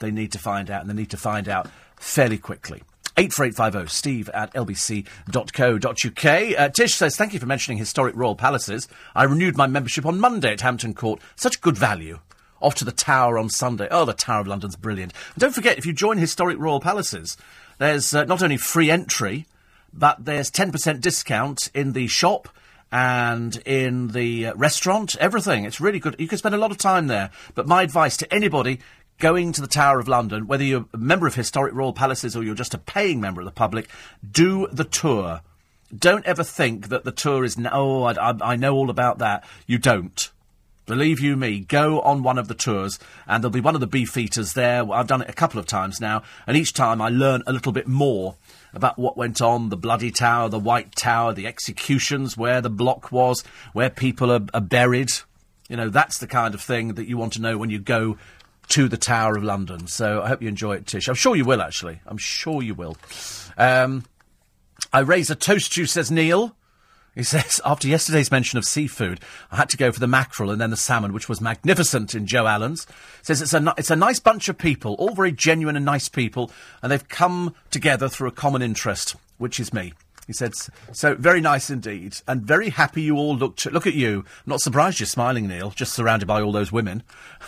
they 0.01 0.11
need 0.11 0.33
to 0.33 0.39
find 0.39 0.71
out, 0.71 0.81
and 0.81 0.91
they 0.91 0.95
need 0.95 1.11
to 1.11 1.17
find 1.17 1.49
out 1.49 1.69
fairly 1.97 2.39
quickly. 2.39 2.83
84850 3.17 3.95
steve 3.95 4.29
at 4.31 4.53
lbc.co.uk. 4.55 6.25
Uh, 6.59 6.69
Tish 6.71 6.95
says, 6.95 7.17
Thank 7.17 7.35
you 7.35 7.41
for 7.41 7.47
mentioning 7.47 7.79
historic 7.79 8.17
royal 8.17 8.35
palaces. 8.35 8.89
I 9.15 9.25
renewed 9.25 9.57
my 9.57 9.67
membership 9.67 10.07
on 10.07 10.21
Monday 10.21 10.53
at 10.53 10.63
Hampton 10.63 10.95
Court. 10.95 11.21
Such 11.37 11.61
good 11.61 11.77
value. 11.77 12.21
Off 12.61 12.75
to 12.77 12.85
the 12.85 12.93
Tower 12.93 13.39
on 13.39 13.49
Sunday. 13.49 13.89
Oh, 13.91 14.05
the 14.05 14.13
Tower 14.13 14.41
of 14.41 14.47
London's 14.47 14.77
brilliant. 14.77 15.13
And 15.35 15.41
don't 15.41 15.55
forget, 15.55 15.79
if 15.79 15.87
you 15.87 15.93
join 15.93 16.19
historic 16.19 16.59
royal 16.59 16.81
palaces, 16.81 17.37
there's 17.79 18.15
uh, 18.15 18.25
not 18.25 18.43
only 18.43 18.57
free 18.57 18.91
entry, 18.91 19.47
but 19.93 20.25
there's 20.25 20.51
10% 20.51 21.01
discount 21.01 21.71
in 21.75 21.93
the 21.93 22.07
shop 22.07 22.49
and 22.93 23.57
in 23.67 24.09
the 24.09 24.47
uh, 24.47 24.55
restaurant, 24.55 25.17
everything. 25.21 25.65
It's 25.65 25.81
really 25.81 26.01
good. 26.01 26.17
You 26.19 26.29
can 26.29 26.39
spend 26.39 26.55
a 26.55 26.59
lot 26.59 26.71
of 26.71 26.79
time 26.79 27.07
there. 27.07 27.31
But 27.55 27.67
my 27.67 27.83
advice 27.83 28.17
to 28.19 28.35
anybody 28.35 28.81
going 29.21 29.53
to 29.53 29.61
the 29.61 29.69
Tower 29.69 30.01
of 30.01 30.09
London, 30.09 30.49
whether 30.49 30.65
you're 30.65 30.87
a 30.93 30.99
member 30.99 31.29
of 31.29 31.37
historic 31.37 31.75
royal 31.75 31.93
palaces 31.93 32.35
or 32.35 32.43
you're 32.43 32.55
just 32.57 32.75
a 32.75 32.79
paying 32.79 33.21
member 33.21 33.41
of 33.41 33.45
the 33.45 33.53
public, 33.53 33.89
do 34.29 34.67
the 34.73 34.85
tour. 34.85 35.43
Don't 35.97 36.27
ever 36.27 36.43
think 36.43 36.89
that 36.89 37.05
the 37.05 37.13
tour 37.13 37.45
is, 37.45 37.57
oh, 37.71 38.03
I, 38.03 38.13
I, 38.31 38.35
I 38.43 38.57
know 38.57 38.75
all 38.75 38.91
about 38.91 39.19
that. 39.19 39.45
You 39.67 39.79
don't. 39.79 40.31
Believe 40.87 41.21
you 41.21 41.37
me, 41.37 41.61
go 41.61 42.01
on 42.01 42.25
one 42.25 42.37
of 42.37 42.49
the 42.49 42.55
tours, 42.55 42.99
and 43.29 43.45
there'll 43.45 43.53
be 43.53 43.61
one 43.61 43.77
of 43.77 43.81
the 43.81 43.87
beefeaters 43.87 44.55
there. 44.55 44.91
I've 44.91 45.07
done 45.07 45.23
it 45.23 45.31
a 45.31 45.35
couple 45.35 45.61
of 45.61 45.67
times 45.67 46.01
now, 46.01 46.25
and 46.49 46.57
each 46.57 46.73
time 46.73 47.01
I 47.01 47.11
learn 47.11 47.45
a 47.47 47.53
little 47.53 47.71
bit 47.71 47.87
more 47.87 48.35
about 48.73 48.99
what 48.99 49.17
went 49.17 49.41
on 49.41 49.69
the 49.69 49.77
Bloody 49.77 50.11
Tower, 50.11 50.49
the 50.49 50.59
White 50.59 50.97
Tower, 50.97 51.33
the 51.33 51.47
executions, 51.47 52.37
where 52.37 52.61
the 52.61 52.71
block 52.71 53.13
was, 53.13 53.45
where 53.73 53.91
people 53.91 54.33
are, 54.33 54.45
are 54.53 54.61
buried. 54.61 55.11
You 55.69 55.77
know, 55.77 55.91
that's 55.91 56.19
the 56.19 56.27
kind 56.27 56.55
of 56.55 56.61
thing 56.61 56.95
that 56.95 57.07
you 57.07 57.17
want 57.17 57.35
to 57.35 57.41
know 57.41 57.57
when 57.57 57.71
you 57.71 57.79
go 57.79 58.17
to 58.71 58.89
the 58.89 58.97
Tower 58.97 59.37
of 59.37 59.45
London. 59.45 59.87
So 59.87 60.23
I 60.23 60.29
hope 60.29 60.43
you 60.43 60.49
enjoy 60.49 60.77
it, 60.77 60.87
Tish. 60.87 61.09
I'm 61.09 61.15
sure 61.15 61.37
you 61.37 61.45
will, 61.45 61.63
actually. 61.63 62.01
I'm 62.07 62.19
sure 62.19 62.63
you 62.63 62.75
will. 62.75 62.97
Um, 63.57 64.05
I 64.93 65.01
raise 65.01 65.31
a 65.31 65.35
toast 65.35 65.75
to 65.75 65.83
you, 65.83 65.87
says 65.87 66.11
Neil. 66.11 66.57
He 67.15 67.25
says, 67.25 67.61
after 67.65 67.89
yesterday's 67.89 68.31
mention 68.31 68.59
of 68.59 68.65
seafood, 68.65 69.21
I 69.51 69.57
had 69.57 69.69
to 69.71 69.77
go 69.77 69.91
for 69.91 69.99
the 69.99 70.07
mackerel 70.07 70.51
and 70.51 70.61
then 70.61 70.71
the 70.71 70.77
salmon, 70.77 71.13
which 71.13 71.29
was 71.29 71.41
magnificent 71.41 72.15
in 72.15 72.27
Joe 72.27 72.47
Allen's. 72.47 72.87
Says 73.23 73.43
it's 73.43 73.53
a, 73.53 73.75
it's 73.77 73.91
a 73.91 73.97
nice 73.97 74.21
bunch 74.21 74.49
of 74.49 74.57
people, 74.57 74.95
all 74.95 75.15
very 75.15 75.33
genuine 75.33 75.77
and 75.77 75.85
nice 75.85 76.09
people, 76.09 76.53
and 76.83 76.91
they've 76.91 77.09
come 77.09 77.55
together 77.71 78.09
through 78.09 78.29
a 78.29 78.33
common 78.33 78.63
interest, 78.63 79.17
which 79.39 79.59
is 79.59 79.73
me. 79.73 79.93
He 80.31 80.35
said, 80.35 80.55
so 80.93 81.17
very 81.17 81.41
nice 81.41 81.71
indeed, 81.71 82.19
and 82.29 82.41
very 82.43 82.71
happy 82.71 83.03
you 83.03 83.17
all 83.17 83.37
looked. 83.37 83.67
look 83.67 83.89
at 83.89 83.95
you. 83.95 84.25
not 84.47 84.61
surprised 84.61 85.01
you're 85.01 85.09
smiling, 85.09 85.49
Neil, 85.49 85.71
just 85.71 85.93
surrounded 85.93 86.27
by 86.27 86.41
all 86.41 86.53
those 86.53 86.71
women. 86.71 87.03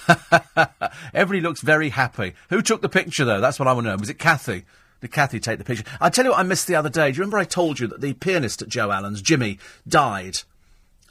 Everybody 1.15 1.41
looks 1.41 1.61
very 1.61 1.91
happy. 1.91 2.35
Who 2.51 2.61
took 2.61 2.83
the 2.83 2.89
picture, 2.89 3.25
though? 3.25 3.41
That's 3.41 3.61
what 3.61 3.69
I 3.69 3.73
want 3.73 3.85
to 3.85 3.91
know. 3.91 3.97
Was 3.99 4.11
it 4.11 4.19
Kathy? 4.19 4.65
Did 5.01 5.13
Kathy 5.13 5.39
take 5.39 5.59
the 5.59 5.65
picture? 5.65 5.85
I 6.01 6.11
tell 6.11 6.25
you 6.25 6.33
what 6.33 6.41
I 6.41 6.43
missed 6.43 6.67
the 6.67 6.75
other 6.75 6.91
day. 6.91 7.13
Do 7.13 7.19
you 7.19 7.21
remember 7.21 7.39
I 7.39 7.45
told 7.45 7.79
you 7.79 7.87
that 7.87 8.01
the 8.01 8.15
pianist 8.15 8.63
at 8.63 8.69
Joe 8.69 8.91
Allen's, 8.91 9.23
Jimmy, 9.23 9.61
died 9.87 10.39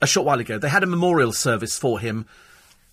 a 0.01 0.07
short 0.07 0.27
while 0.27 0.41
ago? 0.41 0.57
They 0.57 0.67
had 0.67 0.83
a 0.83 0.87
memorial 0.87 1.31
service 1.31 1.77
for 1.77 2.01
him 2.01 2.25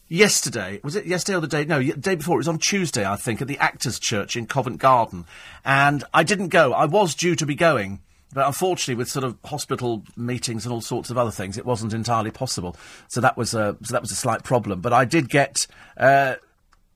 yesterday. 0.06 0.78
Was 0.84 0.94
it 0.94 1.04
yesterday 1.04 1.36
or 1.36 1.40
the 1.40 1.48
day? 1.48 1.64
No, 1.64 1.80
the 1.80 1.94
day 1.94 2.14
before. 2.14 2.36
It 2.36 2.46
was 2.46 2.48
on 2.48 2.58
Tuesday, 2.58 3.04
I 3.04 3.16
think, 3.16 3.42
at 3.42 3.48
the 3.48 3.58
Actors 3.58 3.98
Church 3.98 4.36
in 4.36 4.46
Covent 4.46 4.78
Garden. 4.78 5.24
And 5.64 6.04
I 6.14 6.22
didn't 6.22 6.48
go. 6.48 6.72
I 6.72 6.84
was 6.84 7.16
due 7.16 7.34
to 7.34 7.44
be 7.44 7.56
going. 7.56 7.98
But 8.32 8.46
unfortunately, 8.46 8.96
with 8.96 9.08
sort 9.08 9.24
of 9.24 9.38
hospital 9.44 10.04
meetings 10.16 10.66
and 10.66 10.72
all 10.72 10.82
sorts 10.82 11.08
of 11.10 11.16
other 11.16 11.30
things, 11.30 11.56
it 11.56 11.64
wasn't 11.64 11.94
entirely 11.94 12.30
possible. 12.30 12.76
So 13.08 13.20
that 13.20 13.36
was 13.36 13.54
a 13.54 13.76
so 13.82 13.92
that 13.92 14.02
was 14.02 14.12
a 14.12 14.16
slight 14.16 14.44
problem. 14.44 14.80
But 14.80 14.92
I 14.92 15.04
did 15.04 15.28
get. 15.28 15.66
Uh, 15.96 16.36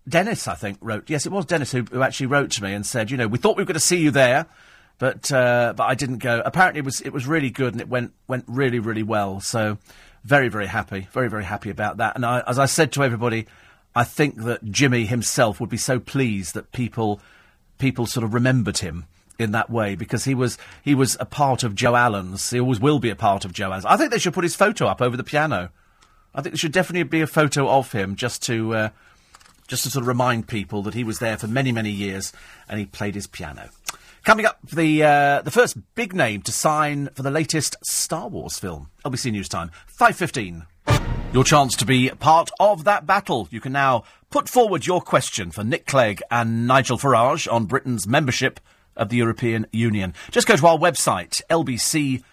Dennis, 0.08 0.48
I 0.48 0.54
think, 0.54 0.78
wrote. 0.80 1.08
Yes, 1.08 1.26
it 1.26 1.32
was 1.32 1.46
Dennis 1.46 1.70
who, 1.70 1.82
who 1.84 2.02
actually 2.02 2.26
wrote 2.26 2.50
to 2.52 2.62
me 2.62 2.74
and 2.74 2.84
said, 2.84 3.10
you 3.10 3.16
know, 3.16 3.28
we 3.28 3.38
thought 3.38 3.56
we 3.56 3.62
were 3.62 3.66
going 3.68 3.74
to 3.74 3.80
see 3.80 3.98
you 3.98 4.10
there, 4.10 4.46
but 4.98 5.30
uh, 5.32 5.74
but 5.76 5.84
I 5.84 5.94
didn't 5.94 6.18
go. 6.18 6.42
Apparently, 6.44 6.80
it 6.80 6.84
was 6.84 7.00
it 7.00 7.12
was 7.12 7.26
really 7.26 7.50
good 7.50 7.72
and 7.72 7.80
it 7.80 7.88
went 7.88 8.12
went 8.26 8.44
really 8.46 8.78
really 8.78 9.02
well. 9.02 9.40
So 9.40 9.78
very 10.24 10.48
very 10.48 10.66
happy, 10.66 11.08
very 11.12 11.30
very 11.30 11.44
happy 11.44 11.70
about 11.70 11.96
that. 11.96 12.14
And 12.16 12.26
I, 12.26 12.42
as 12.46 12.58
I 12.58 12.66
said 12.66 12.92
to 12.92 13.04
everybody, 13.04 13.46
I 13.94 14.04
think 14.04 14.42
that 14.42 14.64
Jimmy 14.64 15.06
himself 15.06 15.60
would 15.60 15.70
be 15.70 15.76
so 15.76 15.98
pleased 15.98 16.54
that 16.54 16.72
people 16.72 17.20
people 17.78 18.06
sort 18.06 18.24
of 18.24 18.34
remembered 18.34 18.78
him 18.78 19.06
in 19.42 19.52
that 19.52 19.68
way 19.68 19.94
because 19.94 20.24
he 20.24 20.34
was 20.34 20.56
he 20.82 20.94
was 20.94 21.16
a 21.20 21.26
part 21.26 21.62
of 21.62 21.74
Joe 21.74 21.96
Allen's. 21.96 22.50
He 22.50 22.60
always 22.60 22.80
will 22.80 22.98
be 22.98 23.10
a 23.10 23.16
part 23.16 23.44
of 23.44 23.52
Joe 23.52 23.66
Allen's. 23.66 23.84
I 23.84 23.96
think 23.96 24.10
they 24.10 24.18
should 24.18 24.34
put 24.34 24.44
his 24.44 24.56
photo 24.56 24.86
up 24.86 25.02
over 25.02 25.16
the 25.16 25.24
piano. 25.24 25.70
I 26.34 26.40
think 26.40 26.54
there 26.54 26.58
should 26.58 26.72
definitely 26.72 27.02
be 27.04 27.20
a 27.20 27.26
photo 27.26 27.68
of 27.68 27.92
him 27.92 28.16
just 28.16 28.42
to 28.44 28.74
uh, 28.74 28.88
just 29.68 29.84
to 29.84 29.90
sort 29.90 30.02
of 30.02 30.08
remind 30.08 30.48
people 30.48 30.82
that 30.82 30.94
he 30.94 31.04
was 31.04 31.18
there 31.18 31.36
for 31.36 31.46
many 31.46 31.72
many 31.72 31.90
years 31.90 32.32
and 32.68 32.78
he 32.78 32.86
played 32.86 33.14
his 33.14 33.26
piano. 33.26 33.68
Coming 34.24 34.46
up, 34.46 34.58
the 34.62 35.02
uh, 35.02 35.42
the 35.42 35.50
first 35.50 35.76
big 35.94 36.14
name 36.14 36.42
to 36.42 36.52
sign 36.52 37.08
for 37.14 37.22
the 37.22 37.30
latest 37.30 37.76
Star 37.82 38.28
Wars 38.28 38.58
film. 38.58 38.88
LBC 39.04 39.32
News 39.32 39.48
Time, 39.48 39.70
five 39.86 40.16
fifteen. 40.16 40.64
Your 41.32 41.44
chance 41.44 41.74
to 41.76 41.86
be 41.86 42.10
part 42.10 42.50
of 42.60 42.84
that 42.84 43.06
battle. 43.06 43.48
You 43.50 43.60
can 43.60 43.72
now 43.72 44.04
put 44.30 44.48
forward 44.48 44.86
your 44.86 45.00
question 45.00 45.50
for 45.50 45.64
Nick 45.64 45.86
Clegg 45.86 46.22
and 46.30 46.66
Nigel 46.66 46.98
Farage 46.98 47.50
on 47.50 47.64
Britain's 47.64 48.06
membership 48.06 48.60
of 48.96 49.08
the 49.08 49.16
European 49.16 49.66
Union. 49.72 50.14
Just 50.30 50.46
go 50.46 50.56
to 50.56 50.66
our 50.66 50.78
website, 50.78 51.42
lbc.co.uk, 51.50 52.26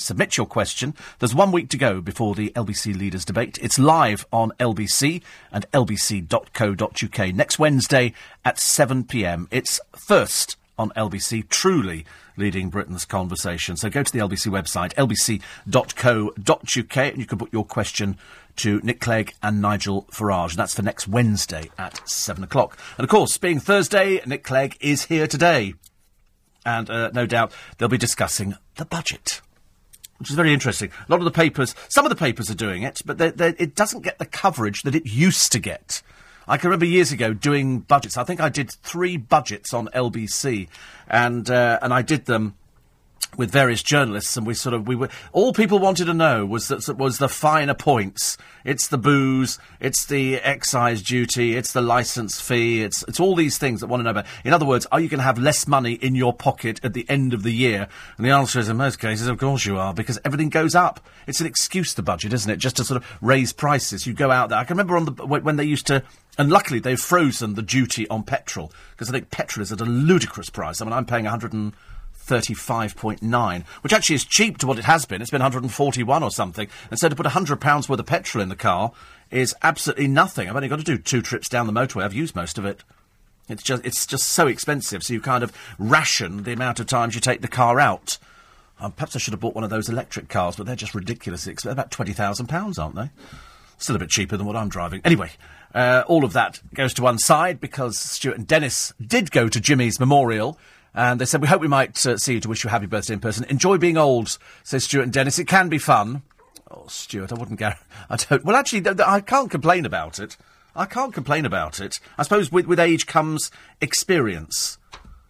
submit 0.00 0.36
your 0.36 0.46
question. 0.46 0.94
There's 1.18 1.34
one 1.34 1.52
week 1.52 1.68
to 1.70 1.76
go 1.76 2.00
before 2.00 2.34
the 2.34 2.50
LBC 2.54 2.96
Leaders 2.98 3.24
Debate. 3.24 3.58
It's 3.60 3.78
live 3.78 4.26
on 4.32 4.52
LBC 4.60 5.22
and 5.52 5.70
lbc.co.uk 5.72 7.34
next 7.34 7.58
Wednesday 7.58 8.14
at 8.44 8.56
7pm. 8.56 9.48
It's 9.50 9.80
first 9.96 10.56
on 10.78 10.90
LBC, 10.90 11.48
truly 11.48 12.04
leading 12.36 12.68
Britain's 12.68 13.04
conversation. 13.04 13.76
So 13.76 13.90
go 13.90 14.02
to 14.02 14.12
the 14.12 14.18
LBC 14.18 14.50
website, 14.50 14.94
lbc.co.uk, 14.94 16.96
and 16.96 17.18
you 17.18 17.26
can 17.26 17.38
put 17.38 17.52
your 17.52 17.64
question 17.64 18.16
to 18.56 18.80
Nick 18.82 19.00
Clegg 19.00 19.34
and 19.42 19.60
Nigel 19.60 20.06
Farage. 20.10 20.50
And 20.50 20.58
that's 20.58 20.74
for 20.74 20.82
next 20.82 21.08
Wednesday 21.08 21.70
at 21.78 22.08
7 22.08 22.42
o'clock. 22.44 22.78
And 22.96 23.04
of 23.04 23.10
course, 23.10 23.36
being 23.38 23.60
Thursday, 23.60 24.20
Nick 24.26 24.44
Clegg 24.44 24.76
is 24.80 25.06
here 25.06 25.26
today. 25.26 25.74
And 26.64 26.88
uh, 26.88 27.10
no 27.12 27.26
doubt 27.26 27.52
they'll 27.76 27.88
be 27.88 27.98
discussing 27.98 28.54
the 28.76 28.84
budget. 28.84 29.40
Which 30.18 30.30
is 30.30 30.36
very 30.36 30.54
interesting. 30.54 30.90
A 31.08 31.12
lot 31.12 31.20
of 31.20 31.24
the 31.24 31.30
papers, 31.30 31.74
some 31.88 32.06
of 32.06 32.10
the 32.10 32.16
papers 32.16 32.48
are 32.48 32.54
doing 32.54 32.82
it, 32.82 33.02
but 33.04 33.18
they're, 33.18 33.32
they're, 33.32 33.54
it 33.58 33.74
doesn't 33.74 34.02
get 34.02 34.18
the 34.18 34.26
coverage 34.26 34.82
that 34.82 34.94
it 34.94 35.06
used 35.06 35.52
to 35.52 35.58
get. 35.58 36.02
I 36.46 36.56
can 36.56 36.68
remember 36.68 36.86
years 36.86 37.12
ago 37.12 37.32
doing 37.32 37.80
budgets. 37.80 38.16
I 38.16 38.24
think 38.24 38.40
I 38.40 38.48
did 38.48 38.70
three 38.70 39.16
budgets 39.16 39.72
on 39.72 39.88
LBC, 39.88 40.68
and 41.08 41.48
uh, 41.50 41.78
and 41.82 41.92
I 41.92 42.02
did 42.02 42.26
them 42.26 42.54
with 43.36 43.50
various 43.50 43.82
journalists, 43.82 44.36
and 44.36 44.46
we 44.46 44.54
sort 44.54 44.74
of 44.74 44.86
we 44.86 44.94
were 44.94 45.08
all 45.32 45.52
people 45.52 45.78
wanted 45.78 46.06
to 46.06 46.14
know 46.14 46.44
was 46.46 46.68
that 46.68 46.96
was 46.96 47.18
the 47.18 47.28
finer 47.28 47.74
points. 47.74 48.36
It's 48.64 48.88
the 48.88 48.98
booze, 48.98 49.58
it's 49.80 50.06
the 50.06 50.36
excise 50.36 51.02
duty, 51.02 51.56
it's 51.56 51.72
the 51.72 51.82
license 51.82 52.40
fee, 52.40 52.82
it's 52.82 53.02
it's 53.08 53.20
all 53.20 53.34
these 53.34 53.58
things 53.58 53.80
that 53.80 53.88
want 53.88 54.00
to 54.00 54.04
know 54.04 54.10
about. 54.10 54.26
In 54.44 54.52
other 54.52 54.66
words, 54.66 54.86
are 54.92 55.00
you 55.00 55.08
going 55.08 55.18
to 55.18 55.24
have 55.24 55.38
less 55.38 55.66
money 55.66 55.94
in 55.94 56.14
your 56.14 56.32
pocket 56.32 56.80
at 56.82 56.94
the 56.94 57.08
end 57.08 57.34
of 57.34 57.42
the 57.42 57.52
year? 57.52 57.88
And 58.16 58.26
the 58.26 58.30
answer 58.30 58.58
is, 58.58 58.68
in 58.68 58.76
most 58.76 58.98
cases, 58.98 59.26
of 59.26 59.38
course 59.38 59.66
you 59.66 59.76
are, 59.78 59.92
because 59.92 60.18
everything 60.24 60.48
goes 60.48 60.74
up. 60.74 61.00
It's 61.26 61.40
an 61.40 61.46
excuse, 61.46 61.94
the 61.94 62.02
budget, 62.02 62.32
isn't 62.32 62.50
it? 62.50 62.56
Just 62.56 62.76
to 62.76 62.84
sort 62.84 63.02
of 63.02 63.18
raise 63.20 63.52
prices. 63.52 64.06
You 64.06 64.14
go 64.14 64.30
out 64.30 64.50
there. 64.50 64.58
I 64.58 64.64
can 64.64 64.76
remember 64.76 64.96
on 64.96 65.04
the 65.04 65.26
when 65.26 65.56
they 65.56 65.64
used 65.64 65.86
to 65.88 66.02
and 66.38 66.50
luckily, 66.50 66.80
they've 66.80 67.00
frozen 67.00 67.54
the 67.54 67.62
duty 67.62 68.08
on 68.08 68.24
petrol 68.24 68.72
because 68.92 69.08
I 69.08 69.12
think 69.12 69.30
petrol 69.30 69.62
is 69.62 69.72
at 69.72 69.80
a 69.80 69.84
ludicrous 69.84 70.50
price. 70.50 70.80
I 70.80 70.84
mean, 70.84 70.92
I'm 70.92 71.06
paying 71.06 71.24
135.9, 71.24 73.66
which 73.82 73.92
actually 73.92 74.16
is 74.16 74.24
cheap 74.24 74.58
to 74.58 74.66
what 74.66 74.78
it 74.78 74.84
has 74.84 75.04
been. 75.04 75.22
It's 75.22 75.30
been 75.30 75.42
141 75.42 76.22
or 76.22 76.30
something. 76.30 76.68
And 76.90 76.98
so 76.98 77.08
to 77.08 77.16
put 77.16 77.26
100 77.26 77.60
pounds 77.60 77.88
worth 77.88 78.00
of 78.00 78.06
petrol 78.06 78.42
in 78.42 78.48
the 78.48 78.56
car 78.56 78.92
is 79.30 79.54
absolutely 79.62 80.08
nothing. 80.08 80.48
I've 80.48 80.56
only 80.56 80.68
got 80.68 80.78
to 80.78 80.84
do 80.84 80.98
two 80.98 81.22
trips 81.22 81.48
down 81.48 81.66
the 81.66 81.72
motorway. 81.72 82.02
I've 82.02 82.14
used 82.14 82.34
most 82.34 82.58
of 82.58 82.64
it. 82.64 82.82
It's 83.48 83.62
just 83.62 83.84
it's 83.84 84.06
just 84.06 84.28
so 84.28 84.46
expensive. 84.46 85.02
So 85.02 85.12
you 85.12 85.20
kind 85.20 85.44
of 85.44 85.52
ration 85.78 86.44
the 86.44 86.52
amount 86.52 86.80
of 86.80 86.86
times 86.86 87.14
you 87.14 87.20
take 87.20 87.42
the 87.42 87.48
car 87.48 87.78
out. 87.78 88.18
Um, 88.80 88.92
perhaps 88.92 89.14
I 89.14 89.18
should 89.18 89.34
have 89.34 89.40
bought 89.40 89.54
one 89.54 89.64
of 89.64 89.70
those 89.70 89.88
electric 89.88 90.28
cars, 90.28 90.56
but 90.56 90.66
they're 90.66 90.76
just 90.76 90.94
ridiculously 90.94 91.52
expensive. 91.52 91.78
About 91.78 91.90
twenty 91.90 92.12
thousand 92.12 92.46
pounds, 92.46 92.78
aren't 92.78 92.94
they? 92.94 93.10
Still 93.78 93.96
a 93.96 93.98
bit 93.98 94.10
cheaper 94.10 94.36
than 94.36 94.46
what 94.46 94.56
I'm 94.56 94.68
driving. 94.68 95.00
Anyway, 95.04 95.30
uh, 95.74 96.04
all 96.06 96.24
of 96.24 96.32
that 96.32 96.60
goes 96.74 96.94
to 96.94 97.02
one 97.02 97.18
side 97.18 97.60
because 97.60 97.98
Stuart 97.98 98.38
and 98.38 98.46
Dennis 98.46 98.92
did 99.04 99.30
go 99.30 99.48
to 99.48 99.60
Jimmy's 99.60 99.98
memorial. 99.98 100.58
And 100.94 101.20
they 101.20 101.24
said, 101.24 101.40
We 101.40 101.48
hope 101.48 101.60
we 101.60 101.68
might 101.68 102.06
uh, 102.06 102.16
see 102.18 102.34
you 102.34 102.40
to 102.40 102.48
wish 102.48 102.62
you 102.62 102.68
a 102.68 102.70
happy 102.70 102.86
birthday 102.86 103.14
in 103.14 103.20
person. 103.20 103.44
Enjoy 103.48 103.78
being 103.78 103.96
old, 103.96 104.38
says 104.62 104.84
Stuart 104.84 105.02
and 105.02 105.12
Dennis. 105.12 105.38
It 105.38 105.48
can 105.48 105.68
be 105.68 105.78
fun. 105.78 106.22
Oh, 106.70 106.84
Stuart, 106.86 107.32
I 107.32 107.34
wouldn't 107.34 107.58
go. 107.58 107.72
I 108.10 108.16
don't. 108.16 108.44
Well, 108.44 108.56
actually, 108.56 108.82
th- 108.82 108.96
th- 108.96 109.08
I 109.08 109.20
can't 109.20 109.50
complain 109.50 109.84
about 109.84 110.18
it. 110.18 110.36
I 110.76 110.86
can't 110.86 111.12
complain 111.12 111.46
about 111.46 111.80
it. 111.80 112.00
I 112.18 112.22
suppose 112.22 112.50
with, 112.50 112.66
with 112.66 112.80
age 112.80 113.06
comes 113.06 113.50
experience. 113.80 114.78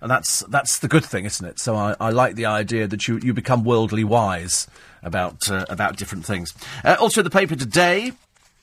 And 0.01 0.11
that's 0.11 0.41
that's 0.51 0.81
the 0.81 0.89
good 0.89 1.05
thing, 1.05 1.25
isn't 1.25 1.47
it? 1.47 1.59
So 1.59 1.77
I, 1.77 1.97
I 1.99 2.11
like 2.11 2.35
the 2.35 2.45
idea 2.45 2.87
that 2.87 3.09
you, 3.09 3.19
you 3.23 3.33
become 3.33 3.65
worldly 3.65 4.05
wise 4.05 4.67
about 5.03 5.51
uh, 5.51 5.65
about 5.71 5.97
different 5.97 6.27
things. 6.27 6.53
Uh, 6.85 6.97
also, 7.01 7.23
the 7.23 7.31
paper 7.31 7.57
today, 7.57 8.13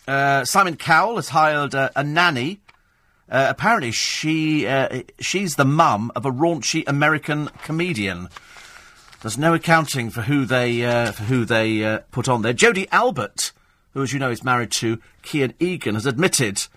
uh, 0.08 0.46
Simon 0.46 0.76
Cowell 0.76 1.18
has 1.18 1.30
hired 1.30 1.76
uh, 1.76 1.90
a 1.96 2.04
nanny. 2.04 2.60
Uh, 3.30 3.48
apparently, 3.50 3.92
she 3.92 4.68
uh, 4.68 5.04
she's 5.20 5.56
the 5.56 5.66
mum 5.66 6.12
of 6.16 6.26
a 6.26 6.32
raunchy 6.32 6.84
American 6.88 7.48
comedian. 7.64 8.28
There's 9.22 9.38
no 9.38 9.54
accounting 9.54 10.10
for 10.10 10.22
who 10.24 10.46
they 10.46 10.84
uh, 10.84 11.12
for 11.12 11.24
who 11.24 11.46
they 11.46 12.00
put 12.12 12.28
on 12.28 12.42
there. 12.42 12.54
Jodie 12.54 12.88
Albert, 12.92 13.52
who, 13.94 14.02
as 14.02 14.12
you 14.12 14.20
know, 14.20 14.32
is 14.32 14.44
married 14.44 14.72
to 14.72 15.00
Kian 15.24 15.54
Egan, 15.60 15.94
has 15.94 16.06
admitted 16.06 16.68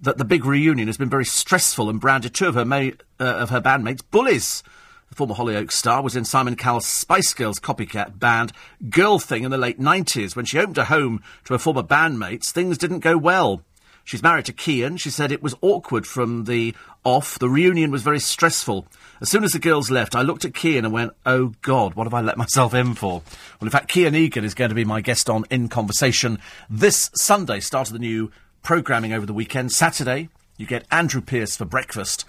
that 0.00 0.18
the 0.18 0.24
big 0.24 0.44
reunion 0.44 0.88
has 0.88 0.98
been 0.98 1.08
very 1.08 1.24
stressful 1.24 1.88
and 1.88 2.00
branded 2.00 2.34
two 2.34 2.48
of 2.48 2.54
her 2.54 2.64
ma- 2.64 2.90
of 3.18 3.50
her 3.50 3.60
bandmates 3.60 4.02
bullies. 4.10 4.62
The 5.08 5.14
former 5.14 5.34
Hollyoaks 5.34 5.72
star 5.72 6.02
was 6.02 6.16
in 6.16 6.24
Simon 6.24 6.56
Cowell's 6.56 6.86
Spice 6.86 7.32
Girls 7.32 7.60
copycat 7.60 8.18
band 8.18 8.52
Girl 8.90 9.18
Thing 9.18 9.44
in 9.44 9.50
the 9.50 9.56
late 9.56 9.78
90s. 9.78 10.34
When 10.34 10.44
she 10.44 10.58
opened 10.58 10.76
her 10.76 10.84
home 10.84 11.22
to 11.44 11.54
her 11.54 11.58
former 11.58 11.82
bandmates, 11.82 12.50
things 12.50 12.76
didn't 12.76 13.00
go 13.00 13.16
well. 13.16 13.62
She's 14.06 14.22
married 14.22 14.44
to 14.46 14.52
Kian. 14.52 15.00
She 15.00 15.10
said 15.10 15.32
it 15.32 15.42
was 15.42 15.56
awkward 15.62 16.06
from 16.06 16.44
the 16.44 16.74
off. 17.02 17.38
The 17.38 17.48
reunion 17.48 17.90
was 17.90 18.02
very 18.02 18.20
stressful. 18.20 18.86
As 19.20 19.28
soon 19.28 19.42
as 19.42 19.52
the 19.52 19.58
girls 19.58 19.90
left, 19.90 20.14
I 20.14 20.22
looked 20.22 20.44
at 20.44 20.52
Kian 20.52 20.84
and 20.84 20.92
went, 20.92 21.12
oh 21.24 21.54
God, 21.62 21.94
what 21.94 22.04
have 22.04 22.14
I 22.14 22.20
let 22.20 22.36
myself 22.36 22.72
in 22.74 22.94
for? 22.94 23.22
Well, 23.60 23.66
in 23.66 23.70
fact, 23.70 23.90
Kian 23.90 24.14
Egan 24.14 24.44
is 24.44 24.54
going 24.54 24.68
to 24.68 24.76
be 24.76 24.84
my 24.84 25.00
guest 25.00 25.28
on 25.28 25.44
In 25.50 25.68
Conversation 25.68 26.38
this 26.70 27.10
Sunday, 27.14 27.58
start 27.58 27.88
of 27.88 27.94
the 27.94 27.98
new 27.98 28.30
programming 28.62 29.12
over 29.12 29.26
the 29.26 29.34
weekend. 29.34 29.72
Saturday, 29.72 30.28
you 30.56 30.66
get 30.66 30.86
Andrew 30.90 31.20
Pierce 31.20 31.56
for 31.56 31.64
breakfast 31.64 32.24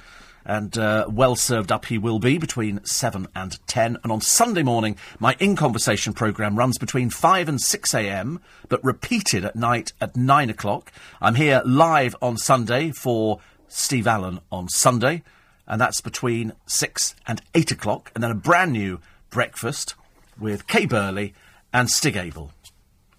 and 0.48 0.78
uh, 0.78 1.06
well 1.10 1.36
served 1.36 1.72
up 1.72 1.86
he 1.86 1.98
will 1.98 2.20
be 2.20 2.38
between 2.38 2.84
7 2.86 3.28
and 3.36 3.60
10. 3.68 3.98
And 4.02 4.12
on 4.12 4.22
Sunday 4.22 4.64
morning, 4.64 4.95
my 5.20 5.36
In 5.39 5.58
Conversation 5.58 6.14
programme 6.14 6.58
runs 6.58 6.78
between 6.78 7.10
5 7.10 7.50
and 7.50 7.62
6 7.62 7.93
a.m., 7.93 8.39
but 8.70 8.84
repeated 8.84 9.43
at 9.43 9.58
night 9.58 9.91
at 10.00 10.16
9 10.16 10.50
o'clock. 10.50 10.91
I'm 11.22 11.36
here 11.36 11.62
live 11.66 12.16
on 12.22 12.38
Sunday 12.38 12.91
for 12.91 13.41
Steve 13.68 14.08
Allen 14.08 14.39
on 14.50 14.70
Sunday, 14.70 15.22
and 15.68 15.82
that's 15.82 16.00
between 16.00 16.54
6 16.66 17.14
and 17.28 17.41
8 17.54 17.72
o'clock. 17.72 18.12
And 18.16 18.24
then 18.24 18.32
a 18.32 18.36
brand 18.36 18.72
new 18.72 19.02
breakfast 19.30 19.95
with 20.39 20.66
Kay 20.66 20.86
Burley 20.86 21.34
and 21.74 21.89
Stig 21.89 22.16
Abell. 22.16 22.54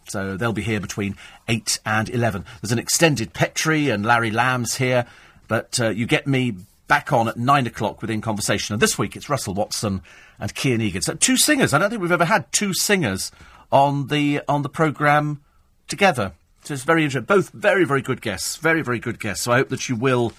So 0.08 0.38
they'll 0.38 0.54
be 0.54 0.62
here 0.62 0.80
between 0.80 1.14
8 1.46 1.80
and 1.84 2.08
11. 2.08 2.46
There's 2.62 2.72
an 2.72 2.78
extended 2.78 3.34
Petrie 3.34 3.90
and 3.90 4.06
Larry 4.06 4.30
Lamb's 4.30 4.76
here, 4.76 5.04
but 5.46 5.78
uh, 5.78 5.90
you 5.90 6.06
get 6.06 6.26
me 6.26 6.54
back 6.88 7.12
on 7.12 7.28
at 7.28 7.36
nine 7.36 7.66
o'clock 7.66 8.00
within 8.02 8.20
conversation. 8.20 8.72
And 8.72 8.82
this 8.82 8.98
week 8.98 9.14
it's 9.14 9.28
Russell 9.28 9.54
Watson 9.54 10.02
and 10.40 10.54
Kian 10.54 10.80
Egan. 10.80 11.02
So 11.02 11.14
two 11.14 11.36
singers. 11.36 11.72
I 11.72 11.78
don't 11.78 11.90
think 11.90 12.02
we've 12.02 12.10
ever 12.10 12.24
had 12.24 12.50
two 12.52 12.74
singers 12.74 13.30
on 13.70 14.08
the 14.08 14.40
on 14.48 14.62
the 14.62 14.68
programme 14.68 15.42
together. 15.86 16.32
So 16.64 16.74
it's 16.74 16.82
very 16.82 17.04
interesting. 17.04 17.26
Both 17.26 17.50
very 17.50 17.84
very 17.84 18.02
good 18.02 18.20
guests. 18.20 18.56
Very 18.56 18.82
very 18.82 18.98
good 18.98 19.20
guests. 19.20 19.44
So 19.44 19.52
I 19.52 19.58
hope 19.58 19.68
that 19.68 19.88
you 19.88 19.94
will 19.94 20.32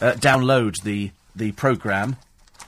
uh, 0.00 0.12
download 0.12 0.82
the 0.82 1.12
the 1.36 1.52
programme. 1.52 2.16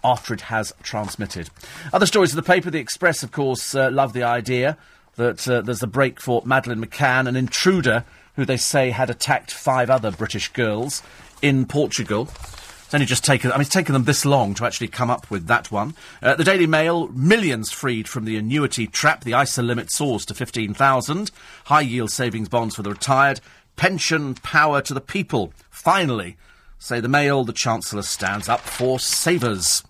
After 0.05 0.35
it 0.35 0.41
has 0.41 0.73
transmitted. 0.83 1.49
Other 1.93 2.07
stories 2.07 2.33
of 2.33 2.37
the 2.37 2.43
paper, 2.43 2.71
The 2.71 2.81
Express, 2.81 3.23
of 3.23 3.31
course, 3.31 3.73
uh, 3.73 3.89
love 3.93 4.15
the 4.15 4.25
idea 4.25 4.77
that 5.15 5.47
uh, 5.47 5.61
there's 5.61 5.85
a 5.85 5.87
break 5.87 6.19
for 6.19 6.43
Madeleine 6.45 6.85
McCann, 6.85 7.29
an 7.29 7.37
intruder 7.37 8.05
who 8.35 8.45
they 8.45 8.57
say 8.57 8.91
had 8.91 9.11
attacked 9.11 9.53
five 9.53 9.91
other 9.91 10.11
British 10.11 10.49
girls 10.49 11.05
in 11.41 11.67
Portugal. 11.67 12.29
It's 12.93 12.95
only 12.97 13.07
just 13.07 13.25
taken, 13.25 13.51
I 13.51 13.55
mean, 13.55 13.63
it's 13.63 13.71
taken 13.71 13.95
them 13.95 14.05
this 14.05 14.27
long 14.27 14.53
to 14.53 14.67
actually 14.67 14.89
come 14.89 15.09
up 15.09 15.31
with 15.31 15.47
that 15.47 15.73
one. 15.73 15.95
Uh, 16.21 16.35
the 16.35 16.45
Daily 16.45 16.67
Mail, 16.67 17.09
millions 17.09 17.73
freed 17.73 18.07
from 18.07 18.27
the 18.27 18.37
annuity 18.37 18.87
trap. 18.87 19.25
The 19.25 19.33
ISA 19.33 19.63
limit 19.63 19.91
soars 19.91 20.27
to 20.27 20.35
15,000. 20.35 21.31
High 21.65 21.81
yield 21.81 22.11
savings 22.11 22.51
bonds 22.51 22.77
for 22.77 22.83
the 22.83 22.91
retired. 22.91 23.41
Pension 23.77 24.35
power 24.35 24.83
to 24.83 24.93
the 24.93 25.01
people. 25.01 25.55
Finally, 25.71 26.37
say 26.79 27.01
the 27.01 27.09
Mail, 27.09 27.45
the 27.45 27.55
Chancellor 27.55 28.03
stands 28.03 28.47
up 28.47 28.61
for 28.61 29.01
savers. 29.01 29.83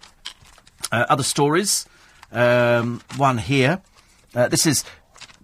Uh, 0.92 1.04
other 1.08 1.24
stories. 1.24 1.86
Um, 2.30 3.02
one 3.16 3.38
here. 3.38 3.82
Uh, 4.32 4.46
this 4.46 4.64
is 4.64 4.84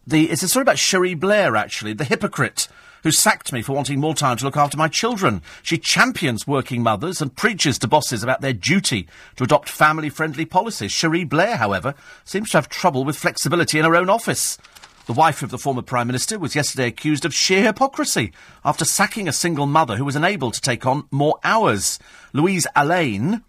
the, 0.07 0.31
it's 0.31 0.45
a 0.45 0.49
story 0.49 0.63
about 0.63 0.79
Cherie 0.79 1.15
Blair, 1.15 1.57
actually, 1.57 1.93
the 1.93 2.05
hypocrite 2.05 2.69
who 3.03 3.11
sacked 3.11 3.53
me 3.53 3.63
for 3.63 3.75
wanting 3.75 4.01
more 4.01 4.15
time 4.15 4.37
to 4.37 4.45
look 4.45 4.57
after 4.57 4.77
my 4.77 4.89
children. 4.89 5.43
She 5.63 5.79
champions 5.79 6.47
working 6.47 6.83
mothers 6.83 7.21
and 7.21 7.35
preaches 7.35 7.79
to 7.79 7.89
bosses 7.89 8.23
about 8.23 8.41
their 8.41 8.53
duty 8.53 9.09
to 9.37 9.45
adopt 9.45 9.69
family 9.69 10.09
friendly 10.09 10.45
policies. 10.45 10.93
Cherie 10.93 11.25
Blair, 11.25 11.57
however, 11.57 11.95
seems 12.25 12.51
to 12.51 12.59
have 12.59 12.69
trouble 12.69 13.05
with 13.05 13.17
flexibility 13.17 13.79
in 13.79 13.85
her 13.85 13.97
own 13.97 14.11
office. 14.11 14.59
The 15.07 15.15
wife 15.15 15.43
of 15.43 15.51
the 15.51 15.59
former 15.59 15.81
Prime 15.81 16.07
Minister 16.07 16.39
was 16.39 16.55
yesterday 16.55 16.89
accused 16.89 17.25
of 17.25 17.33
sheer 17.33 17.63
hypocrisy 17.63 18.31
after 18.63 18.85
sacking 18.85 19.27
a 19.27 19.33
single 19.33 19.67
mother 19.67 19.97
who 19.97 20.05
was 20.05 20.17
unable 20.17 20.51
to 20.51 20.61
take 20.61 20.85
on 20.85 21.09
more 21.11 21.39
hours. 21.43 21.99
Louise 22.35 22.67
Allain 22.77 23.43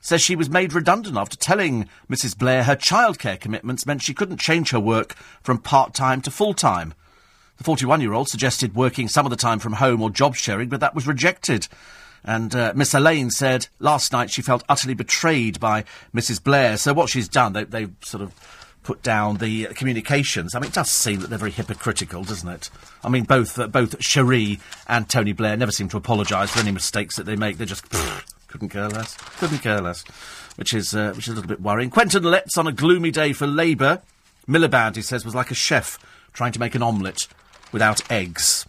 says 0.00 0.22
she 0.22 0.34
was 0.34 0.48
made 0.48 0.72
redundant 0.72 1.16
after 1.16 1.36
telling 1.36 1.88
Mrs. 2.10 2.36
Blair 2.36 2.64
her 2.64 2.76
childcare 2.76 3.38
commitments 3.38 3.84
meant 3.84 4.02
she 4.02 4.14
couldn't 4.14 4.40
change 4.40 4.70
her 4.70 4.80
work 4.80 5.14
from 5.42 5.58
part 5.58 5.92
time 5.92 6.22
to 6.22 6.30
full 6.30 6.54
time. 6.54 6.94
The 7.62 7.66
41 7.66 8.00
year 8.00 8.12
old 8.12 8.28
suggested 8.28 8.74
working 8.74 9.06
some 9.06 9.24
of 9.24 9.30
the 9.30 9.36
time 9.36 9.60
from 9.60 9.74
home 9.74 10.02
or 10.02 10.10
job 10.10 10.34
sharing, 10.34 10.68
but 10.68 10.80
that 10.80 10.96
was 10.96 11.06
rejected. 11.06 11.68
And 12.24 12.52
uh, 12.56 12.72
Miss 12.74 12.92
Elaine 12.92 13.30
said 13.30 13.68
last 13.78 14.10
night 14.10 14.32
she 14.32 14.42
felt 14.42 14.64
utterly 14.68 14.94
betrayed 14.94 15.60
by 15.60 15.84
Mrs. 16.12 16.42
Blair. 16.42 16.76
So 16.76 16.92
what 16.92 17.08
she's 17.08 17.28
done, 17.28 17.52
they, 17.52 17.62
they've 17.62 17.94
sort 18.00 18.24
of 18.24 18.34
put 18.82 19.00
down 19.04 19.36
the 19.36 19.66
communications. 19.76 20.56
I 20.56 20.58
mean, 20.58 20.70
it 20.70 20.74
does 20.74 20.90
seem 20.90 21.20
that 21.20 21.30
they're 21.30 21.38
very 21.38 21.52
hypocritical, 21.52 22.24
doesn't 22.24 22.48
it? 22.48 22.68
I 23.04 23.08
mean, 23.08 23.22
both 23.22 23.56
uh, 23.56 23.68
both 23.68 24.02
Cherie 24.02 24.58
and 24.88 25.08
Tony 25.08 25.32
Blair 25.32 25.56
never 25.56 25.70
seem 25.70 25.88
to 25.90 25.96
apologise 25.96 26.50
for 26.50 26.58
any 26.58 26.72
mistakes 26.72 27.14
that 27.14 27.26
they 27.26 27.36
make. 27.36 27.58
They 27.58 27.64
just 27.64 27.88
couldn't 28.48 28.70
care 28.70 28.88
less. 28.88 29.16
Couldn't 29.38 29.60
care 29.60 29.80
less. 29.80 30.02
Which 30.56 30.74
is 30.74 30.96
uh, 30.96 31.12
which 31.12 31.28
is 31.28 31.34
a 31.34 31.36
little 31.36 31.48
bit 31.48 31.60
worrying. 31.60 31.90
Quentin 31.90 32.24
Letts 32.24 32.58
on 32.58 32.66
a 32.66 32.72
gloomy 32.72 33.12
day 33.12 33.32
for 33.32 33.46
Labour. 33.46 34.02
Miliband, 34.48 34.96
he 34.96 35.02
says, 35.02 35.24
was 35.24 35.36
like 35.36 35.52
a 35.52 35.54
chef 35.54 35.96
trying 36.32 36.50
to 36.50 36.58
make 36.58 36.74
an 36.74 36.82
omelette 36.82 37.28
without 37.72 38.08
eggs. 38.10 38.66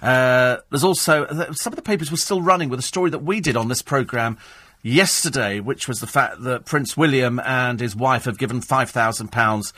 Uh, 0.00 0.56
there's 0.70 0.82
also 0.82 1.26
some 1.52 1.72
of 1.72 1.76
the 1.76 1.82
papers 1.82 2.10
were 2.10 2.16
still 2.16 2.42
running 2.42 2.68
with 2.68 2.80
a 2.80 2.82
story 2.82 3.10
that 3.10 3.20
we 3.22 3.40
did 3.40 3.56
on 3.56 3.68
this 3.68 3.82
programme 3.82 4.36
yesterday, 4.82 5.60
which 5.60 5.86
was 5.86 6.00
the 6.00 6.08
fact 6.08 6.42
that 6.42 6.64
Prince 6.64 6.96
William 6.96 7.38
and 7.40 7.78
his 7.78 7.94
wife 7.94 8.24
have 8.24 8.36
given 8.36 8.60
five 8.60 8.90
thousand 8.90 9.28
pounds 9.28 9.72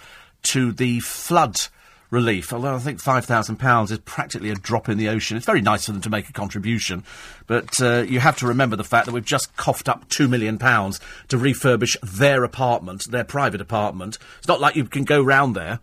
to 0.44 0.72
the 0.72 1.00
flood 1.00 1.56
relief. 2.10 2.54
Although 2.54 2.74
I 2.74 2.78
think 2.78 3.00
five 3.00 3.26
thousand 3.26 3.56
pounds 3.56 3.90
is 3.90 3.98
practically 3.98 4.48
a 4.48 4.54
drop 4.54 4.88
in 4.88 4.96
the 4.96 5.10
ocean. 5.10 5.36
It's 5.36 5.44
very 5.44 5.60
nice 5.60 5.84
for 5.84 5.92
them 5.92 6.00
to 6.00 6.10
make 6.10 6.30
a 6.30 6.32
contribution, 6.32 7.04
but 7.46 7.78
uh, 7.82 8.06
you 8.08 8.20
have 8.20 8.38
to 8.38 8.46
remember 8.46 8.76
the 8.76 8.84
fact 8.84 9.04
that 9.04 9.12
we've 9.12 9.24
just 9.26 9.54
coughed 9.56 9.90
up 9.90 10.08
two 10.08 10.26
million 10.26 10.56
pounds 10.56 11.00
to 11.28 11.36
refurbish 11.36 11.98
their 12.02 12.44
apartment, 12.44 13.10
their 13.10 13.24
private 13.24 13.60
apartment. 13.60 14.16
It's 14.38 14.48
not 14.48 14.60
like 14.60 14.74
you 14.74 14.86
can 14.86 15.04
go 15.04 15.22
round 15.22 15.54
there 15.54 15.80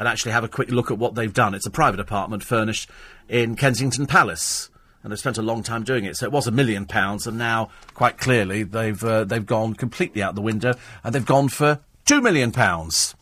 and 0.00 0.08
actually 0.08 0.32
have 0.32 0.42
a 0.42 0.48
quick 0.48 0.70
look 0.70 0.90
at 0.90 0.98
what 0.98 1.14
they've 1.14 1.32
done. 1.32 1.54
It's 1.54 1.66
a 1.66 1.70
private 1.70 2.00
apartment 2.00 2.42
furnished 2.42 2.88
in 3.28 3.54
Kensington 3.54 4.06
Palace. 4.06 4.70
And 5.02 5.12
they've 5.12 5.18
spent 5.18 5.36
a 5.38 5.42
long 5.42 5.62
time 5.62 5.84
doing 5.84 6.06
it. 6.06 6.16
So 6.16 6.24
it 6.24 6.32
was 6.32 6.46
a 6.46 6.50
million 6.50 6.86
pounds, 6.86 7.26
and 7.26 7.38
now, 7.38 7.70
quite 7.94 8.18
clearly, 8.18 8.64
they've 8.64 9.02
uh, 9.02 9.24
they've 9.24 9.46
gone 9.46 9.74
completely 9.74 10.22
out 10.22 10.34
the 10.34 10.42
window, 10.42 10.74
and 11.02 11.14
they've 11.14 11.24
gone 11.24 11.48
for 11.48 11.80
two 12.04 12.20
million 12.20 12.52
pounds. 12.52 13.14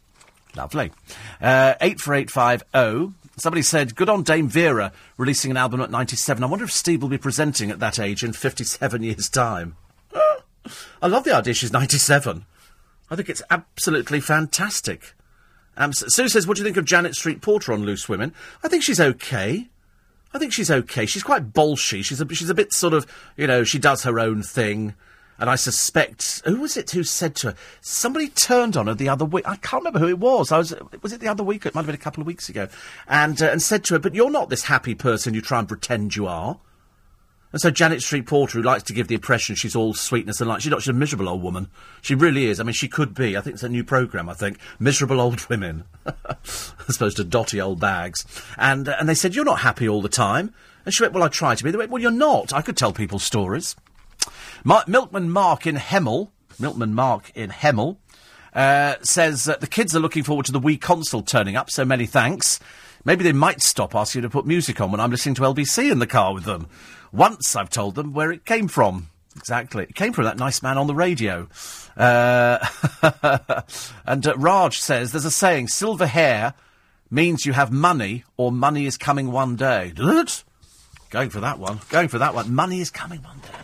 Lovely. 0.57 0.91
Uh, 1.41 1.75
eight 1.81 2.01
four 2.01 2.15
eight 2.15 2.31
five 2.31 2.65
oh. 2.75 3.13
Somebody 3.37 3.63
said, 3.63 3.95
"Good 3.95 4.09
on 4.09 4.25
Dame 4.25 4.49
Vera 4.49 4.91
releasing 5.17 5.53
an 5.53 5.57
album 5.57 5.81
at 5.81 5.91
ninety-seven. 5.91 6.43
I 6.43 6.49
wonder 6.49 6.65
if 6.65 6.73
Steve 6.73 7.01
will 7.01 7.09
be 7.09 7.19
presenting 7.19 7.71
at 7.71 7.79
that 7.79 8.01
age 8.01 8.25
in 8.25 8.33
fifty-seven 8.33 9.05
years' 9.05 9.29
time." 9.29 9.77
I 11.03 11.07
love 11.07 11.23
the 11.23 11.37
idea. 11.37 11.55
She's 11.55 11.73
ninety-seven. 11.73 12.45
I 13.09 13.15
think 13.15 13.29
it's 13.29 13.43
absolutely 13.51 14.19
fantastic. 14.19 15.15
Um, 15.79 15.93
Sue 15.95 16.29
says, 16.29 16.47
"What 16.47 16.57
do 16.57 16.61
you 16.61 16.65
think 16.65 16.77
of 16.77 16.85
Janet 16.85 17.15
Street 17.15 17.41
Porter 17.41 17.73
on 17.73 17.85
Loose 17.85 18.09
Women?" 18.09 18.35
I 18.63 18.69
think 18.69 18.83
she's 18.83 19.01
okay. 19.01 19.69
I 20.35 20.39
think 20.39 20.53
she's 20.53 20.71
okay. 20.71 21.07
She's 21.07 21.23
quite 21.23 21.55
bolshy. 21.55 22.05
She's 22.05 22.21
a, 22.21 22.35
she's 22.35 22.51
a 22.51 22.55
bit 22.55 22.75
sort 22.75 22.93
of, 22.93 23.07
you 23.37 23.47
know, 23.47 23.65
she 23.65 23.79
does 23.79 24.03
her 24.03 24.21
own 24.21 24.43
thing. 24.43 24.95
And 25.41 25.49
I 25.49 25.55
suspect 25.55 26.43
who 26.45 26.57
was 26.57 26.77
it 26.77 26.91
who 26.91 27.05
said 27.05 27.37
to 27.37 27.51
her? 27.51 27.57
Somebody 27.81 28.29
turned 28.29 28.77
on 28.77 28.89
her 28.89 28.95
the 28.95 29.09
other 29.09 29.25
week. 29.25 29.49
I 29.49 29.55
can't 29.57 29.85
remember 29.85 30.01
who 30.01 30.09
it 30.09 30.19
was. 30.19 30.51
I 30.51 30.59
was 30.59 30.75
was 31.01 31.13
it 31.13 31.21
the 31.21 31.29
other 31.29 31.45
week? 31.45 31.65
It 31.65 31.75
might 31.75 31.83
have 31.83 31.87
been 31.87 31.95
a 31.95 31.99
couple 31.99 32.21
of 32.21 32.27
weeks 32.27 32.49
ago. 32.49 32.69
And 33.07 33.41
uh, 33.41 33.47
and 33.47 33.63
said 33.63 33.85
to 33.85 33.95
her, 33.95 34.01
"But 34.01 34.17
you're 34.17 34.31
not 34.31 34.51
this 34.51 34.65
happy 34.65 34.97
person 34.97 35.35
you 35.35 35.41
try 35.41 35.61
and 35.61 35.69
pretend 35.69 36.17
you 36.17 36.27
are." 36.27 36.59
And 37.51 37.61
so 37.61 37.71
Janet 37.71 38.03
Street 38.03 38.27
Porter, 38.27 38.59
who 38.59 38.63
likes 38.63 38.83
to 38.85 38.93
give 38.93 39.09
the 39.09 39.15
impression 39.15 39.57
she's 39.57 39.75
all 39.75 39.95
sweetness 39.95 40.41
and 40.41 40.49
light, 40.49 40.61
she's 40.61 40.71
not. 40.71 40.83
She's 40.83 40.89
a 40.89 40.93
miserable 40.93 41.29
old 41.29 41.43
woman. 41.43 41.69
She 42.03 42.15
really 42.15 42.47
is. 42.47 42.61
I 42.61 42.63
mean, 42.63 42.75
she 42.75 42.89
could 42.89 43.15
be. 43.15 43.37
I 43.37 43.41
think 43.41 43.55
it's 43.55 43.63
a 43.63 43.69
new 43.69 43.85
programme. 43.85 44.29
I 44.29 44.35
think 44.35 44.59
miserable 44.79 45.21
old 45.21 45.49
women, 45.49 45.85
as 46.29 46.73
opposed 46.97 47.17
to 47.17 47.25
dotty 47.25 47.61
old 47.61 47.81
bags. 47.81 48.27
And 48.59 48.89
uh, 48.89 48.97
and 49.01 49.09
they 49.09 49.15
said 49.15 49.35
you're 49.35 49.45
not 49.45 49.61
happy 49.61 49.89
all 49.89 50.03
the 50.03 50.09
time. 50.09 50.53
And 50.85 50.95
she 50.95 51.03
went, 51.03 51.13
well, 51.13 51.23
I 51.25 51.29
try 51.29 51.55
to 51.55 51.65
be. 51.65 51.71
They 51.71 51.79
went, 51.79 51.91
well, 51.91 52.01
you're 52.03 52.11
not. 52.11 52.53
I 52.53 52.63
could 52.63 52.77
tell 52.77 52.93
people 52.93 53.19
stories. 53.19 53.77
Ma- 54.65 54.85
Milkman 54.87 55.31
Mark 55.31 55.67
in 55.67 55.77
Hemel, 55.77 56.31
Milkman 56.59 56.95
Mark 56.95 57.31
in 57.35 57.51
Hemel, 57.51 57.97
uh, 58.55 58.97
says 59.03 59.45
that 59.45 59.61
the 59.61 59.67
kids 59.67 59.95
are 59.95 60.01
looking 60.01 60.23
forward 60.23 60.47
to 60.47 60.53
the 60.53 60.61
Wii 60.61 60.81
console 60.81 61.23
turning 61.23 61.57
up. 61.57 61.71
So 61.71 61.85
many 61.85 62.07
thanks. 62.07 62.59
Maybe 63.05 63.23
they 63.23 63.33
might 63.33 63.63
stop 63.63 63.95
asking 63.95 64.23
you 64.23 64.29
to 64.29 64.33
put 64.33 64.47
music 64.47 64.81
on 64.81 64.91
when 64.91 65.01
I'm 65.01 65.11
listening 65.11 65.35
to 65.37 65.43
LBC 65.43 65.91
in 65.91 65.99
the 65.99 66.07
car 66.07 66.35
with 66.35 66.45
them. 66.45 66.69
Once 67.13 67.57
I've 67.57 67.71
told 67.71 67.95
them 67.95 68.13
where 68.13 68.33
it 68.33 68.45
came 68.45 68.69
from. 68.69 69.09
Exactly. 69.37 69.85
It 69.85 69.95
came 69.95 70.13
from 70.13 70.25
that 70.25 70.37
nice 70.37 70.63
man 70.63 70.79
on 70.79 70.87
the 70.87 70.95
radio. 70.95 71.49
Uh, 71.97 72.59
and 74.07 74.27
uh, 74.27 74.37
Raj 74.37 74.79
says 74.79 75.13
there's 75.13 75.25
a 75.25 75.31
saying 75.31 75.69
silver 75.69 76.07
hair 76.07 76.55
means 77.11 77.47
you 77.47 77.53
have 77.53 77.71
money 77.71 78.25
or 78.37 78.51
money 78.53 78.87
is 78.87 78.97
coming 78.97 79.31
one 79.31 79.57
day. 79.57 79.93
Going 81.11 81.31
for 81.31 81.41
that 81.41 81.59
one. 81.59 81.81
Going 81.89 82.09
for 82.09 82.19
that 82.19 82.35
one. 82.35 82.55
Money 82.55 82.81
is 82.81 82.91
coming 82.91 83.23
one 83.23 83.39
day. 83.39 83.59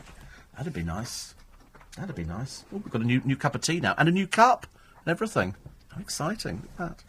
That'd 0.56 0.72
be 0.72 0.82
nice. 0.82 1.34
That'd 1.98 2.14
be 2.14 2.24
nice. 2.24 2.64
Oh, 2.72 2.78
we've 2.78 2.90
got 2.90 3.02
a 3.02 3.04
new, 3.04 3.20
new 3.24 3.36
cup 3.36 3.54
of 3.54 3.60
tea 3.60 3.80
now 3.80 3.94
and 3.98 4.08
a 4.08 4.12
new 4.12 4.26
cup 4.26 4.66
and 5.04 5.10
everything. 5.10 5.54
How 5.88 6.00
exciting. 6.00 6.62
Look 6.62 6.70
at 6.88 6.98
that. 6.98 7.04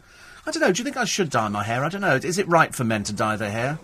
I 0.45 0.51
don't 0.51 0.61
know. 0.61 0.71
Do 0.71 0.79
you 0.79 0.83
think 0.83 0.97
I 0.97 1.05
should 1.05 1.29
dye 1.29 1.47
my 1.49 1.63
hair? 1.63 1.83
I 1.83 1.89
don't 1.89 2.01
know. 2.01 2.15
Is 2.15 2.37
it 2.37 2.47
right 2.47 2.73
for 2.73 2.83
men 2.83 3.03
to 3.05 3.13
dye 3.13 3.35
their 3.35 3.51
hair? 3.51 3.79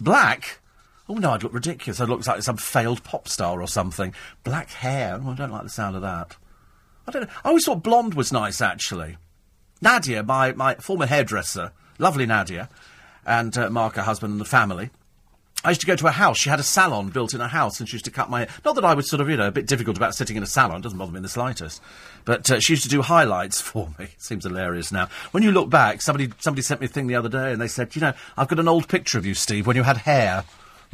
Black? 0.00 0.60
Oh 1.08 1.14
no, 1.14 1.32
I'd 1.32 1.42
look 1.42 1.52
ridiculous. 1.52 2.00
I'd 2.00 2.08
look 2.08 2.26
like 2.26 2.42
some 2.42 2.56
failed 2.56 3.04
pop 3.04 3.28
star 3.28 3.60
or 3.60 3.68
something. 3.68 4.14
Black 4.42 4.70
hair. 4.70 5.20
Oh, 5.22 5.30
I 5.30 5.34
don't 5.34 5.52
like 5.52 5.64
the 5.64 5.68
sound 5.68 5.96
of 5.96 6.02
that. 6.02 6.36
I 7.06 7.10
don't 7.10 7.22
know. 7.22 7.34
I 7.44 7.48
always 7.48 7.64
thought 7.64 7.82
blonde 7.82 8.14
was 8.14 8.32
nice, 8.32 8.60
actually. 8.60 9.16
Nadia, 9.82 10.22
my, 10.22 10.52
my 10.52 10.76
former 10.76 11.06
hairdresser, 11.06 11.72
lovely 11.98 12.24
Nadia, 12.24 12.70
and 13.26 13.56
uh, 13.58 13.68
Mark, 13.68 13.96
her 13.96 14.02
husband, 14.02 14.32
and 14.32 14.40
the 14.40 14.46
family. 14.46 14.90
I 15.62 15.70
used 15.70 15.80
to 15.80 15.86
go 15.86 15.96
to 15.96 16.04
her 16.06 16.12
house. 16.12 16.38
She 16.38 16.50
had 16.50 16.60
a 16.60 16.64
salon 16.64 17.08
built 17.08 17.32
in 17.32 17.40
her 17.40 17.48
house, 17.48 17.80
and 17.80 17.88
she 17.88 17.94
used 17.94 18.04
to 18.04 18.10
cut 18.10 18.28
my 18.28 18.40
hair. 18.40 18.48
Not 18.64 18.74
that 18.74 18.84
I 18.84 18.94
was 18.94 19.08
sort 19.08 19.20
of, 19.20 19.30
you 19.30 19.36
know, 19.36 19.48
a 19.48 19.52
bit 19.52 19.66
difficult 19.66 19.96
about 19.96 20.14
sitting 20.14 20.36
in 20.36 20.42
a 20.42 20.46
salon. 20.46 20.80
It 20.80 20.82
doesn't 20.82 20.98
bother 20.98 21.12
me 21.12 21.18
in 21.18 21.22
the 21.22 21.28
slightest. 21.28 21.82
But 22.24 22.50
uh, 22.50 22.60
she 22.60 22.74
used 22.74 22.82
to 22.82 22.88
do 22.88 23.02
highlights 23.02 23.60
for 23.62 23.88
me. 23.98 24.06
It 24.06 24.22
seems 24.22 24.44
hilarious 24.44 24.92
now. 24.92 25.08
When 25.32 25.42
you 25.42 25.52
look 25.52 25.70
back, 25.70 26.02
somebody 26.02 26.32
somebody 26.38 26.62
sent 26.62 26.80
me 26.80 26.86
a 26.86 26.88
thing 26.88 27.06
the 27.06 27.14
other 27.16 27.28
day, 27.30 27.52
and 27.52 27.60
they 27.60 27.68
said, 27.68 27.94
you 27.94 28.00
know, 28.00 28.12
I've 28.36 28.48
got 28.48 28.58
an 28.58 28.68
old 28.68 28.88
picture 28.88 29.18
of 29.18 29.26
you, 29.26 29.34
Steve, 29.34 29.66
when 29.66 29.76
you 29.76 29.82
had 29.82 29.98
hair. 29.98 30.44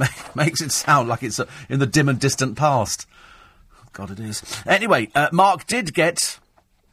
Makes 0.35 0.61
it 0.61 0.73
sound 0.73 1.09
like 1.09 1.23
it's 1.23 1.41
uh, 1.41 1.47
in 1.69 1.79
the 1.79 1.87
dim 1.87 2.09
and 2.09 2.19
distant 2.19 2.57
past. 2.57 3.07
God, 3.93 4.11
it 4.11 4.21
is. 4.21 4.43
Anyway, 4.67 5.11
uh, 5.15 5.29
Mark 5.33 5.67
did 5.67 5.95
get 5.95 6.39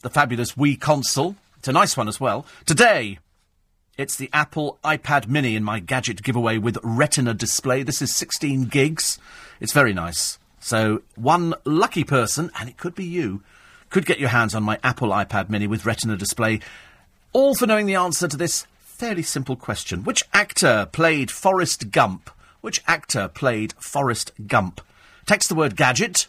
the 0.01 0.09
fabulous 0.09 0.53
Wii 0.53 0.79
console. 0.79 1.35
It's 1.57 1.67
a 1.67 1.71
nice 1.71 1.95
one 1.95 2.07
as 2.07 2.19
well. 2.19 2.45
Today, 2.65 3.19
it's 3.97 4.15
the 4.15 4.29
Apple 4.33 4.79
iPad 4.83 5.27
Mini 5.27 5.55
in 5.55 5.63
my 5.63 5.79
gadget 5.79 6.23
giveaway 6.23 6.57
with 6.57 6.77
Retina 6.83 7.33
display. 7.33 7.83
This 7.83 8.01
is 8.01 8.15
16 8.15 8.65
gigs. 8.65 9.19
It's 9.59 9.73
very 9.73 9.93
nice. 9.93 10.37
So, 10.59 11.01
one 11.15 11.53
lucky 11.65 12.03
person, 12.03 12.51
and 12.59 12.67
it 12.67 12.77
could 12.77 12.95
be 12.95 13.05
you, 13.05 13.43
could 13.89 14.05
get 14.05 14.19
your 14.19 14.29
hands 14.29 14.53
on 14.53 14.63
my 14.63 14.79
Apple 14.83 15.09
iPad 15.09 15.49
Mini 15.49 15.67
with 15.67 15.85
Retina 15.85 16.17
display. 16.17 16.59
All 17.31 17.55
for 17.55 17.67
knowing 17.67 17.85
the 17.85 17.95
answer 17.95 18.27
to 18.27 18.37
this 18.37 18.65
fairly 18.79 19.23
simple 19.23 19.55
question. 19.55 20.03
Which 20.03 20.23
actor 20.33 20.87
played 20.91 21.31
Forrest 21.31 21.91
Gump 21.91 22.29
which 22.61 22.83
actor 22.87 23.27
played 23.27 23.73
Forrest 23.79 24.31
Gump? 24.47 24.81
Text 25.25 25.49
the 25.49 25.55
word 25.55 25.75
gadget, 25.75 26.27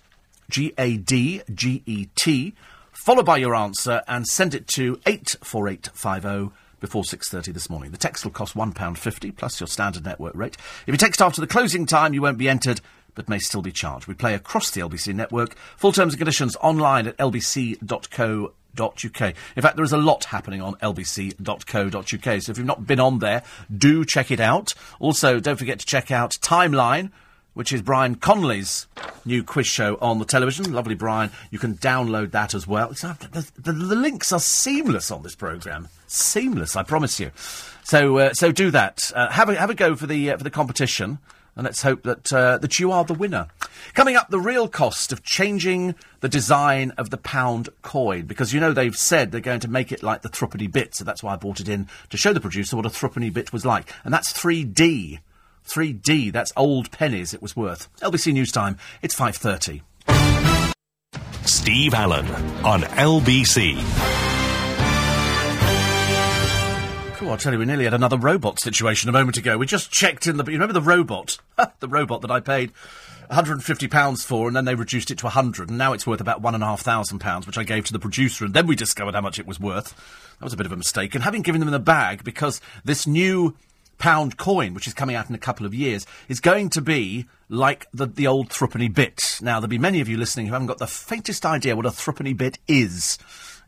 G 0.51 0.73
A 0.79 0.97
D 0.97 1.43
G 1.53 1.83
E 1.87 2.07
T, 2.17 2.55
followed 2.93 3.27
by 3.27 3.37
your 3.37 3.55
answer 3.55 4.03
and 4.09 4.27
send 4.27 4.55
it 4.55 4.67
to 4.69 5.01
84850 5.07 6.55
before 6.81 7.03
6.30 7.03 7.53
this 7.53 7.69
morning. 7.69 7.91
The 7.91 7.97
text 7.97 8.25
will 8.25 8.33
cost 8.33 8.55
£1.50 8.55 9.37
plus 9.37 9.61
your 9.61 9.67
standard 9.67 10.05
network 10.05 10.35
rate. 10.35 10.57
If 10.87 10.93
you 10.93 10.97
text 10.97 11.21
after 11.21 11.41
the 11.41 11.47
closing 11.47 11.87
time, 11.87 12.15
you 12.15 12.23
won't 12.23 12.39
be 12.39 12.49
entered 12.49 12.81
but 13.19 13.29
may 13.29 13.41
still 13.41 13.63
be 13.63 13.73
charged. 13.73 14.07
We 14.07 14.15
play 14.15 14.35
across 14.35 14.71
the 14.71 14.81
LBC 14.81 15.13
network. 15.13 15.57
Full 15.77 15.91
terms 15.91 16.15
and 16.15 16.19
conditions 16.19 16.57
online 16.61 17.09
at 17.09 17.17
lbc.co 17.17 18.53
lbc.co.uk. 18.77 19.35
In 19.57 19.63
fact, 19.63 19.77
there 19.77 19.85
is 19.85 19.93
a 19.93 19.99
lot 19.99 20.25
happening 20.25 20.61
on 20.61 20.75
lbc.co.uk. 20.77 22.43
So 22.43 22.51
if 22.51 22.59
you've 22.59 22.67
not 22.67 22.87
been 22.87 23.01
on 23.01 23.19
there, 23.19 23.43
do 23.75 24.05
check 24.05 24.31
it 24.31 24.41
out. 24.41 24.75
Also, 24.99 25.41
don't 25.41 25.57
forget 25.57 25.79
to 25.81 25.87
check 25.87 26.11
out 26.11 26.33
Timeline 26.41 27.11
which 27.55 27.73
is 27.73 27.83
Brian 27.83 28.15
Conley's 28.15 28.87
new 29.25 29.43
quiz 29.43 29.67
show 29.67 29.99
on 30.01 30.21
the 30.21 30.25
television. 30.25 30.73
Lovely, 30.73 30.95
Brian. 30.95 31.33
You 31.51 31.59
can 31.59 31.75
download 31.75 32.31
that 32.31 32.55
as 32.55 32.69
well. 32.69 32.91
The, 32.91 33.51
the, 33.59 33.73
the, 33.73 33.97
links 33.97 34.31
are 34.31 34.39
seamless 34.39 35.11
on 35.11 35.25
this 35.25 35.35
programme. 35.35 35.89
Seamless, 36.07 36.77
I 36.77 36.85
promise 36.85 37.19
you. 37.19 37.33
So, 37.83 38.19
uh, 38.19 38.33
so 38.33 38.53
do 38.53 38.71
that. 38.71 39.11
Uh, 39.13 39.29
have 39.31 39.49
a 39.49 39.57
have 39.57 39.71
a 39.71 39.75
go 39.75 39.97
for 39.97 40.07
the 40.07 40.31
uh, 40.31 40.37
for 40.37 40.45
the 40.45 40.51
competition 40.51 41.19
and 41.59 41.65
let's 41.65 41.83
hope 41.83 42.05
that 42.05 42.33
uh, 42.33 42.57
that 42.59 42.79
you 42.79 42.93
are 42.93 43.05
the 43.05 43.13
winner. 43.13 43.49
Coming 43.93 44.17
up, 44.17 44.31
the 44.31 44.41
real 44.41 44.69
cost 44.69 45.13
of 45.13 45.25
changing 45.25 45.97
the 46.21 46.29
design 46.29 46.93
of 46.93 47.11
the 47.11 47.19
pound 47.19 47.69
coin, 47.83 48.27
because 48.27 48.55
you 48.55 48.61
know 48.61 48.73
they've 48.73 48.97
said 48.97 49.33
they're 49.33 49.41
going 49.41 49.61
to 49.61 49.69
make 49.69 49.91
it 49.91 50.03
like 50.03 50.23
the 50.23 50.29
threepenny 50.29 50.69
bit, 50.69 50.95
so 50.95 51.05
that's 51.05 51.23
why 51.23 51.35
I 51.35 51.37
brought 51.37 51.61
it 51.61 51.69
in 51.69 51.89
to 52.11 52.17
show 52.17 52.33
the 52.33 52.41
producer 52.41 52.77
what 52.77 52.87
a 52.87 52.91
threepenny 52.91 53.29
bit 53.29 53.53
was 53.53 53.67
like, 53.67 53.93
and 54.05 54.15
that's 54.15 54.33
3D. 54.33 55.19
3D, 55.67 56.33
that's 56.33 56.53
old 56.57 56.91
pennies 56.93 57.35
it 57.35 57.43
was 57.43 57.55
worth. 57.55 57.93
LBC 58.01 58.33
News 58.33 58.53
Time, 58.53 58.79
it's 59.03 59.15
5.30. 59.15 59.83
Steve 61.45 61.93
Allen 61.93 62.27
on 62.65 62.83
LBC. 62.83 64.28
Oh, 67.29 67.33
I'll 67.33 67.37
tell 67.37 67.53
you, 67.53 67.59
we 67.59 67.67
nearly 67.67 67.85
had 67.85 67.93
another 67.93 68.17
robot 68.17 68.59
situation 68.59 69.11
a 69.11 69.13
moment 69.13 69.37
ago. 69.37 69.59
We 69.59 69.67
just 69.67 69.93
checked 69.93 70.27
in 70.27 70.39
the. 70.39 70.45
You 70.45 70.53
remember 70.53 70.73
the 70.73 70.81
robot? 70.81 71.37
the 71.81 71.87
robot 71.87 72.23
that 72.23 72.31
I 72.31 72.41
paid 72.41 72.71
150 73.27 73.87
pounds 73.89 74.25
for, 74.25 74.47
and 74.47 74.57
then 74.57 74.65
they 74.65 74.75
reduced 74.75 75.11
it 75.11 75.19
to 75.19 75.27
100, 75.27 75.69
and 75.69 75.77
now 75.77 75.93
it's 75.93 76.07
worth 76.07 76.23
about 76.23 76.41
one 76.41 76.55
and 76.55 76.65
a 76.65 76.67
half 76.67 76.81
thousand 76.81 77.19
pounds, 77.19 77.47
which 77.47 77.59
I 77.59 77.65
gave 77.65 77.85
to 77.85 77.93
the 77.93 77.99
producer, 77.99 78.47
and 78.47 78.55
then 78.55 78.67
we 78.67 78.75
discovered 78.75 79.15
how 79.15 79.21
much 79.21 79.39
it 79.39 79.47
was 79.47 79.61
worth. 79.61 79.95
That 80.39 80.45
was 80.47 80.55
a 80.55 80.57
bit 80.57 80.65
of 80.65 80.73
a 80.73 80.77
mistake. 80.79 81.15
And 81.15 81.23
having 81.23 81.43
given 81.43 81.61
them 81.61 81.71
the 81.71 81.79
bag 81.79 82.25
because 82.25 82.63
this 82.83 83.07
new 83.07 83.55
pound 83.99 84.39
coin, 84.39 84.73
which 84.73 84.87
is 84.87 84.95
coming 84.95 85.15
out 85.15 85.29
in 85.29 85.35
a 85.35 85.39
couple 85.39 85.67
of 85.67 85.75
years, 85.75 86.07
is 86.31 86.41
going 86.41 86.71
to 86.71 86.81
be 86.81 87.27
like 87.51 87.89
the, 87.93 88.07
the 88.07 88.27
old 88.27 88.49
threepenny 88.49 88.89
bit. 88.89 89.39
Now, 89.43 89.61
there'll 89.61 89.69
be 89.69 89.77
many 89.77 90.01
of 90.01 90.09
you 90.09 90.17
listening 90.17 90.47
who 90.47 90.55
haven't 90.55 90.69
got 90.69 90.79
the 90.79 90.87
faintest 90.87 91.45
idea 91.45 91.77
what 91.77 91.85
a 91.85 91.91
threepenny 91.91 92.33
bit 92.33 92.59
is. 92.67 93.19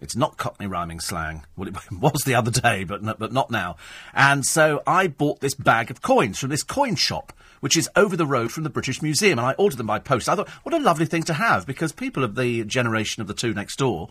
It's 0.01 0.17
not 0.17 0.37
Cockney 0.37 0.67
rhyming 0.67 1.01
slang. 1.01 1.45
Well, 1.57 1.69
it 1.69 1.77
was 1.93 2.23
the 2.25 2.35
other 2.35 2.51
day, 2.51 2.85
but, 2.85 3.19
but 3.19 3.33
not 3.33 3.51
now. 3.51 3.77
And 4.15 4.45
so 4.45 4.83
I 4.87 5.09
bought 5.09 5.41
this 5.41 5.55
bag 5.55 5.91
of 5.91 6.03
coins 6.03 6.39
from 6.39 6.51
this 6.51 6.63
coin 6.63 6.97
shop, 6.97 7.33
which 7.61 7.77
is 7.77 7.89
over 7.97 8.17
the 8.17 8.27
road 8.27 8.53
from 8.53 8.65
the 8.65 8.71
British 8.71 9.03
Museum, 9.03 9.39
and 9.39 9.47
I 9.47 9.53
ordered 9.53 9.77
them 9.77 9.87
by 9.87 9.99
post. 9.99 10.29
I 10.29 10.35
thought, 10.35 10.49
what 10.63 10.75
a 10.75 10.79
lovely 10.79 11.07
thing 11.07 11.23
to 11.25 11.35
have, 11.35 11.67
because 11.67 11.93
people 11.93 12.25
of 12.25 12.35
the 12.35 12.65
generation 12.65 13.21
of 13.21 13.29
the 13.29 13.35
two 13.35 13.53
next 13.53 13.77
door 13.77 14.09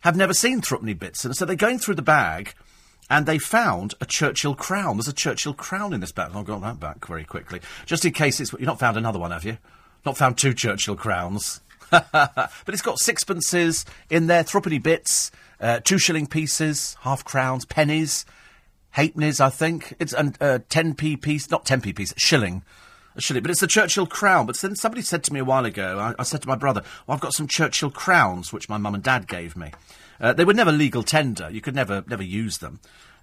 have 0.00 0.16
never 0.16 0.34
seen 0.34 0.60
threepenny 0.60 0.94
bits, 0.94 1.24
and 1.24 1.34
so 1.34 1.44
they're 1.44 1.56
going 1.56 1.78
through 1.78 1.94
the 1.94 2.02
bag 2.02 2.54
and 3.10 3.26
they 3.26 3.38
found 3.38 3.94
a 4.00 4.06
Churchill 4.06 4.54
crown. 4.54 4.96
There's 4.96 5.08
a 5.08 5.12
Churchill 5.12 5.54
crown 5.54 5.92
in 5.92 6.00
this 6.00 6.12
bag. 6.12 6.30
I've 6.34 6.44
got 6.44 6.62
that 6.62 6.80
back 6.80 7.06
very 7.06 7.24
quickly. 7.24 7.60
Just 7.86 8.04
in 8.04 8.12
case 8.12 8.40
it's. 8.40 8.52
You've 8.52 8.62
not 8.62 8.78
found 8.78 8.96
another 8.96 9.18
one, 9.18 9.30
have 9.30 9.44
you? 9.44 9.58
Not 10.06 10.16
found 10.16 10.38
two 10.38 10.54
Churchill 10.54 10.96
crowns. 10.96 11.60
but 11.90 12.50
it's 12.68 12.82
got 12.82 12.98
sixpences 12.98 13.84
in 14.10 14.26
there, 14.26 14.42
threepenny 14.42 14.78
bits, 14.78 15.30
uh, 15.60 15.80
two 15.80 15.98
shilling 15.98 16.26
pieces, 16.26 16.96
half 17.00 17.24
crowns, 17.24 17.64
pennies, 17.64 18.24
halfpennies, 18.96 19.40
I 19.40 19.50
think. 19.50 19.94
It's 19.98 20.12
a 20.12 20.20
uh, 20.40 20.58
10p 20.58 21.20
piece, 21.20 21.50
not 21.50 21.64
10p 21.64 21.94
piece, 21.96 22.14
shilling. 22.16 22.62
A 23.16 23.20
shilling, 23.20 23.42
but 23.42 23.50
it's 23.50 23.60
the 23.60 23.66
Churchill 23.66 24.06
crown. 24.06 24.46
But 24.46 24.56
then 24.58 24.74
somebody 24.74 25.02
said 25.02 25.22
to 25.24 25.32
me 25.32 25.40
a 25.40 25.44
while 25.44 25.64
ago, 25.64 25.98
I, 25.98 26.20
I 26.20 26.24
said 26.24 26.42
to 26.42 26.48
my 26.48 26.56
brother, 26.56 26.82
well, 27.06 27.14
I've 27.14 27.20
got 27.20 27.34
some 27.34 27.46
Churchill 27.46 27.90
crowns, 27.90 28.52
which 28.52 28.68
my 28.68 28.76
mum 28.76 28.94
and 28.94 29.04
dad 29.04 29.28
gave 29.28 29.56
me. 29.56 29.72
Uh, 30.20 30.32
they 30.32 30.44
were 30.44 30.54
never 30.54 30.72
legal 30.72 31.02
tender. 31.02 31.48
You 31.50 31.60
could 31.60 31.74
never, 31.74 32.04
never 32.08 32.22
use 32.22 32.58
them. 32.58 32.80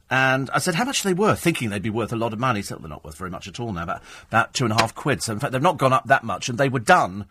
And 0.10 0.50
I 0.50 0.60
said, 0.60 0.76
how 0.76 0.84
much 0.84 1.04
they 1.04 1.14
worth? 1.14 1.40
Thinking 1.40 1.70
they'd 1.70 1.82
be 1.82 1.90
worth 1.90 2.12
a 2.12 2.18
lot 2.18 2.34
of 2.34 2.40
money. 2.40 2.60
He 2.60 2.64
said, 2.64 2.80
they're 2.82 2.90
not 2.90 3.06
worth 3.06 3.18
very 3.18 3.30
much 3.30 3.48
at 3.48 3.60
all 3.60 3.72
now, 3.72 3.84
about, 3.84 4.02
about 4.28 4.54
two 4.54 4.66
and 4.66 4.74
a 4.74 4.76
half 4.76 4.94
quid. 4.94 5.24
So, 5.24 5.32
in 5.32 5.40
fact, 5.40 5.54
they've 5.54 5.62
not 5.62 5.78
gone 5.78 5.94
up 5.94 6.08
that 6.08 6.24
much. 6.24 6.50
And 6.50 6.58
they 6.58 6.68
were 6.68 6.80
done 6.80 7.28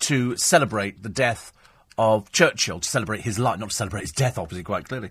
to 0.00 0.36
celebrate 0.36 1.02
the 1.02 1.08
death 1.08 1.52
of 1.98 2.30
Churchill, 2.30 2.80
to 2.80 2.88
celebrate 2.88 3.22
his 3.22 3.38
life, 3.38 3.58
not 3.58 3.70
to 3.70 3.74
celebrate 3.74 4.02
his 4.02 4.12
death, 4.12 4.38
obviously, 4.38 4.62
quite 4.62 4.88
clearly, 4.88 5.10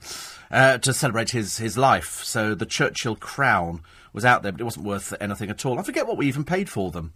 uh, 0.50 0.78
to 0.78 0.94
celebrate 0.94 1.32
his, 1.32 1.58
his 1.58 1.78
life. 1.78 2.24
So 2.24 2.56
the 2.56 2.66
Churchill 2.66 3.18
crown 3.18 3.82
was 4.14 4.24
out 4.24 4.42
there, 4.42 4.52
but 4.52 4.62
it 4.62 4.64
wasn't 4.64 4.86
worth 4.86 5.14
anything 5.20 5.50
at 5.50 5.66
all. 5.66 5.80
I 5.80 5.84
forget 5.84 6.08
what 6.08 6.18
we 6.18 6.28
even 6.28 6.46
paid 6.46 6.70
for 6.70 6.92
them. 6.92 7.14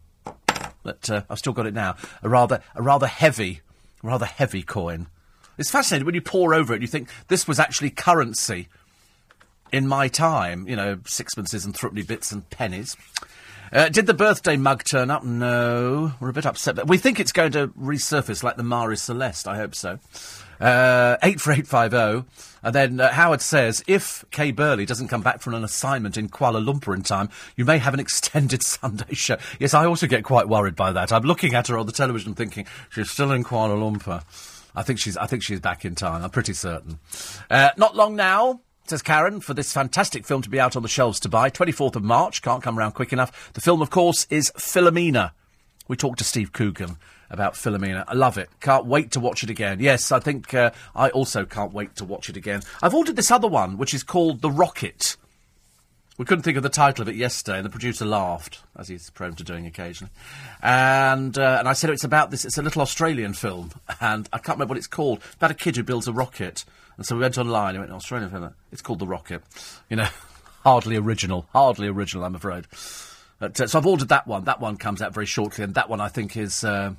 But 0.84 1.10
uh, 1.10 1.22
I've 1.30 1.40
still 1.40 1.54
got 1.54 1.68
it 1.68 1.74
now. 1.74 1.96
A 2.22 2.30
rather, 2.30 2.62
a 2.76 2.82
rather 2.82 3.08
heavy, 3.08 3.62
rather 4.04 4.26
heavy 4.26 4.64
coin. 4.64 5.08
It's 5.58 5.72
fascinating 5.72 6.06
when 6.06 6.16
you 6.16 6.22
pore 6.22 6.54
over 6.54 6.74
it. 6.74 6.82
You 6.82 6.88
think 6.88 7.10
this 7.28 7.48
was 7.48 7.60
actually 7.60 7.92
currency 7.92 8.68
in 9.72 9.88
my 9.88 10.08
time. 10.08 10.68
You 10.68 10.76
know, 10.76 10.98
sixpences 10.98 11.66
and 11.66 11.76
threepenny 11.76 12.04
bits 12.04 12.32
and 12.32 12.50
pennies. 12.50 12.98
Uh, 13.74 13.88
did 13.88 14.06
the 14.06 14.14
birthday 14.14 14.58
mug 14.58 14.84
turn 14.84 15.10
up? 15.10 15.24
No. 15.24 16.14
We're 16.20 16.30
a 16.30 16.34
bit 16.34 16.46
upset. 16.46 16.76
But 16.76 16.88
we 16.88 16.98
think 16.98 17.20
it's 17.20 17.32
going 17.32 17.54
to 17.54 17.70
resurface 17.70 18.44
like 18.44 18.58
the 18.58 18.64
Marie 18.64 18.98
Celeste. 18.98 19.48
I 19.48 19.56
hope 19.56 19.76
so. 19.76 20.00
Uh, 20.60 21.18
84850. 21.24 22.28
And 22.64 22.76
then 22.76 23.00
uh, 23.00 23.12
Howard 23.12 23.42
says, 23.42 23.84
if 23.88 24.26
Kay 24.30 24.52
Burley 24.52 24.86
doesn't 24.86 25.08
come 25.08 25.22
back 25.22 25.42
from 25.42 25.54
an 25.54 25.64
assignment 25.64 26.18
in 26.18 26.30
Kuala 26.30 26.64
Lumpur 26.64 26.94
in 26.94 27.02
time, 27.02 27.30
you 27.56 27.66
may 27.66 27.78
have 27.78 27.94
an 27.94 28.00
extended 28.00 28.62
Sunday 28.64 29.14
show. 29.14 29.38
Yes, 29.60 29.74
I 29.74 29.86
also 29.86 30.06
get 30.06 30.24
quite 30.24 30.50
worried 30.50 30.76
by 30.76 30.92
that. 30.92 31.12
I'm 31.12 31.24
looking 31.24 31.56
at 31.56 31.68
her 31.70 31.78
on 31.78 31.86
the 31.86 31.92
television 31.92 32.36
thinking, 32.36 32.68
she's 32.90 33.10
still 33.10 33.32
in 33.32 33.44
Kuala 33.44 33.78
Lumpur. 33.78 34.24
I 34.76 34.84
think 34.84 35.00
she's. 35.00 35.18
I 35.18 35.26
think 35.26 35.44
she's 35.44 35.60
back 35.60 35.84
in 35.84 35.96
time. 35.96 36.24
I'm 36.24 36.30
pretty 36.30 36.54
certain. 36.54 37.00
Uh, 37.50 37.72
not 37.76 37.96
long 37.96 38.16
now. 38.16 38.62
Says 38.92 39.02
Karen, 39.02 39.40
for 39.40 39.54
this 39.54 39.72
fantastic 39.72 40.26
film 40.26 40.42
to 40.42 40.50
be 40.50 40.60
out 40.60 40.76
on 40.76 40.84
the 40.84 40.90
shelves 40.90 41.18
to 41.22 41.30
buy. 41.30 41.50
24th 41.50 41.96
of 41.96 42.04
March, 42.04 42.42
can't 42.42 42.62
come 42.62 42.78
around 42.78 42.92
quick 42.92 43.14
enough. 43.14 43.54
The 43.54 43.62
film, 43.62 43.82
of 43.82 43.90
course, 43.90 44.28
is 44.30 44.52
Philomena. 44.58 45.32
We 45.88 45.96
talked 45.96 46.18
to 46.18 46.26
Steve 46.26 46.52
Coogan 46.52 46.98
about 47.30 47.54
Philomena. 47.54 48.04
I 48.06 48.16
love 48.16 48.38
it. 48.38 48.50
Can't 48.60 48.86
wait 48.86 49.12
to 49.12 49.22
watch 49.22 49.44
it 49.44 49.50
again. 49.50 49.80
Yes, 49.80 50.12
I 50.12 50.20
think 50.20 50.54
uh, 50.54 50.72
I 50.94 51.08
also 51.12 51.46
can't 51.46 51.72
wait 51.72 51.96
to 51.96 52.04
watch 52.04 52.28
it 52.28 52.36
again. 52.36 52.64
I've 52.82 52.94
ordered 52.94 53.16
this 53.16 53.32
other 53.32 53.48
one, 53.48 53.78
which 53.78 53.94
is 53.94 54.04
called 54.04 54.42
The 54.42 54.52
Rocket. 54.52 55.16
We 56.18 56.26
couldn't 56.26 56.44
think 56.44 56.58
of 56.58 56.64
the 56.64 56.70
title 56.70 57.02
of 57.02 57.08
it 57.08 57.16
yesterday, 57.16 57.60
and 57.60 57.66
the 57.66 57.70
producer 57.70 58.06
laughed, 58.06 58.62
as 58.78 58.90
he's 58.90 59.10
prone 59.10 59.36
to 59.36 59.44
doing 59.46 59.66
occasionally. 59.66 60.12
And 60.62 61.38
uh, 61.38 61.56
and 61.60 61.70
I 61.70 61.72
said 61.72 61.92
it's 61.92 62.04
about 62.04 62.30
this. 62.30 62.44
It's 62.44 62.58
a 62.58 62.62
little 62.62 62.82
Australian 62.82 63.36
film, 63.36 63.72
and 64.02 64.28
I 64.34 64.38
can't 64.38 64.58
remember 64.58 64.74
what 64.74 64.80
it's 64.80 64.88
called. 64.88 65.22
About 65.38 65.52
a 65.52 65.54
kid 65.54 65.78
who 65.78 65.84
builds 65.84 66.10
a 66.10 66.14
rocket. 66.14 66.66
And 67.02 67.06
so 67.08 67.16
we 67.16 67.22
went 67.22 67.40
online. 67.40 67.70
and 67.74 67.80
went 67.80 67.92
Australian 67.92 68.30
film. 68.30 68.54
It's 68.72 68.84
called 68.84 69.00
The 69.00 69.08
Rocket. 69.08 69.42
You 69.90 69.96
know, 69.96 70.08
hardly 70.64 70.98
original. 70.98 71.48
Hardly 71.52 71.88
original, 71.88 72.24
I'm 72.24 72.36
afraid. 72.36 72.68
But, 73.40 73.60
uh, 73.60 73.66
so 73.66 73.80
I've 73.80 73.88
ordered 73.88 74.10
that 74.10 74.28
one. 74.28 74.44
That 74.44 74.60
one 74.62 74.78
comes 74.78 75.02
out 75.02 75.12
very 75.12 75.26
shortly, 75.26 75.64
and 75.64 75.74
that 75.74 75.90
one 75.90 76.00
I 76.00 76.10
think 76.10 76.38
is 76.38 76.64
uh, 76.64 76.94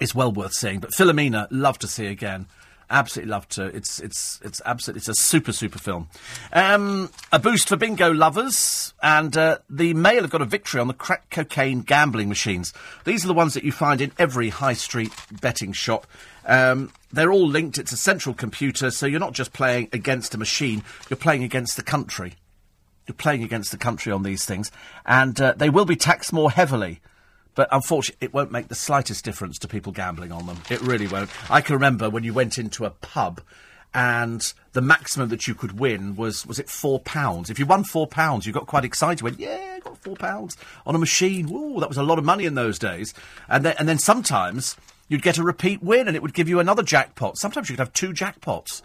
is 0.00 0.12
well 0.12 0.32
worth 0.32 0.54
seeing. 0.54 0.80
But 0.80 0.90
Philomena, 0.90 1.46
love 1.52 1.78
to 1.78 1.86
see 1.86 2.06
again. 2.06 2.46
Absolutely 2.90 3.30
love 3.30 3.48
to. 3.50 3.66
It's 3.66 4.00
it's 4.00 4.40
it's 4.42 4.60
absolutely 4.66 4.98
it's 4.98 5.08
a 5.08 5.14
super 5.14 5.52
super 5.52 5.78
film. 5.78 6.08
Um, 6.52 7.08
a 7.30 7.38
boost 7.38 7.68
for 7.68 7.76
bingo 7.76 8.12
lovers, 8.12 8.92
and 9.04 9.36
uh, 9.36 9.58
the 9.70 9.94
Mail 9.94 10.22
have 10.22 10.30
got 10.30 10.42
a 10.42 10.46
victory 10.46 10.80
on 10.80 10.88
the 10.88 10.94
crack 10.94 11.30
cocaine 11.30 11.82
gambling 11.82 12.28
machines. 12.28 12.72
These 13.04 13.24
are 13.24 13.28
the 13.28 13.34
ones 13.34 13.54
that 13.54 13.62
you 13.62 13.70
find 13.70 14.00
in 14.00 14.10
every 14.18 14.48
high 14.48 14.74
street 14.74 15.12
betting 15.40 15.72
shop. 15.72 16.08
Um, 16.44 16.90
they're 17.12 17.32
all 17.32 17.46
linked. 17.46 17.78
It's 17.78 17.92
a 17.92 17.96
central 17.96 18.34
computer, 18.34 18.90
so 18.90 19.06
you're 19.06 19.20
not 19.20 19.34
just 19.34 19.52
playing 19.52 19.88
against 19.92 20.34
a 20.34 20.38
machine. 20.38 20.82
You're 21.08 21.16
playing 21.16 21.44
against 21.44 21.76
the 21.76 21.82
country. 21.82 22.34
You're 23.06 23.14
playing 23.14 23.42
against 23.42 23.72
the 23.72 23.78
country 23.78 24.12
on 24.12 24.22
these 24.22 24.44
things, 24.44 24.70
and 25.04 25.40
uh, 25.40 25.54
they 25.56 25.70
will 25.70 25.84
be 25.84 25.96
taxed 25.96 26.32
more 26.32 26.50
heavily. 26.50 27.00
But 27.54 27.68
unfortunately, 27.70 28.24
it 28.26 28.32
won't 28.32 28.50
make 28.50 28.68
the 28.68 28.74
slightest 28.74 29.24
difference 29.24 29.58
to 29.58 29.68
people 29.68 29.92
gambling 29.92 30.32
on 30.32 30.46
them. 30.46 30.58
It 30.70 30.80
really 30.80 31.06
won't. 31.06 31.30
I 31.50 31.60
can 31.60 31.74
remember 31.74 32.08
when 32.08 32.24
you 32.24 32.32
went 32.32 32.56
into 32.58 32.86
a 32.86 32.90
pub 32.90 33.42
and 33.94 34.54
the 34.72 34.80
maximum 34.80 35.28
that 35.28 35.46
you 35.46 35.54
could 35.54 35.78
win 35.78 36.16
was 36.16 36.46
was 36.46 36.58
it 36.58 36.70
four 36.70 37.00
pounds? 37.00 37.50
If 37.50 37.58
you 37.58 37.66
won 37.66 37.84
four 37.84 38.06
pounds, 38.06 38.46
you 38.46 38.52
got 38.52 38.66
quite 38.66 38.84
excited. 38.84 39.20
You 39.20 39.24
went, 39.24 39.38
yeah, 39.38 39.74
I 39.76 39.80
got 39.80 39.98
four 39.98 40.16
pounds 40.16 40.56
on 40.86 40.94
a 40.94 40.98
machine. 40.98 41.50
Ooh, 41.52 41.78
that 41.80 41.90
was 41.90 41.98
a 41.98 42.02
lot 42.02 42.18
of 42.18 42.24
money 42.24 42.46
in 42.46 42.54
those 42.54 42.78
days. 42.78 43.12
And 43.48 43.64
then 43.64 43.74
and 43.78 43.86
then 43.86 43.98
sometimes 43.98 44.76
you'd 45.12 45.22
get 45.22 45.38
a 45.38 45.44
repeat 45.44 45.82
win, 45.82 46.08
and 46.08 46.16
it 46.16 46.22
would 46.22 46.34
give 46.34 46.48
you 46.48 46.58
another 46.58 46.82
jackpot. 46.82 47.38
Sometimes 47.38 47.68
you 47.68 47.76
could 47.76 47.80
have 47.80 47.92
two 47.92 48.12
jackpots. 48.12 48.82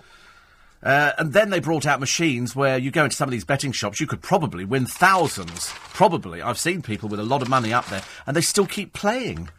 Uh, 0.84 1.12
and 1.18 1.34
then 1.34 1.50
they 1.50 1.60
brought 1.60 1.88
out 1.88 2.00
machines 2.00 2.56
where 2.56 2.78
you 2.78 2.92
go 2.92 3.06
into 3.06 3.16
some 3.16 3.28
of 3.28 3.32
these 3.32 3.46
betting 3.46 3.72
shops, 3.72 4.00
you 4.00 4.06
could 4.06 4.22
probably 4.22 4.64
win 4.64 4.86
thousands. 4.86 5.72
Probably. 5.94 6.42
I've 6.42 6.60
seen 6.60 6.84
people 6.84 7.10
with 7.10 7.20
a 7.20 7.24
lot 7.24 7.42
of 7.42 7.50
money 7.50 7.74
up 7.74 7.88
there, 7.88 8.04
and 8.28 8.36
they 8.36 8.42
still 8.42 8.68
keep 8.68 8.94
playing. 8.94 9.50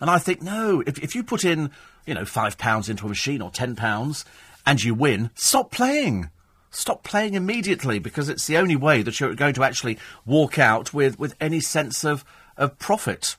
And 0.00 0.08
I 0.08 0.18
think, 0.18 0.42
no, 0.42 0.82
if, 0.86 0.98
if 1.02 1.14
you 1.14 1.24
put 1.24 1.44
in, 1.44 1.70
you 2.06 2.14
know, 2.14 2.24
five 2.24 2.56
pounds 2.56 2.88
into 2.88 3.06
a 3.06 3.08
machine 3.08 3.42
or 3.42 3.50
ten 3.50 3.74
pounds 3.74 4.24
and 4.64 4.82
you 4.82 4.94
win, 4.94 5.30
stop 5.34 5.70
playing. 5.70 6.30
Stop 6.70 7.02
playing 7.02 7.34
immediately 7.34 7.98
because 7.98 8.28
it's 8.28 8.46
the 8.46 8.56
only 8.56 8.76
way 8.76 9.02
that 9.02 9.18
you're 9.18 9.34
going 9.34 9.54
to 9.54 9.64
actually 9.64 9.98
walk 10.24 10.58
out 10.58 10.94
with, 10.94 11.18
with 11.18 11.34
any 11.40 11.60
sense 11.60 12.04
of, 12.04 12.24
of 12.56 12.78
profit. 12.78 13.36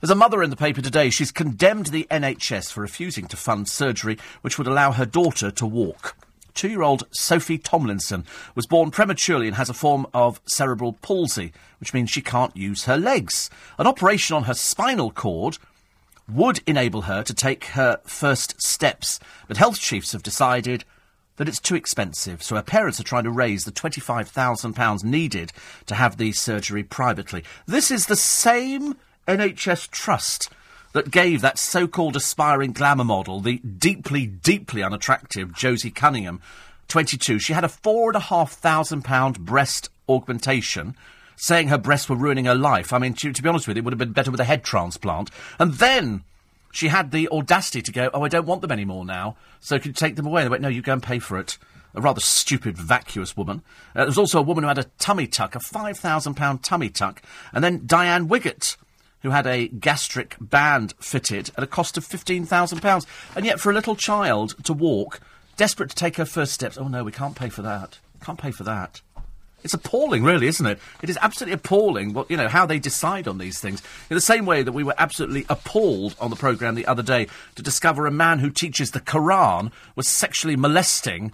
There's 0.00 0.10
a 0.10 0.14
mother 0.14 0.44
in 0.44 0.50
the 0.50 0.56
paper 0.56 0.80
today. 0.80 1.10
She's 1.10 1.32
condemned 1.32 1.86
the 1.86 2.06
NHS 2.08 2.70
for 2.70 2.82
refusing 2.82 3.26
to 3.26 3.36
fund 3.36 3.68
surgery 3.68 4.16
which 4.42 4.56
would 4.56 4.68
allow 4.68 4.92
her 4.92 5.04
daughter 5.04 5.50
to 5.50 5.66
walk. 5.66 6.16
Two 6.54 6.68
year 6.68 6.82
old 6.82 7.02
Sophie 7.10 7.58
Tomlinson 7.58 8.24
was 8.54 8.64
born 8.64 8.92
prematurely 8.92 9.48
and 9.48 9.56
has 9.56 9.68
a 9.68 9.74
form 9.74 10.06
of 10.14 10.40
cerebral 10.46 10.92
palsy, 10.92 11.52
which 11.80 11.92
means 11.92 12.10
she 12.10 12.22
can't 12.22 12.56
use 12.56 12.84
her 12.84 12.96
legs. 12.96 13.50
An 13.76 13.88
operation 13.88 14.36
on 14.36 14.44
her 14.44 14.54
spinal 14.54 15.10
cord 15.10 15.58
would 16.28 16.60
enable 16.64 17.02
her 17.02 17.24
to 17.24 17.34
take 17.34 17.64
her 17.64 17.98
first 18.04 18.62
steps, 18.62 19.18
but 19.48 19.56
health 19.56 19.80
chiefs 19.80 20.12
have 20.12 20.22
decided 20.22 20.84
that 21.38 21.48
it's 21.48 21.58
too 21.58 21.74
expensive, 21.74 22.40
so 22.40 22.54
her 22.54 22.62
parents 22.62 23.00
are 23.00 23.04
trying 23.04 23.24
to 23.24 23.30
raise 23.30 23.64
the 23.64 23.72
£25,000 23.72 25.02
needed 25.02 25.52
to 25.86 25.96
have 25.96 26.18
the 26.18 26.30
surgery 26.30 26.84
privately. 26.84 27.42
This 27.66 27.90
is 27.90 28.06
the 28.06 28.16
same 28.16 28.94
NHS 29.28 29.90
trust 29.90 30.50
that 30.94 31.10
gave 31.10 31.42
that 31.42 31.58
so 31.58 31.86
called 31.86 32.16
aspiring 32.16 32.72
glamour 32.72 33.04
model, 33.04 33.40
the 33.40 33.58
deeply, 33.58 34.26
deeply 34.26 34.82
unattractive 34.82 35.54
Josie 35.54 35.90
Cunningham, 35.90 36.40
22, 36.88 37.38
she 37.38 37.52
had 37.52 37.64
a 37.64 37.68
£4,500 37.68 39.38
breast 39.38 39.90
augmentation, 40.08 40.96
saying 41.36 41.68
her 41.68 41.78
breasts 41.78 42.08
were 42.08 42.16
ruining 42.16 42.46
her 42.46 42.54
life. 42.54 42.92
I 42.92 42.98
mean, 42.98 43.12
to, 43.14 43.32
to 43.32 43.42
be 43.42 43.48
honest 43.48 43.68
with 43.68 43.76
you, 43.76 43.82
it 43.82 43.84
would 43.84 43.92
have 43.92 43.98
been 43.98 44.12
better 44.12 44.30
with 44.30 44.40
a 44.40 44.44
head 44.44 44.64
transplant. 44.64 45.30
And 45.58 45.74
then 45.74 46.24
She 46.72 46.88
had 46.88 47.10
the 47.10 47.28
audacity 47.30 47.82
to 47.82 47.92
go, 47.92 48.10
Oh, 48.12 48.22
I 48.22 48.28
don't 48.28 48.46
want 48.46 48.62
them 48.62 48.72
anymore 48.72 49.04
now, 49.04 49.36
so 49.60 49.78
could 49.78 49.86
you 49.86 49.92
take 49.92 50.16
them 50.16 50.26
away? 50.26 50.42
They 50.42 50.48
went, 50.48 50.62
No, 50.62 50.68
you 50.68 50.82
go 50.82 50.92
and 50.92 51.02
pay 51.02 51.18
for 51.18 51.38
it. 51.38 51.58
A 51.94 52.00
rather 52.00 52.20
stupid, 52.20 52.76
vacuous 52.76 53.36
woman. 53.36 53.62
Uh, 53.94 54.00
there 54.00 54.06
was 54.06 54.18
also 54.18 54.38
a 54.38 54.42
woman 54.42 54.62
who 54.62 54.68
had 54.68 54.78
a 54.78 54.84
tummy 54.98 55.26
tuck, 55.26 55.54
a 55.54 55.58
£5,000 55.58 56.62
tummy 56.62 56.90
tuck, 56.90 57.22
and 57.52 57.64
then 57.64 57.82
Diane 57.86 58.28
Wiggett, 58.28 58.76
who 59.22 59.30
had 59.30 59.46
a 59.46 59.68
gastric 59.68 60.36
band 60.40 60.94
fitted 61.00 61.50
at 61.56 61.64
a 61.64 61.66
cost 61.66 61.96
of 61.96 62.06
£15,000. 62.06 63.06
And 63.34 63.46
yet, 63.46 63.60
for 63.60 63.70
a 63.70 63.74
little 63.74 63.96
child 63.96 64.54
to 64.64 64.72
walk, 64.72 65.20
desperate 65.56 65.90
to 65.90 65.96
take 65.96 66.16
her 66.16 66.24
first 66.24 66.52
steps, 66.52 66.78
oh 66.78 66.88
no, 66.88 67.04
we 67.04 67.12
can't 67.12 67.36
pay 67.36 67.48
for 67.48 67.62
that. 67.62 67.98
Can't 68.22 68.38
pay 68.38 68.50
for 68.50 68.64
that. 68.64 69.00
It's 69.64 69.74
appalling, 69.74 70.22
really, 70.22 70.46
isn't 70.46 70.66
it? 70.66 70.78
It 71.02 71.10
is 71.10 71.18
absolutely 71.20 71.54
appalling 71.54 72.12
what, 72.12 72.30
you 72.30 72.36
know, 72.36 72.48
how 72.48 72.64
they 72.64 72.78
decide 72.78 73.26
on 73.26 73.38
these 73.38 73.58
things. 73.58 73.82
In 74.08 74.14
the 74.14 74.20
same 74.20 74.46
way 74.46 74.62
that 74.62 74.72
we 74.72 74.84
were 74.84 74.94
absolutely 74.98 75.46
appalled 75.48 76.14
on 76.20 76.30
the 76.30 76.36
programme 76.36 76.76
the 76.76 76.86
other 76.86 77.02
day 77.02 77.26
to 77.56 77.62
discover 77.62 78.06
a 78.06 78.12
man 78.12 78.38
who 78.38 78.50
teaches 78.50 78.92
the 78.92 79.00
Quran 79.00 79.72
was 79.96 80.06
sexually 80.06 80.54
molesting 80.54 81.32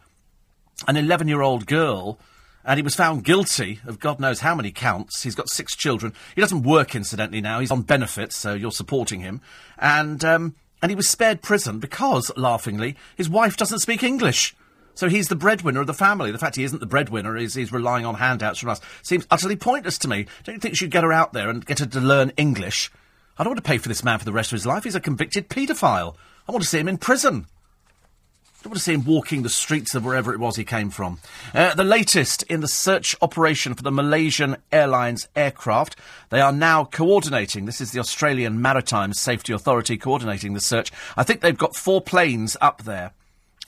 an 0.88 0.96
11 0.96 1.28
year 1.28 1.42
old 1.42 1.66
girl. 1.66 2.18
And 2.64 2.78
he 2.78 2.82
was 2.82 2.94
found 2.94 3.24
guilty 3.24 3.80
of 3.86 4.00
God 4.00 4.18
knows 4.18 4.40
how 4.40 4.54
many 4.54 4.72
counts. 4.72 5.22
He's 5.22 5.34
got 5.34 5.50
six 5.50 5.76
children. 5.76 6.14
He 6.34 6.40
doesn't 6.40 6.62
work, 6.62 6.94
incidentally, 6.94 7.42
now. 7.42 7.60
He's 7.60 7.70
on 7.70 7.82
benefits, 7.82 8.36
so 8.36 8.54
you're 8.54 8.70
supporting 8.70 9.20
him. 9.20 9.42
And, 9.78 10.24
um, 10.24 10.54
and 10.80 10.90
he 10.90 10.96
was 10.96 11.08
spared 11.08 11.42
prison 11.42 11.78
because, 11.78 12.32
laughingly, 12.36 12.96
his 13.16 13.28
wife 13.28 13.56
doesn't 13.56 13.80
speak 13.80 14.02
English. 14.02 14.56
So 14.94 15.08
he's 15.08 15.28
the 15.28 15.36
breadwinner 15.36 15.80
of 15.80 15.86
the 15.86 15.94
family. 15.94 16.30
The 16.30 16.38
fact 16.38 16.56
he 16.56 16.64
isn't 16.64 16.78
the 16.78 16.86
breadwinner 16.86 17.36
is 17.36 17.54
he's 17.54 17.72
relying 17.72 18.06
on 18.06 18.14
handouts 18.14 18.60
from 18.60 18.70
us. 18.70 18.80
Seems 19.02 19.26
utterly 19.30 19.56
pointless 19.56 19.98
to 19.98 20.08
me. 20.08 20.26
Don't 20.44 20.54
you 20.54 20.60
think 20.60 20.72
you 20.72 20.76
should 20.76 20.90
get 20.90 21.04
her 21.04 21.12
out 21.12 21.32
there 21.32 21.50
and 21.50 21.66
get 21.66 21.80
her 21.80 21.86
to 21.86 22.00
learn 22.00 22.32
English? 22.36 22.90
I 23.36 23.42
don't 23.42 23.50
want 23.52 23.64
to 23.64 23.68
pay 23.68 23.78
for 23.78 23.88
this 23.88 24.04
man 24.04 24.20
for 24.20 24.24
the 24.24 24.32
rest 24.32 24.52
of 24.52 24.56
his 24.56 24.66
life. 24.66 24.84
He's 24.84 24.94
a 24.94 25.00
convicted 25.00 25.48
paedophile. 25.48 26.14
I 26.48 26.52
want 26.52 26.62
to 26.62 26.68
see 26.68 26.78
him 26.78 26.88
in 26.88 26.98
prison. 26.98 27.46
I 28.64 28.68
want 28.68 28.78
to 28.78 28.82
see 28.82 28.94
him 28.94 29.04
walking 29.04 29.42
the 29.42 29.50
streets 29.50 29.94
of 29.94 30.06
wherever 30.06 30.32
it 30.32 30.40
was 30.40 30.56
he 30.56 30.64
came 30.64 30.88
from. 30.88 31.18
Uh, 31.52 31.74
the 31.74 31.84
latest 31.84 32.44
in 32.44 32.60
the 32.60 32.68
search 32.68 33.14
operation 33.20 33.74
for 33.74 33.82
the 33.82 33.92
Malaysian 33.92 34.56
Airlines 34.72 35.28
aircraft. 35.36 35.96
They 36.30 36.40
are 36.40 36.50
now 36.50 36.86
coordinating. 36.86 37.66
This 37.66 37.82
is 37.82 37.90
the 37.92 38.00
Australian 38.00 38.62
Maritime 38.62 39.12
Safety 39.12 39.52
Authority 39.52 39.98
coordinating 39.98 40.54
the 40.54 40.62
search. 40.62 40.90
I 41.14 41.24
think 41.24 41.42
they've 41.42 41.58
got 41.58 41.76
four 41.76 42.00
planes 42.00 42.56
up 42.62 42.84
there. 42.84 43.12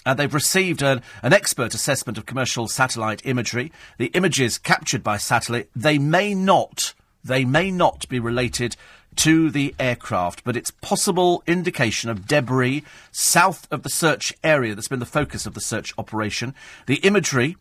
Uh, 0.06 0.14
they've 0.14 0.32
received 0.32 0.80
an, 0.80 1.02
an 1.22 1.34
expert 1.34 1.74
assessment 1.74 2.16
of 2.16 2.24
commercial 2.24 2.66
satellite 2.66 3.20
imagery. 3.26 3.72
The 3.98 4.06
images 4.14 4.56
captured 4.56 5.02
by 5.02 5.18
satellite, 5.18 5.68
they 5.76 5.98
may 5.98 6.32
not, 6.32 6.94
they 7.22 7.44
may 7.44 7.70
not 7.70 8.08
be 8.08 8.18
related 8.18 8.76
to 9.16 9.50
the 9.50 9.74
aircraft, 9.78 10.44
but 10.44 10.56
it's 10.56 10.70
possible 10.70 11.42
indication 11.46 12.10
of 12.10 12.26
debris 12.26 12.84
south 13.10 13.66
of 13.70 13.82
the 13.82 13.88
search 13.88 14.32
area 14.44 14.74
that's 14.74 14.88
been 14.88 15.00
the 15.00 15.06
focus 15.06 15.46
of 15.46 15.54
the 15.54 15.60
search 15.60 15.92
operation. 15.98 16.54
The 16.86 16.96
imagery 16.96 17.56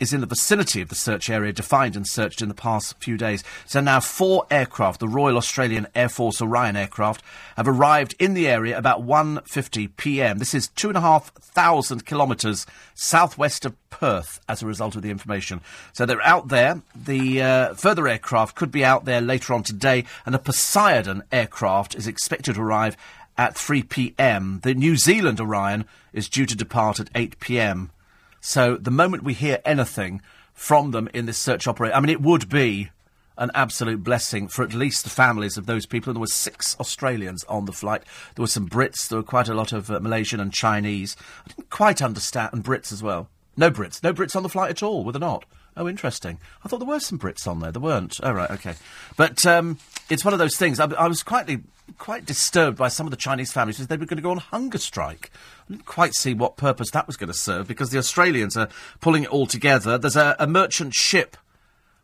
is 0.00 0.12
in 0.12 0.20
the 0.20 0.26
vicinity 0.26 0.80
of 0.80 0.88
the 0.88 0.94
search 0.94 1.30
area 1.30 1.52
defined 1.52 1.94
and 1.94 2.06
searched 2.06 2.42
in 2.42 2.48
the 2.48 2.54
past 2.54 2.96
few 2.98 3.16
days. 3.16 3.44
So 3.66 3.80
now 3.80 4.00
four 4.00 4.46
aircraft, 4.50 5.00
the 5.00 5.08
Royal 5.08 5.36
Australian 5.36 5.86
Air 5.94 6.08
Force 6.08 6.42
Orion 6.42 6.76
aircraft, 6.76 7.22
have 7.56 7.68
arrived 7.68 8.14
in 8.18 8.34
the 8.34 8.48
area 8.48 8.76
about 8.76 9.06
1.50 9.06 9.90
p.m. 9.96 10.38
This 10.38 10.54
is 10.54 10.68
two 10.68 10.88
and 10.88 10.98
a 10.98 11.02
half 11.02 11.32
thousand 11.34 12.04
kilometres 12.04 12.66
southwest 12.94 13.64
of 13.64 13.76
Perth 13.90 14.40
as 14.48 14.62
a 14.62 14.66
result 14.66 14.96
of 14.96 15.02
the 15.02 15.10
information. 15.10 15.60
So 15.92 16.04
they're 16.04 16.22
out 16.22 16.48
there. 16.48 16.82
The 16.96 17.42
uh, 17.42 17.74
further 17.74 18.08
aircraft 18.08 18.56
could 18.56 18.72
be 18.72 18.84
out 18.84 19.04
there 19.04 19.20
later 19.20 19.54
on 19.54 19.62
today, 19.62 20.04
and 20.26 20.34
a 20.34 20.38
Poseidon 20.38 21.22
aircraft 21.30 21.94
is 21.94 22.06
expected 22.06 22.56
to 22.56 22.62
arrive 22.62 22.96
at 23.36 23.56
3 23.56 23.82
p.m. 23.84 24.60
The 24.62 24.74
New 24.74 24.96
Zealand 24.96 25.40
Orion 25.40 25.84
is 26.12 26.28
due 26.28 26.46
to 26.46 26.56
depart 26.56 27.00
at 27.00 27.10
8 27.14 27.38
p.m. 27.40 27.90
So 28.42 28.76
the 28.76 28.90
moment 28.90 29.22
we 29.22 29.34
hear 29.34 29.60
anything 29.64 30.20
from 30.52 30.90
them 30.90 31.08
in 31.14 31.26
this 31.26 31.38
search 31.38 31.68
operation, 31.68 31.96
I 31.96 32.00
mean, 32.00 32.10
it 32.10 32.20
would 32.20 32.48
be 32.48 32.90
an 33.38 33.52
absolute 33.54 34.02
blessing 34.02 34.48
for 34.48 34.62
at 34.64 34.74
least 34.74 35.04
the 35.04 35.10
families 35.10 35.56
of 35.56 35.66
those 35.66 35.86
people. 35.86 36.10
And 36.10 36.16
there 36.16 36.20
were 36.20 36.26
six 36.26 36.76
Australians 36.80 37.44
on 37.44 37.66
the 37.66 37.72
flight. 37.72 38.02
There 38.34 38.42
were 38.42 38.48
some 38.48 38.68
Brits. 38.68 39.08
There 39.08 39.18
were 39.18 39.22
quite 39.22 39.48
a 39.48 39.54
lot 39.54 39.72
of 39.72 39.90
uh, 39.90 40.00
Malaysian 40.00 40.40
and 40.40 40.52
Chinese. 40.52 41.16
I 41.44 41.48
didn't 41.48 41.70
quite 41.70 42.02
understand, 42.02 42.50
and 42.52 42.64
Brits 42.64 42.92
as 42.92 43.02
well. 43.02 43.28
No 43.56 43.70
Brits. 43.70 44.02
No 44.02 44.12
Brits 44.12 44.34
on 44.34 44.42
the 44.42 44.48
flight 44.48 44.70
at 44.70 44.82
all, 44.82 45.04
were 45.04 45.12
there 45.12 45.20
not? 45.20 45.44
Oh, 45.76 45.88
interesting. 45.88 46.38
I 46.64 46.68
thought 46.68 46.80
there 46.80 46.88
were 46.88 47.00
some 47.00 47.18
Brits 47.18 47.46
on 47.46 47.60
there. 47.60 47.72
There 47.72 47.80
weren't. 47.80 48.18
Oh, 48.22 48.32
right, 48.32 48.50
okay. 48.50 48.74
But 49.16 49.46
um, 49.46 49.78
it's 50.10 50.24
one 50.24 50.34
of 50.34 50.40
those 50.40 50.56
things. 50.56 50.80
I, 50.80 50.86
I 50.86 51.06
was 51.06 51.22
quite, 51.22 51.48
quite 51.98 52.24
disturbed 52.24 52.76
by 52.76 52.88
some 52.88 53.06
of 53.06 53.10
the 53.10 53.16
Chinese 53.16 53.52
families 53.52 53.76
because 53.76 53.88
they 53.88 53.96
were 53.96 54.06
going 54.06 54.16
to 54.16 54.22
go 54.22 54.30
on 54.30 54.38
hunger 54.38 54.78
strike. 54.78 55.30
I 55.68 55.72
didn't 55.72 55.86
quite 55.86 56.14
see 56.14 56.34
what 56.34 56.56
purpose 56.56 56.90
that 56.90 57.06
was 57.06 57.16
going 57.16 57.28
to 57.28 57.38
serve 57.38 57.68
because 57.68 57.90
the 57.90 57.98
Australians 57.98 58.56
are 58.56 58.68
pulling 59.00 59.24
it 59.24 59.30
all 59.30 59.46
together. 59.46 59.98
There's 59.98 60.16
a, 60.16 60.36
a 60.38 60.46
merchant 60.46 60.94
ship 60.94 61.36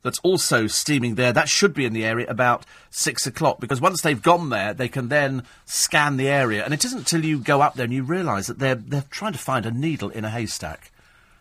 that's 0.03 0.19
also 0.21 0.67
steaming 0.67 1.17
there. 1.17 1.33
That 1.33 1.49
should 1.49 1.75
be 1.75 1.85
in 1.85 1.93
the 1.93 2.05
area 2.05 2.27
about 2.29 2.65
six 2.91 3.27
o'clock 3.27 3.61
because 3.61 3.81
once 3.81 4.01
they've 4.01 4.21
gone 4.21 4.51
there, 4.51 4.73
they 4.73 4.89
can 4.89 5.09
then 5.09 5.43
scan 5.65 6.17
the 6.17 6.29
area. 6.29 6.65
And 6.65 6.73
it 6.73 6.85
isn't 6.85 6.99
until 6.99 7.25
you 7.25 7.39
go 7.39 7.61
up 7.61 7.75
there 7.75 7.85
and 7.85 7.93
you 7.93 8.03
realise 8.05 8.47
that 8.47 8.59
they're, 8.59 8.77
they're 8.77 9.05
trying 9.11 9.33
to 9.33 9.39
find 9.39 9.67
a 9.67 9.71
needle 9.71 10.11
in 10.11 10.25
a 10.25 10.31
haystack. 10.31 10.93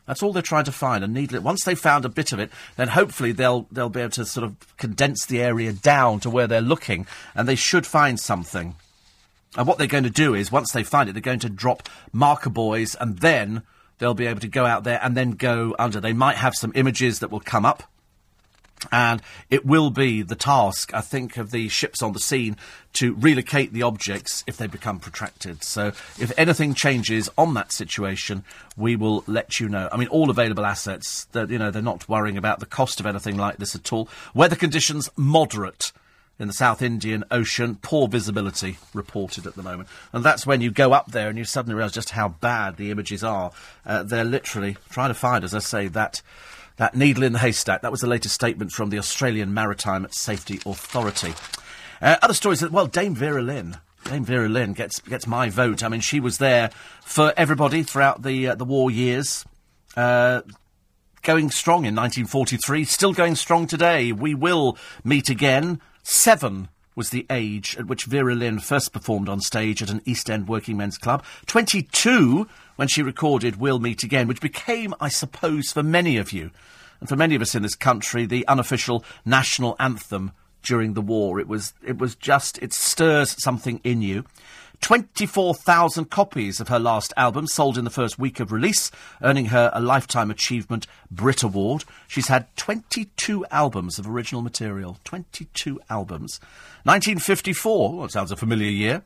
That's 0.07 0.23
all 0.23 0.33
they're 0.33 0.41
trying 0.41 0.63
to 0.65 0.71
find, 0.71 1.03
a 1.03 1.07
needle. 1.07 1.41
Once 1.41 1.63
they've 1.63 1.77
found 1.77 2.05
a 2.05 2.09
bit 2.09 2.31
of 2.31 2.39
it, 2.39 2.49
then 2.77 2.87
hopefully 2.87 3.33
they'll 3.33 3.67
they'll 3.71 3.89
be 3.89 3.99
able 3.99 4.11
to 4.11 4.25
sort 4.25 4.45
of 4.45 4.77
condense 4.77 5.25
the 5.25 5.41
area 5.41 5.73
down 5.73 6.21
to 6.21 6.29
where 6.29 6.47
they're 6.47 6.61
looking, 6.61 7.05
and 7.35 7.47
they 7.47 7.55
should 7.55 7.85
find 7.85 8.19
something. 8.19 8.75
And 9.57 9.67
what 9.67 9.77
they're 9.77 9.87
going 9.87 10.03
to 10.03 10.09
do 10.09 10.33
is, 10.33 10.51
once 10.51 10.71
they 10.71 10.83
find 10.83 11.09
it, 11.09 11.13
they're 11.13 11.21
going 11.21 11.39
to 11.39 11.49
drop 11.49 11.89
marker 12.13 12.49
buoys, 12.49 12.95
and 12.95 13.19
then 13.19 13.63
they'll 13.99 14.13
be 14.13 14.27
able 14.27 14.39
to 14.39 14.47
go 14.47 14.65
out 14.65 14.83
there 14.85 14.99
and 15.03 15.15
then 15.15 15.31
go 15.31 15.75
under. 15.77 15.99
They 15.99 16.13
might 16.13 16.37
have 16.37 16.55
some 16.55 16.71
images 16.73 17.19
that 17.19 17.31
will 17.31 17.39
come 17.39 17.65
up 17.65 17.83
and 18.91 19.21
it 19.49 19.65
will 19.65 19.89
be 19.89 20.21
the 20.21 20.35
task, 20.35 20.93
I 20.93 21.01
think, 21.01 21.37
of 21.37 21.51
the 21.51 21.67
ships 21.67 22.01
on 22.01 22.13
the 22.13 22.19
scene 22.19 22.57
to 22.93 23.13
relocate 23.15 23.73
the 23.73 23.83
objects 23.83 24.43
if 24.47 24.57
they 24.57 24.67
become 24.67 24.99
protracted. 24.99 25.63
So, 25.63 25.87
if 26.19 26.31
anything 26.37 26.73
changes 26.73 27.29
on 27.37 27.53
that 27.55 27.71
situation, 27.71 28.43
we 28.75 28.95
will 28.95 29.23
let 29.27 29.59
you 29.59 29.69
know. 29.69 29.89
I 29.91 29.97
mean, 29.97 30.07
all 30.09 30.29
available 30.29 30.65
assets, 30.65 31.25
that 31.31 31.49
you 31.49 31.57
know, 31.57 31.71
they're 31.71 31.81
not 31.81 32.07
worrying 32.07 32.37
about 32.37 32.59
the 32.59 32.65
cost 32.65 32.99
of 32.99 33.05
anything 33.05 33.37
like 33.37 33.57
this 33.57 33.75
at 33.75 33.91
all. 33.91 34.09
Weather 34.33 34.55
conditions 34.55 35.09
moderate 35.15 35.91
in 36.39 36.47
the 36.47 36.53
South 36.53 36.81
Indian 36.81 37.23
Ocean. 37.31 37.77
Poor 37.81 38.07
visibility 38.07 38.77
reported 38.93 39.47
at 39.47 39.55
the 39.55 39.63
moment. 39.63 39.89
And 40.13 40.23
that's 40.23 40.45
when 40.45 40.61
you 40.61 40.71
go 40.71 40.93
up 40.93 41.11
there 41.11 41.29
and 41.29 41.37
you 41.37 41.45
suddenly 41.45 41.75
realise 41.75 41.93
just 41.93 42.11
how 42.11 42.29
bad 42.29 42.77
the 42.77 42.91
images 42.91 43.23
are. 43.23 43.51
Uh, 43.85 44.03
they're 44.03 44.23
literally 44.23 44.77
trying 44.89 45.09
to 45.09 45.15
find, 45.15 45.43
as 45.43 45.55
I 45.55 45.59
say, 45.59 45.87
that 45.89 46.21
that 46.77 46.95
needle 46.95 47.23
in 47.23 47.33
the 47.33 47.39
haystack. 47.39 47.81
That 47.81 47.91
was 47.91 48.01
the 48.01 48.07
latest 48.07 48.33
statement 48.35 48.71
from 48.71 48.89
the 48.89 48.97
Australian 48.99 49.53
Maritime 49.53 50.07
Safety 50.09 50.59
Authority. 50.65 51.33
Uh, 52.01 52.17
other 52.21 52.33
stories 52.33 52.59
that, 52.61 52.71
well, 52.71 52.87
Dame 52.87 53.15
Vera 53.15 53.41
Lynn. 53.41 53.77
Dame 54.05 54.23
Vera 54.23 54.47
Lynn 54.47 54.73
gets 54.73 54.99
gets 55.01 55.27
my 55.27 55.49
vote. 55.49 55.83
I 55.83 55.89
mean, 55.89 56.01
she 56.01 56.19
was 56.19 56.37
there 56.37 56.69
for 57.03 57.33
everybody 57.35 57.83
throughout 57.83 58.21
the 58.21 58.49
uh, 58.49 58.55
the 58.55 58.65
war 58.65 58.89
years. 58.89 59.43
Uh, 59.95 60.41
going 61.23 61.49
strong 61.49 61.79
in 61.79 61.95
1943, 61.95 62.85
still 62.85 63.11
going 63.11 63.35
strong 63.35 63.67
today. 63.67 64.11
We 64.13 64.33
will 64.33 64.77
meet 65.03 65.29
again. 65.29 65.81
Seven 66.03 66.69
was 66.95 67.09
the 67.09 67.25
age 67.29 67.75
at 67.77 67.87
which 67.87 68.05
Vera 68.05 68.33
Lynn 68.33 68.59
first 68.59 68.93
performed 68.93 69.27
on 69.27 69.41
stage 69.41 69.81
at 69.81 69.89
an 69.89 70.01
East 70.05 70.29
End 70.29 70.47
working 70.47 70.77
men's 70.77 70.97
club. 70.97 71.23
22 71.47 72.47
when 72.77 72.87
she 72.87 73.03
recorded 73.03 73.57
We'll 73.57 73.79
Meet 73.79 74.03
Again, 74.03 74.27
which 74.27 74.39
became, 74.39 74.95
I 75.01 75.09
suppose, 75.09 75.71
for 75.71 75.83
many 75.83 76.15
of 76.15 76.31
you, 76.31 76.51
and 77.01 77.09
for 77.09 77.17
many 77.17 77.35
of 77.35 77.41
us 77.41 77.53
in 77.53 77.63
this 77.63 77.75
country, 77.75 78.25
the 78.25 78.47
unofficial 78.47 79.03
national 79.25 79.75
anthem 79.79 80.31
during 80.63 80.93
the 80.93 81.01
war. 81.01 81.39
It 81.39 81.47
was, 81.47 81.73
it 81.85 81.97
was 81.97 82.15
just, 82.15 82.57
it 82.61 82.73
stirs 82.73 83.35
something 83.43 83.81
in 83.83 84.01
you. 84.01 84.25
24,000 84.81 86.09
copies 86.09 86.59
of 86.59 86.67
her 86.67 86.79
last 86.79 87.11
album 87.17 87.47
sold 87.47 87.77
in 87.77 87.83
the 87.83 87.89
first 87.89 88.19
week 88.19 88.39
of 88.39 88.51
release, 88.51 88.91
earning 89.23 89.47
her 89.47 89.71
a 89.73 89.81
Lifetime 89.81 90.29
Achievement 90.29 90.85
Brit 91.09 91.41
Award. 91.41 91.83
She's 92.07 92.27
had 92.27 92.55
22 92.57 93.45
albums 93.49 93.97
of 93.97 94.07
original 94.07 94.41
material. 94.41 94.97
22 95.03 95.79
albums. 95.89 96.39
1954, 96.83 97.97
well, 97.97 98.09
sounds 98.09 98.31
a 98.31 98.35
familiar 98.35 98.69
year. 98.69 99.03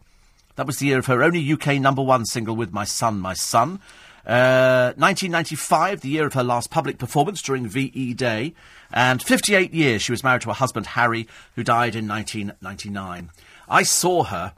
That 0.56 0.68
was 0.68 0.78
the 0.78 0.88
year 0.88 0.99
of 0.99 1.06
her 1.06 1.23
only 1.23 1.52
UK 1.52 1.80
number 1.80 2.02
one 2.02 2.26
single 2.26 2.56
with 2.56 2.73
My 2.73 2.84
Son, 2.84 3.19
My 3.19 3.34
Son. 3.34 3.80
Uh, 4.26 4.94
1995, 4.98 6.02
the 6.02 6.10
year 6.10 6.28
of 6.28 6.34
her 6.34 6.44
last 6.44 6.69
public 6.69 6.98
performance 6.98 7.41
during 7.41 7.68
VE 7.68 8.14
Day. 8.14 8.53
And 8.94 9.22
58 9.22 9.73
years 9.73 10.02
she 10.02 10.11
was 10.11 10.23
married 10.23 10.41
to 10.41 10.49
her 10.49 10.53
husband 10.53 10.88
Harry, 10.88 11.28
who 11.56 11.64
died 11.64 11.95
in 11.95 12.07
1999. 12.07 13.32
I 13.68 13.84
saw 13.84 14.23
her 14.26 14.53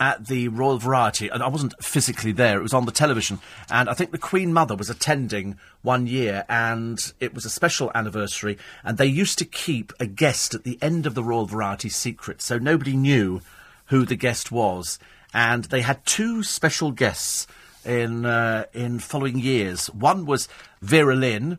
at 0.00 0.26
the 0.26 0.48
Royal 0.48 0.78
Variety, 0.78 1.28
and 1.28 1.42
I 1.42 1.48
wasn't 1.48 1.82
physically 1.82 2.30
there, 2.30 2.58
it 2.58 2.62
was 2.62 2.74
on 2.74 2.86
the 2.86 2.92
television. 2.92 3.40
And 3.68 3.88
I 3.88 3.94
think 3.94 4.12
the 4.12 4.18
Queen 4.18 4.52
Mother 4.52 4.76
was 4.76 4.90
attending 4.90 5.58
one 5.82 6.06
year, 6.06 6.44
and 6.48 7.12
it 7.18 7.34
was 7.34 7.44
a 7.44 7.50
special 7.50 7.90
anniversary. 7.94 8.58
And 8.84 8.96
they 8.96 9.06
used 9.06 9.38
to 9.38 9.44
keep 9.44 9.92
a 9.98 10.06
guest 10.06 10.54
at 10.54 10.64
the 10.64 10.78
end 10.80 11.06
of 11.06 11.14
the 11.14 11.24
Royal 11.24 11.46
Variety 11.46 11.88
secret, 11.88 12.40
so 12.42 12.58
nobody 12.58 12.96
knew 12.96 13.40
who 13.88 14.04
the 14.04 14.16
guest 14.16 14.50
was. 14.52 14.98
and 15.34 15.64
they 15.64 15.82
had 15.82 16.04
two 16.06 16.42
special 16.42 16.90
guests 16.90 17.46
in 17.84 18.24
uh, 18.24 18.64
in 18.72 18.98
following 18.98 19.38
years. 19.38 19.88
One 19.88 20.24
was 20.24 20.48
Vera 20.80 21.14
Lynn, 21.14 21.58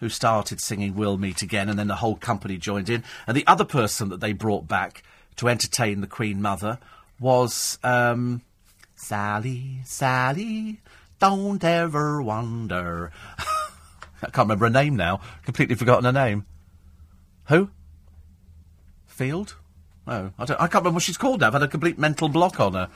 who 0.00 0.08
started 0.08 0.60
singing 0.60 0.94
"We'll 0.94 1.18
Meet 1.18 1.42
Again," 1.42 1.68
and 1.68 1.78
then 1.78 1.88
the 1.88 1.96
whole 1.96 2.16
company 2.16 2.56
joined 2.56 2.88
in. 2.88 3.02
And 3.26 3.36
the 3.36 3.46
other 3.46 3.64
person 3.64 4.08
that 4.10 4.20
they 4.20 4.32
brought 4.32 4.68
back 4.68 5.02
to 5.36 5.48
entertain 5.48 6.00
the 6.00 6.06
Queen 6.06 6.40
Mother 6.40 6.78
was 7.18 7.78
um, 7.82 8.42
Sally, 8.94 9.80
Sally. 9.84 10.80
Don't 11.18 11.64
ever 11.64 12.22
wonder. 12.22 13.10
I 13.38 14.30
can't 14.30 14.48
remember 14.48 14.66
her 14.66 14.70
name 14.70 14.96
now. 14.96 15.20
Completely 15.44 15.74
forgotten 15.74 16.04
her 16.04 16.12
name. 16.12 16.46
Who? 17.48 17.70
Field? 19.06 19.56
Oh, 20.06 20.30
I, 20.38 20.42
I, 20.42 20.46
can't 20.46 20.74
remember 20.74 20.90
what 20.92 21.02
she's 21.02 21.16
called 21.16 21.40
now. 21.40 21.48
I've 21.48 21.52
had 21.54 21.62
a 21.62 21.68
complete 21.68 21.98
mental 21.98 22.28
block 22.28 22.60
on 22.60 22.74
her. 22.74 22.90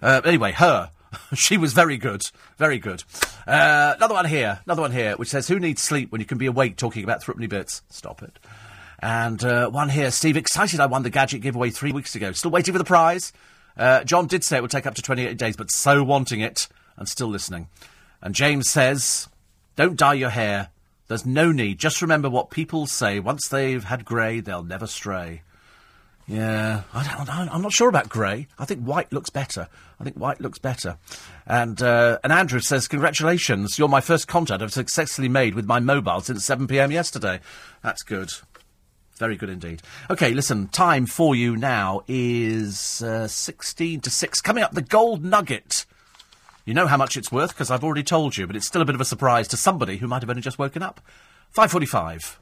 Uh, 0.00 0.20
anyway, 0.24 0.52
her. 0.52 0.90
she 1.34 1.56
was 1.56 1.72
very 1.72 1.96
good. 1.96 2.22
Very 2.56 2.78
good. 2.78 3.04
Uh, 3.46 3.94
another 3.96 4.14
one 4.14 4.26
here. 4.26 4.60
Another 4.64 4.82
one 4.82 4.92
here, 4.92 5.16
which 5.16 5.28
says, 5.28 5.48
Who 5.48 5.58
needs 5.58 5.82
sleep 5.82 6.10
when 6.10 6.20
you 6.20 6.26
can 6.26 6.38
be 6.38 6.46
awake 6.46 6.76
talking 6.76 7.04
about 7.04 7.22
threepenny 7.22 7.46
bits? 7.46 7.82
Stop 7.88 8.22
it. 8.22 8.38
And 9.00 9.44
uh, 9.44 9.68
one 9.70 9.90
here. 9.90 10.10
Steve, 10.10 10.36
excited 10.36 10.80
I 10.80 10.86
won 10.86 11.02
the 11.02 11.10
gadget 11.10 11.42
giveaway 11.42 11.70
three 11.70 11.92
weeks 11.92 12.14
ago. 12.14 12.32
Still 12.32 12.50
waiting 12.50 12.72
for 12.72 12.78
the 12.78 12.84
prize. 12.84 13.32
Uh, 13.76 14.04
John 14.04 14.26
did 14.26 14.44
say 14.44 14.56
it 14.56 14.62
would 14.62 14.70
take 14.70 14.86
up 14.86 14.94
to 14.94 15.02
28 15.02 15.36
days, 15.36 15.56
but 15.56 15.70
so 15.70 16.02
wanting 16.02 16.40
it 16.40 16.68
and 16.96 17.08
still 17.08 17.28
listening. 17.28 17.68
And 18.22 18.34
James 18.34 18.70
says, 18.70 19.28
Don't 19.76 19.96
dye 19.96 20.14
your 20.14 20.30
hair. 20.30 20.70
There's 21.08 21.26
no 21.26 21.52
need. 21.52 21.78
Just 21.78 22.00
remember 22.00 22.30
what 22.30 22.50
people 22.50 22.86
say. 22.86 23.20
Once 23.20 23.48
they've 23.48 23.84
had 23.84 24.06
grey, 24.06 24.40
they'll 24.40 24.62
never 24.62 24.86
stray. 24.86 25.42
Yeah, 26.26 26.82
I 26.94 27.48
I'm 27.52 27.60
not 27.60 27.72
sure 27.72 27.88
about 27.88 28.08
grey. 28.08 28.46
I 28.58 28.64
think 28.64 28.82
white 28.82 29.12
looks 29.12 29.28
better. 29.28 29.68
I 30.00 30.04
think 30.04 30.16
white 30.16 30.40
looks 30.40 30.58
better. 30.58 30.96
And 31.46 31.82
uh, 31.82 32.18
and 32.24 32.32
Andrew 32.32 32.60
says, 32.60 32.88
"Congratulations, 32.88 33.78
you're 33.78 33.88
my 33.88 34.00
first 34.00 34.26
contact 34.26 34.62
I've 34.62 34.72
successfully 34.72 35.28
made 35.28 35.54
with 35.54 35.66
my 35.66 35.80
mobile 35.80 36.20
since 36.20 36.44
7 36.44 36.66
p.m. 36.66 36.90
yesterday. 36.90 37.40
That's 37.82 38.02
good, 38.02 38.30
very 39.18 39.36
good 39.36 39.50
indeed." 39.50 39.82
Okay, 40.08 40.32
listen. 40.32 40.68
Time 40.68 41.04
for 41.04 41.34
you 41.34 41.56
now 41.56 42.00
is 42.08 43.02
uh, 43.02 43.28
16 43.28 44.00
to 44.00 44.10
six. 44.10 44.40
Coming 44.40 44.64
up, 44.64 44.72
the 44.72 44.82
gold 44.82 45.22
nugget. 45.22 45.84
You 46.64 46.72
know 46.72 46.86
how 46.86 46.96
much 46.96 47.18
it's 47.18 47.30
worth 47.30 47.50
because 47.50 47.70
I've 47.70 47.84
already 47.84 48.02
told 48.02 48.38
you, 48.38 48.46
but 48.46 48.56
it's 48.56 48.66
still 48.66 48.80
a 48.80 48.86
bit 48.86 48.94
of 48.94 49.00
a 49.02 49.04
surprise 49.04 49.46
to 49.48 49.58
somebody 49.58 49.98
who 49.98 50.08
might 50.08 50.22
have 50.22 50.30
only 50.30 50.40
just 50.40 50.58
woken 50.58 50.82
up. 50.82 51.02
5:45. 51.54 52.38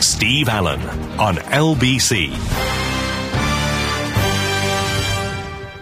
Steve 0.00 0.48
Allen 0.48 0.80
on 1.18 1.34
LBC. 1.36 2.71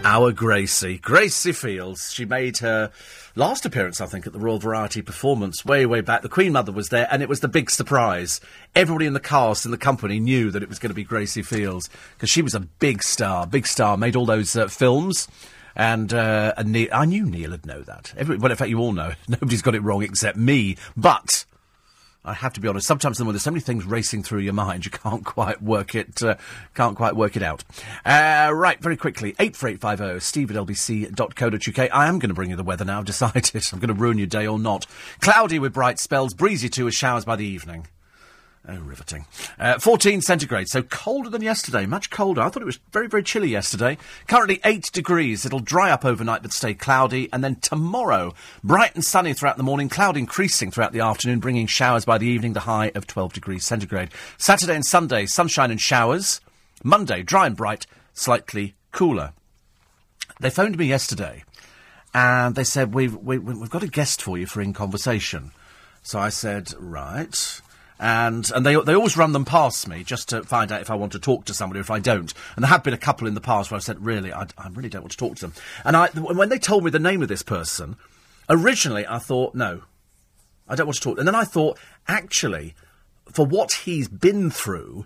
Our 0.03 0.31
Gracie, 0.31 0.97
Gracie 0.97 1.51
Fields. 1.51 2.11
She 2.11 2.25
made 2.25 2.57
her 2.57 2.91
last 3.35 3.65
appearance, 3.65 4.01
I 4.01 4.07
think, 4.07 4.25
at 4.25 4.33
the 4.33 4.39
Royal 4.39 4.57
Variety 4.57 5.01
Performance 5.01 5.63
way, 5.63 5.85
way 5.85 6.01
back. 6.01 6.23
The 6.23 6.29
Queen 6.29 6.53
Mother 6.53 6.71
was 6.71 6.89
there, 6.89 7.07
and 7.11 7.21
it 7.21 7.29
was 7.29 7.41
the 7.41 7.47
big 7.47 7.69
surprise. 7.69 8.41
Everybody 8.75 9.05
in 9.05 9.13
the 9.13 9.19
cast 9.19 9.63
and 9.63 9.73
the 9.73 9.77
company 9.77 10.19
knew 10.19 10.49
that 10.51 10.63
it 10.63 10.69
was 10.69 10.79
going 10.79 10.89
to 10.89 10.95
be 10.95 11.03
Gracie 11.03 11.43
Fields 11.43 11.89
because 12.15 12.31
she 12.31 12.41
was 12.41 12.55
a 12.55 12.59
big 12.59 13.03
star, 13.03 13.45
big 13.45 13.67
star. 13.67 13.95
Made 13.95 14.15
all 14.15 14.25
those 14.25 14.55
uh, 14.55 14.67
films. 14.67 15.27
And, 15.75 16.13
uh, 16.13 16.53
and 16.57 16.71
Neil, 16.71 16.89
I 16.91 17.05
knew 17.05 17.25
Neil 17.25 17.51
would 17.51 17.65
know 17.65 17.81
that. 17.81 18.13
Every, 18.17 18.37
well, 18.37 18.51
in 18.51 18.57
fact, 18.57 18.69
you 18.69 18.79
all 18.79 18.93
know. 18.93 19.13
Nobody's 19.27 19.61
got 19.61 19.75
it 19.75 19.83
wrong 19.83 20.01
except 20.03 20.35
me. 20.35 20.77
But 20.97 21.45
I 22.23 22.33
have 22.33 22.53
to 22.53 22.61
be 22.61 22.67
honest. 22.67 22.85
Sometimes 22.85 23.19
when 23.19 23.29
there's 23.29 23.41
so 23.41 23.49
many 23.51 23.61
things 23.61 23.85
racing 23.85 24.21
through 24.21 24.39
your 24.41 24.53
mind, 24.53 24.85
you 24.85 24.91
can't 24.91 25.25
quite 25.25 25.61
work 25.61 25.95
it. 25.95 26.21
Uh, 26.21 26.35
can't 26.75 26.95
quite 26.95 27.15
work 27.15 27.35
it 27.35 27.41
out. 27.41 27.63
Uh, 28.05 28.51
right, 28.53 28.79
very 28.79 28.95
quickly. 28.95 29.35
Eight 29.39 29.55
four 29.55 29.69
eight 29.69 29.81
five 29.81 29.97
zero. 29.97 30.19
Steve 30.19 30.51
at 30.51 30.57
lbc.co.uk. 30.57 31.89
I 31.91 32.07
am 32.07 32.19
going 32.19 32.29
to 32.29 32.35
bring 32.35 32.51
you 32.51 32.55
the 32.55 32.63
weather 32.63 32.85
now. 32.85 32.99
I've 32.99 33.05
decided. 33.11 33.63
I'm 33.73 33.79
going 33.79 33.87
to 33.87 33.99
ruin 33.99 34.19
your 34.19 34.27
day 34.27 34.45
or 34.45 34.59
not. 34.59 34.85
Cloudy 35.19 35.57
with 35.57 35.73
bright 35.73 35.97
spells. 35.99 36.33
Breezy 36.33 36.69
too 36.69 36.85
with 36.85 36.93
showers 36.93 37.25
by 37.25 37.35
the 37.35 37.45
evening. 37.45 37.87
Oh, 38.69 38.77
riveting. 38.77 39.25
Uh, 39.59 39.79
14 39.79 40.21
centigrade, 40.21 40.67
so 40.67 40.83
colder 40.83 41.31
than 41.31 41.41
yesterday, 41.41 41.87
much 41.87 42.11
colder. 42.11 42.41
I 42.41 42.49
thought 42.49 42.61
it 42.61 42.67
was 42.67 42.79
very, 42.91 43.07
very 43.07 43.23
chilly 43.23 43.49
yesterday. 43.49 43.97
Currently 44.27 44.59
8 44.63 44.91
degrees. 44.93 45.47
It'll 45.47 45.59
dry 45.59 45.89
up 45.89 46.05
overnight 46.05 46.43
but 46.43 46.53
stay 46.53 46.75
cloudy. 46.75 47.27
And 47.33 47.43
then 47.43 47.55
tomorrow, 47.55 48.35
bright 48.63 48.93
and 48.93 49.03
sunny 49.03 49.33
throughout 49.33 49.57
the 49.57 49.63
morning, 49.63 49.89
cloud 49.89 50.15
increasing 50.15 50.69
throughout 50.69 50.93
the 50.93 50.99
afternoon, 50.99 51.39
bringing 51.39 51.65
showers 51.65 52.05
by 52.05 52.19
the 52.19 52.27
evening, 52.27 52.53
the 52.53 52.61
high 52.61 52.91
of 52.93 53.07
12 53.07 53.33
degrees 53.33 53.65
centigrade. 53.65 54.09
Saturday 54.37 54.75
and 54.75 54.85
Sunday, 54.85 55.25
sunshine 55.25 55.71
and 55.71 55.81
showers. 55.81 56.39
Monday, 56.83 57.23
dry 57.23 57.47
and 57.47 57.57
bright, 57.57 57.87
slightly 58.13 58.75
cooler. 58.91 59.33
They 60.39 60.51
phoned 60.51 60.77
me 60.77 60.85
yesterday 60.85 61.43
and 62.13 62.53
they 62.53 62.63
said, 62.63 62.93
we've, 62.93 63.15
we, 63.15 63.37
have 63.37 63.43
we 63.43 63.59
have 63.59 63.69
got 63.71 63.83
a 63.83 63.87
guest 63.87 64.21
for 64.21 64.37
you 64.37 64.45
for 64.45 64.61
In 64.61 64.73
Conversation. 64.73 65.51
So 66.03 66.19
I 66.19 66.29
said, 66.29 66.73
right 66.77 67.61
and 68.01 68.51
and 68.55 68.65
they 68.65 68.75
they 68.75 68.95
always 68.95 69.15
run 69.15 69.31
them 69.31 69.45
past 69.45 69.87
me 69.87 70.03
just 70.03 70.29
to 70.29 70.41
find 70.41 70.71
out 70.71 70.81
if 70.81 70.89
I 70.89 70.95
want 70.95 71.11
to 71.11 71.19
talk 71.19 71.45
to 71.45 71.53
somebody 71.53 71.79
or 71.79 71.81
if 71.81 71.91
I 71.91 71.99
don't. 71.99 72.33
And 72.55 72.63
there 72.63 72.69
have 72.69 72.83
been 72.83 72.95
a 72.95 72.97
couple 72.97 73.27
in 73.27 73.35
the 73.35 73.41
past 73.41 73.69
where 73.69 73.75
I've 73.75 73.83
said, 73.83 74.03
really, 74.03 74.33
I, 74.33 74.47
I 74.57 74.69
really 74.69 74.89
don't 74.89 75.03
want 75.03 75.11
to 75.11 75.17
talk 75.17 75.35
to 75.35 75.41
them. 75.41 75.53
And 75.85 75.95
I 75.95 76.07
when 76.07 76.49
they 76.49 76.57
told 76.57 76.83
me 76.83 76.89
the 76.89 76.97
name 76.97 77.21
of 77.21 77.27
this 77.27 77.43
person, 77.43 77.95
originally 78.49 79.05
I 79.07 79.19
thought, 79.19 79.53
no, 79.53 79.83
I 80.67 80.73
don't 80.75 80.87
want 80.87 80.95
to 80.95 81.01
talk. 81.01 81.19
And 81.19 81.27
then 81.27 81.35
I 81.35 81.43
thought, 81.43 81.77
actually, 82.07 82.73
for 83.31 83.45
what 83.45 83.71
he's 83.71 84.07
been 84.07 84.49
through, 84.49 85.05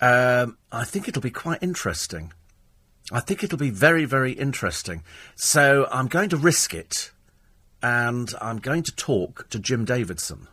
um, 0.00 0.58
I 0.72 0.82
think 0.82 1.06
it'll 1.06 1.22
be 1.22 1.30
quite 1.30 1.62
interesting. 1.62 2.32
I 3.12 3.20
think 3.20 3.44
it'll 3.44 3.58
be 3.58 3.70
very, 3.70 4.06
very 4.06 4.32
interesting. 4.32 5.04
So 5.36 5.86
I'm 5.92 6.08
going 6.08 6.30
to 6.30 6.36
risk 6.36 6.74
it, 6.74 7.12
and 7.80 8.32
I'm 8.40 8.58
going 8.58 8.82
to 8.82 8.96
talk 8.96 9.48
to 9.50 9.60
Jim 9.60 9.84
Davidson 9.84 10.48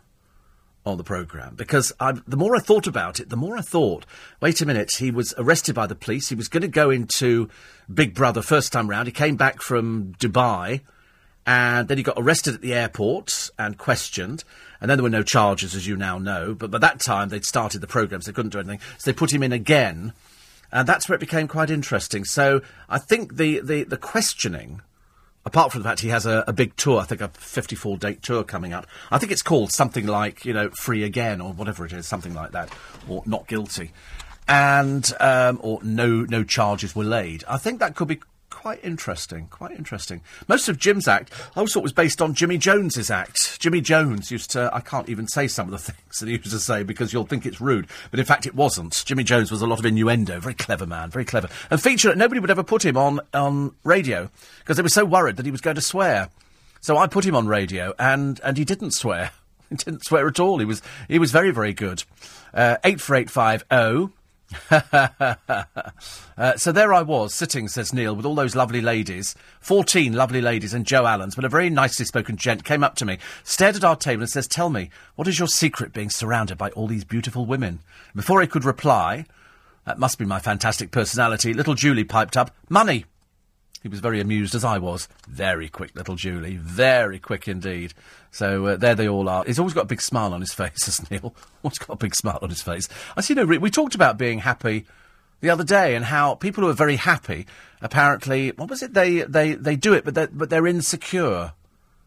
on 0.86 0.98
the 0.98 1.04
programme 1.04 1.56
because 1.56 1.94
I, 2.00 2.14
the 2.28 2.38
more 2.38 2.56
I 2.56 2.60
thought 2.60 2.88
about 2.88 3.20
it, 3.20 3.30
the 3.30 3.38
more 3.38 3.58
I 3.58 3.62
thought, 3.62 4.06
wait 4.42 4.62
a 4.62 4.66
minute, 4.66 4.96
he 4.98 5.12
was 5.12 5.34
arrested 5.38 5.76
by 5.76 5.88
the 5.88 5.96
police. 5.96 6.30
He 6.30 6.36
was 6.36 6.48
going 6.48 6.62
to 6.62 6.68
go 6.68 6.90
into 6.90 7.50
Big 7.94 8.14
Brother 8.14 8.42
first 8.42 8.74
time 8.74 8.90
round. 8.90 9.08
He 9.08 9.12
came 9.12 9.36
back 9.36 9.62
from 9.62 10.14
Dubai 10.16 10.82
and 11.46 11.88
then 11.88 11.98
he 11.98 12.04
got 12.04 12.18
arrested 12.18 12.56
at 12.56 12.62
the 12.62 12.74
airport 12.74 13.50
and 13.58 13.78
questioned. 13.78 14.44
And 14.80 14.90
then 14.90 14.98
there 14.98 15.04
were 15.04 15.10
no 15.10 15.24
charges, 15.24 15.76
as 15.76 15.88
you 15.88 15.96
now 15.96 16.18
know. 16.18 16.54
But 16.54 16.72
by 16.72 16.78
that 16.80 17.00
time, 17.00 17.30
they'd 17.30 17.46
started 17.46 17.82
the 17.82 17.88
programme, 17.88 18.22
so 18.22 18.32
they 18.32 18.36
couldn't 18.36 18.52
do 18.52 18.60
anything. 18.60 18.80
So 18.98 19.12
they 19.12 19.16
put 19.16 19.34
him 19.34 19.44
in 19.44 19.52
again. 19.52 20.14
And 20.72 20.88
that's 20.88 21.10
where 21.10 21.16
it 21.16 21.20
became 21.20 21.48
quite 21.48 21.70
interesting. 21.70 22.26
So 22.26 22.62
I 22.90 22.98
think 22.98 23.38
the, 23.38 23.60
the, 23.60 23.84
the 23.84 23.98
questioning 23.98 24.82
apart 25.46 25.72
from 25.72 25.82
the 25.82 25.90
fact 25.90 26.02
he 26.02 26.10
has 26.10 26.26
a, 26.26 26.44
a, 26.48 26.54
big 26.54 26.76
tour, 26.76 27.00
I 27.00 27.06
think 27.06 27.22
a 27.22 27.30
54 27.30 27.98
date 27.98 28.22
tour 28.22 28.44
coming 28.44 28.74
up. 28.74 28.88
I 29.10 29.18
think 29.18 29.32
it's 29.32 29.42
called 29.42 29.72
something 29.72 30.06
like, 30.06 30.46
you 30.46 30.54
know, 30.54 30.70
Free 30.72 31.04
Again 31.04 31.42
or 31.42 31.54
whatever 31.54 31.86
it 31.86 31.94
is, 31.94 32.08
something 32.08 32.34
like 32.34 32.52
that, 32.52 32.70
or 33.08 33.24
Not 33.26 33.48
Guilty. 33.48 33.92
And, 34.48 35.12
um, 35.20 35.60
or 35.62 35.80
no, 35.84 36.24
no 36.24 36.44
charges 36.44 36.96
were 36.96 37.04
laid. 37.04 37.44
I 37.48 37.58
think 37.58 37.80
that 37.80 37.96
could 37.96 38.08
be 38.08 38.20
quite 38.62 38.86
interesting, 38.86 39.48
quite 39.48 39.72
interesting. 39.72 40.22
Most 40.48 40.70
of 40.70 40.78
Jim's 40.78 41.08
act, 41.08 41.34
I 41.56 41.60
always 41.60 41.74
thought 41.74 41.82
was 41.82 41.94
based 41.94 42.22
on 42.22 42.36
Jimmy 42.36 42.60
Jones's 42.60 43.10
act. 43.10 43.60
Jimmy 43.60 43.82
Jones 43.82 44.30
used 44.30 44.52
to, 44.52 44.70
I 44.72 44.82
can't 44.82 45.10
even 45.10 45.28
say 45.28 45.48
some 45.48 45.66
of 45.66 45.72
the 45.72 45.80
things 45.92 46.20
that 46.20 46.28
he 46.28 46.34
used 46.34 46.52
to 46.52 46.60
say 46.60 46.84
because 46.84 47.12
you'll 47.12 47.26
think 47.26 47.48
it's 47.48 47.60
rude, 47.60 47.88
but 48.12 48.20
in 48.20 48.26
fact 48.26 48.46
it 48.46 48.54
wasn't. 48.54 49.02
Jimmy 49.04 49.24
Jones 49.24 49.50
was 49.50 49.64
a 49.64 49.66
lot 49.66 49.80
of 49.80 49.86
innuendo, 49.88 50.40
very 50.40 50.54
clever 50.54 50.86
man, 50.86 51.10
very 51.10 51.26
clever. 51.26 51.50
And 51.72 51.82
featured, 51.82 52.16
nobody 52.20 52.40
would 52.40 52.52
ever 52.52 52.62
put 52.62 52.86
him 52.86 52.98
on, 52.98 53.20
on 53.34 53.74
radio 53.84 54.30
because 54.60 54.78
they 54.78 54.84
were 54.84 54.90
so 54.90 55.06
worried 55.06 55.38
that 55.38 55.46
he 55.48 55.52
was 55.52 55.62
going 55.62 55.78
to 55.78 55.82
swear. 55.82 56.30
So 56.82 56.98
I 56.98 57.08
put 57.08 57.26
him 57.26 57.36
on 57.36 57.48
radio 57.48 57.96
and, 57.98 58.40
and 58.44 58.58
he 58.60 58.66
didn't 58.66 58.92
swear. 58.92 59.32
He 59.70 59.78
didn't 59.78 60.04
swear 60.04 60.28
at 60.28 60.38
all. 60.38 60.60
He 60.60 60.66
was, 60.66 60.82
he 61.08 61.18
was 61.18 61.32
very, 61.32 61.52
very 61.52 61.72
good. 61.72 62.04
Uh, 62.54 62.76
84850 62.84 64.14
uh, 64.72 66.56
so 66.58 66.72
there 66.72 66.94
I 66.94 67.02
was, 67.02 67.34
sitting, 67.34 67.68
says 67.68 67.94
Neil, 67.94 68.16
with 68.16 68.26
all 68.26 68.36
those 68.36 68.56
lovely 68.56 68.82
ladies, 68.82 69.36
14 69.62 70.14
lovely 70.14 70.42
ladies 70.42 70.74
and 70.74 70.86
Joe 70.86 71.06
Allen's, 71.06 71.36
but 71.36 71.46
a 71.46 71.50
very 71.50 71.70
nicely 71.70 72.06
spoken 72.06 72.38
gent 72.38 72.64
came 72.64 72.84
up 72.84 72.96
to 72.96 73.06
me, 73.06 73.18
stared 73.44 73.76
at 73.76 73.84
our 73.84 73.96
table 73.96 74.24
and 74.24 74.30
says, 74.30 74.48
Tell 74.48 74.70
me, 74.70 74.90
what 75.16 75.28
is 75.28 75.40
your 75.40 75.48
secret 75.48 75.94
being 75.94 76.10
surrounded 76.10 76.58
by 76.58 76.70
all 76.72 76.88
these 76.88 77.04
beautiful 77.04 77.46
women? 77.46 77.80
Before 78.16 78.42
I 78.42 78.46
could 78.46 78.66
reply, 78.66 79.26
that 79.86 80.00
must 80.00 80.20
be 80.20 80.26
my 80.26 80.40
fantastic 80.40 80.92
personality, 80.92 81.54
little 81.54 81.76
Julie 81.76 82.04
piped 82.04 82.38
up, 82.38 82.52
Money! 82.70 83.06
He 83.82 83.90
was 83.90 84.00
very 84.00 84.20
amused, 84.20 84.54
as 84.54 84.64
I 84.64 84.78
was. 84.78 85.08
Very 85.28 85.68
quick, 85.68 85.96
little 85.96 86.16
Julie. 86.16 86.58
Very 86.58 87.18
quick 87.18 87.48
indeed. 87.48 87.94
So 88.30 88.68
uh, 88.68 88.76
there 88.76 88.94
they 88.94 89.08
all 89.08 89.28
are. 89.28 89.44
He's 89.44 89.58
always 89.58 89.74
got 89.74 89.82
a 89.82 89.88
big 89.88 90.02
smile 90.02 90.34
on 90.34 90.42
his 90.42 90.54
face, 90.62 90.86
has 90.86 91.10
Neil? 91.10 91.34
Always 91.64 91.80
got 91.80 91.94
a 91.94 91.98
big 91.98 92.16
smile 92.16 92.40
on 92.42 92.50
his 92.50 92.62
face. 92.62 92.88
I 93.18 93.22
see. 93.22 93.34
No, 93.34 93.46
we 93.46 93.72
talked 93.72 93.96
about 93.96 94.18
being 94.18 94.40
happy 94.40 94.86
the 95.42 95.50
other 95.50 95.64
day 95.64 95.96
and 95.96 96.06
how 96.06 96.36
people 96.36 96.64
who 96.64 96.70
are 96.70 96.74
very 96.74 96.96
happy, 96.96 97.48
apparently, 97.82 98.52
what 98.52 98.70
was 98.70 98.84
it? 98.84 98.94
They 98.94 99.22
they 99.22 99.56
they 99.56 99.76
do 99.76 99.94
it, 99.94 100.06
but 100.06 100.14
they're, 100.14 100.28
but 100.28 100.50
they're 100.50 100.68
insecure. 100.68 101.54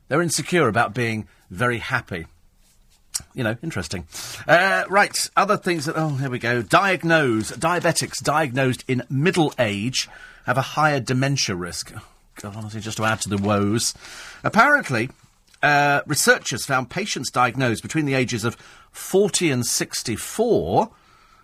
They're 0.08 0.22
insecure 0.22 0.68
about 0.68 0.94
being 0.94 1.26
very 1.50 1.78
happy. 1.78 2.26
You 3.34 3.44
know, 3.44 3.56
interesting. 3.62 4.06
Uh, 4.46 4.84
right, 4.88 5.30
other 5.36 5.56
things 5.56 5.86
that. 5.86 5.96
Oh, 5.96 6.10
here 6.10 6.30
we 6.30 6.38
go. 6.38 6.62
Diagnose 6.62 7.52
diabetics 7.52 8.22
diagnosed 8.22 8.84
in 8.88 9.02
middle 9.08 9.52
age 9.58 10.08
have 10.46 10.58
a 10.58 10.62
higher 10.62 11.00
dementia 11.00 11.54
risk. 11.54 11.92
God, 12.40 12.56
honestly, 12.56 12.80
just 12.80 12.96
to 12.96 13.04
add 13.04 13.20
to 13.22 13.28
the 13.28 13.38
woes. 13.38 13.94
Apparently, 14.42 15.10
uh, 15.62 16.02
researchers 16.06 16.66
found 16.66 16.90
patients 16.90 17.30
diagnosed 17.30 17.82
between 17.82 18.04
the 18.04 18.14
ages 18.14 18.44
of 18.44 18.56
40 18.90 19.50
and 19.50 19.64
64 19.64 20.90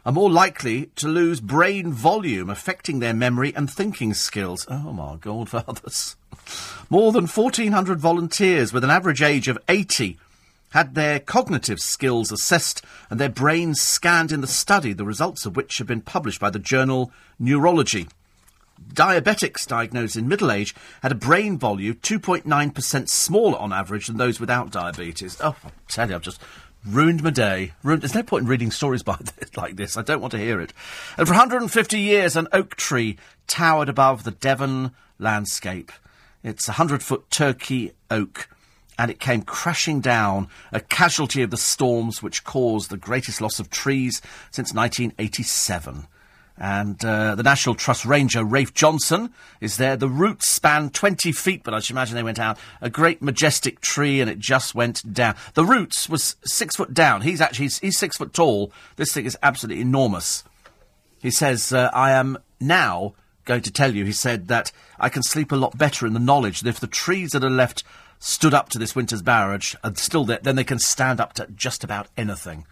are 0.04 0.12
more 0.12 0.30
likely 0.30 0.86
to 0.96 1.08
lose 1.08 1.40
brain 1.40 1.92
volume, 1.92 2.50
affecting 2.50 2.98
their 2.98 3.14
memory 3.14 3.54
and 3.54 3.70
thinking 3.70 4.14
skills. 4.14 4.66
Oh 4.68 4.92
my 4.92 5.16
God, 5.16 5.48
fathers. 5.50 6.16
More 6.88 7.12
than 7.12 7.26
1,400 7.26 8.00
volunteers 8.00 8.72
with 8.72 8.82
an 8.82 8.90
average 8.90 9.22
age 9.22 9.48
of 9.48 9.58
80 9.68 10.18
had 10.70 10.94
their 10.94 11.20
cognitive 11.20 11.80
skills 11.80 12.32
assessed 12.32 12.82
and 13.08 13.20
their 13.20 13.28
brains 13.28 13.80
scanned 13.80 14.32
in 14.32 14.40
the 14.40 14.46
study, 14.46 14.92
the 14.92 15.04
results 15.04 15.46
of 15.46 15.56
which 15.56 15.78
have 15.78 15.86
been 15.86 16.00
published 16.00 16.40
by 16.40 16.50
the 16.50 16.58
journal 16.58 17.12
Neurology. 17.38 18.08
Diabetics 18.92 19.66
diagnosed 19.66 20.16
in 20.16 20.26
middle 20.26 20.50
age 20.50 20.74
had 21.02 21.12
a 21.12 21.16
brain 21.16 21.58
volume 21.58 21.94
2.9% 21.96 23.08
smaller 23.08 23.58
on 23.58 23.72
average 23.72 24.06
than 24.06 24.16
those 24.16 24.40
without 24.40 24.70
diabetes. 24.70 25.36
Oh, 25.40 25.56
I 25.64 25.70
tell 25.88 26.08
you, 26.08 26.14
I've 26.14 26.22
just 26.22 26.40
ruined 26.86 27.22
my 27.22 27.30
day. 27.30 27.72
Ruined, 27.82 28.02
there's 28.02 28.14
no 28.14 28.22
point 28.22 28.44
in 28.44 28.48
reading 28.48 28.70
stories 28.70 29.02
this, 29.38 29.56
like 29.56 29.76
this. 29.76 29.96
I 29.96 30.02
don't 30.02 30.20
want 30.20 30.32
to 30.32 30.38
hear 30.38 30.60
it. 30.60 30.72
And 31.16 31.26
for 31.26 31.34
150 31.34 31.98
years, 31.98 32.36
an 32.36 32.48
oak 32.52 32.76
tree 32.76 33.18
towered 33.46 33.88
above 33.88 34.24
the 34.24 34.30
Devon 34.30 34.92
landscape. 35.18 35.92
It's 36.42 36.68
a 36.68 36.72
100 36.72 37.02
foot 37.02 37.30
Turkey 37.30 37.92
oak 38.10 38.48
and 39.00 39.10
it 39.10 39.18
came 39.18 39.40
crashing 39.40 40.02
down, 40.02 40.46
a 40.72 40.80
casualty 40.80 41.40
of 41.40 41.48
the 41.50 41.56
storms 41.56 42.22
which 42.22 42.44
caused 42.44 42.90
the 42.90 42.98
greatest 42.98 43.40
loss 43.40 43.58
of 43.58 43.70
trees 43.70 44.20
since 44.50 44.74
1987. 44.74 46.06
And 46.58 47.02
uh, 47.02 47.34
the 47.34 47.42
National 47.42 47.74
Trust 47.74 48.04
Ranger, 48.04 48.44
Rafe 48.44 48.74
Johnson, 48.74 49.32
is 49.58 49.78
there. 49.78 49.96
The 49.96 50.10
roots 50.10 50.50
span 50.50 50.90
20 50.90 51.32
feet, 51.32 51.62
but 51.64 51.72
I 51.72 51.80
should 51.80 51.94
imagine 51.94 52.14
they 52.14 52.22
went 52.22 52.38
out. 52.38 52.58
A 52.82 52.90
great 52.90 53.22
majestic 53.22 53.80
tree, 53.80 54.20
and 54.20 54.28
it 54.28 54.38
just 54.38 54.74
went 54.74 55.14
down. 55.14 55.34
The 55.54 55.64
roots 55.64 56.06
was 56.10 56.36
six 56.44 56.76
foot 56.76 56.92
down. 56.92 57.22
He's 57.22 57.40
actually, 57.40 57.64
he's, 57.64 57.78
he's 57.78 57.98
six 57.98 58.18
foot 58.18 58.34
tall. 58.34 58.70
This 58.96 59.14
thing 59.14 59.24
is 59.24 59.38
absolutely 59.42 59.80
enormous. 59.80 60.44
He 61.22 61.30
says, 61.30 61.72
uh, 61.72 61.88
I 61.94 62.10
am 62.10 62.36
now 62.60 63.14
going 63.46 63.62
to 63.62 63.72
tell 63.72 63.94
you, 63.94 64.04
he 64.04 64.12
said, 64.12 64.48
that 64.48 64.72
I 64.98 65.08
can 65.08 65.22
sleep 65.22 65.52
a 65.52 65.56
lot 65.56 65.78
better 65.78 66.06
in 66.06 66.12
the 66.12 66.20
knowledge 66.20 66.60
that 66.60 66.68
if 66.68 66.80
the 66.80 66.86
trees 66.86 67.30
that 67.30 67.42
are 67.42 67.48
left 67.48 67.82
stood 68.20 68.54
up 68.54 68.68
to 68.68 68.78
this 68.78 68.94
winter's 68.94 69.22
barrage 69.22 69.74
and 69.82 69.98
still 69.98 70.24
there, 70.24 70.38
then 70.40 70.54
they 70.54 70.64
can 70.64 70.78
stand 70.78 71.20
up 71.20 71.32
to 71.32 71.48
just 71.56 71.82
about 71.82 72.06
anything. 72.16 72.66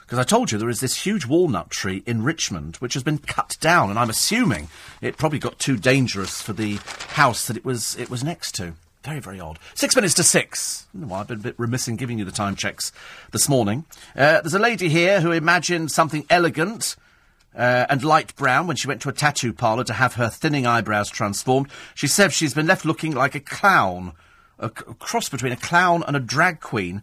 Because 0.00 0.20
I 0.20 0.24
told 0.24 0.52
you 0.52 0.58
there 0.58 0.70
is 0.70 0.80
this 0.80 1.04
huge 1.04 1.26
walnut 1.26 1.68
tree 1.68 2.04
in 2.06 2.22
Richmond 2.22 2.76
which 2.76 2.94
has 2.94 3.02
been 3.02 3.18
cut 3.18 3.56
down, 3.60 3.90
and 3.90 3.98
I'm 3.98 4.08
assuming 4.08 4.68
it 5.02 5.18
probably 5.18 5.40
got 5.40 5.58
too 5.58 5.76
dangerous 5.76 6.40
for 6.40 6.52
the 6.52 6.78
house 7.08 7.46
that 7.48 7.56
it 7.56 7.64
was 7.64 7.96
it 7.96 8.08
was 8.08 8.22
next 8.22 8.54
to. 8.54 8.74
Very, 9.02 9.20
very 9.20 9.40
odd. 9.40 9.58
Six 9.74 9.94
minutes 9.94 10.14
to 10.14 10.24
six. 10.24 10.86
Well, 10.94 11.14
I've 11.14 11.28
been 11.28 11.38
a 11.38 11.42
bit 11.42 11.58
remiss 11.58 11.86
in 11.86 11.96
giving 11.96 12.18
you 12.18 12.24
the 12.24 12.32
time 12.32 12.56
checks 12.56 12.92
this 13.32 13.48
morning. 13.48 13.84
Uh, 14.16 14.40
there's 14.40 14.54
a 14.54 14.58
lady 14.58 14.88
here 14.88 15.20
who 15.20 15.32
imagined 15.32 15.92
something 15.92 16.24
elegant 16.30 16.96
uh, 17.56 17.86
and 17.88 18.04
light 18.04 18.34
brown 18.36 18.66
when 18.66 18.76
she 18.76 18.88
went 18.88 19.00
to 19.02 19.08
a 19.08 19.12
tattoo 19.12 19.52
parlour 19.52 19.84
to 19.84 19.92
have 19.92 20.14
her 20.14 20.28
thinning 20.28 20.66
eyebrows 20.66 21.08
transformed. 21.08 21.68
She 21.94 22.06
said 22.06 22.32
she's 22.32 22.54
been 22.54 22.66
left 22.66 22.84
looking 22.84 23.12
like 23.12 23.34
a 23.34 23.40
clown 23.40 24.12
a, 24.58 24.70
cross 24.70 25.28
between 25.28 25.52
a 25.52 25.56
clown 25.56 26.02
and 26.06 26.16
a 26.16 26.20
drag 26.20 26.60
queen 26.60 27.02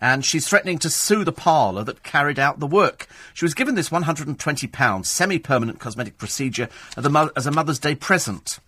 and 0.00 0.24
she's 0.24 0.48
threatening 0.48 0.78
to 0.78 0.90
sue 0.90 1.24
the 1.24 1.32
parlour 1.32 1.84
that 1.84 2.02
carried 2.02 2.38
out 2.38 2.58
the 2.58 2.66
work. 2.66 3.06
She 3.34 3.44
was 3.44 3.54
given 3.54 3.74
this 3.74 3.90
£120 3.90 5.06
semi-permanent 5.06 5.78
cosmetic 5.78 6.16
procedure 6.16 6.68
as 6.96 7.04
a 7.46 7.50
Mother's 7.50 7.78
Day 7.78 7.94
present. 7.94 8.60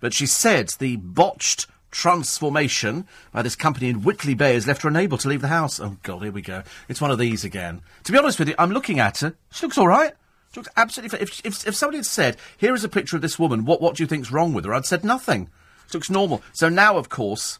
But 0.00 0.12
she 0.12 0.26
said 0.26 0.70
the 0.80 0.96
botched 0.96 1.68
transformation 1.92 3.06
by 3.32 3.42
this 3.42 3.54
company 3.54 3.88
in 3.88 4.02
Whitley 4.02 4.34
Bay 4.34 4.54
has 4.54 4.66
left 4.66 4.82
her 4.82 4.88
unable 4.88 5.18
to 5.18 5.28
leave 5.28 5.42
the 5.42 5.48
house. 5.48 5.78
Oh, 5.78 5.98
God, 6.02 6.22
here 6.22 6.32
we 6.32 6.42
go. 6.42 6.64
It's 6.88 7.00
one 7.00 7.12
of 7.12 7.18
these 7.18 7.44
again. 7.44 7.82
To 8.04 8.12
be 8.12 8.18
honest 8.18 8.38
with 8.38 8.48
you, 8.48 8.54
I'm 8.58 8.72
looking 8.72 8.98
at 8.98 9.18
her. 9.18 9.34
She 9.52 9.66
looks 9.66 9.78
all 9.78 9.86
right. 9.86 10.14
She 10.52 10.60
looks 10.60 10.72
absolutely... 10.76 11.20
If, 11.20 11.40
if, 11.44 11.66
if 11.68 11.76
somebody 11.76 11.98
had 11.98 12.06
said, 12.06 12.36
here 12.56 12.74
is 12.74 12.82
a 12.82 12.88
picture 12.88 13.16
of 13.16 13.22
this 13.22 13.38
woman, 13.38 13.64
what, 13.64 13.80
what 13.80 13.94
do 13.94 14.02
you 14.02 14.06
think's 14.08 14.32
wrong 14.32 14.52
with 14.52 14.64
her? 14.64 14.74
I'd 14.74 14.86
said 14.86 15.04
nothing. 15.04 15.48
She 15.88 15.98
looks 15.98 16.10
normal. 16.10 16.42
So 16.52 16.68
now, 16.68 16.96
of 16.96 17.08
course, 17.08 17.58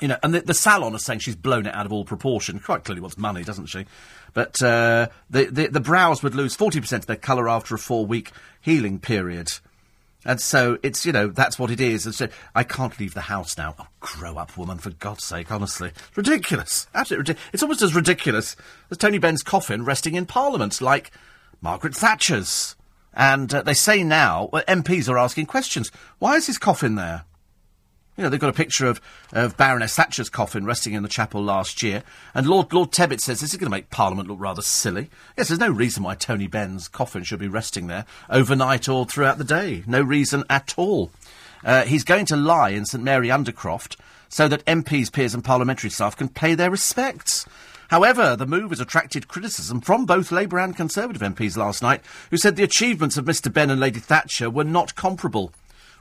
you 0.00 0.08
know, 0.08 0.16
and 0.22 0.34
the, 0.34 0.40
the, 0.40 0.54
salon 0.54 0.94
is 0.94 1.04
saying 1.04 1.20
she's 1.20 1.36
blown 1.36 1.66
it 1.66 1.74
out 1.74 1.86
of 1.86 1.92
all 1.92 2.04
proportion. 2.04 2.58
Quite 2.60 2.84
clearly 2.84 3.00
wants 3.00 3.18
money, 3.18 3.44
doesn't 3.44 3.66
she? 3.66 3.86
But 4.34 4.62
uh, 4.62 5.08
the, 5.30 5.46
the, 5.46 5.66
the 5.68 5.80
brows 5.80 6.22
would 6.22 6.34
lose 6.34 6.56
40% 6.56 6.92
of 6.92 7.06
their 7.06 7.16
colour 7.16 7.48
after 7.48 7.74
a 7.74 7.78
four 7.78 8.06
week 8.06 8.32
healing 8.60 8.98
period. 8.98 9.48
And 10.24 10.40
so 10.40 10.78
it's, 10.82 11.06
you 11.06 11.12
know, 11.12 11.28
that's 11.28 11.58
what 11.58 11.70
it 11.70 11.80
is. 11.80 12.04
And 12.04 12.14
so 12.14 12.28
I 12.54 12.64
can't 12.64 12.98
leave 12.98 13.14
the 13.14 13.22
house 13.22 13.56
now. 13.56 13.74
Oh, 13.78 13.86
grow 14.00 14.36
up, 14.36 14.56
woman, 14.56 14.78
for 14.78 14.90
God's 14.90 15.24
sake, 15.24 15.50
honestly. 15.50 15.92
Ridiculous. 16.16 16.86
Absolutely 16.94 17.22
ridiculous. 17.22 17.50
It's 17.52 17.62
almost 17.62 17.82
as 17.82 17.94
ridiculous 17.94 18.56
as 18.90 18.98
Tony 18.98 19.18
Benn's 19.18 19.42
coffin 19.42 19.84
resting 19.84 20.14
in 20.14 20.26
Parliament, 20.26 20.80
like 20.80 21.12
Margaret 21.60 21.94
Thatcher's. 21.94 22.76
And 23.14 23.52
uh, 23.54 23.62
they 23.62 23.74
say 23.74 24.02
now, 24.04 24.50
well, 24.52 24.64
MPs 24.68 25.08
are 25.08 25.18
asking 25.18 25.46
questions. 25.46 25.90
Why 26.18 26.36
is 26.36 26.46
his 26.46 26.58
coffin 26.58 26.96
there? 26.96 27.24
You 28.18 28.24
know, 28.24 28.30
they've 28.30 28.40
got 28.40 28.50
a 28.50 28.52
picture 28.52 28.86
of, 28.86 29.00
of 29.32 29.56
Baroness 29.56 29.94
Thatcher's 29.94 30.28
coffin 30.28 30.64
resting 30.64 30.92
in 30.92 31.04
the 31.04 31.08
chapel 31.08 31.40
last 31.40 31.84
year, 31.84 32.02
and 32.34 32.48
Lord 32.48 32.72
Lord 32.72 32.90
Tebbit 32.90 33.20
says 33.20 33.38
this 33.38 33.52
is 33.52 33.58
going 33.60 33.70
to 33.70 33.76
make 33.76 33.90
Parliament 33.90 34.28
look 34.28 34.40
rather 34.40 34.60
silly. 34.60 35.08
Yes, 35.36 35.46
there's 35.46 35.60
no 35.60 35.70
reason 35.70 36.02
why 36.02 36.16
Tony 36.16 36.48
Benn's 36.48 36.88
coffin 36.88 37.22
should 37.22 37.38
be 37.38 37.46
resting 37.46 37.86
there 37.86 38.06
overnight 38.28 38.88
or 38.88 39.06
throughout 39.06 39.38
the 39.38 39.44
day. 39.44 39.84
No 39.86 40.02
reason 40.02 40.42
at 40.50 40.74
all. 40.76 41.12
Uh, 41.64 41.84
he's 41.84 42.02
going 42.02 42.26
to 42.26 42.36
lie 42.36 42.70
in 42.70 42.86
St 42.86 43.04
Mary 43.04 43.28
Undercroft 43.28 43.94
so 44.28 44.48
that 44.48 44.64
MPs, 44.64 45.12
peers, 45.12 45.32
and 45.32 45.44
parliamentary 45.44 45.90
staff 45.90 46.16
can 46.16 46.28
pay 46.28 46.56
their 46.56 46.72
respects. 46.72 47.46
However, 47.86 48.34
the 48.34 48.46
move 48.46 48.70
has 48.70 48.80
attracted 48.80 49.28
criticism 49.28 49.80
from 49.80 50.06
both 50.06 50.32
Labour 50.32 50.58
and 50.58 50.76
Conservative 50.76 51.22
MPs 51.22 51.56
last 51.56 51.82
night, 51.82 52.02
who 52.30 52.36
said 52.36 52.56
the 52.56 52.64
achievements 52.64 53.16
of 53.16 53.26
Mr 53.26 53.52
Benn 53.52 53.70
and 53.70 53.80
Lady 53.80 54.00
Thatcher 54.00 54.50
were 54.50 54.64
not 54.64 54.96
comparable. 54.96 55.52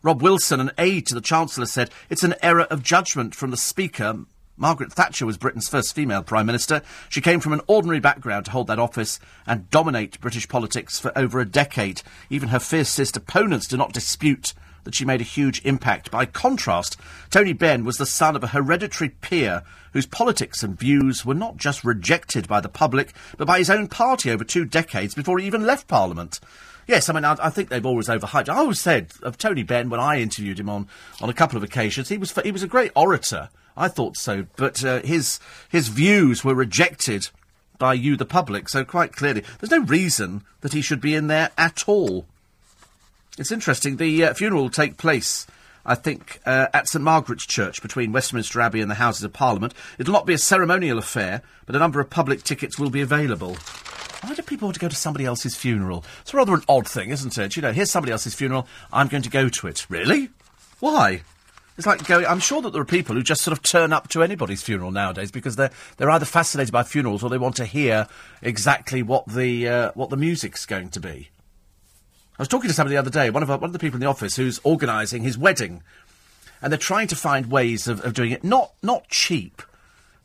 Rob 0.07 0.21
Wilson, 0.21 0.61
an 0.61 0.71
aide 0.77 1.05
to 1.07 1.15
the 1.15 1.19
Chancellor, 1.19 1.65
said 1.65 1.91
it's 2.09 2.23
an 2.23 2.35
error 2.41 2.61
of 2.61 2.81
judgment 2.81 3.35
from 3.35 3.51
the 3.51 3.57
Speaker. 3.57 4.19
Margaret 4.55 4.93
Thatcher 4.93 5.25
was 5.25 5.37
Britain's 5.37 5.67
first 5.67 5.93
female 5.93 6.23
Prime 6.23 6.45
Minister. 6.45 6.81
She 7.09 7.19
came 7.19 7.41
from 7.41 7.51
an 7.51 7.59
ordinary 7.67 7.99
background 7.99 8.45
to 8.45 8.51
hold 8.51 8.67
that 8.67 8.79
office 8.79 9.19
and 9.45 9.69
dominate 9.69 10.21
British 10.21 10.47
politics 10.47 10.97
for 10.97 11.11
over 11.17 11.41
a 11.41 11.45
decade. 11.45 12.03
Even 12.29 12.47
her 12.47 12.59
fiercest 12.59 13.17
opponents 13.17 13.67
do 13.67 13.75
not 13.75 13.91
dispute 13.91 14.53
that 14.85 14.95
she 14.95 15.03
made 15.03 15.19
a 15.19 15.25
huge 15.25 15.61
impact. 15.65 16.09
By 16.09 16.25
contrast, 16.25 16.95
Tony 17.29 17.51
Benn 17.51 17.83
was 17.83 17.97
the 17.97 18.05
son 18.05 18.37
of 18.37 18.43
a 18.45 18.47
hereditary 18.47 19.09
peer 19.09 19.63
whose 19.91 20.05
politics 20.05 20.63
and 20.63 20.79
views 20.79 21.25
were 21.25 21.33
not 21.33 21.57
just 21.57 21.83
rejected 21.83 22.47
by 22.47 22.61
the 22.61 22.69
public, 22.69 23.11
but 23.35 23.45
by 23.45 23.57
his 23.57 23.69
own 23.69 23.87
party 23.89 24.31
over 24.31 24.45
two 24.45 24.63
decades 24.63 25.13
before 25.13 25.37
he 25.37 25.45
even 25.45 25.65
left 25.65 25.89
Parliament. 25.89 26.39
Yes, 26.87 27.09
I 27.09 27.13
mean, 27.13 27.25
I, 27.25 27.35
I, 27.39 27.49
think 27.49 27.67
they've 27.67 27.85
always 27.85 28.07
overhyped. 28.07 28.47
I 28.47 28.55
always 28.55 28.79
said 28.79 29.11
of 29.21 29.37
Tony 29.37 29.63
Benn 29.63 29.89
when 29.89 29.99
I 29.99 30.21
interviewed 30.21 30.59
him 30.59 30.69
on, 30.69 30.87
on 31.21 31.29
a 31.29 31.33
couple 31.33 31.57
of 31.57 31.63
occasions, 31.63 32.07
he 32.07 32.17
was 32.17 32.33
he 32.43 32.51
was 32.51 32.63
a 32.63 32.67
great 32.67 32.91
orator. 32.95 33.49
I 33.75 33.89
thought 33.89 34.17
so, 34.17 34.47
but 34.55 34.83
uh, 34.83 35.01
his 35.01 35.39
his 35.69 35.89
views 35.89 36.43
were 36.43 36.55
rejected 36.55 37.29
by 37.77 37.93
you, 37.93 38.15
the 38.15 38.25
public. 38.25 38.69
So 38.69 38.85
quite 38.85 39.13
clearly, 39.13 39.43
there's 39.59 39.71
no 39.71 39.83
reason 39.83 40.43
that 40.61 40.73
he 40.73 40.81
should 40.81 41.01
be 41.01 41.13
in 41.13 41.27
there 41.27 41.51
at 41.57 41.83
all. 41.87 42.25
It's 43.37 43.51
interesting. 43.51 43.97
The 43.97 44.23
uh, 44.23 44.33
funeral 44.33 44.63
will 44.63 44.69
take 44.69 44.97
place. 44.97 45.45
I 45.89 45.95
think, 45.95 46.41
uh, 46.45 46.67
at 46.73 46.89
St 46.89 47.01
Margaret's 47.01 47.45
Church 47.45 47.81
between 47.81 48.11
Westminster 48.11 48.59
Abbey 48.59 48.81
and 48.81 48.91
the 48.91 48.95
Houses 48.95 49.23
of 49.23 49.31
Parliament. 49.31 49.73
It'll 49.97 50.11
not 50.11 50.25
be 50.25 50.33
a 50.33 50.37
ceremonial 50.37 50.97
affair, 50.97 51.41
but 51.65 51.77
a 51.77 51.79
number 51.79 52.01
of 52.01 52.09
public 52.09 52.43
tickets 52.43 52.77
will 52.77 52.89
be 52.89 52.99
available. 52.99 53.55
Why 54.21 54.33
do 54.33 54.41
people 54.41 54.67
want 54.67 54.75
to 54.75 54.81
go 54.81 54.89
to 54.89 54.95
somebody 54.95 55.25
else's 55.25 55.55
funeral? 55.55 56.03
It's 56.21 56.33
rather 56.33 56.53
an 56.53 56.63
odd 56.67 56.87
thing, 56.87 57.09
isn't 57.11 57.37
it? 57.37 57.55
You 57.55 57.61
know, 57.61 57.71
here's 57.71 57.91
somebody 57.91 58.11
else's 58.11 58.33
funeral, 58.33 58.67
I'm 58.91 59.07
going 59.07 59.23
to 59.23 59.29
go 59.29 59.49
to 59.49 59.67
it. 59.67 59.85
Really? 59.89 60.29
Why? 60.79 61.21
It's 61.77 61.85
like 61.85 62.07
going. 62.07 62.25
I'm 62.25 62.39
sure 62.39 62.61
that 62.63 62.73
there 62.73 62.81
are 62.81 62.85
people 62.85 63.15
who 63.15 63.21
just 63.21 63.43
sort 63.43 63.55
of 63.55 63.63
turn 63.63 63.93
up 63.93 64.09
to 64.09 64.23
anybody's 64.23 64.63
funeral 64.63 64.89
nowadays 64.89 65.29
because 65.29 65.55
they're 65.57 65.69
they're 65.97 66.09
either 66.09 66.25
fascinated 66.25 66.71
by 66.71 66.81
funerals 66.81 67.23
or 67.23 67.29
they 67.29 67.37
want 67.37 67.55
to 67.57 67.65
hear 67.65 68.07
exactly 68.41 69.03
what 69.03 69.27
the 69.27 69.67
uh, 69.67 69.91
what 69.93 70.09
the 70.09 70.17
music's 70.17 70.65
going 70.65 70.89
to 70.89 70.99
be. 70.99 71.29
I 72.39 72.41
was 72.41 72.47
talking 72.47 72.67
to 72.67 72.73
somebody 72.73 72.95
the 72.95 72.99
other 72.99 73.11
day, 73.11 73.29
one 73.29 73.43
of 73.43 73.51
our, 73.51 73.57
one 73.57 73.69
of 73.69 73.73
the 73.73 73.79
people 73.79 73.97
in 73.97 74.01
the 74.01 74.07
office 74.07 74.35
who's 74.35 74.59
organising 74.63 75.21
his 75.21 75.37
wedding, 75.37 75.83
and 76.63 76.73
they're 76.73 76.79
trying 76.79 77.07
to 77.07 77.15
find 77.15 77.51
ways 77.51 77.87
of, 77.87 78.03
of 78.03 78.15
doing 78.15 78.31
it 78.31 78.43
not 78.43 78.73
not 78.81 79.07
cheap, 79.07 79.61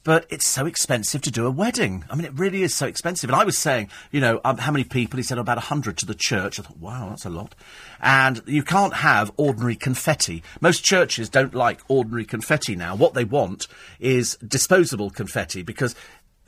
but 0.04 0.26
it's 0.30 0.46
so 0.46 0.66
expensive 0.66 1.22
to 1.22 1.30
do 1.30 1.46
a 1.46 1.50
wedding. 1.50 2.04
I 2.10 2.16
mean, 2.16 2.24
it 2.24 2.32
really 2.34 2.62
is 2.62 2.74
so 2.74 2.86
expensive. 2.86 3.30
And 3.30 3.38
I 3.38 3.44
was 3.44 3.56
saying, 3.56 3.90
you 4.10 4.20
know, 4.20 4.40
um, 4.44 4.58
how 4.58 4.72
many 4.72 4.84
people? 4.84 5.16
He 5.16 5.22
said 5.22 5.38
about 5.38 5.56
100 5.56 5.96
to 5.98 6.06
the 6.06 6.14
church. 6.14 6.58
I 6.58 6.62
thought, 6.62 6.78
wow, 6.78 7.08
that's 7.10 7.24
a 7.24 7.30
lot. 7.30 7.54
And 8.00 8.42
you 8.46 8.62
can't 8.62 8.94
have 8.94 9.32
ordinary 9.36 9.76
confetti. 9.76 10.42
Most 10.60 10.84
churches 10.84 11.28
don't 11.28 11.54
like 11.54 11.80
ordinary 11.88 12.24
confetti 12.24 12.74
now. 12.74 12.96
What 12.96 13.14
they 13.14 13.24
want 13.24 13.68
is 14.00 14.36
disposable 14.36 15.10
confetti 15.10 15.62
because 15.62 15.94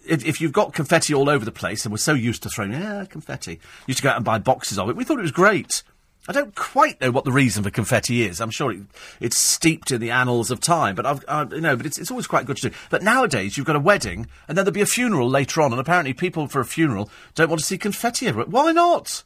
if, 0.06 0.24
if, 0.26 0.40
you've 0.40 0.52
got 0.52 0.74
confetti 0.74 1.14
all 1.14 1.31
over 1.31 1.44
the 1.44 1.52
place, 1.52 1.85
and 1.85 1.93
we're 1.93 1.98
so 1.98 2.12
used 2.12 2.43
to 2.43 2.51
throwing 2.51 2.72
yeah, 2.72 3.06
confetti, 3.09 3.60
used 3.86 3.98
to 3.98 4.02
go 4.02 4.10
out 4.10 4.16
and 4.16 4.24
buy 4.24 4.39
boxes 4.39 4.78
of 4.78 4.90
it. 4.90 4.97
We 4.97 5.05
thought 5.05 5.18
it 5.18 5.22
was 5.22 5.31
great. 5.31 5.82
I 6.27 6.33
don't 6.33 6.55
quite 6.55 7.01
know 7.01 7.11
what 7.11 7.25
the 7.25 7.33
reason 7.33 7.63
for 7.63 7.71
confetti 7.71 8.23
is. 8.23 8.41
I'm 8.41 8.51
sure 8.51 8.73
it, 8.73 8.81
it's 9.21 9.37
steeped 9.37 9.91
in 9.91 10.01
the 10.01 10.11
annals 10.11 10.51
of 10.51 10.59
time, 10.59 10.95
but 10.95 11.05
I've, 11.05 11.25
I, 11.29 11.43
you 11.43 11.61
know, 11.61 11.77
but 11.77 11.85
it's, 11.85 11.99
it's 11.99 12.11
always 12.11 12.27
quite 12.27 12.47
good 12.47 12.57
to 12.59 12.71
do. 12.71 12.77
But 12.89 13.03
nowadays, 13.03 13.57
you've 13.57 13.67
got 13.67 13.77
a 13.77 13.81
wedding, 13.81 14.29
and 14.49 14.57
then 14.57 14.65
there'll 14.65 14.73
be 14.73 14.81
a 14.81 14.87
funeral 14.87 15.29
later 15.29 15.61
on, 15.61 15.73
and 15.73 15.81
apparently 15.81 16.15
people 16.15 16.47
for 16.47 16.61
a 16.61 16.65
funeral 16.65 17.11
don't 17.35 17.51
want 17.51 17.61
to 17.61 17.67
see 17.67 17.77
confetti 17.77 18.27
everywhere. 18.27 18.49
Why 18.49 18.73
not? 18.73 19.23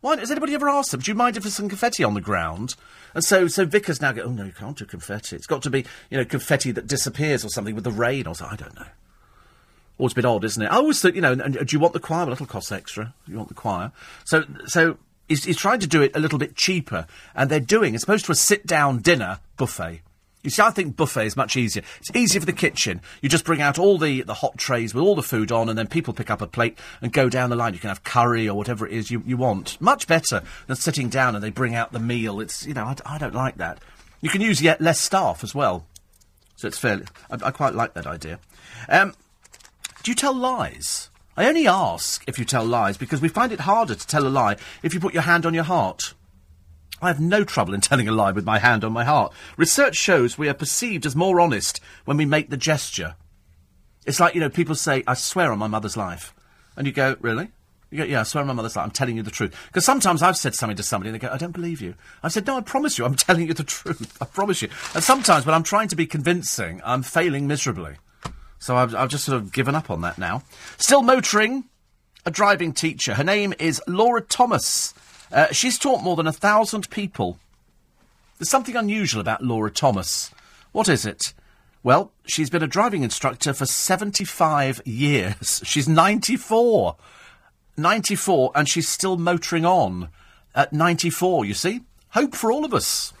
Why 0.00 0.16
has 0.16 0.30
anybody 0.30 0.54
ever 0.54 0.68
asked 0.68 0.92
them? 0.92 1.00
Do 1.00 1.10
you 1.10 1.16
mind 1.16 1.36
if 1.36 1.42
there's 1.42 1.54
some 1.54 1.68
confetti 1.68 2.04
on 2.04 2.14
the 2.14 2.20
ground? 2.20 2.76
And 3.14 3.24
so, 3.24 3.48
so 3.48 3.64
vicars 3.64 4.00
now 4.00 4.12
go, 4.12 4.22
oh 4.22 4.30
no, 4.30 4.44
you 4.44 4.52
can't 4.52 4.76
do 4.76 4.84
confetti. 4.84 5.36
It's 5.36 5.46
got 5.46 5.62
to 5.62 5.70
be, 5.70 5.84
you 6.10 6.18
know, 6.18 6.24
confetti 6.24 6.70
that 6.72 6.86
disappears 6.86 7.44
or 7.44 7.48
something 7.48 7.74
with 7.74 7.84
the 7.84 7.92
rain 7.92 8.26
or 8.26 8.34
something. 8.34 8.58
I 8.58 8.62
don't 8.62 8.76
know. 8.76 8.86
Always 9.98 10.12
a 10.12 10.16
bit 10.16 10.24
odd, 10.24 10.44
isn't 10.44 10.62
it? 10.62 10.66
I 10.66 10.76
always 10.76 11.00
think, 11.00 11.14
you 11.14 11.20
know, 11.20 11.32
and, 11.32 11.40
and 11.40 11.54
do 11.54 11.76
you 11.76 11.78
want 11.78 11.92
the 11.92 12.00
choir? 12.00 12.24
Well, 12.24 12.32
it'll 12.32 12.46
cost 12.46 12.72
extra. 12.72 13.14
You 13.26 13.36
want 13.36 13.48
the 13.48 13.54
choir. 13.54 13.92
So, 14.24 14.44
so 14.66 14.96
He's, 15.40 15.56
trying 15.56 15.80
to 15.80 15.86
do 15.86 16.02
it 16.02 16.14
a 16.14 16.20
little 16.20 16.38
bit 16.38 16.56
cheaper, 16.56 17.06
and 17.34 17.50
they're 17.50 17.60
doing, 17.60 17.94
as 17.94 18.02
opposed 18.02 18.26
to 18.26 18.32
a 18.32 18.34
sit 18.34 18.66
down 18.66 18.98
dinner 18.98 19.38
buffet. 19.56 20.02
You 20.42 20.50
see, 20.50 20.60
I 20.60 20.70
think 20.70 20.96
buffet 20.96 21.26
is 21.26 21.36
much 21.36 21.56
easier. 21.56 21.84
It's 22.00 22.10
easier 22.14 22.40
for 22.40 22.46
the 22.46 22.52
kitchen. 22.52 23.00
You 23.20 23.28
just 23.28 23.44
bring 23.44 23.62
out 23.62 23.78
all 23.78 23.96
the, 23.96 24.22
the 24.22 24.34
hot 24.34 24.58
trays 24.58 24.92
with 24.92 25.04
all 25.04 25.14
the 25.14 25.22
food 25.22 25.52
on, 25.52 25.68
and 25.68 25.78
then 25.78 25.86
people 25.86 26.12
pick 26.12 26.30
up 26.30 26.42
a 26.42 26.46
plate 26.46 26.78
and 27.00 27.12
go 27.12 27.28
down 27.28 27.48
the 27.48 27.56
line. 27.56 27.74
You 27.74 27.80
can 27.80 27.88
have 27.88 28.04
curry 28.04 28.48
or 28.48 28.56
whatever 28.56 28.86
it 28.86 28.92
is 28.92 29.10
you, 29.10 29.22
you 29.24 29.36
want. 29.36 29.80
Much 29.80 30.06
better 30.06 30.42
than 30.66 30.76
sitting 30.76 31.08
down 31.08 31.34
and 31.34 31.42
they 31.42 31.50
bring 31.50 31.74
out 31.74 31.92
the 31.92 32.00
meal. 32.00 32.40
It's, 32.40 32.66
you 32.66 32.74
know, 32.74 32.84
I, 32.84 32.96
I 33.06 33.18
don't 33.18 33.34
like 33.34 33.56
that. 33.56 33.78
You 34.20 34.28
can 34.28 34.40
use 34.40 34.60
yet 34.60 34.80
less 34.80 35.00
staff 35.00 35.44
as 35.44 35.54
well. 35.54 35.86
So 36.56 36.68
it's 36.68 36.78
fairly. 36.78 37.06
I, 37.30 37.38
I 37.46 37.50
quite 37.52 37.74
like 37.74 37.94
that 37.94 38.06
idea. 38.06 38.38
Um, 38.88 39.14
do 40.02 40.10
you 40.10 40.14
tell 40.16 40.34
lies? 40.34 41.08
I 41.36 41.48
only 41.48 41.66
ask 41.66 42.22
if 42.26 42.38
you 42.38 42.44
tell 42.44 42.64
lies 42.64 42.98
because 42.98 43.22
we 43.22 43.28
find 43.28 43.52
it 43.52 43.60
harder 43.60 43.94
to 43.94 44.06
tell 44.06 44.26
a 44.26 44.28
lie 44.28 44.56
if 44.82 44.92
you 44.92 45.00
put 45.00 45.14
your 45.14 45.22
hand 45.22 45.46
on 45.46 45.54
your 45.54 45.64
heart. 45.64 46.12
I 47.00 47.08
have 47.08 47.20
no 47.20 47.42
trouble 47.42 47.74
in 47.74 47.80
telling 47.80 48.06
a 48.06 48.12
lie 48.12 48.32
with 48.32 48.44
my 48.44 48.58
hand 48.58 48.84
on 48.84 48.92
my 48.92 49.04
heart. 49.04 49.32
Research 49.56 49.96
shows 49.96 50.36
we 50.36 50.48
are 50.48 50.54
perceived 50.54 51.06
as 51.06 51.16
more 51.16 51.40
honest 51.40 51.80
when 52.04 52.16
we 52.16 52.26
make 52.26 52.50
the 52.50 52.56
gesture. 52.56 53.16
It's 54.06 54.20
like, 54.20 54.34
you 54.34 54.40
know, 54.40 54.50
people 54.50 54.74
say, 54.74 55.02
I 55.06 55.14
swear 55.14 55.50
on 55.52 55.58
my 55.58 55.66
mother's 55.66 55.96
life. 55.96 56.34
And 56.76 56.86
you 56.86 56.92
go, 56.92 57.16
really? 57.20 57.50
You 57.90 57.98
go, 57.98 58.04
yeah, 58.04 58.20
I 58.20 58.22
swear 58.22 58.42
on 58.42 58.48
my 58.48 58.52
mother's 58.52 58.76
life, 58.76 58.84
I'm 58.84 58.90
telling 58.90 59.16
you 59.16 59.22
the 59.22 59.30
truth. 59.30 59.54
Because 59.66 59.84
sometimes 59.84 60.22
I've 60.22 60.36
said 60.36 60.54
something 60.54 60.76
to 60.76 60.82
somebody 60.82 61.08
and 61.08 61.14
they 61.14 61.26
go, 61.26 61.32
I 61.32 61.38
don't 61.38 61.52
believe 61.52 61.80
you. 61.80 61.94
I 62.22 62.28
said, 62.28 62.46
no, 62.46 62.56
I 62.56 62.60
promise 62.60 62.98
you, 62.98 63.04
I'm 63.04 63.14
telling 63.16 63.48
you 63.48 63.54
the 63.54 63.64
truth. 63.64 64.16
I 64.20 64.26
promise 64.26 64.62
you. 64.62 64.68
And 64.94 65.02
sometimes 65.02 65.46
when 65.46 65.54
I'm 65.54 65.62
trying 65.62 65.88
to 65.88 65.96
be 65.96 66.06
convincing, 66.06 66.80
I'm 66.84 67.02
failing 67.02 67.46
miserably. 67.46 67.96
So 68.62 68.76
I've, 68.76 68.94
I've 68.94 69.08
just 69.08 69.24
sort 69.24 69.36
of 69.36 69.52
given 69.52 69.74
up 69.74 69.90
on 69.90 70.02
that 70.02 70.18
now. 70.18 70.44
Still 70.78 71.02
motoring, 71.02 71.64
a 72.24 72.30
driving 72.30 72.72
teacher. 72.72 73.14
Her 73.14 73.24
name 73.24 73.52
is 73.58 73.82
Laura 73.88 74.20
Thomas. 74.20 74.94
Uh, 75.32 75.48
she's 75.50 75.76
taught 75.76 76.04
more 76.04 76.14
than 76.14 76.28
a 76.28 76.32
thousand 76.32 76.88
people. 76.88 77.40
There's 78.38 78.48
something 78.48 78.76
unusual 78.76 79.20
about 79.20 79.42
Laura 79.42 79.68
Thomas. 79.68 80.30
What 80.70 80.88
is 80.88 81.04
it? 81.04 81.34
Well, 81.82 82.12
she's 82.24 82.50
been 82.50 82.62
a 82.62 82.68
driving 82.68 83.02
instructor 83.02 83.52
for 83.52 83.66
75 83.66 84.80
years. 84.84 85.60
She's 85.64 85.88
94. 85.88 86.94
94, 87.76 88.52
and 88.54 88.68
she's 88.68 88.86
still 88.86 89.16
motoring 89.16 89.64
on 89.64 90.08
at 90.54 90.72
94, 90.72 91.46
you 91.46 91.54
see? 91.54 91.80
Hope 92.10 92.36
for 92.36 92.52
all 92.52 92.64
of 92.64 92.72
us. 92.72 93.12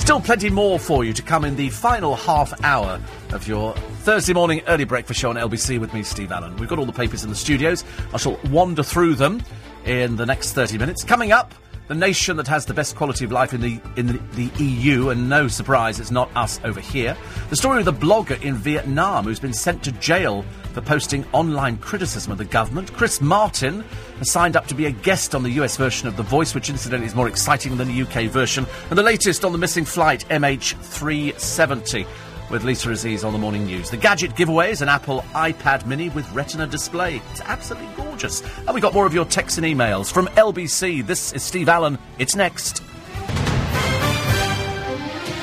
Still 0.00 0.20
plenty 0.20 0.50
more 0.50 0.80
for 0.80 1.04
you 1.04 1.12
to 1.12 1.22
come 1.22 1.44
in 1.44 1.54
the 1.54 1.68
final 1.68 2.16
half 2.16 2.64
hour 2.64 3.00
of 3.32 3.46
your 3.46 3.74
Thursday 4.02 4.32
morning 4.32 4.60
early 4.66 4.82
breakfast 4.82 5.20
show 5.20 5.30
on 5.30 5.36
LBC 5.36 5.78
with 5.78 5.94
me, 5.94 6.02
Steve 6.02 6.32
Allen. 6.32 6.56
We've 6.56 6.68
got 6.68 6.80
all 6.80 6.86
the 6.86 6.92
papers 6.92 7.22
in 7.22 7.30
the 7.30 7.36
studios. 7.36 7.84
I 8.12 8.16
shall 8.16 8.36
wander 8.50 8.82
through 8.82 9.14
them 9.14 9.40
in 9.84 10.16
the 10.16 10.26
next 10.26 10.52
30 10.52 10.78
minutes. 10.78 11.04
Coming 11.04 11.30
up, 11.30 11.54
the 11.86 11.94
nation 11.94 12.36
that 12.38 12.48
has 12.48 12.66
the 12.66 12.74
best 12.74 12.96
quality 12.96 13.24
of 13.24 13.30
life 13.30 13.52
in 13.52 13.60
the 13.60 13.80
in 13.96 14.06
the, 14.06 14.20
the, 14.32 14.64
EU, 14.64 15.10
and 15.10 15.28
no 15.28 15.46
surprise, 15.48 16.00
it's 16.00 16.10
not 16.10 16.30
us 16.34 16.58
over 16.64 16.80
here. 16.80 17.16
The 17.50 17.56
story 17.56 17.80
of 17.80 17.84
the 17.84 17.92
blogger 17.92 18.40
in 18.42 18.54
Vietnam 18.56 19.24
who's 19.24 19.38
been 19.38 19.52
sent 19.52 19.84
to 19.84 19.92
jail 19.92 20.44
for 20.72 20.80
posting 20.80 21.24
online 21.32 21.76
criticism 21.78 22.32
of 22.32 22.38
the 22.38 22.44
government. 22.44 22.92
Chris 22.92 23.20
Martin 23.20 23.84
has 24.18 24.30
signed 24.30 24.56
up 24.56 24.66
to 24.68 24.74
be 24.74 24.86
a 24.86 24.90
guest 24.90 25.34
on 25.34 25.42
the 25.42 25.50
US 25.50 25.76
version 25.76 26.08
of 26.08 26.16
The 26.16 26.22
Voice, 26.22 26.54
which 26.54 26.70
incidentally 26.70 27.06
is 27.06 27.14
more 27.14 27.28
exciting 27.28 27.76
than 27.76 27.88
the 27.88 28.02
UK 28.02 28.30
version. 28.30 28.66
And 28.88 28.98
the 28.98 29.02
latest 29.02 29.44
on 29.44 29.52
the 29.52 29.58
missing 29.58 29.84
flight 29.84 30.24
MH370 30.28 32.06
with 32.50 32.64
Lisa 32.64 32.90
Aziz 32.90 33.24
on 33.24 33.32
the 33.32 33.38
morning 33.38 33.64
news. 33.64 33.90
The 33.90 33.96
gadget 33.96 34.34
giveaway 34.36 34.70
is 34.70 34.82
an 34.82 34.88
Apple 34.88 35.22
iPad 35.32 35.86
mini 35.86 36.08
with 36.10 36.30
retina 36.32 36.66
display. 36.66 37.22
It's 37.30 37.40
absolutely 37.42 37.88
gorgeous. 37.96 38.42
And 38.66 38.74
we 38.74 38.80
got 38.80 38.92
more 38.92 39.06
of 39.06 39.14
your 39.14 39.24
texts 39.24 39.58
and 39.58 39.66
emails 39.66 40.12
from 40.12 40.26
LBC. 40.28 41.06
This 41.06 41.32
is 41.32 41.42
Steve 41.42 41.68
Allen. 41.68 41.98
It's 42.18 42.34
next. 42.34 42.82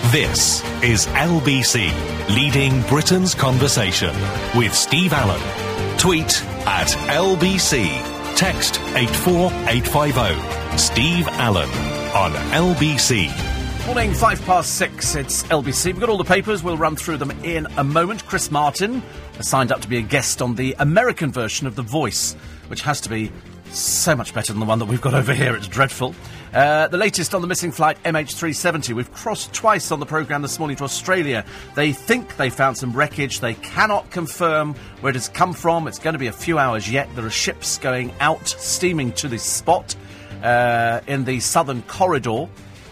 This 0.05 0.63
is 0.81 1.05
LBC, 1.07 1.91
leading 2.33 2.81
Britain's 2.83 3.35
conversation 3.35 4.15
with 4.55 4.73
Steve 4.73 5.11
Allen. 5.11 5.41
Tweet 5.97 6.41
at 6.65 6.87
LBC. 7.09 7.87
Text 8.37 8.79
84850. 8.95 10.77
Steve 10.77 11.27
Allen 11.27 11.69
on 12.15 12.31
LBC. 12.53 13.85
Morning, 13.85 14.13
five 14.13 14.41
past 14.45 14.75
six. 14.77 15.13
It's 15.15 15.43
LBC. 15.43 15.87
We've 15.87 15.99
got 15.99 16.07
all 16.09 16.17
the 16.17 16.23
papers. 16.23 16.63
We'll 16.63 16.77
run 16.77 16.95
through 16.95 17.17
them 17.17 17.31
in 17.43 17.67
a 17.75 17.83
moment. 17.83 18.25
Chris 18.25 18.49
Martin 18.49 19.01
has 19.35 19.49
signed 19.49 19.73
up 19.73 19.81
to 19.81 19.89
be 19.89 19.97
a 19.97 20.01
guest 20.01 20.41
on 20.41 20.55
the 20.55 20.73
American 20.79 21.33
version 21.33 21.67
of 21.67 21.75
The 21.75 21.81
Voice, 21.81 22.33
which 22.69 22.81
has 22.83 23.01
to 23.01 23.09
be 23.09 23.29
so 23.71 24.15
much 24.15 24.33
better 24.33 24.53
than 24.53 24.61
the 24.61 24.65
one 24.65 24.79
that 24.79 24.85
we've 24.85 25.01
got 25.01 25.13
over 25.13 25.33
here. 25.33 25.53
It's 25.53 25.67
dreadful. 25.67 26.15
Uh, 26.53 26.87
the 26.87 26.97
latest 26.97 27.35
on 27.35 27.41
the 27.41 27.47
missing 27.47 27.71
flight 27.71 28.01
MH370. 28.03 28.93
We've 28.93 29.11
crossed 29.13 29.53
twice 29.53 29.91
on 29.91 29.99
the 29.99 30.05
programme 30.05 30.41
this 30.41 30.59
morning 30.59 30.77
to 30.77 30.85
Australia. 30.85 31.45
They 31.75 31.91
think 31.91 32.37
they 32.37 32.49
found 32.49 32.77
some 32.77 32.93
wreckage. 32.93 33.39
They 33.41 33.55
cannot 33.55 34.09
confirm 34.11 34.75
where 35.01 35.09
it 35.09 35.15
has 35.15 35.29
come 35.29 35.53
from. 35.53 35.87
It's 35.87 35.99
going 35.99 36.13
to 36.13 36.19
be 36.19 36.27
a 36.27 36.31
few 36.31 36.57
hours 36.57 36.89
yet. 36.89 37.13
There 37.15 37.25
are 37.25 37.29
ships 37.29 37.77
going 37.77 38.13
out, 38.19 38.47
steaming 38.47 39.11
to 39.13 39.27
this 39.27 39.43
spot 39.43 39.95
uh, 40.41 41.01
in 41.07 41.25
the 41.25 41.39
southern 41.39 41.81
corridor. 41.83 42.47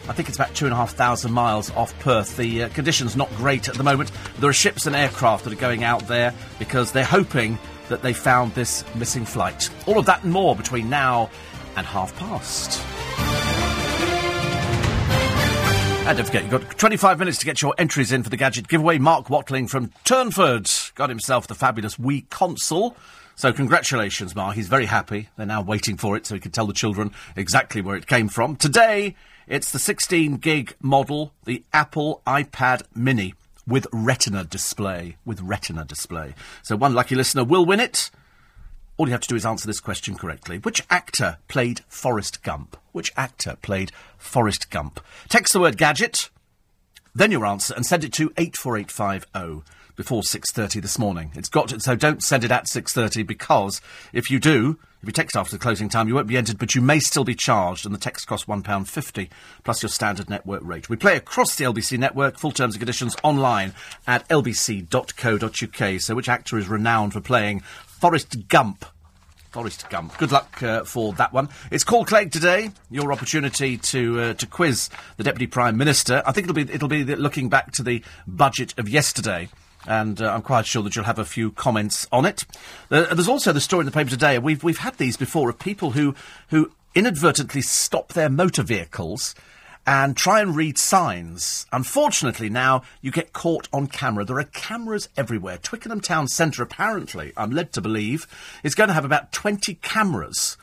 I 0.08 0.14
think 0.14 0.30
it's 0.30 0.38
about 0.38 0.54
two 0.54 0.66
and 0.66 0.74
a 0.74 0.78
half 0.78 0.94
thousand 0.94 1.32
miles 1.32 1.72
off 1.72 1.98
Perth. 2.00 2.38
The 2.38 2.64
uh, 2.64 2.70
conditions 2.70 3.16
not 3.16 3.30
great 3.38 3.68
at 3.70 3.76
the 3.76 3.84
moment. 3.84 4.12
There 4.40 4.50
are 4.50 4.54
ships 4.54 4.86
and 4.86 4.96
aircraft 4.96 5.46
that 5.46 5.54
are 5.54 5.58
going 5.58 5.84
out 5.84 6.08
there 6.08 6.34
because 6.60 6.92
they're 6.92 7.04
hoping 7.04 7.58
that 7.90 8.02
they 8.02 8.14
found 8.14 8.54
this 8.54 8.84
missing 8.96 9.26
flight. 9.26 9.70
All 9.88 9.98
of 9.98 10.06
that 10.06 10.24
and 10.24 10.32
more 10.32 10.56
between 10.56 10.90
now 10.90 11.30
and 11.76 11.88
half 11.88 12.16
past. 12.18 12.82
And 16.08 16.16
don't 16.20 16.28
forget, 16.28 16.44
you've 16.44 16.52
got 16.52 16.78
25 16.78 17.18
minutes 17.18 17.40
to 17.40 17.46
get 17.48 17.64
your 17.64 17.74
entries 17.80 18.12
in 18.12 18.22
for 18.22 18.30
the 18.30 18.38
gadget 18.38 18.68
giveaway. 18.68 19.00
Mark 19.00 19.28
Watling 19.28 19.68
from 19.68 19.92
Turnford 20.04 20.70
got 20.94 21.10
himself 21.10 21.48
the 21.48 21.56
fabulous 21.56 21.96
Wii 21.96 22.30
console. 22.30 22.96
So 23.36 23.52
congratulations, 23.52 24.36
Mark. 24.36 24.54
He's 24.54 24.68
very 24.68 24.86
happy. 24.86 25.30
They're 25.36 25.48
now 25.48 25.64
waiting 25.64 25.98
for 25.98 26.16
it 26.16 26.28
so 26.28 26.36
he 26.36 26.40
can 26.40 26.52
tell 26.52 26.68
the 26.68 26.74
children 26.74 27.12
exactly 27.36 27.82
where 27.82 27.96
it 27.96 28.06
came 28.06 28.30
from. 28.30 28.56
Today, 28.56 29.16
it's 29.48 29.72
the 29.72 29.80
16 29.80 30.38
gig 30.38 30.76
model, 30.80 31.34
the 31.46 31.64
Apple 31.74 32.22
iPad 32.28 32.84
Mini 32.94 33.34
with 33.66 33.88
Retina 33.92 34.44
display. 34.44 35.18
With 35.26 35.42
Retina 35.42 35.86
display. 35.86 36.36
So 36.62 36.76
one 36.76 36.94
lucky 36.94 37.16
listener 37.16 37.44
will 37.44 37.66
win 37.66 37.80
it. 37.80 38.12
All 38.98 39.08
you 39.08 39.12
have 39.12 39.22
to 39.22 39.28
do 39.28 39.36
is 39.36 39.46
answer 39.46 39.68
this 39.68 39.82
question 39.82 40.16
correctly. 40.16 40.58
Which 40.60 40.82
actor 40.90 41.38
played 41.50 41.82
Forrest 41.90 42.44
Gump? 42.44 42.78
Which 42.94 43.12
actor 43.18 43.58
played 43.62 43.92
Forrest 44.18 44.70
Gump? 44.70 45.02
Text 45.28 45.52
the 45.52 45.60
word 45.60 45.78
gadget, 45.78 46.30
then 47.14 47.32
your 47.32 47.46
answer, 47.46 47.74
and 47.74 47.86
send 47.86 48.06
it 48.06 48.14
to 48.14 48.32
84850 48.38 49.70
before 49.98 50.22
6.30 50.22 50.82
this 50.82 50.98
morning. 50.98 51.32
It's 51.36 51.50
got 51.50 51.70
to, 51.70 51.80
so 51.80 51.96
don't 51.96 52.24
send 52.24 52.44
it 52.46 52.52
at 52.52 52.68
6.30 52.68 53.28
because 53.28 53.82
if 54.14 54.32
you 54.32 54.40
do, 54.40 54.80
if 55.02 55.10
you 55.10 55.14
text 55.14 55.38
after 55.38 55.52
the 55.52 55.62
closing 55.62 55.88
time, 55.88 56.08
you 56.08 56.16
won't 56.16 56.28
be 56.28 56.38
entered, 56.38 56.58
but 56.58 56.74
you 56.74 56.82
may 56.82 57.00
still 57.00 57.24
be 57.24 57.36
charged, 57.36 57.86
and 57.86 57.94
the 57.94 58.00
text 58.00 58.28
costs 58.28 58.48
£1.50 58.48 59.30
plus 59.64 59.84
your 59.84 59.90
standard 59.90 60.30
network 60.30 60.64
rate. 60.64 60.90
We 60.90 60.96
play 60.96 61.16
across 61.16 61.56
the 61.56 61.66
LBC 61.66 62.00
network, 62.00 62.40
full 62.40 62.52
terms 62.52 62.76
and 62.76 62.80
conditions 62.80 63.16
online 63.24 63.74
at 64.08 64.28
lbc.co.uk. 64.30 66.02
So 66.02 66.16
which 66.16 66.30
actor 66.30 66.58
is 66.58 66.68
renowned 66.68 67.14
for 67.14 67.22
playing 67.22 67.62
Forrest 68.06 68.48
Gump. 68.50 68.86
Forrest 69.50 69.90
Gump. 69.90 70.16
Good 70.20 70.32
luck 70.32 70.62
uh, 70.62 70.84
for 70.84 71.14
that 71.14 71.34
one. 71.34 71.50
It's 71.72 71.84
Call 71.84 72.06
Clegg 72.06 72.32
today. 72.32 72.70
Your 72.92 73.12
opportunity 73.12 73.80
to 73.80 74.20
uh, 74.20 74.34
to 74.36 74.46
quiz 74.46 74.92
the 75.18 75.24
Deputy 75.24 75.48
Prime 75.48 75.76
Minister. 75.76 76.22
I 76.24 76.32
think 76.32 76.46
it'll 76.46 76.54
be 76.54 76.72
it'll 76.72 76.88
be 76.88 77.04
looking 77.04 77.50
back 77.50 77.72
to 77.72 77.82
the 77.82 78.04
budget 78.28 78.78
of 78.78 78.88
yesterday. 78.88 79.50
And 79.88 80.22
uh, 80.22 80.32
I'm 80.32 80.44
quite 80.44 80.68
sure 80.68 80.84
that 80.84 80.96
you'll 80.96 81.06
have 81.06 81.18
a 81.18 81.26
few 81.26 81.50
comments 81.50 82.08
on 82.12 82.26
it. 82.28 82.44
Uh, 82.92 83.12
there's 83.12 83.28
also 83.28 83.52
the 83.52 83.60
story 83.60 83.80
in 83.80 83.86
the 83.88 83.92
paper 83.92 84.12
today. 84.12 84.38
We've 84.38 84.64
we've 84.64 84.78
had 84.78 85.00
these 85.00 85.18
before 85.18 85.50
of 85.50 85.58
people 85.58 85.90
who 85.90 86.14
who 86.50 86.72
inadvertently 86.94 87.62
stop 87.64 88.14
their 88.14 88.30
motor 88.30 88.62
vehicles 88.62 89.34
and 89.86 90.18
try 90.18 90.42
and 90.42 90.56
read 90.56 90.78
signs. 90.78 91.66
Unfortunately, 91.72 92.50
now 92.50 92.82
you 93.02 93.12
get 93.12 93.34
caught 93.34 93.68
on 93.72 93.88
camera. 93.88 94.26
There 94.26 94.40
are 94.40 94.44
cameras 94.46 95.10
everywhere. 95.16 95.58
Twickenham 95.58 96.02
Town 96.02 96.28
Centre, 96.28 96.64
apparently, 96.64 97.34
I'm 97.38 97.52
led 97.52 97.72
to 97.74 97.82
believe, 97.82 98.28
is 98.64 98.76
going 98.76 98.88
to 98.88 98.94
have 98.94 99.06
about 99.06 99.32
20 99.32 99.76
cameras 99.76 100.58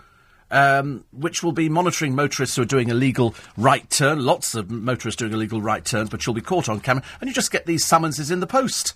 um, 0.53 1.05
which 1.13 1.43
will 1.43 1.53
be 1.53 1.69
monitoring 1.69 2.15
motorists 2.15 2.55
who 2.55 2.63
are 2.63 2.67
doing 2.67 2.91
illegal 2.91 3.35
right 3.57 3.89
turn. 3.91 4.25
Lots 4.25 4.55
of 4.55 4.71
motorists 4.71 5.19
doing 5.19 5.33
illegal 5.33 5.63
right 5.63 5.85
turns, 5.85 6.11
but 6.11 6.25
you'll 6.25 6.35
be 6.35 6.43
caught 6.43 6.69
on 6.69 6.79
camera, 6.79 7.03
and 7.21 7.29
you 7.29 7.35
just 7.35 7.51
get 7.51 7.67
these 7.67 7.85
summonses 7.85 8.31
in 8.31 8.41
the 8.41 8.47
post. 8.47 8.93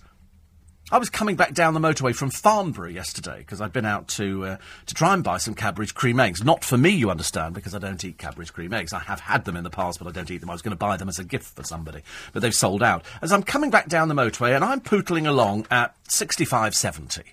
I 0.89 0.99
was 0.99 1.09
coming 1.09 1.35
back 1.35 1.53
down 1.53 1.73
the 1.73 1.81
motorway 1.81 2.15
from 2.15 2.29
Farnborough 2.29 2.87
yesterday 2.87 3.39
because 3.39 3.59
I'd 3.59 3.73
been 3.73 3.85
out 3.85 4.07
to 4.09 4.45
uh, 4.45 4.57
to 4.85 4.93
try 4.93 5.13
and 5.13 5.21
buy 5.21 5.37
some 5.37 5.53
Cadbury's 5.53 5.91
cream 5.91 6.17
eggs. 6.17 6.45
Not 6.45 6.63
for 6.63 6.77
me, 6.77 6.91
you 6.91 7.11
understand, 7.11 7.55
because 7.55 7.75
I 7.75 7.79
don't 7.79 8.01
eat 8.05 8.17
Cadbury's 8.17 8.51
cream 8.51 8.71
eggs. 8.71 8.93
I 8.93 8.99
have 8.99 9.19
had 9.19 9.43
them 9.43 9.57
in 9.57 9.65
the 9.65 9.69
past, 9.69 9.99
but 9.99 10.07
I 10.07 10.11
don't 10.11 10.31
eat 10.31 10.37
them. 10.37 10.49
I 10.49 10.53
was 10.53 10.61
going 10.61 10.71
to 10.71 10.77
buy 10.77 10.95
them 10.95 11.09
as 11.09 11.19
a 11.19 11.25
gift 11.25 11.57
for 11.57 11.63
somebody, 11.63 12.03
but 12.31 12.41
they've 12.41 12.55
sold 12.55 12.81
out. 12.81 13.03
As 13.21 13.33
I'm 13.33 13.43
coming 13.43 13.69
back 13.69 13.89
down 13.89 14.07
the 14.07 14.15
motorway, 14.15 14.55
and 14.55 14.63
I'm 14.63 14.79
pootling 14.79 15.27
along 15.27 15.67
at 15.69 15.93
65, 16.07 16.73
70 16.73 17.23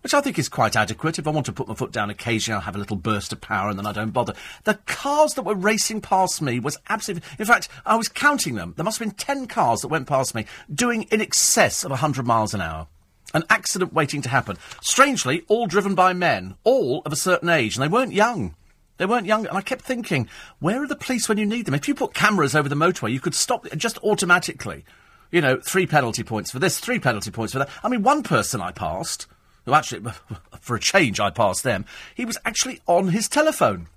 which 0.00 0.12
I 0.12 0.20
think 0.20 0.38
is 0.38 0.50
quite 0.50 0.76
adequate. 0.76 1.18
If 1.18 1.26
I 1.26 1.30
want 1.30 1.46
to 1.46 1.52
put 1.52 1.66
my 1.66 1.74
foot 1.74 1.90
down 1.90 2.10
occasionally, 2.10 2.56
I'll 2.56 2.60
have 2.60 2.76
a 2.76 2.78
little 2.78 2.94
burst 2.94 3.32
of 3.32 3.40
power 3.40 3.70
and 3.70 3.78
then 3.78 3.86
I 3.86 3.92
don't 3.92 4.10
bother. 4.10 4.34
The 4.64 4.74
cars 4.84 5.32
that 5.32 5.44
were 5.46 5.54
racing 5.54 6.02
past 6.02 6.42
me 6.42 6.60
was 6.60 6.76
absolutely. 6.90 7.26
In 7.38 7.46
fact, 7.46 7.70
I 7.86 7.96
was 7.96 8.08
counting 8.08 8.54
them. 8.54 8.74
There 8.76 8.84
must 8.84 8.98
have 8.98 9.08
been 9.08 9.16
10 9.16 9.46
cars 9.46 9.80
that 9.80 9.88
went 9.88 10.06
past 10.06 10.34
me 10.34 10.44
doing 10.70 11.04
in 11.04 11.22
excess 11.22 11.84
of 11.84 11.90
100 11.90 12.26
miles 12.26 12.52
an 12.52 12.60
hour. 12.60 12.86
An 13.34 13.44
accident 13.50 13.92
waiting 13.92 14.22
to 14.22 14.28
happen. 14.28 14.56
Strangely, 14.80 15.44
all 15.48 15.66
driven 15.66 15.94
by 15.94 16.12
men, 16.12 16.54
all 16.64 17.02
of 17.04 17.12
a 17.12 17.16
certain 17.16 17.48
age, 17.48 17.76
and 17.76 17.82
they 17.82 17.88
weren't 17.88 18.12
young. 18.12 18.54
They 18.96 19.06
weren't 19.06 19.26
young, 19.26 19.46
and 19.46 19.58
I 19.58 19.60
kept 19.60 19.82
thinking, 19.82 20.28
where 20.60 20.82
are 20.82 20.86
the 20.86 20.94
police 20.94 21.28
when 21.28 21.36
you 21.38 21.44
need 21.44 21.66
them? 21.66 21.74
If 21.74 21.88
you 21.88 21.94
put 21.94 22.14
cameras 22.14 22.54
over 22.54 22.68
the 22.68 22.76
motorway, 22.76 23.12
you 23.12 23.20
could 23.20 23.34
stop 23.34 23.66
just 23.76 23.98
automatically. 24.04 24.84
You 25.32 25.40
know, 25.40 25.58
three 25.58 25.86
penalty 25.86 26.22
points 26.22 26.52
for 26.52 26.60
this, 26.60 26.78
three 26.78 27.00
penalty 27.00 27.32
points 27.32 27.52
for 27.52 27.58
that. 27.58 27.70
I 27.82 27.88
mean, 27.88 28.04
one 28.04 28.22
person 28.22 28.60
I 28.60 28.70
passed 28.70 29.26
who 29.64 29.74
actually, 29.74 30.10
for 30.60 30.76
a 30.76 30.80
change, 30.80 31.20
I 31.20 31.30
passed 31.30 31.64
them, 31.64 31.84
he 32.14 32.24
was 32.24 32.38
actually 32.44 32.80
on 32.86 33.08
his 33.08 33.28
telephone. 33.28 33.88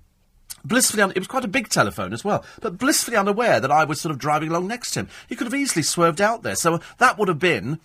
Blissfully, 0.64 1.02
un- 1.02 1.12
it 1.14 1.18
was 1.18 1.28
quite 1.28 1.44
a 1.44 1.48
big 1.48 1.68
telephone 1.68 2.12
as 2.12 2.24
well, 2.24 2.44
but 2.60 2.78
blissfully 2.78 3.16
unaware 3.16 3.60
that 3.60 3.70
I 3.70 3.84
was 3.84 4.00
sort 4.00 4.10
of 4.10 4.18
driving 4.18 4.50
along 4.50 4.66
next 4.66 4.92
to 4.92 5.00
him. 5.00 5.08
He 5.28 5.36
could 5.36 5.46
have 5.46 5.54
easily 5.54 5.82
swerved 5.82 6.20
out 6.20 6.42
there, 6.42 6.56
so 6.56 6.74
uh, 6.74 6.78
that 6.98 7.18
would 7.18 7.28
have 7.28 7.38
been 7.38 7.78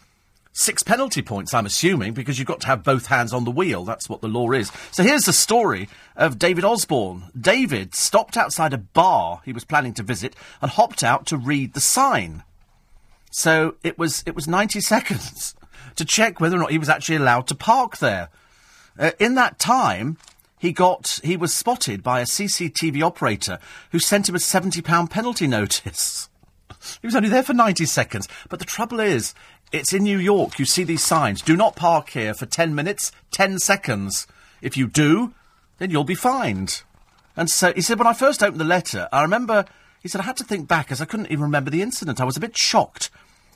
six 0.54 0.84
penalty 0.84 1.22
points, 1.22 1.54
I'm 1.54 1.66
assuming, 1.66 2.14
because 2.14 2.40
you've 2.40 2.48
got 2.48 2.62
to 2.62 2.68
have 2.68 2.84
both 2.84 3.08
hands 3.08 3.34
on 3.34 3.44
the 3.44 3.52
wheel. 3.52 3.84
That's 3.84 4.08
what 4.08 4.22
the 4.22 4.28
law 4.28 4.52
is. 4.52 4.72
So 4.92 5.04
here's 5.04 5.24
the 5.24 5.34
story 5.34 5.90
of 6.16 6.40
David 6.40 6.64
Osborne. 6.64 7.26
David 7.40 7.94
stopped 7.96 8.38
outside 8.38 8.74
a 8.74 8.78
bar 8.78 9.42
he 9.44 9.52
was 9.52 9.66
planning 9.66 9.94
to 9.96 10.04
visit 10.04 10.36
and 10.62 10.72
hopped 10.72 11.04
out 11.04 11.26
to 11.28 11.38
read 11.38 11.74
the 11.74 11.82
sign. 11.82 12.44
So 13.32 13.76
it 13.84 13.98
was 13.98 14.24
it 14.26 14.36
was 14.36 14.48
90 14.48 14.80
seconds 14.94 15.56
to 15.96 16.06
check 16.06 16.40
whether 16.40 16.56
or 16.56 16.60
not 16.60 16.72
he 16.72 16.78
was 16.78 16.90
actually 16.90 17.18
allowed 17.18 17.48
to 17.48 17.56
park 17.56 17.98
there. 17.98 18.30
Uh, 18.98 19.12
in 19.20 19.36
that 19.36 19.60
time, 19.60 20.18
he 20.60 20.72
got 20.72 21.20
he 21.24 21.36
was 21.36 21.54
spotted 21.54 22.04
by 22.04 22.22
a 22.22 22.26
CCTV 22.26 23.04
operator 23.04 23.60
who 23.92 24.00
sent 24.00 24.30
him 24.30 24.36
a 24.36 24.40
seventy 24.40 24.82
pound 24.82 25.10
penalty 25.10 25.48
notice. 25.60 26.30
he 27.02 27.08
was 27.08 27.16
only 27.16 27.30
there 27.30 27.44
for 27.44 27.54
ninety 27.54 27.86
seconds. 27.86 28.28
But 28.50 28.60
the 28.60 28.66
trouble 28.66 29.00
is, 29.00 29.34
it's 29.74 29.92
in 29.92 30.04
New 30.04 30.18
York. 30.18 30.58
You 30.58 30.66
see 30.66 30.86
these 30.86 31.04
signs: 31.04 31.42
"Do 31.42 31.58
not 31.58 31.76
park 31.76 32.12
here 32.12 32.34
for 32.34 32.46
ten 32.46 32.74
minutes, 32.74 33.12
ten 33.32 33.60
seconds. 33.60 34.26
If 34.62 34.78
you 34.78 34.88
do, 34.88 35.34
then 35.80 35.92
you'll 35.92 36.06
be 36.06 36.16
fined." 36.16 36.84
And 37.36 37.50
so 37.50 37.74
he 37.74 37.82
said, 37.82 37.98
when 37.98 38.08
I 38.08 38.14
first 38.14 38.44
opened 38.44 38.62
the 38.62 38.66
letter, 38.66 39.10
I 39.12 39.24
remember 39.24 39.66
he 40.02 40.08
said 40.08 40.22
I 40.22 40.26
had 40.26 40.38
to 40.38 40.44
think 40.44 40.68
back 40.68 40.92
as 40.92 41.02
I 41.02 41.06
couldn't 41.06 41.32
even 41.32 41.42
remember 41.42 41.72
the 41.72 41.82
incident. 41.82 42.22
I 42.22 42.26
was 42.26 42.38
a 42.38 42.40
bit 42.40 42.56
shocked 42.56 43.10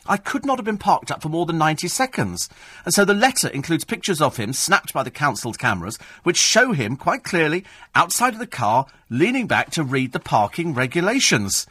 I 0.09 0.17
could 0.17 0.45
not 0.45 0.57
have 0.57 0.65
been 0.65 0.77
parked 0.77 1.11
up 1.11 1.21
for 1.21 1.29
more 1.29 1.45
than 1.45 1.57
90 1.57 1.87
seconds. 1.89 2.49
And 2.85 2.93
so 2.93 3.03
the 3.03 3.13
letter 3.13 3.49
includes 3.49 3.83
pictures 3.83 4.21
of 4.21 4.37
him 4.37 4.53
snapped 4.53 4.93
by 4.93 5.03
the 5.03 5.11
council's 5.11 5.57
cameras, 5.57 5.97
which 6.23 6.37
show 6.37 6.71
him 6.71 6.95
quite 6.95 7.23
clearly 7.23 7.65
outside 7.93 8.33
of 8.33 8.39
the 8.39 8.47
car, 8.47 8.85
leaning 9.09 9.47
back 9.47 9.69
to 9.71 9.83
read 9.83 10.13
the 10.13 10.19
parking 10.19 10.73
regulations. 10.73 11.67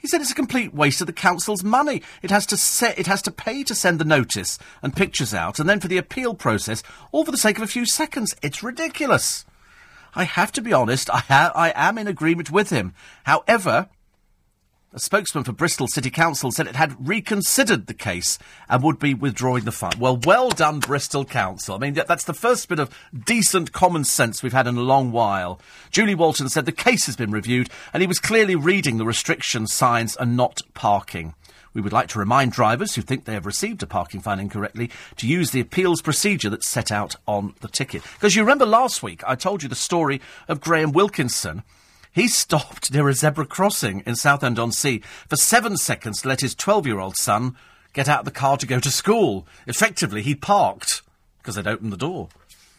He 0.00 0.08
said 0.08 0.20
it's 0.20 0.30
a 0.30 0.34
complete 0.34 0.74
waste 0.74 1.00
of 1.00 1.06
the 1.06 1.12
council's 1.12 1.62
money. 1.62 2.02
It 2.22 2.30
has 2.30 2.46
to 2.46 2.56
set, 2.56 2.98
it 2.98 3.06
has 3.06 3.22
to 3.22 3.30
pay 3.30 3.64
to 3.64 3.74
send 3.74 3.98
the 3.98 4.04
notice 4.04 4.58
and 4.82 4.96
pictures 4.96 5.34
out, 5.34 5.58
and 5.58 5.68
then 5.68 5.80
for 5.80 5.88
the 5.88 5.98
appeal 5.98 6.34
process, 6.34 6.82
all 7.12 7.24
for 7.24 7.32
the 7.32 7.38
sake 7.38 7.58
of 7.58 7.62
a 7.64 7.68
few 7.68 7.86
seconds. 7.86 8.34
It's 8.42 8.62
ridiculous. 8.62 9.44
I 10.14 10.24
have 10.24 10.52
to 10.52 10.62
be 10.62 10.72
honest, 10.72 11.08
I, 11.10 11.18
ha- 11.18 11.52
I 11.54 11.72
am 11.76 11.98
in 11.98 12.08
agreement 12.08 12.50
with 12.50 12.70
him. 12.70 12.94
However, 13.24 13.88
a 14.92 14.98
spokesman 14.98 15.44
for 15.44 15.52
Bristol 15.52 15.86
City 15.86 16.10
Council 16.10 16.50
said 16.50 16.66
it 16.66 16.74
had 16.74 17.06
reconsidered 17.06 17.86
the 17.86 17.94
case 17.94 18.38
and 18.68 18.82
would 18.82 18.98
be 18.98 19.14
withdrawing 19.14 19.64
the 19.64 19.70
fine. 19.70 19.98
Well, 20.00 20.16
well 20.16 20.50
done, 20.50 20.80
Bristol 20.80 21.24
Council. 21.24 21.76
I 21.76 21.78
mean, 21.78 21.94
that's 21.94 22.24
the 22.24 22.34
first 22.34 22.68
bit 22.68 22.80
of 22.80 22.90
decent 23.24 23.72
common 23.72 24.02
sense 24.02 24.42
we've 24.42 24.52
had 24.52 24.66
in 24.66 24.76
a 24.76 24.82
long 24.82 25.12
while. 25.12 25.60
Julie 25.92 26.16
Walton 26.16 26.48
said 26.48 26.66
the 26.66 26.72
case 26.72 27.06
has 27.06 27.14
been 27.14 27.30
reviewed 27.30 27.70
and 27.92 28.00
he 28.00 28.08
was 28.08 28.18
clearly 28.18 28.56
reading 28.56 28.98
the 28.98 29.04
restriction 29.04 29.68
signs 29.68 30.16
and 30.16 30.36
not 30.36 30.62
parking. 30.74 31.34
We 31.72 31.80
would 31.80 31.92
like 31.92 32.08
to 32.08 32.18
remind 32.18 32.50
drivers 32.50 32.96
who 32.96 33.02
think 33.02 33.24
they 33.26 33.34
have 33.34 33.46
received 33.46 33.84
a 33.84 33.86
parking 33.86 34.20
fine 34.20 34.40
incorrectly 34.40 34.90
to 35.18 35.28
use 35.28 35.52
the 35.52 35.60
appeals 35.60 36.02
procedure 36.02 36.50
that's 36.50 36.68
set 36.68 36.90
out 36.90 37.14
on 37.28 37.54
the 37.60 37.68
ticket. 37.68 38.02
Because 38.14 38.34
you 38.34 38.42
remember 38.42 38.66
last 38.66 39.04
week 39.04 39.22
I 39.24 39.36
told 39.36 39.62
you 39.62 39.68
the 39.68 39.76
story 39.76 40.20
of 40.48 40.60
Graham 40.60 40.90
Wilkinson 40.90 41.62
he 42.12 42.26
stopped 42.26 42.92
near 42.92 43.08
a 43.08 43.14
zebra 43.14 43.46
crossing 43.46 44.02
in 44.06 44.16
Southend-on-Sea 44.16 45.02
for 45.28 45.36
seven 45.36 45.76
seconds 45.76 46.22
to 46.22 46.28
let 46.28 46.40
his 46.40 46.54
12-year-old 46.54 47.16
son 47.16 47.56
get 47.92 48.08
out 48.08 48.20
of 48.20 48.24
the 48.24 48.30
car 48.30 48.56
to 48.56 48.66
go 48.66 48.80
to 48.80 48.90
school. 48.90 49.46
Effectively, 49.66 50.22
he 50.22 50.34
parked 50.34 51.02
because 51.38 51.54
they'd 51.54 51.66
opened 51.66 51.92
the 51.92 51.96
door. 51.96 52.28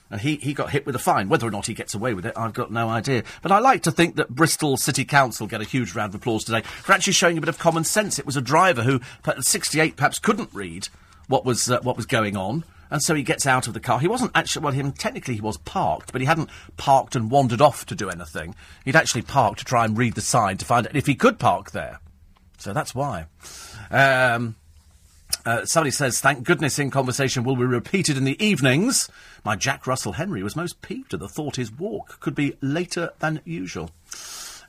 And 0.10 0.20
he, 0.20 0.36
he 0.36 0.54
got 0.54 0.72
hit 0.72 0.86
with 0.86 0.96
a 0.96 1.00
fine. 1.00 1.30
Whether 1.30 1.48
or 1.48 1.52
not 1.52 1.68
he 1.68 1.74
gets 1.74 1.96
away 1.96 2.14
with 2.14 2.26
it, 2.26 2.34
I've 2.36 2.54
got 2.54 2.70
no 2.70 2.90
idea. 2.90 3.24
But 3.42 3.54
I 3.54 3.60
like 3.60 3.84
to 3.84 3.92
think 3.92 4.18
that 4.18 4.30
Bristol 4.30 4.76
City 4.76 5.06
Council 5.06 5.48
get 5.48 5.62
a 5.62 5.66
huge 5.66 5.96
round 5.96 6.14
of 6.14 6.20
applause 6.20 6.44
today 6.44 6.62
for 6.62 6.92
actually 6.92 7.14
showing 7.14 7.38
a 7.38 7.42
bit 7.42 7.48
of 7.48 7.58
common 7.58 7.86
sense. 7.86 8.20
It 8.20 8.26
was 8.26 8.36
a 8.36 8.42
driver 8.42 8.84
who, 8.84 9.00
at 9.26 9.46
68, 9.46 9.96
perhaps 9.96 10.20
couldn't 10.20 10.50
read 10.54 10.90
what 11.28 11.46
was, 11.46 11.72
uh, 11.72 11.80
what 11.82 11.96
was 11.96 12.06
going 12.06 12.36
on 12.36 12.66
and 12.92 13.02
so 13.02 13.16
he 13.16 13.24
gets 13.24 13.48
out 13.48 13.68
of 13.68 13.74
the 13.74 13.80
car. 13.80 14.00
He 14.00 14.08
wasn't 14.08 14.34
actually, 14.36 14.64
well, 14.64 14.74
him, 14.74 14.92
technically 14.92 15.36
he 15.36 15.42
was 15.42 15.58
parked, 15.58 16.12
but 16.12 16.22
he 16.22 16.28
hadn't 16.28 16.50
parked 16.78 17.16
and 17.16 17.32
wandered 17.32 17.62
off 17.62 17.86
to 17.88 17.96
do 17.96 18.10
anything. 18.10 18.54
He'd 18.86 18.98
actually 18.98 19.24
parked 19.24 19.60
to 19.60 19.66
try 19.66 19.86
and 19.86 19.98
read 19.98 20.14
the 20.14 20.22
sign 20.22 20.58
to 20.58 20.66
find 20.66 20.86
out 20.86 20.96
if 20.96 21.08
he 21.08 21.16
could 21.16 21.40
park 21.40 21.72
there. 21.72 22.02
So 22.58 22.74
that's 22.74 22.94
why. 22.94 23.26
Um, 23.90 24.56
uh, 25.46 25.66
somebody 25.66 25.92
says, 25.92 26.20
thank 26.20 26.44
goodness 26.44 26.78
in 26.78 26.92
conversation 26.92 27.44
will 27.44 27.56
be 27.56 27.64
repeated 27.64 28.18
in 28.18 28.26
the 28.26 28.44
evenings. 28.44 29.10
My 29.44 29.56
Jack 29.56 29.88
Russell 29.88 30.14
Henry 30.14 30.44
was 30.44 30.56
most 30.56 30.82
peeved 30.82 31.14
at 31.14 31.20
the 31.20 31.30
thought 31.30 31.56
his 31.56 31.72
walk 31.72 32.20
could 32.20 32.36
be 32.36 32.58
later 32.62 33.12
than 33.20 33.42
usual. 33.46 33.90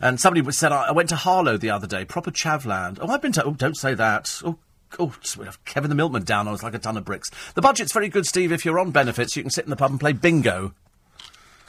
And 0.01 0.19
somebody 0.19 0.51
said, 0.53 0.73
I, 0.73 0.91
went 0.93 1.11
to 1.11 1.17
Harlow 1.17 1.57
the 1.57 1.71
other 1.71 1.87
day, 1.87 2.05
proper 2.05 2.31
chavland. 2.31 2.99
Oh, 3.01 3.09
I've 3.09 3.21
been 3.21 3.33
to, 3.33 3.45
oh, 3.45 3.53
don't 3.53 3.77
say 3.77 3.95
that. 3.95 4.41
Oh, 4.45 4.59
Oh, 4.99 5.15
we 5.39 5.45
have 5.45 5.65
Kevin 5.65 5.89
the 5.89 5.95
Milkman 5.95 6.25
down 6.25 6.49
on 6.49 6.55
us 6.55 6.63
like 6.63 6.75
a 6.75 6.79
ton 6.79 6.97
of 6.97 7.05
bricks. 7.05 7.31
The 7.55 7.63
budget's 7.63 7.93
very 7.93 8.09
good, 8.09 8.27
Steve. 8.27 8.53
If 8.53 8.65
you're 8.65 8.79
on 8.79 8.91
benefits, 8.91 9.37
you 9.37 9.43
can 9.43 9.51
sit 9.51 9.65
in 9.65 9.71
the 9.71 9.77
pub 9.77 9.91
and 9.91 10.01
play 10.01 10.13
bingo. 10.13 10.75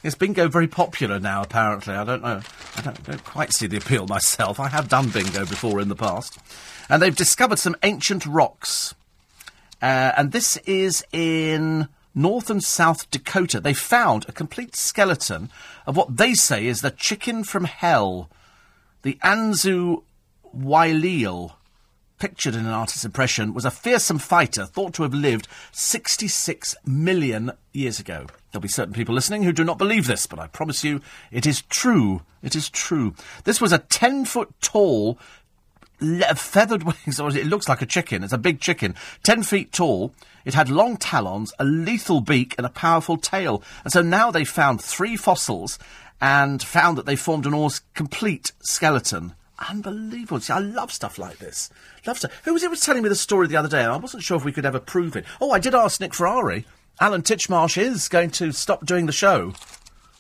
Is 0.04 0.16
bingo 0.16 0.50
very 0.50 0.68
popular 0.68 1.20
now, 1.20 1.42
apparently? 1.42 1.94
I 1.94 2.04
don't 2.04 2.22
know. 2.22 2.42
I 2.76 2.82
don't, 2.82 3.04
don't, 3.06 3.24
quite 3.24 3.54
see 3.54 3.68
the 3.68 3.78
appeal 3.78 4.06
myself. 4.06 4.60
I 4.60 4.68
have 4.68 4.90
done 4.90 5.10
bingo 5.10 5.46
before 5.46 5.80
in 5.80 5.88
the 5.88 5.96
past. 5.96 6.38
And 6.90 7.02
they've 7.02 7.16
discovered 7.16 7.60
some 7.60 7.78
ancient 7.84 8.26
rocks. 8.26 8.94
Uh, 9.82 10.12
and 10.18 10.34
this 10.34 10.58
is 10.66 11.06
in 11.14 11.88
North 12.14 12.50
and 12.50 12.62
South 12.62 13.10
Dakota. 13.12 13.62
They 13.62 13.74
found 13.74 14.26
a 14.28 14.34
complete 14.34 14.76
skeleton 14.76 15.50
of 15.88 15.96
what 15.96 16.18
they 16.18 16.34
say 16.34 16.68
is 16.68 16.82
the 16.82 16.92
chicken 16.92 17.46
from 17.46 17.64
hell, 17.64 18.30
the 19.04 19.18
Anzu 19.24 20.04
wyliei 20.56 21.54
pictured 22.24 22.56
in 22.56 22.66
an 22.66 22.72
artist's 22.72 23.04
impression, 23.04 23.54
was 23.54 23.66
a 23.66 23.70
fearsome 23.70 24.18
fighter 24.18 24.66
thought 24.66 24.94
to 24.94 25.04
have 25.04 25.14
lived 25.14 25.46
66 25.74 26.74
million 26.86 27.52
years 27.74 28.00
ago. 28.00 28.28
There'll 28.50 28.62
be 28.62 28.70
certain 28.70 28.94
people 28.94 29.14
listening 29.14 29.44
who 29.44 29.52
do 29.52 29.66
not 29.66 29.78
believe 29.78 30.08
this, 30.08 30.26
but 30.26 30.40
I 30.40 30.48
promise 30.48 30.86
you 30.86 31.02
it 31.34 31.46
is 31.46 31.64
true. 31.64 32.22
It 32.42 32.56
is 32.56 32.70
true. 32.70 33.14
This 33.44 33.60
was 33.60 33.74
a 33.74 33.80
10 33.80 34.24
foot 34.24 34.54
tall, 34.62 35.20
le- 36.00 36.34
feathered 36.36 36.84
wings, 37.06 37.20
it 37.20 37.46
looks 37.46 37.68
like 37.68 37.82
a 37.82 37.86
chicken. 37.86 38.24
It's 38.24 38.32
a 38.32 38.38
big 38.38 38.62
chicken. 38.62 38.96
10 39.24 39.44
feet 39.44 39.74
tall. 39.74 40.14
It 40.46 40.54
had 40.54 40.70
long 40.70 40.96
talons, 40.96 41.52
a 41.60 41.66
lethal 41.66 42.22
beak, 42.22 42.56
and 42.58 42.66
a 42.66 42.70
powerful 42.70 43.18
tail. 43.18 43.62
And 43.84 43.92
so 43.92 44.02
now 44.02 44.32
they 44.32 44.46
found 44.46 44.82
three 44.82 45.18
fossils 45.18 45.78
and 46.22 46.64
found 46.64 46.98
that 46.98 47.06
they 47.06 47.18
formed 47.18 47.46
an 47.46 47.54
almost 47.54 47.84
complete 47.94 48.54
skeleton 48.62 49.34
Unbelievable. 49.70 50.40
See, 50.40 50.54
I 50.54 50.60
love 50.60 50.92
stuff 50.92 51.18
like 51.18 51.38
this. 51.38 51.70
Love 52.06 52.18
stuff. 52.18 52.32
Who 52.44 52.54
was 52.54 52.64
it 52.64 52.70
was 52.70 52.82
telling 52.82 53.04
me 53.04 53.10
the 53.10 53.16
story 53.16 53.48
the 53.48 53.58
other 53.58 53.70
day? 53.70 53.84
I 53.84 53.96
wasn't 53.98 54.24
sure 54.24 54.38
if 54.38 54.46
we 54.46 54.52
could 54.52 54.66
ever 54.66 54.80
prove 54.80 55.16
it. 55.16 55.26
Oh, 55.40 55.52
I 55.52 55.60
did 55.60 55.76
ask 55.76 56.00
Nick 56.00 56.14
Ferrari. 56.14 56.66
Alan 57.00 57.22
Titchmarsh 57.22 57.78
is 57.78 58.08
going 58.08 58.32
to 58.32 58.52
stop 58.52 58.86
doing 58.86 59.06
the 59.06 59.12
show. 59.12 59.54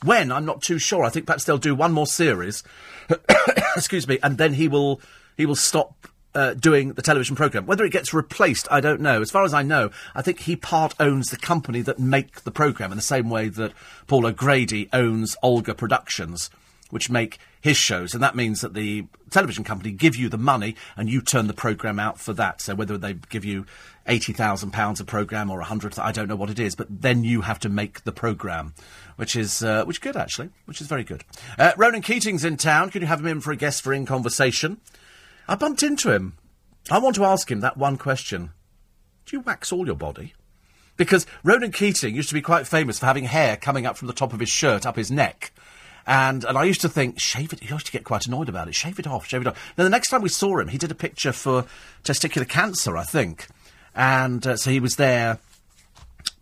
When? 0.03 0.31
I'm 0.31 0.45
not 0.45 0.61
too 0.61 0.79
sure. 0.79 1.03
I 1.03 1.09
think 1.09 1.25
perhaps 1.25 1.43
they'll 1.43 1.57
do 1.57 1.75
one 1.75 1.93
more 1.93 2.07
series. 2.07 2.63
Excuse 3.75 4.07
me. 4.07 4.19
And 4.23 4.37
then 4.37 4.53
he 4.53 4.67
will, 4.67 5.01
he 5.37 5.45
will 5.45 5.55
stop 5.55 6.07
uh, 6.35 6.53
doing 6.55 6.93
the 6.93 7.01
television 7.01 7.35
programme. 7.35 7.65
Whether 7.65 7.85
it 7.85 7.91
gets 7.91 8.13
replaced, 8.13 8.67
I 8.71 8.81
don't 8.81 9.01
know. 9.01 9.21
As 9.21 9.31
far 9.31 9.43
as 9.43 9.53
I 9.53 9.61
know, 9.61 9.91
I 10.15 10.21
think 10.21 10.41
he 10.41 10.55
part 10.55 10.95
owns 10.99 11.29
the 11.29 11.37
company 11.37 11.81
that 11.81 11.99
make 11.99 12.41
the 12.41 12.51
programme 12.51 12.91
in 12.91 12.97
the 12.97 13.03
same 13.03 13.29
way 13.29 13.49
that 13.49 13.73
Paul 14.07 14.25
O'Grady 14.25 14.89
owns 14.91 15.35
Olga 15.43 15.73
Productions 15.73 16.49
which 16.93 17.09
make 17.09 17.39
his 17.59 17.75
shows, 17.75 18.13
and 18.13 18.21
that 18.21 18.35
means 18.35 18.61
that 18.61 18.75
the 18.75 19.07
television 19.31 19.63
company 19.63 19.91
give 19.91 20.15
you 20.15 20.29
the 20.29 20.37
money 20.37 20.75
and 20.95 21.09
you 21.09 21.21
turn 21.21 21.47
the 21.47 21.53
programme 21.53 21.99
out 21.99 22.19
for 22.19 22.33
that. 22.33 22.61
So 22.61 22.75
whether 22.75 22.97
they 22.99 23.13
give 23.13 23.43
you 23.43 23.65
£80,000 24.07 25.01
a 25.01 25.03
programme 25.03 25.49
or 25.49 25.59
a 25.59 25.63
hundred, 25.65 25.97
I 25.97 26.11
don't 26.11 26.27
know 26.27 26.35
what 26.35 26.51
it 26.51 26.59
is, 26.59 26.75
but 26.75 26.87
then 26.89 27.23
you 27.23 27.41
have 27.41 27.57
to 27.59 27.69
make 27.69 28.03
the 28.03 28.11
programme, 28.11 28.75
which 29.15 29.35
is, 29.35 29.63
uh, 29.63 29.85
which 29.85 29.97
is 29.97 30.01
good 30.01 30.15
actually, 30.15 30.49
which 30.65 30.81
is 30.81 30.87
very 30.87 31.03
good. 31.03 31.23
Uh, 31.57 31.71
Ronan 31.77 32.03
Keating's 32.03 32.45
in 32.45 32.57
town. 32.57 32.91
Can 32.91 33.01
you 33.01 33.07
have 33.07 33.21
him 33.21 33.27
in 33.27 33.41
for 33.41 33.51
a 33.51 33.57
guest 33.57 33.81
for 33.81 33.91
In 33.91 34.05
Conversation? 34.05 34.79
I 35.47 35.55
bumped 35.55 35.81
into 35.81 36.11
him. 36.11 36.37
I 36.91 36.99
want 36.99 37.15
to 37.15 37.25
ask 37.25 37.49
him 37.49 37.61
that 37.61 37.75
one 37.75 37.97
question. 37.97 38.51
Do 39.25 39.35
you 39.35 39.41
wax 39.41 39.71
all 39.71 39.87
your 39.87 39.95
body? 39.95 40.33
Because 40.95 41.25
Ronan 41.43 41.71
Keating 41.71 42.15
used 42.15 42.29
to 42.29 42.35
be 42.35 42.41
quite 42.41 42.67
famous 42.67 42.99
for 42.99 43.07
having 43.07 43.23
hair 43.23 43.57
coming 43.57 43.85
up 43.85 43.97
from 43.97 44.07
the 44.07 44.13
top 44.13 44.31
of 44.31 44.39
his 44.39 44.49
shirt, 44.49 44.85
up 44.85 44.95
his 44.95 45.09
neck. 45.09 45.51
And 46.05 46.43
and 46.43 46.57
I 46.57 46.63
used 46.65 46.81
to 46.81 46.89
think, 46.89 47.19
shave 47.19 47.53
it. 47.53 47.61
He 47.61 47.73
used 47.73 47.85
to 47.85 47.91
get 47.91 48.03
quite 48.03 48.25
annoyed 48.25 48.49
about 48.49 48.67
it. 48.67 48.75
Shave 48.75 48.99
it 48.99 49.07
off, 49.07 49.27
shave 49.27 49.41
it 49.41 49.47
off. 49.47 49.73
Now 49.77 49.83
the 49.83 49.89
next 49.89 50.09
time 50.09 50.21
we 50.21 50.29
saw 50.29 50.59
him, 50.59 50.67
he 50.67 50.77
did 50.77 50.91
a 50.91 50.95
picture 50.95 51.31
for 51.31 51.65
testicular 52.03 52.47
cancer, 52.47 52.97
I 52.97 53.03
think, 53.03 53.47
and 53.95 54.45
uh, 54.45 54.57
so 54.57 54.69
he 54.69 54.79
was 54.79 54.95
there 54.95 55.39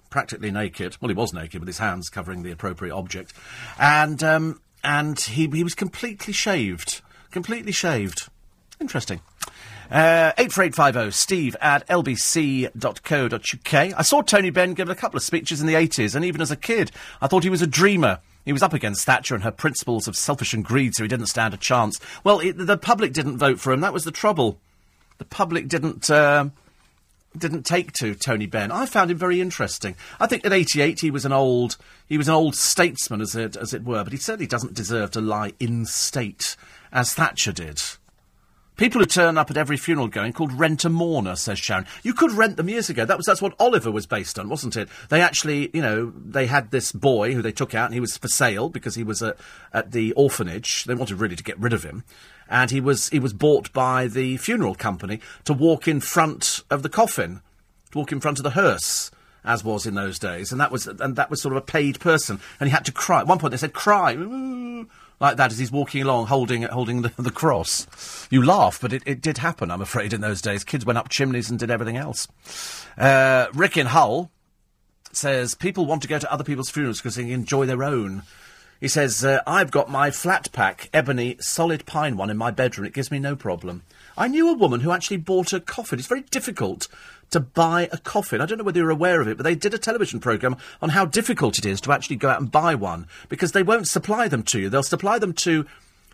practically 0.10 0.52
naked. 0.52 0.98
Well, 1.02 1.10
he 1.10 1.16
was 1.16 1.34
naked 1.34 1.60
with 1.60 1.68
his 1.68 1.80
hands 1.80 2.10
covering 2.10 2.44
the 2.44 2.52
appropriate 2.52 2.94
object, 2.94 3.34
and 3.80 4.22
um, 4.24 4.62
and 4.84 5.20
he 5.20 5.48
he 5.48 5.64
was 5.64 5.76
completely 5.76 6.34
shaved, 6.34 7.02
completely 7.32 7.72
shaved. 7.72 8.30
Interesting. 8.80 9.22
Uh, 9.92 10.32
84850 10.38 11.12
steve 11.12 11.56
at 11.60 11.86
lbc.co.uk. 11.90 13.74
I 13.74 14.02
saw 14.02 14.22
Tony 14.22 14.50
Benn 14.50 14.74
give 14.74 14.90
a 14.90 14.96
couple 14.96 15.18
of 15.18 15.24
speeches 15.24 15.60
in 15.60 15.68
the 15.68 15.74
80s, 15.74 16.16
and 16.16 16.24
even 16.24 16.40
as 16.40 16.50
a 16.50 16.56
kid, 16.56 16.92
I 17.22 17.28
thought 17.28 17.44
he 17.44 17.50
was 17.50 17.62
a 17.62 17.68
dreamer. 17.68 18.20
He 18.46 18.54
was 18.54 18.64
up 18.64 18.74
against 18.74 19.06
Thatcher 19.06 19.36
and 19.36 19.44
her 19.44 19.52
principles 19.52 20.08
of 20.08 20.16
selfish 20.16 20.54
and 20.54 20.66
greed, 20.66 20.96
so 20.96 21.04
he 21.04 21.08
didn't 21.08 21.28
stand 21.28 21.54
a 21.54 21.58
chance. 21.58 22.00
Well, 22.24 22.40
it, 22.40 22.54
the 22.54 22.78
public 22.78 23.14
didn't 23.14 23.38
vote 23.38 23.60
for 23.60 23.72
him. 23.72 23.82
That 23.82 23.94
was 23.94 24.04
the 24.04 24.12
trouble. 24.12 24.60
The 25.18 25.26
public 25.26 25.68
didn't. 25.68 26.10
Uh, 26.10 26.50
didn't 27.38 27.64
take 27.64 27.94
to 27.94 28.14
Tony 28.14 28.46
Benn. 28.46 28.72
I 28.72 28.86
found 28.86 29.10
him 29.10 29.18
very 29.18 29.40
interesting. 29.40 29.96
I 30.20 30.28
think 30.28 30.46
at 30.46 30.52
88 30.52 31.00
he 31.00 31.12
was 31.12 31.24
an 31.24 31.32
old 31.32 31.78
he 32.10 32.18
was 32.18 32.28
an 32.28 32.34
old 32.34 32.56
statesman 32.56 33.22
as 33.22 33.36
it 33.36 33.56
as 33.56 33.74
it 33.74 33.86
were, 33.86 34.04
but 34.04 34.12
he 34.12 34.20
certainly 34.20 34.48
doesn't 34.48 34.74
deserve 34.74 35.12
to 35.12 35.22
lie 35.22 35.54
in 35.60 35.86
state 35.86 36.58
as 36.92 37.14
Thatcher 37.14 37.54
did. 37.54 37.82
People 38.82 39.00
who 39.00 39.06
turn 39.06 39.38
up 39.38 39.52
at 39.52 39.58
every 39.58 39.78
funeral 39.78 40.08
going 40.08 40.34
called 40.34 40.52
rent 40.54 40.86
a 40.86 40.90
mourner, 40.90 41.36
says 41.36 41.60
Sharon. 41.60 41.86
You 42.02 42.16
could 42.16 42.32
rent 42.32 42.58
them 42.58 42.68
years 42.68 42.90
ago. 42.90 43.06
That 43.06 43.16
was 43.16 43.28
that's 43.28 43.40
what 43.40 43.54
Oliver 43.60 43.92
was 43.92 44.08
based 44.08 44.40
on, 44.40 44.50
wasn't 44.50 44.76
it? 44.76 44.90
They 45.10 45.22
actually, 45.22 45.70
you 45.72 45.84
know, 45.84 46.12
they 46.18 46.48
had 46.48 46.72
this 46.72 46.92
boy 46.92 47.36
who 47.36 47.44
they 47.44 47.52
took 47.52 47.76
out, 47.76 47.86
and 47.86 47.94
he 47.94 48.00
was 48.00 48.18
for 48.18 48.28
sale 48.28 48.70
because 48.70 48.96
he 48.96 49.04
was 49.04 49.22
at, 49.22 49.38
at 49.72 49.92
the 49.92 50.14
orphanage. 50.14 50.86
They 50.86 50.96
wanted 50.96 51.20
really 51.20 51.36
to 51.36 51.44
get 51.44 51.60
rid 51.60 51.74
of 51.74 51.84
him, 51.84 52.04
and 52.50 52.72
he 52.72 52.82
was 52.82 53.10
he 53.10 53.20
was 53.20 53.34
bought 53.34 53.72
by 53.72 54.08
the 54.08 54.38
funeral 54.38 54.74
company 54.74 55.20
to 55.44 55.54
walk 55.54 55.88
in 55.88 56.00
front 56.00 56.64
of 56.72 56.82
the 56.82 56.90
coffin, 56.90 57.42
to 57.92 58.00
walk 58.00 58.12
in 58.12 58.20
front 58.20 58.40
of 58.40 58.44
the 58.44 58.50
hearse 58.50 59.12
as 59.44 59.64
was 59.64 59.86
in 59.86 59.94
those 59.94 60.18
days, 60.18 60.52
and 60.52 60.60
that 60.60 60.72
was 60.72 60.88
and 60.88 61.16
that 61.18 61.30
was 61.30 61.40
sort 61.40 61.56
of 61.56 61.62
a 61.62 61.66
paid 61.66 62.00
person, 62.00 62.40
and 62.60 62.68
he 62.68 62.74
had 62.74 62.86
to 62.86 62.92
cry. 62.92 63.20
At 63.20 63.28
one 63.28 63.38
point, 63.38 63.52
they 63.52 63.58
said, 63.58 63.74
"Cry." 63.74 64.16
Like 65.22 65.38
that 65.38 65.52
as 65.52 65.60
he's 65.60 65.72
walking 65.72 66.02
along 66.02 66.26
holding 66.26 66.64
holding 66.64 67.04
the, 67.04 67.14
the 67.18 67.32
cross. 67.32 68.28
You 68.30 68.44
laugh, 68.44 68.82
but 68.82 68.92
it, 68.92 69.04
it 69.06 69.22
did 69.22 69.38
happen, 69.38 69.72
I'm 69.72 69.82
afraid, 69.82 70.12
in 70.12 70.20
those 70.20 70.42
days. 70.42 70.66
Kids 70.66 70.86
went 70.86 70.98
up 70.98 71.08
chimneys 71.08 71.50
and 71.50 71.58
did 71.58 71.72
everything 71.72 71.96
else. 71.96 72.28
Uh, 72.98 73.46
Rick 73.54 73.78
in 73.78 73.86
Hull 73.86 74.32
says 75.14 75.56
people 75.56 75.86
want 75.86 76.02
to 76.02 76.08
go 76.08 76.20
to 76.20 76.34
other 76.34 76.44
people's 76.44 76.70
funerals 76.70 77.00
because 77.00 77.16
they 77.16 77.32
enjoy 77.32 77.66
their 77.66 77.84
own. 77.84 78.24
He 78.80 78.88
says, 78.88 79.24
uh, 79.24 79.42
I've 79.46 79.70
got 79.70 79.92
my 79.92 80.10
flat 80.10 80.52
pack, 80.54 80.90
ebony, 80.92 81.38
solid 81.40 81.86
pine 81.86 82.18
one 82.18 82.32
in 82.32 82.38
my 82.38 82.50
bedroom. 82.50 82.88
It 82.88 82.94
gives 82.94 83.12
me 83.12 83.20
no 83.20 83.36
problem. 83.36 83.84
I 84.22 84.28
knew 84.28 84.50
a 84.50 84.54
woman 84.54 84.82
who 84.82 84.92
actually 84.92 85.18
bought 85.18 85.52
a 85.52 85.60
coffin. 85.60 85.98
It's 85.98 86.08
very 86.08 86.22
difficult 86.22 86.88
to 87.32 87.40
buy 87.40 87.90
a 87.92 87.98
coffin. 87.98 88.40
I 88.40 88.46
don't 88.46 88.60
know 88.60 88.64
whether 88.64 88.78
you're 88.78 88.92
aware 88.92 89.20
of 89.20 89.28
it, 89.28 89.36
but 89.36 89.42
they 89.42 89.56
did 89.56 89.74
a 89.74 89.80
television 89.80 90.20
programme 90.20 90.58
on 90.80 90.90
how 90.90 91.06
difficult 91.06 91.58
it 91.58 91.66
is 91.66 91.82
to 91.82 91.92
actually 91.92 92.18
go 92.18 92.30
out 92.30 92.40
and 92.40 92.52
buy 92.52 92.76
one 92.76 93.08
because 93.30 93.54
they 93.54 93.64
won't 93.64 93.88
supply 93.88 94.28
them 94.28 94.44
to 94.44 94.60
you. 94.60 94.70
They'll 94.70 94.84
supply 94.84 95.18
them 95.18 95.34
to 95.34 95.66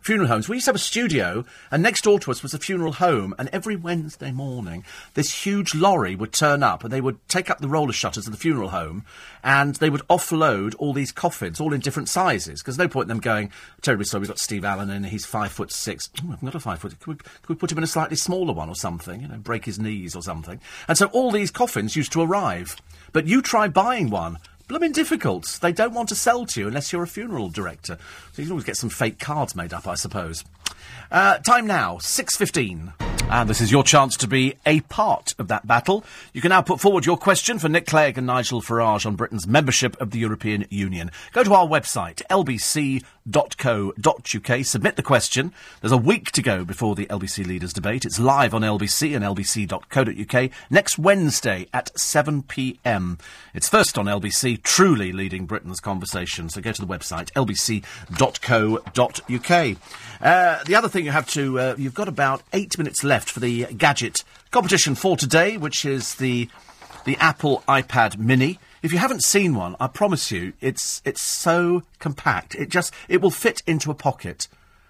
funeral 0.07 0.29
homes. 0.29 0.47
We 0.47 0.55
used 0.55 0.65
to 0.65 0.69
have 0.69 0.75
a 0.77 0.79
studio, 0.79 1.43
and 1.69 1.83
next 1.83 2.05
door 2.05 2.17
to 2.21 2.31
us 2.31 2.41
was 2.41 2.53
a 2.53 2.57
funeral 2.57 2.93
home. 2.93 3.35
And 3.37 3.49
every 3.51 3.75
Wednesday 3.75 4.31
morning, 4.31 4.85
this 5.15 5.45
huge 5.45 5.75
lorry 5.75 6.15
would 6.15 6.31
turn 6.31 6.63
up, 6.63 6.85
and 6.85 6.93
they 6.93 7.01
would 7.01 7.19
take 7.27 7.49
up 7.49 7.59
the 7.59 7.67
roller 7.67 7.91
shutters 7.91 8.25
of 8.25 8.31
the 8.31 8.39
funeral 8.39 8.69
home, 8.69 9.03
and 9.43 9.75
they 9.75 9.89
would 9.89 10.07
offload 10.07 10.75
all 10.79 10.93
these 10.93 11.11
coffins, 11.11 11.59
all 11.59 11.73
in 11.73 11.81
different 11.81 12.07
sizes. 12.07 12.61
Because 12.61 12.77
no 12.77 12.87
point 12.87 13.03
in 13.03 13.09
them 13.09 13.19
going, 13.19 13.51
terribly 13.81 14.05
sorry, 14.05 14.21
we've 14.21 14.29
got 14.29 14.39
Steve 14.39 14.63
Allen 14.63 14.89
in, 14.89 15.03
he's 15.03 15.25
five 15.25 15.51
foot 15.51 15.73
six. 15.73 16.09
Oh, 16.23 16.31
I've 16.31 16.41
got 16.41 16.55
a 16.55 16.59
five 16.61 16.79
foot. 16.79 16.97
Could 17.01 17.07
we, 17.07 17.15
could 17.15 17.49
we 17.49 17.55
put 17.55 17.73
him 17.73 17.77
in 17.77 17.83
a 17.83 17.87
slightly 17.87 18.15
smaller 18.15 18.53
one 18.53 18.69
or 18.69 18.75
something? 18.75 19.19
You 19.19 19.27
know, 19.27 19.37
break 19.37 19.65
his 19.65 19.77
knees 19.77 20.15
or 20.15 20.21
something. 20.21 20.61
And 20.87 20.97
so 20.97 21.07
all 21.07 21.31
these 21.31 21.51
coffins 21.51 21.97
used 21.97 22.13
to 22.13 22.21
arrive. 22.21 22.77
But 23.11 23.27
you 23.27 23.41
try 23.41 23.67
buying 23.67 24.09
one 24.09 24.37
blooming 24.67 24.91
difficult. 24.91 25.59
They 25.61 25.71
don't 25.71 25.93
want 25.93 26.09
to 26.09 26.15
sell 26.15 26.45
to 26.45 26.59
you 26.59 26.67
unless 26.67 26.91
you're 26.91 27.03
a 27.03 27.07
funeral 27.07 27.49
director. 27.49 27.97
So 28.33 28.41
you 28.41 28.45
can 28.45 28.51
always 28.51 28.65
get 28.65 28.77
some 28.77 28.89
fake 28.89 29.19
cards 29.19 29.55
made 29.55 29.73
up, 29.73 29.87
I 29.87 29.95
suppose. 29.95 30.43
Uh, 31.11 31.37
time 31.39 31.67
now, 31.67 31.97
6.15. 31.97 33.06
And 33.29 33.49
this 33.49 33.59
is 33.59 33.73
your 33.73 33.83
chance 33.83 34.15
to 34.17 34.27
be 34.27 34.55
a 34.65 34.79
part 34.81 35.35
of 35.37 35.49
that 35.49 35.67
battle. 35.67 36.05
You 36.31 36.39
can 36.39 36.47
now 36.47 36.61
put 36.61 36.79
forward 36.79 37.05
your 37.05 37.17
question 37.17 37.59
for 37.59 37.67
Nick 37.67 37.85
Clegg 37.85 38.17
and 38.17 38.25
Nigel 38.25 38.61
Farage 38.61 39.05
on 39.05 39.17
Britain's 39.17 39.45
membership 39.45 39.99
of 39.99 40.11
the 40.11 40.19
European 40.19 40.65
Union. 40.69 41.11
Go 41.33 41.43
to 41.43 41.53
our 41.53 41.67
website, 41.67 42.21
lbc.co.uk, 42.29 43.05
submit 44.65 44.95
the 44.95 45.03
question. 45.03 45.51
There's 45.81 45.91
a 45.91 45.97
week 45.97 46.31
to 46.31 46.41
go 46.41 46.63
before 46.63 46.95
the 46.95 47.05
LBC 47.07 47.45
Leaders 47.45 47.73
Debate. 47.73 48.05
It's 48.05 48.17
live 48.17 48.53
on 48.53 48.61
LBC 48.61 49.13
and 49.13 49.25
lbc.co.uk 49.25 50.49
next 50.69 50.97
Wednesday 50.97 51.67
at 51.73 51.91
7pm. 51.95 53.19
It's 53.53 53.67
first 53.67 53.97
on 53.97 54.05
LBC, 54.05 54.63
truly 54.63 55.11
leading 55.11 55.45
Britain's 55.45 55.81
conversation. 55.81 56.47
So 56.47 56.61
go 56.61 56.71
to 56.71 56.81
the 56.81 56.87
website, 56.87 57.33
lbc.co.uk. 57.33 57.87
Uh, 60.19 60.63
the 60.63 60.75
other 60.75 60.87
thing 60.87 61.05
you 61.05 61.11
have 61.11 61.29
to, 61.31 61.59
uh, 61.59 61.75
you've 61.77 61.93
got 61.93 62.07
about 62.07 62.41
eight 62.53 62.77
minutes 62.77 63.03
left 63.03 63.16
for 63.23 63.39
the 63.39 63.65
gadget 63.77 64.23
competition 64.51 64.95
for 64.95 65.17
today, 65.17 65.57
which 65.57 65.85
is 65.85 66.15
the 66.15 66.49
the 67.05 67.17
Apple 67.17 67.63
iPad 67.67 68.17
Mini. 68.17 68.59
If 68.83 68.91
you 68.91 68.97
haven't 68.97 69.23
seen 69.23 69.55
one, 69.55 69.75
I 69.79 69.87
promise 69.87 70.31
you, 70.31 70.53
it's 70.61 71.01
it's 71.05 71.21
so 71.21 71.83
compact. 71.99 72.55
It 72.55 72.69
just 72.69 72.93
it 73.07 73.21
will 73.21 73.31
fit 73.31 73.63
into 73.65 73.91
a 73.91 73.95
pocket 73.95 74.47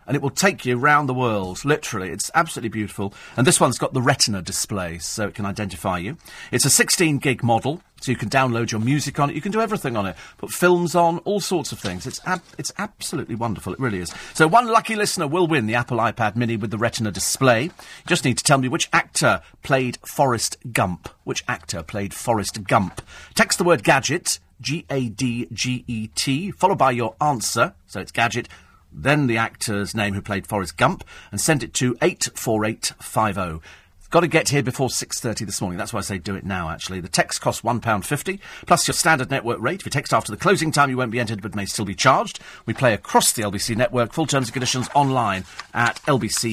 and 0.07 0.15
it 0.15 0.21
will 0.21 0.29
take 0.29 0.65
you 0.65 0.79
around 0.79 1.07
the 1.07 1.13
world, 1.13 1.63
literally. 1.65 2.09
It's 2.09 2.31
absolutely 2.33 2.69
beautiful. 2.69 3.13
And 3.35 3.45
this 3.45 3.59
one's 3.59 3.77
got 3.77 3.93
the 3.93 4.01
retina 4.01 4.41
display, 4.41 4.99
so 4.99 5.27
it 5.27 5.35
can 5.35 5.45
identify 5.45 5.97
you. 5.97 6.17
It's 6.49 6.65
a 6.65 6.69
16 6.69 7.17
gig 7.17 7.43
model, 7.43 7.81
so 7.99 8.11
you 8.11 8.17
can 8.17 8.29
download 8.29 8.71
your 8.71 8.81
music 8.81 9.19
on 9.19 9.29
it. 9.29 9.35
You 9.35 9.41
can 9.41 9.51
do 9.51 9.61
everything 9.61 9.97
on 9.97 10.05
it. 10.05 10.15
Put 10.37 10.51
films 10.51 10.95
on, 10.95 11.19
all 11.19 11.39
sorts 11.39 11.71
of 11.71 11.79
things. 11.79 12.05
It's, 12.05 12.21
ab- 12.25 12.43
it's 12.57 12.71
absolutely 12.77 13.35
wonderful. 13.35 13.73
It 13.73 13.79
really 13.79 13.99
is. 13.99 14.13
So 14.33 14.47
one 14.47 14.67
lucky 14.67 14.95
listener 14.95 15.27
will 15.27 15.47
win 15.47 15.67
the 15.67 15.75
Apple 15.75 15.97
iPad 15.97 16.35
mini 16.35 16.57
with 16.57 16.71
the 16.71 16.77
retina 16.77 17.11
display. 17.11 17.63
You 17.63 17.71
just 18.07 18.25
need 18.25 18.37
to 18.37 18.43
tell 18.43 18.57
me 18.57 18.67
which 18.67 18.89
actor 18.93 19.41
played 19.63 19.97
Forrest 20.05 20.57
Gump. 20.71 21.09
Which 21.23 21.43
actor 21.47 21.83
played 21.83 22.13
Forrest 22.13 22.63
Gump? 22.63 23.01
Text 23.35 23.57
the 23.57 23.63
word 23.63 23.83
gadget, 23.83 24.39
G 24.61 24.85
A 24.89 25.09
D 25.09 25.47
G 25.51 25.83
E 25.87 26.07
T, 26.07 26.51
followed 26.51 26.77
by 26.77 26.91
your 26.91 27.15
answer. 27.19 27.73
So 27.87 27.99
it's 27.99 28.11
gadget 28.11 28.47
then 28.91 29.27
the 29.27 29.37
actor's 29.37 29.93
name 29.93 30.13
who 30.13 30.21
played 30.21 30.47
Forrest 30.47 30.77
Gump, 30.77 31.03
and 31.31 31.39
send 31.39 31.63
it 31.63 31.73
to 31.75 31.95
84850. 32.01 33.61
Got 34.09 34.21
to 34.21 34.27
get 34.27 34.47
here 34.49 34.63
before 34.63 34.87
6.30 34.87 35.45
this 35.45 35.59
morning. 35.59 35.77
That's 35.77 35.91
why 35.91 35.99
I 35.99 36.01
say 36.01 36.17
do 36.17 36.35
it 36.35 36.45
now, 36.45 36.69
actually. 36.69 37.01
The 37.01 37.09
text 37.09 37.41
costs 37.41 37.61
£1.50, 37.61 38.39
plus 38.65 38.87
your 38.87 38.93
standard 38.93 39.29
network 39.29 39.59
rate. 39.59 39.81
If 39.81 39.85
you 39.85 39.91
text 39.91 40.13
after 40.13 40.31
the 40.31 40.37
closing 40.37 40.71
time, 40.71 40.89
you 40.89 40.95
won't 40.95 41.11
be 41.11 41.19
entered, 41.19 41.41
but 41.41 41.55
may 41.55 41.65
still 41.65 41.83
be 41.83 41.93
charged. 41.93 42.39
We 42.65 42.73
play 42.73 42.93
across 42.93 43.33
the 43.33 43.43
LBC 43.43 43.75
network. 43.75 44.13
Full 44.13 44.25
terms 44.25 44.47
and 44.47 44.53
conditions 44.53 44.87
online 44.95 45.43
at 45.73 45.97
lbc.co.uk. 46.03 46.47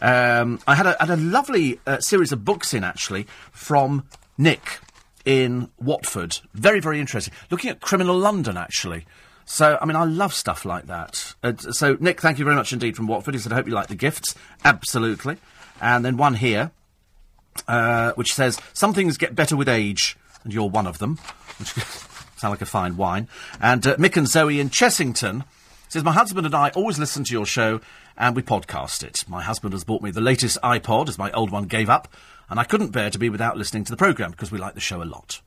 Um, 0.00 0.58
I 0.66 0.74
had 0.74 0.86
a, 0.86 0.96
had 0.98 1.10
a 1.10 1.16
lovely 1.16 1.80
uh, 1.86 2.00
series 2.00 2.32
of 2.32 2.44
books 2.44 2.72
in, 2.72 2.82
actually, 2.82 3.26
from 3.52 4.08
Nick 4.38 4.80
in 5.26 5.70
Watford. 5.78 6.38
Very, 6.54 6.80
very 6.80 6.98
interesting. 6.98 7.34
Looking 7.50 7.70
at 7.70 7.80
criminal 7.80 8.16
London, 8.16 8.56
actually. 8.56 9.04
So, 9.46 9.78
I 9.80 9.84
mean, 9.84 9.96
I 9.96 10.04
love 10.04 10.32
stuff 10.32 10.64
like 10.64 10.86
that. 10.86 11.34
Uh, 11.42 11.54
so, 11.56 11.96
Nick, 12.00 12.20
thank 12.20 12.38
you 12.38 12.44
very 12.44 12.56
much 12.56 12.72
indeed 12.72 12.96
from 12.96 13.06
Watford. 13.06 13.34
He 13.34 13.40
said, 13.40 13.52
I 13.52 13.56
hope 13.56 13.66
you 13.66 13.74
like 13.74 13.88
the 13.88 13.94
gifts. 13.94 14.34
Absolutely. 14.64 15.36
And 15.80 16.04
then 16.04 16.16
one 16.16 16.34
here, 16.34 16.70
uh, 17.68 18.12
which 18.12 18.34
says, 18.34 18.58
Some 18.72 18.94
things 18.94 19.18
get 19.18 19.34
better 19.34 19.56
with 19.56 19.68
age, 19.68 20.16
and 20.42 20.52
you're 20.52 20.68
one 20.68 20.86
of 20.86 20.98
them, 20.98 21.18
which 21.58 21.76
like 22.42 22.62
a 22.62 22.66
fine 22.66 22.96
wine. 22.96 23.28
And 23.60 23.86
uh, 23.86 23.96
Mick 23.96 24.16
and 24.16 24.28
Zoe 24.28 24.60
in 24.60 24.70
Chessington 24.70 25.44
says, 25.88 26.04
My 26.04 26.12
husband 26.12 26.46
and 26.46 26.54
I 26.54 26.70
always 26.70 26.98
listen 26.98 27.24
to 27.24 27.32
your 27.32 27.46
show, 27.46 27.80
and 28.16 28.36
we 28.36 28.42
podcast 28.42 29.02
it. 29.02 29.24
My 29.28 29.42
husband 29.42 29.72
has 29.72 29.84
bought 29.84 30.02
me 30.02 30.10
the 30.10 30.20
latest 30.20 30.58
iPod, 30.62 31.08
as 31.08 31.18
my 31.18 31.30
old 31.32 31.50
one 31.50 31.64
gave 31.64 31.90
up, 31.90 32.08
and 32.48 32.58
I 32.58 32.64
couldn't 32.64 32.92
bear 32.92 33.10
to 33.10 33.18
be 33.18 33.28
without 33.28 33.56
listening 33.56 33.84
to 33.84 33.92
the 33.92 33.96
programme, 33.96 34.30
because 34.30 34.50
we 34.50 34.58
like 34.58 34.74
the 34.74 34.80
show 34.80 35.02
a 35.02 35.04
lot. 35.04 35.40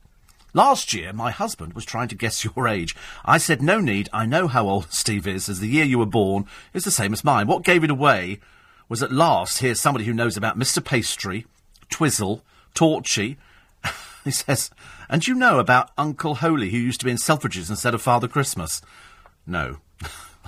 Last 0.54 0.94
year, 0.94 1.12
my 1.12 1.30
husband 1.30 1.74
was 1.74 1.84
trying 1.84 2.08
to 2.08 2.14
guess 2.14 2.44
your 2.56 2.68
age. 2.68 2.96
I 3.24 3.38
said, 3.38 3.62
no 3.62 3.80
need, 3.80 4.08
I 4.12 4.26
know 4.26 4.48
how 4.48 4.68
old 4.68 4.86
Steve 4.92 5.26
is, 5.26 5.48
as 5.48 5.60
the 5.60 5.68
year 5.68 5.84
you 5.84 5.98
were 5.98 6.06
born 6.06 6.46
is 6.72 6.84
the 6.84 6.90
same 6.90 7.12
as 7.12 7.24
mine. 7.24 7.46
What 7.46 7.64
gave 7.64 7.84
it 7.84 7.90
away 7.90 8.40
was 8.88 9.02
at 9.02 9.12
last 9.12 9.58
here's 9.58 9.80
somebody 9.80 10.04
who 10.04 10.14
knows 10.14 10.36
about 10.36 10.58
Mr. 10.58 10.84
Pastry, 10.84 11.46
Twizzle, 11.90 12.42
Torchy. 12.74 13.36
he 14.24 14.30
says, 14.30 14.70
and 15.08 15.26
you 15.26 15.34
know 15.34 15.58
about 15.58 15.90
Uncle 15.98 16.36
Holy, 16.36 16.70
who 16.70 16.78
used 16.78 17.00
to 17.00 17.04
be 17.04 17.10
in 17.10 17.18
Selfridges 17.18 17.70
instead 17.70 17.94
of 17.94 18.02
Father 18.02 18.28
Christmas? 18.28 18.80
No. 19.46 19.78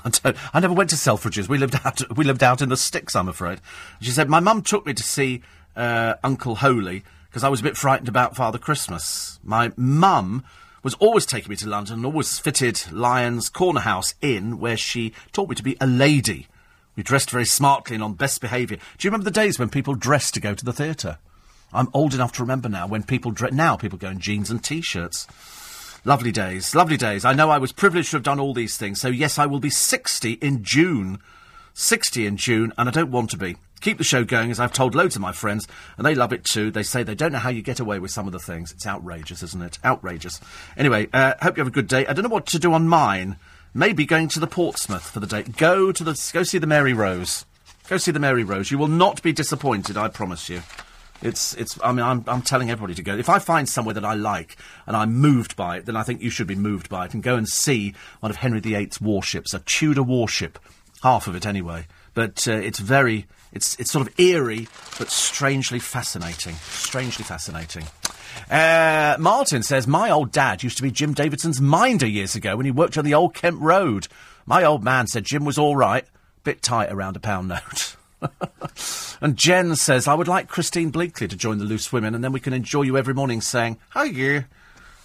I, 0.04 0.34
I, 0.54 0.60
never 0.60 0.72
went 0.72 0.88
to 0.90 0.96
Selfridges. 0.96 1.48
We 1.48 1.58
lived 1.58 1.78
out. 1.84 2.16
We 2.16 2.24
lived 2.24 2.42
out 2.42 2.62
in 2.62 2.70
the 2.70 2.76
sticks. 2.76 3.14
I'm 3.14 3.28
afraid. 3.28 3.60
She 4.00 4.10
said 4.10 4.30
my 4.30 4.40
mum 4.40 4.62
took 4.62 4.86
me 4.86 4.94
to 4.94 5.02
see 5.02 5.42
uh, 5.76 6.14
Uncle 6.24 6.56
Holy 6.56 7.02
because 7.30 7.44
I 7.44 7.48
was 7.48 7.60
a 7.60 7.62
bit 7.62 7.76
frightened 7.76 8.08
about 8.08 8.34
Father 8.34 8.58
Christmas. 8.58 9.38
My 9.44 9.70
mum 9.76 10.44
was 10.82 10.94
always 10.94 11.24
taking 11.24 11.50
me 11.50 11.56
to 11.56 11.68
London 11.68 11.98
and 11.98 12.06
always 12.06 12.40
fitted 12.40 12.90
Lyons 12.90 13.48
Corner 13.48 13.80
House 13.80 14.14
Inn, 14.20 14.58
where 14.58 14.76
she 14.76 15.12
taught 15.30 15.48
me 15.48 15.54
to 15.54 15.62
be 15.62 15.76
a 15.80 15.86
lady. 15.86 16.48
We 16.96 17.04
dressed 17.04 17.30
very 17.30 17.44
smartly 17.44 17.94
and 17.94 18.02
on 18.02 18.14
best 18.14 18.40
behaviour. 18.40 18.78
Do 18.78 19.06
you 19.06 19.10
remember 19.10 19.26
the 19.26 19.30
days 19.30 19.60
when 19.60 19.68
people 19.68 19.94
dressed 19.94 20.34
to 20.34 20.40
go 20.40 20.54
to 20.54 20.64
the 20.64 20.72
theatre? 20.72 21.18
I'm 21.72 21.88
old 21.94 22.14
enough 22.14 22.32
to 22.32 22.42
remember 22.42 22.68
now 22.68 22.88
when 22.88 23.04
people 23.04 23.30
dress. 23.30 23.52
Now 23.52 23.76
people 23.76 23.96
go 23.96 24.08
in 24.08 24.18
jeans 24.18 24.50
and 24.50 24.62
t-shirts. 24.62 25.28
Lovely 26.04 26.32
days, 26.32 26.74
lovely 26.74 26.96
days. 26.96 27.24
I 27.24 27.32
know 27.32 27.50
I 27.50 27.58
was 27.58 27.70
privileged 27.70 28.10
to 28.10 28.16
have 28.16 28.24
done 28.24 28.40
all 28.40 28.54
these 28.54 28.76
things. 28.76 29.00
So 29.00 29.06
yes, 29.06 29.38
I 29.38 29.46
will 29.46 29.60
be 29.60 29.70
60 29.70 30.32
in 30.32 30.64
June. 30.64 31.20
60 31.74 32.26
in 32.26 32.36
June, 32.36 32.72
and 32.76 32.88
I 32.88 32.92
don't 32.92 33.12
want 33.12 33.30
to 33.30 33.36
be. 33.36 33.56
Keep 33.80 33.98
the 33.98 34.04
show 34.04 34.24
going, 34.24 34.50
as 34.50 34.60
I've 34.60 34.72
told 34.72 34.94
loads 34.94 35.16
of 35.16 35.22
my 35.22 35.32
friends, 35.32 35.66
and 35.96 36.06
they 36.06 36.14
love 36.14 36.32
it 36.32 36.44
too. 36.44 36.70
They 36.70 36.82
say 36.82 37.02
they 37.02 37.14
don't 37.14 37.32
know 37.32 37.38
how 37.38 37.50
you 37.50 37.62
get 37.62 37.80
away 37.80 37.98
with 37.98 38.10
some 38.10 38.26
of 38.26 38.32
the 38.32 38.38
things. 38.38 38.72
It's 38.72 38.86
outrageous, 38.86 39.42
isn't 39.42 39.62
it? 39.62 39.78
Outrageous. 39.84 40.40
Anyway, 40.76 41.08
uh, 41.12 41.34
hope 41.40 41.56
you 41.56 41.62
have 41.62 41.68
a 41.68 41.74
good 41.74 41.88
day. 41.88 42.06
I 42.06 42.12
don't 42.12 42.24
know 42.24 42.28
what 42.28 42.46
to 42.46 42.58
do 42.58 42.72
on 42.72 42.88
mine. 42.88 43.36
Maybe 43.72 44.04
going 44.04 44.28
to 44.28 44.40
the 44.40 44.46
Portsmouth 44.46 45.08
for 45.08 45.20
the 45.20 45.26
day. 45.26 45.42
Go 45.42 45.92
to 45.92 46.04
the 46.04 46.30
go 46.32 46.42
see 46.42 46.58
the 46.58 46.66
Mary 46.66 46.92
Rose. 46.92 47.46
Go 47.88 47.96
see 47.96 48.10
the 48.10 48.20
Mary 48.20 48.44
Rose. 48.44 48.70
You 48.70 48.78
will 48.78 48.88
not 48.88 49.22
be 49.22 49.32
disappointed, 49.32 49.96
I 49.96 50.08
promise 50.08 50.48
you. 50.48 50.62
It's, 51.22 51.54
it's, 51.54 51.78
I 51.82 51.92
mean, 51.92 52.04
I'm, 52.04 52.24
I'm 52.26 52.42
telling 52.42 52.70
everybody 52.70 52.94
to 52.94 53.02
go. 53.02 53.14
If 53.14 53.28
I 53.28 53.38
find 53.38 53.68
somewhere 53.68 53.94
that 53.94 54.04
I 54.04 54.14
like 54.14 54.56
and 54.86 54.96
I'm 54.96 55.14
moved 55.14 55.54
by 55.54 55.76
it, 55.76 55.86
then 55.86 55.96
I 55.96 56.02
think 56.02 56.22
you 56.22 56.30
should 56.30 56.46
be 56.46 56.54
moved 56.54 56.88
by 56.88 57.06
it 57.06 57.14
and 57.14 57.22
go 57.22 57.36
and 57.36 57.48
see 57.48 57.94
one 58.20 58.30
of 58.30 58.36
Henry 58.36 58.60
VIII's 58.60 59.00
warships, 59.00 59.52
a 59.52 59.58
Tudor 59.58 60.02
warship. 60.02 60.58
Half 61.02 61.26
of 61.26 61.34
it, 61.34 61.46
anyway. 61.46 61.86
But 62.14 62.46
uh, 62.48 62.52
it's 62.52 62.78
very, 62.78 63.26
it's, 63.52 63.78
it's 63.80 63.90
sort 63.90 64.06
of 64.06 64.18
eerie, 64.18 64.68
but 64.98 65.10
strangely 65.10 65.78
fascinating. 65.78 66.54
Strangely 66.56 67.24
fascinating. 67.24 67.84
Uh, 68.48 69.16
Martin 69.18 69.62
says, 69.62 69.86
My 69.86 70.10
old 70.10 70.32
dad 70.32 70.62
used 70.62 70.76
to 70.76 70.82
be 70.82 70.90
Jim 70.90 71.14
Davidson's 71.14 71.60
minder 71.60 72.06
years 72.06 72.34
ago 72.34 72.56
when 72.56 72.66
he 72.66 72.72
worked 72.72 72.96
on 72.96 73.04
the 73.04 73.14
old 73.14 73.34
Kent 73.34 73.58
Road. 73.60 74.08
My 74.46 74.64
old 74.64 74.84
man 74.84 75.06
said 75.06 75.24
Jim 75.24 75.44
was 75.44 75.58
all 75.58 75.76
right, 75.76 76.04
bit 76.44 76.62
tight 76.62 76.92
around 76.92 77.16
a 77.16 77.20
pound 77.20 77.48
note. 77.48 77.96
and 79.20 79.36
Jen 79.36 79.76
says, 79.76 80.06
I 80.06 80.14
would 80.14 80.28
like 80.28 80.48
Christine 80.48 80.92
Bleakley 80.92 81.28
to 81.28 81.36
join 81.36 81.58
the 81.58 81.64
Loose 81.64 81.92
Women, 81.92 82.14
and 82.14 82.22
then 82.22 82.32
we 82.32 82.40
can 82.40 82.52
enjoy 82.52 82.82
you 82.82 82.96
every 82.96 83.14
morning 83.14 83.40
saying, 83.40 83.78
Hi, 83.90 84.04
you. 84.04 84.44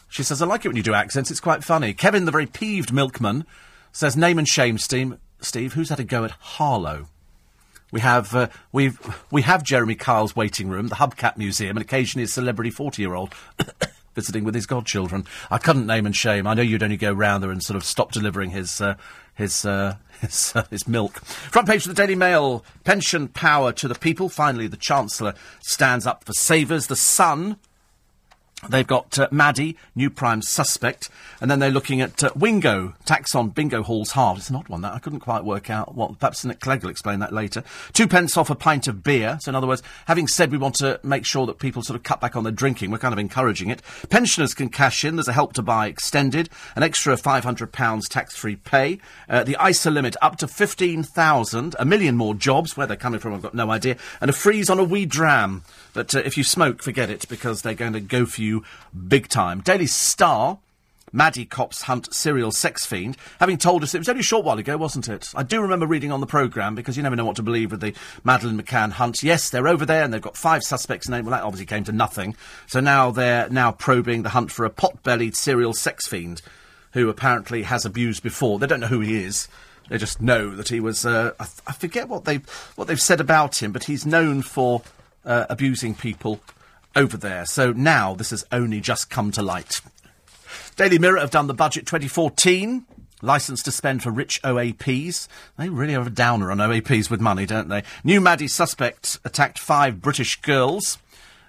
She 0.07 0.23
says, 0.23 0.41
I 0.41 0.45
like 0.45 0.65
it 0.65 0.69
when 0.69 0.77
you 0.77 0.83
do 0.83 0.93
accents, 0.93 1.31
it's 1.31 1.39
quite 1.39 1.63
funny. 1.63 1.93
Kevin, 1.93 2.25
the 2.25 2.31
very 2.31 2.45
peeved 2.45 2.93
milkman, 2.93 3.45
says, 3.91 4.15
Name 4.15 4.37
and 4.37 4.47
shame, 4.47 4.77
Steve. 4.77 5.17
Steve, 5.41 5.73
who's 5.73 5.89
had 5.89 5.99
a 5.99 6.03
go 6.03 6.23
at 6.23 6.31
Harlow? 6.31 7.07
We 7.95 8.01
have 8.01 8.35
uh, 8.35 8.49
we 8.73 8.91
we 9.31 9.43
have 9.43 9.63
Jeremy 9.63 9.95
Kyle's 9.95 10.35
waiting 10.35 10.67
room, 10.67 10.89
the 10.89 10.95
Hubcap 10.95 11.37
Museum, 11.37 11.77
and 11.77 11.81
occasionally 11.81 12.25
a 12.25 12.27
celebrity 12.27 12.69
forty-year-old 12.69 13.33
visiting 14.15 14.43
with 14.43 14.53
his 14.53 14.65
godchildren. 14.65 15.25
I 15.49 15.59
couldn't 15.59 15.87
name 15.87 16.05
and 16.05 16.13
shame. 16.13 16.45
I 16.45 16.55
know 16.55 16.61
you'd 16.61 16.83
only 16.83 16.97
go 16.97 17.13
round 17.13 17.41
there 17.41 17.51
and 17.51 17.63
sort 17.63 17.77
of 17.77 17.85
stop 17.85 18.11
delivering 18.11 18.49
his 18.49 18.81
uh, 18.81 18.95
his 19.33 19.65
uh, 19.65 19.95
his, 20.19 20.51
uh, 20.53 20.65
his 20.69 20.89
milk. 20.89 21.23
Front 21.23 21.69
page 21.69 21.87
of 21.87 21.95
the 21.95 22.01
Daily 22.01 22.15
Mail: 22.15 22.65
pension 22.83 23.29
power 23.29 23.71
to 23.71 23.87
the 23.87 23.95
people. 23.95 24.27
Finally, 24.27 24.67
the 24.67 24.75
Chancellor 24.75 25.33
stands 25.61 26.05
up 26.05 26.25
for 26.25 26.33
savers. 26.33 26.87
The 26.87 26.97
Sun 26.97 27.55
They've 28.69 28.85
got 28.85 29.17
uh, 29.19 29.27
Maddie, 29.31 29.77
new 29.95 30.09
prime 30.09 30.41
suspect, 30.41 31.09
and 31.41 31.49
then 31.49 31.59
they're 31.59 31.71
looking 31.71 32.01
at 32.01 32.23
uh, 32.23 32.31
Wingo, 32.35 32.93
tax 33.05 33.35
on 33.35 33.49
bingo 33.49 33.83
halls 33.83 34.11
halved. 34.11 34.39
It's 34.39 34.49
an 34.49 34.55
odd 34.55 34.69
one, 34.69 34.81
that. 34.81 34.93
I 34.93 34.99
couldn't 34.99 35.19
quite 35.19 35.43
work 35.43 35.69
out 35.69 35.95
what. 35.95 36.19
Perhaps 36.19 36.45
Nick 36.45 36.59
Clegg 36.59 36.83
will 36.83 36.89
explain 36.89 37.19
that 37.19 37.33
later. 37.33 37.63
Two 37.93 38.07
pence 38.07 38.37
off 38.37 38.49
a 38.49 38.55
pint 38.55 38.87
of 38.87 39.03
beer. 39.03 39.37
So, 39.41 39.49
in 39.49 39.55
other 39.55 39.67
words, 39.67 39.83
having 40.07 40.27
said 40.27 40.51
we 40.51 40.57
want 40.57 40.75
to 40.75 40.99
make 41.03 41.25
sure 41.25 41.45
that 41.45 41.59
people 41.59 41.81
sort 41.81 41.95
of 41.95 42.03
cut 42.03 42.21
back 42.21 42.35
on 42.35 42.43
their 42.43 42.51
drinking, 42.51 42.91
we're 42.91 42.97
kind 42.97 43.13
of 43.13 43.19
encouraging 43.19 43.69
it. 43.69 43.81
Pensioners 44.09 44.53
can 44.53 44.69
cash 44.69 45.03
in. 45.03 45.15
There's 45.15 45.27
a 45.27 45.33
help 45.33 45.53
to 45.53 45.61
buy 45.61 45.87
extended, 45.87 46.49
an 46.75 46.83
extra 46.83 47.15
£500 47.15 48.09
tax 48.09 48.35
free 48.35 48.55
pay. 48.55 48.99
Uh, 49.29 49.43
the 49.43 49.57
ISA 49.63 49.91
limit 49.91 50.15
up 50.21 50.37
to 50.37 50.47
15,000, 50.47 51.75
a 51.77 51.85
million 51.85 52.15
more 52.15 52.33
jobs. 52.33 52.75
Where 52.75 52.87
they're 52.87 52.97
coming 52.97 53.19
from, 53.19 53.33
I've 53.33 53.41
got 53.41 53.53
no 53.53 53.71
idea. 53.71 53.97
And 54.21 54.29
a 54.29 54.33
freeze 54.33 54.69
on 54.69 54.79
a 54.79 54.83
wee 54.83 55.05
dram. 55.05 55.63
But 55.95 56.13
uh, 56.13 56.19
if 56.19 56.37
you 56.37 56.43
smoke, 56.43 56.83
forget 56.83 57.09
it, 57.09 57.27
because 57.27 57.63
they're 57.63 57.73
going 57.73 57.93
to 57.93 58.01
go 58.01 58.27
for 58.27 58.41
you 58.41 58.63
big 59.07 59.27
time. 59.27 59.61
Daily 59.61 59.87
Star. 59.87 60.59
Maddie 61.13 61.45
Cops 61.45 61.83
hunt 61.83 62.13
serial 62.13 62.51
sex 62.51 62.85
fiend, 62.85 63.15
having 63.39 63.57
told 63.57 63.83
us 63.83 63.95
it 63.95 63.99
was 63.99 64.09
only 64.09 64.19
a 64.19 64.23
short 64.23 64.43
while 64.43 64.57
ago, 64.57 64.75
wasn't 64.75 65.07
it? 65.07 65.31
I 65.33 65.43
do 65.43 65.61
remember 65.61 65.87
reading 65.87 66.11
on 66.11 66.19
the 66.19 66.27
programme, 66.27 66.75
because 66.75 66.97
you 66.97 67.03
never 67.03 67.15
know 67.15 67.23
what 67.23 67.37
to 67.37 67.43
believe 67.43 67.71
with 67.71 67.79
the 67.79 67.93
Madeleine 68.25 68.61
McCann 68.61 68.91
hunt. 68.91 69.23
Yes, 69.23 69.49
they're 69.49 69.67
over 69.67 69.85
there 69.85 70.03
and 70.03 70.13
they've 70.13 70.21
got 70.21 70.35
five 70.35 70.61
suspects 70.63 71.07
named. 71.07 71.25
Well, 71.25 71.31
that 71.31 71.45
obviously 71.45 71.67
came 71.67 71.85
to 71.85 71.93
nothing. 71.93 72.35
So 72.67 72.81
now 72.81 73.11
they're 73.11 73.47
now 73.49 73.71
probing 73.71 74.23
the 74.23 74.29
hunt 74.29 74.51
for 74.51 74.65
a 74.65 74.69
pot-bellied 74.69 75.37
serial 75.37 75.73
sex 75.73 76.05
fiend 76.05 76.41
who 76.91 77.07
apparently 77.07 77.63
has 77.63 77.85
abused 77.85 78.21
before. 78.21 78.59
They 78.59 78.67
don't 78.67 78.81
know 78.81 78.87
who 78.87 78.99
he 78.99 79.23
is. 79.23 79.47
They 79.89 79.97
just 79.97 80.21
know 80.21 80.53
that 80.55 80.67
he 80.69 80.81
was. 80.81 81.05
Uh, 81.05 81.31
I, 81.39 81.47
I, 81.67 81.71
forget 81.73 82.09
what 82.09 82.25
they 82.25 82.41
what 82.75 82.87
they've 82.87 82.99
said 82.99 83.21
about 83.21 83.61
him, 83.61 83.71
but 83.71 83.83
he's 83.83 84.05
known 84.05 84.41
for 84.41 84.81
uh, 85.25 85.45
abusing 85.49 85.95
people 85.95 86.39
over 86.95 87.17
there. 87.17 87.45
So 87.45 87.71
now 87.73 88.15
this 88.15 88.29
has 88.29 88.45
only 88.51 88.79
just 88.79 89.09
come 89.09 89.31
to 89.31 89.41
light. 89.41 89.81
Daily 90.75 90.99
Mirror 90.99 91.19
have 91.19 91.31
done 91.31 91.47
the 91.47 91.53
budget 91.53 91.85
2014. 91.85 92.85
License 93.21 93.63
to 93.63 93.71
spend 93.71 94.03
for 94.03 94.11
rich 94.11 94.41
OAPs. 94.43 95.27
They 95.57 95.69
really 95.69 95.93
have 95.93 96.07
a 96.07 96.11
downer 96.11 96.51
on 96.51 96.57
OAPs 96.57 97.09
with 97.09 97.21
money, 97.21 97.45
don't 97.45 97.69
they? 97.69 97.83
New 98.03 98.21
Maddie 98.21 98.47
suspect 98.47 99.19
attacked 99.23 99.57
five 99.57 100.01
British 100.01 100.39
girls. 100.41 100.97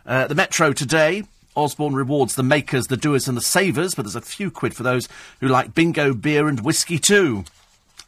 Uh, 0.07 0.27
the 0.27 0.35
Metro 0.35 0.73
today. 0.73 1.24
Osborne 1.57 1.94
rewards 1.94 2.35
the 2.35 2.43
makers, 2.43 2.86
the 2.86 2.98
doers, 2.98 3.28
and 3.28 3.36
the 3.36 3.43
savers, 3.43 3.94
but 3.94 4.03
there's 4.03 4.15
a 4.15 4.20
few 4.20 4.51
quid 4.51 4.74
for 4.74 4.82
those 4.82 5.09
who 5.40 5.48
like 5.48 5.74
bingo, 5.74 6.12
beer, 6.12 6.48
and 6.48 6.61
whiskey 6.61 6.98
too 6.98 7.44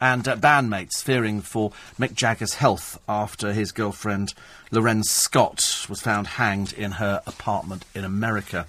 and 0.01 0.27
uh, 0.27 0.35
bandmates 0.35 1.03
fearing 1.03 1.41
for 1.41 1.71
Mick 1.99 2.13
Jagger's 2.13 2.55
health 2.55 2.99
after 3.07 3.53
his 3.53 3.71
girlfriend 3.71 4.33
L'Wren 4.71 5.03
Scott 5.03 5.85
was 5.89 6.01
found 6.01 6.27
hanged 6.27 6.73
in 6.73 6.93
her 6.93 7.21
apartment 7.25 7.85
in 7.95 8.03
America. 8.03 8.65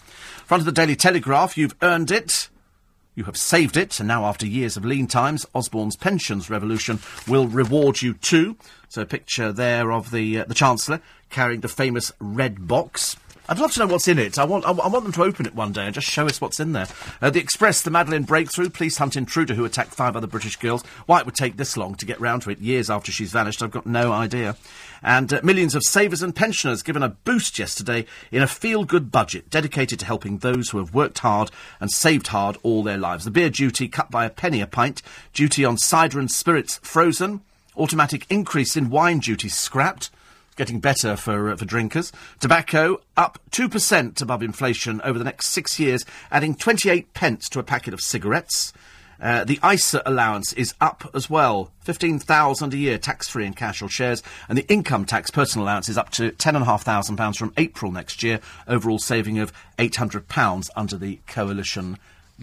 Front 0.46 0.62
of 0.62 0.66
the 0.66 0.72
Daily 0.72 0.96
Telegraph, 0.96 1.56
you've 1.56 1.76
earned 1.82 2.10
it. 2.10 2.48
You 3.14 3.24
have 3.24 3.36
saved 3.36 3.76
it, 3.76 4.00
and 4.00 4.08
now 4.08 4.24
after 4.24 4.46
years 4.46 4.76
of 4.76 4.84
lean 4.84 5.06
times, 5.06 5.44
Osborne's 5.54 5.96
pensions 5.96 6.48
revolution 6.48 7.00
will 7.28 7.46
reward 7.48 8.02
you 8.02 8.14
too. 8.14 8.56
So 8.88 9.02
a 9.02 9.06
picture 9.06 9.52
there 9.52 9.92
of 9.92 10.10
the 10.10 10.40
uh, 10.40 10.44
the 10.44 10.54
Chancellor 10.54 11.00
carrying 11.28 11.60
the 11.60 11.68
famous 11.68 12.12
red 12.18 12.66
box. 12.66 13.16
I'd 13.50 13.58
love 13.58 13.72
to 13.72 13.80
know 13.80 13.88
what's 13.88 14.06
in 14.06 14.20
it. 14.20 14.38
I 14.38 14.44
want, 14.44 14.64
I, 14.64 14.70
I, 14.70 14.86
want 14.86 15.02
them 15.02 15.12
to 15.14 15.24
open 15.24 15.44
it 15.44 15.56
one 15.56 15.72
day 15.72 15.84
and 15.84 15.92
just 15.92 16.06
show 16.06 16.24
us 16.24 16.40
what's 16.40 16.60
in 16.60 16.70
there. 16.70 16.86
Uh, 17.20 17.30
the 17.30 17.40
Express, 17.40 17.82
the 17.82 17.90
Madeleine 17.90 18.22
breakthrough. 18.22 18.70
Police 18.70 18.98
hunt 18.98 19.16
intruder 19.16 19.54
who 19.54 19.64
attacked 19.64 19.92
five 19.92 20.14
other 20.14 20.28
British 20.28 20.54
girls. 20.54 20.84
Why 21.06 21.18
it 21.18 21.26
would 21.26 21.34
take 21.34 21.56
this 21.56 21.76
long 21.76 21.96
to 21.96 22.06
get 22.06 22.20
round 22.20 22.42
to 22.42 22.50
it, 22.50 22.60
years 22.60 22.88
after 22.88 23.10
she's 23.10 23.32
vanished, 23.32 23.60
I've 23.60 23.72
got 23.72 23.86
no 23.86 24.12
idea. 24.12 24.56
And 25.02 25.32
uh, 25.32 25.40
millions 25.42 25.74
of 25.74 25.82
savers 25.82 26.22
and 26.22 26.36
pensioners 26.36 26.84
given 26.84 27.02
a 27.02 27.08
boost 27.08 27.58
yesterday 27.58 28.06
in 28.30 28.40
a 28.40 28.46
feel-good 28.46 29.10
budget 29.10 29.50
dedicated 29.50 29.98
to 29.98 30.06
helping 30.06 30.38
those 30.38 30.70
who 30.70 30.78
have 30.78 30.94
worked 30.94 31.18
hard 31.18 31.50
and 31.80 31.90
saved 31.90 32.28
hard 32.28 32.56
all 32.62 32.84
their 32.84 32.98
lives. 32.98 33.24
The 33.24 33.32
beer 33.32 33.50
duty 33.50 33.88
cut 33.88 34.12
by 34.12 34.26
a 34.26 34.30
penny 34.30 34.60
a 34.60 34.68
pint. 34.68 35.02
Duty 35.32 35.64
on 35.64 35.76
cider 35.76 36.20
and 36.20 36.30
spirits 36.30 36.78
frozen. 36.84 37.40
Automatic 37.76 38.26
increase 38.30 38.76
in 38.76 38.90
wine 38.90 39.18
duty 39.18 39.48
scrapped 39.48 40.08
getting 40.60 40.78
better 40.78 41.16
for, 41.16 41.48
uh, 41.48 41.56
for 41.56 41.64
drinkers. 41.64 42.12
Tobacco 42.38 43.00
up 43.16 43.38
2% 43.50 44.20
above 44.20 44.42
inflation 44.42 45.00
over 45.00 45.18
the 45.18 45.24
next 45.24 45.46
six 45.46 45.80
years, 45.80 46.04
adding 46.30 46.54
28 46.54 47.14
pence 47.14 47.48
to 47.48 47.58
a 47.58 47.62
packet 47.62 47.94
of 47.94 48.00
cigarettes. 48.02 48.74
Uh, 49.22 49.42
the 49.42 49.58
ISA 49.66 50.02
allowance 50.04 50.52
is 50.52 50.74
up 50.78 51.08
as 51.14 51.30
well, 51.30 51.72
15,000 51.84 52.74
a 52.74 52.76
year 52.76 52.98
tax-free 52.98 53.46
in 53.46 53.54
cash 53.54 53.80
or 53.80 53.88
shares, 53.88 54.22
and 54.50 54.58
the 54.58 54.70
income 54.70 55.06
tax 55.06 55.30
personal 55.30 55.64
allowance 55.64 55.88
is 55.88 55.96
up 55.96 56.10
to 56.10 56.30
£10,500 56.32 57.36
from 57.38 57.54
April 57.56 57.90
next 57.90 58.22
year, 58.22 58.38
overall 58.68 58.98
saving 58.98 59.38
of 59.38 59.54
£800 59.78 60.68
under 60.76 60.98
the 60.98 61.20
coalition 61.26 61.96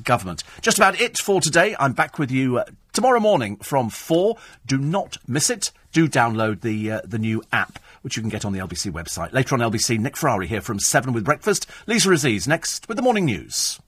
government. 0.03 0.43
Just 0.61 0.79
about 0.79 0.99
it 0.99 1.19
for 1.19 1.39
today. 1.39 1.75
I'm 1.79 1.93
back 1.93 2.17
with 2.17 2.31
you 2.31 2.59
uh, 2.59 2.65
tomorrow 2.93 3.19
morning 3.19 3.57
from 3.57 3.89
4. 3.91 4.37
Do 4.65 4.79
not 4.79 5.17
miss 5.27 5.51
it. 5.51 5.71
Do 5.91 6.07
download 6.07 6.61
the, 6.61 6.91
uh, 6.91 7.01
the 7.05 7.19
new 7.19 7.43
app 7.51 7.79
which 8.07 8.15
you 8.15 8.23
can 8.23 8.29
get 8.29 8.45
on 8.45 8.53
the 8.53 8.59
LBC 8.59 8.89
website. 8.89 9.33
Later 9.33 9.53
on 9.53 9.59
LBC, 9.59 9.99
Nick 9.99 10.15
Ferrari 10.15 10.47
here 10.47 10.61
from 10.61 10.79
7 10.79 11.11
with 11.11 11.25
breakfast. 11.25 11.67
Lisa 11.87 12.09
Aziz 12.13 12.47
next 12.47 12.87
with 12.87 12.95
the 12.95 13.03
morning 13.03 13.25
news. 13.25 13.81